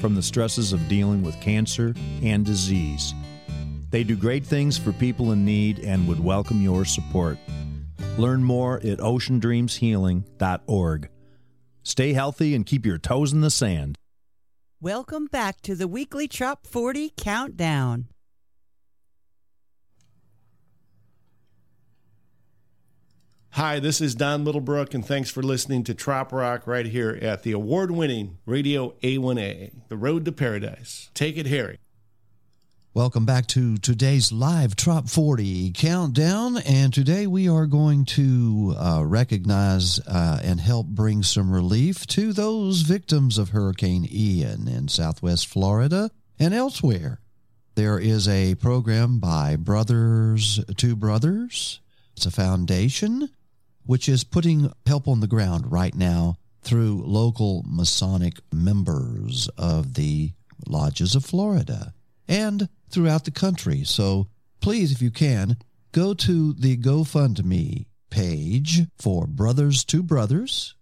from 0.00 0.16
the 0.16 0.22
stresses 0.22 0.72
of 0.72 0.88
dealing 0.88 1.22
with 1.22 1.40
cancer 1.40 1.94
and 2.20 2.44
disease. 2.44 3.14
They 3.90 4.02
do 4.02 4.16
great 4.16 4.44
things 4.44 4.76
for 4.76 4.90
people 4.90 5.30
in 5.30 5.44
need 5.44 5.78
and 5.78 6.08
would 6.08 6.18
welcome 6.18 6.60
your 6.60 6.84
support. 6.84 7.38
Learn 8.18 8.42
more 8.42 8.78
at 8.78 8.98
oceandreamshealing.org. 8.98 11.08
Stay 11.84 12.14
healthy 12.14 12.54
and 12.54 12.64
keep 12.66 12.84
your 12.84 12.98
toes 12.98 13.32
in 13.32 13.42
the 13.42 13.50
sand. 13.50 13.98
Welcome 14.80 15.26
back 15.26 15.60
to 15.62 15.74
the 15.74 15.86
weekly 15.86 16.26
Trop 16.26 16.66
40 16.66 17.12
Countdown. 17.16 18.08
Hi, 23.50 23.78
this 23.78 24.00
is 24.00 24.16
Don 24.16 24.44
Littlebrook, 24.44 24.94
and 24.94 25.06
thanks 25.06 25.30
for 25.30 25.40
listening 25.40 25.84
to 25.84 25.94
Trop 25.94 26.32
Rock 26.32 26.66
right 26.66 26.86
here 26.86 27.16
at 27.22 27.44
the 27.44 27.52
award 27.52 27.92
winning 27.92 28.38
Radio 28.46 28.94
A1A, 29.02 29.88
The 29.88 29.96
Road 29.96 30.24
to 30.24 30.32
Paradise. 30.32 31.10
Take 31.14 31.36
it, 31.36 31.46
Harry. 31.46 31.78
Welcome 32.94 33.24
back 33.24 33.48
to 33.48 33.76
today's 33.78 34.30
live 34.30 34.76
Trop 34.76 35.08
40 35.08 35.72
countdown. 35.72 36.58
And 36.58 36.94
today 36.94 37.26
we 37.26 37.48
are 37.48 37.66
going 37.66 38.04
to 38.04 38.76
uh, 38.78 39.02
recognize 39.04 39.98
uh, 40.06 40.38
and 40.44 40.60
help 40.60 40.86
bring 40.86 41.24
some 41.24 41.50
relief 41.50 42.06
to 42.06 42.32
those 42.32 42.82
victims 42.82 43.36
of 43.36 43.48
Hurricane 43.48 44.06
Ian 44.08 44.68
in 44.68 44.86
southwest 44.86 45.48
Florida 45.48 46.12
and 46.38 46.54
elsewhere. 46.54 47.18
There 47.74 47.98
is 47.98 48.28
a 48.28 48.54
program 48.54 49.18
by 49.18 49.56
Brothers 49.56 50.60
to 50.76 50.94
Brothers. 50.94 51.80
It's 52.16 52.26
a 52.26 52.30
foundation 52.30 53.28
which 53.84 54.08
is 54.08 54.22
putting 54.22 54.72
help 54.86 55.08
on 55.08 55.18
the 55.18 55.26
ground 55.26 55.72
right 55.72 55.96
now 55.96 56.36
through 56.62 57.02
local 57.04 57.64
Masonic 57.66 58.38
members 58.52 59.48
of 59.58 59.94
the 59.94 60.30
lodges 60.68 61.16
of 61.16 61.24
Florida 61.24 61.92
and 62.28 62.68
throughout 62.94 63.24
the 63.24 63.30
country. 63.30 63.84
So 63.84 64.28
please, 64.60 64.92
if 64.92 65.02
you 65.02 65.10
can, 65.10 65.56
go 65.92 66.14
to 66.14 66.52
the 66.54 66.76
GoFundMe 66.76 67.86
page 68.08 68.82
for 68.96 69.26
Brothers 69.26 69.84
to 69.86 70.02
Brothers, 70.02 70.76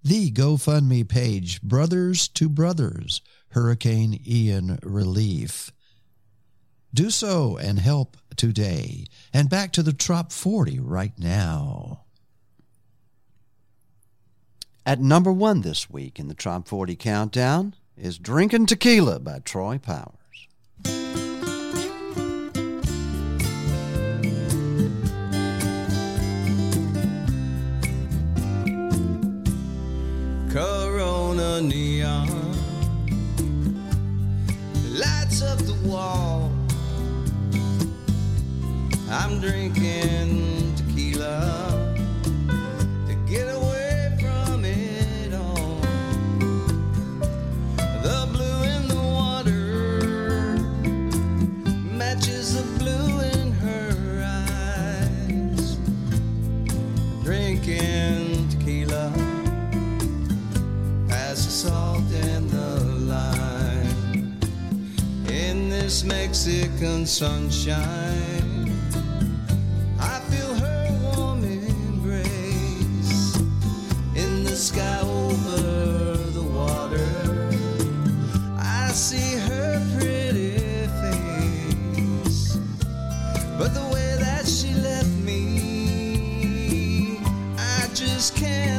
The 0.01 0.31
GoFundMe 0.31 1.07
page, 1.07 1.61
Brothers 1.61 2.29
to 2.29 2.47
Brothers, 2.47 3.21
Hurricane 3.49 4.17
Ian 4.25 4.79
Relief. 4.83 5.71
Do 6.93 7.09
so 7.09 7.57
and 7.57 7.79
help 7.79 8.17
today. 8.35 9.05
And 9.33 9.49
back 9.49 9.71
to 9.73 9.83
the 9.83 9.93
Trop 9.93 10.31
40 10.31 10.79
right 10.79 11.13
now. 11.17 12.05
At 14.89 14.99
number 14.99 15.31
one 15.31 15.61
this 15.61 15.87
week 15.87 16.19
in 16.19 16.29
the 16.29 16.33
Trop 16.33 16.67
40 16.67 16.95
Countdown 16.95 17.75
is 17.95 18.17
Drinking 18.17 18.65
Tequila 18.65 19.19
by 19.19 19.37
Troy 19.37 19.77
Powers. 19.77 20.15
Corona 30.51 31.61
neon 31.61 32.55
lights 34.89 35.43
up 35.43 35.59
the 35.59 35.77
wall. 35.83 36.51
I'm 39.11 39.39
drinking 39.39 39.78
this 65.89 66.03
Mexican 66.03 67.03
sunshine. 67.03 68.71
I 69.99 70.19
feel 70.29 70.53
her 70.53 70.99
warm 71.01 71.43
embrace 71.43 73.37
in 74.13 74.43
the 74.43 74.55
sky 74.55 74.99
over 75.01 76.13
the 76.37 76.43
water. 76.43 77.09
I 78.59 78.91
see 78.91 79.39
her 79.47 79.81
pretty 79.97 80.59
face, 81.01 82.59
but 83.57 83.73
the 83.73 83.89
way 83.91 84.15
that 84.19 84.47
she 84.47 84.71
left 84.75 85.15
me, 85.25 87.17
I 87.57 87.87
just 87.95 88.35
cannot 88.35 88.78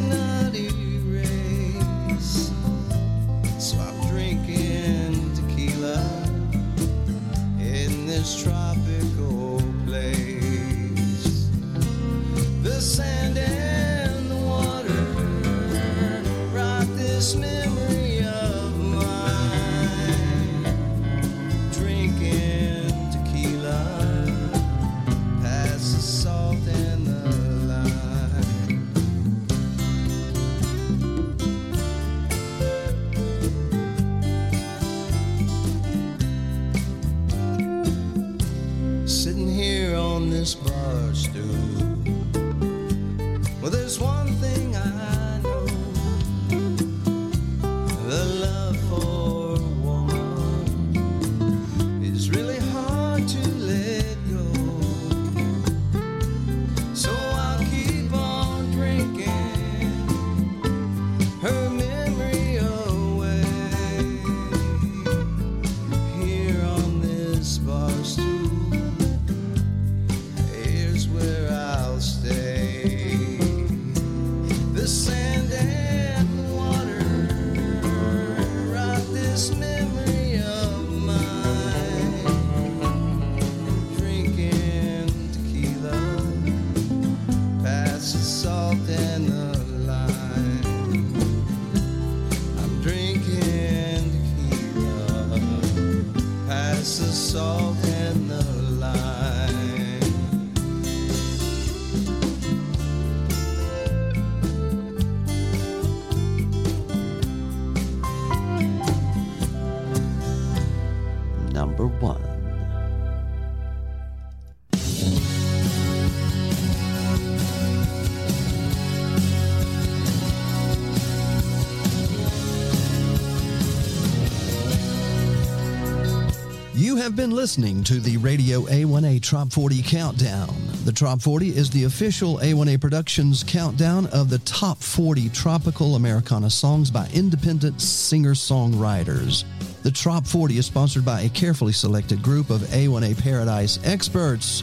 have 127.11 127.17
been 127.17 127.33
listening 127.33 127.83
to 127.83 127.99
the 127.99 128.17
Radio 128.19 128.61
A1A 128.67 129.21
Trop 129.21 129.53
40 129.53 129.83
Countdown. 129.83 130.55
The 130.85 130.93
Trop 130.93 131.21
40 131.21 131.49
is 131.49 131.69
the 131.69 131.83
official 131.83 132.39
A1A 132.39 132.81
Productions 132.81 133.43
countdown 133.43 134.07
of 134.13 134.31
the 134.31 134.39
top 134.41 134.79
40 134.79 135.29
tropical 135.31 135.97
Americana 135.97 136.49
songs 136.49 136.89
by 136.89 137.09
independent 137.13 137.81
singer 137.81 138.35
songwriters. 138.35 139.43
The 139.83 139.91
Trop 139.91 140.25
40 140.25 140.59
is 140.59 140.67
sponsored 140.67 141.05
by 141.05 141.23
a 141.23 141.29
carefully 141.31 141.73
selected 141.73 142.23
group 142.23 142.49
of 142.49 142.61
A1A 142.61 143.21
Paradise 143.21 143.81
experts. 143.83 144.63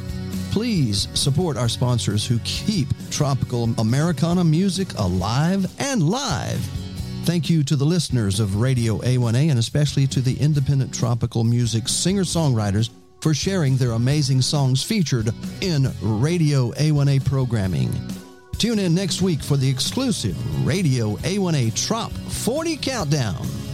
Please 0.52 1.10
support 1.16 1.58
our 1.58 1.68
sponsors 1.68 2.26
who 2.26 2.40
keep 2.46 2.88
tropical 3.10 3.66
Americana 3.78 4.46
music 4.46 4.88
alive 4.98 5.70
and 5.82 6.02
live. 6.02 6.87
Thank 7.28 7.50
you 7.50 7.62
to 7.66 7.76
the 7.76 7.84
listeners 7.84 8.40
of 8.40 8.56
Radio 8.56 9.00
A1A 9.00 9.50
and 9.50 9.60
especially 9.60 10.08
to 10.08 10.22
the 10.22 10.40
independent 10.40 10.94
tropical 10.94 11.44
music 11.44 11.90
singer 11.90 12.22
songwriters 12.22 12.90
for 13.20 13.34
sharing 13.34 13.76
their 13.76 13.92
amazing 13.92 14.42
songs 14.42 14.82
featured 14.82 15.34
in 15.60 15.92
Radio 16.02 16.72
A1A 16.72 17.26
programming. 17.26 17.92
Tune 18.58 18.80
in 18.80 18.96
next 18.96 19.22
week 19.22 19.42
for 19.42 19.58
the 19.58 19.70
exclusive 19.70 20.38
Radio 20.66 21.18
A1A 21.18 21.76
Trop 21.76 22.14
40 22.14 22.78
Countdown. 22.78 23.67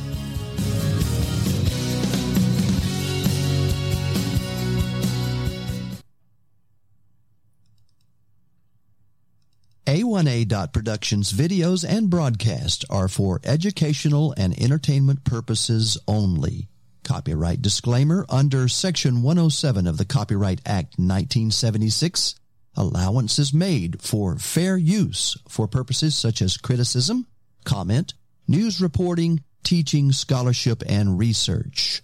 A1A.Productions 10.14 11.34
videos 11.34 11.84
and 11.84 12.08
broadcasts 12.08 12.86
are 12.88 13.08
for 13.08 13.42
educational 13.44 14.32
and 14.38 14.54
entertainment 14.62 15.24
purposes 15.24 15.98
only. 16.08 16.70
Copyright 17.04 17.64
disclaimer 17.64 18.24
under 18.30 18.68
Section 18.68 19.24
107 19.24 19.88
of 19.88 19.98
the 19.98 20.06
Copyright 20.06 20.62
Act 20.68 21.00
1976. 21.00 22.36
Allowance 22.76 23.40
is 23.40 23.56
made 23.56 24.04
for 24.04 24.38
fair 24.38 24.78
use 24.78 25.36
for 25.50 25.68
purposes 25.68 26.14
such 26.14 26.44
as 26.44 26.58
criticism, 26.58 27.26
comment, 27.66 28.14
news 28.48 28.80
reporting, 28.80 29.44
teaching, 29.64 30.12
scholarship, 30.12 30.84
and 30.88 31.18
research. 31.18 32.04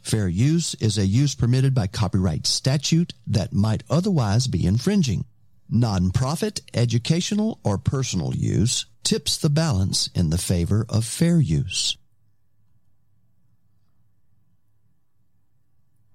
Fair 0.00 0.28
use 0.28 0.74
is 0.76 0.96
a 0.96 1.04
use 1.04 1.34
permitted 1.34 1.74
by 1.74 1.88
copyright 1.88 2.46
statute 2.46 3.12
that 3.26 3.52
might 3.52 3.84
otherwise 3.90 4.46
be 4.46 4.64
infringing. 4.64 5.26
Nonprofit, 5.72 6.60
educational, 6.74 7.60
or 7.62 7.78
personal 7.78 8.34
use 8.34 8.86
tips 9.04 9.38
the 9.38 9.50
balance 9.50 10.08
in 10.14 10.30
the 10.30 10.38
favor 10.38 10.84
of 10.88 11.04
fair 11.04 11.40
use. 11.40 11.96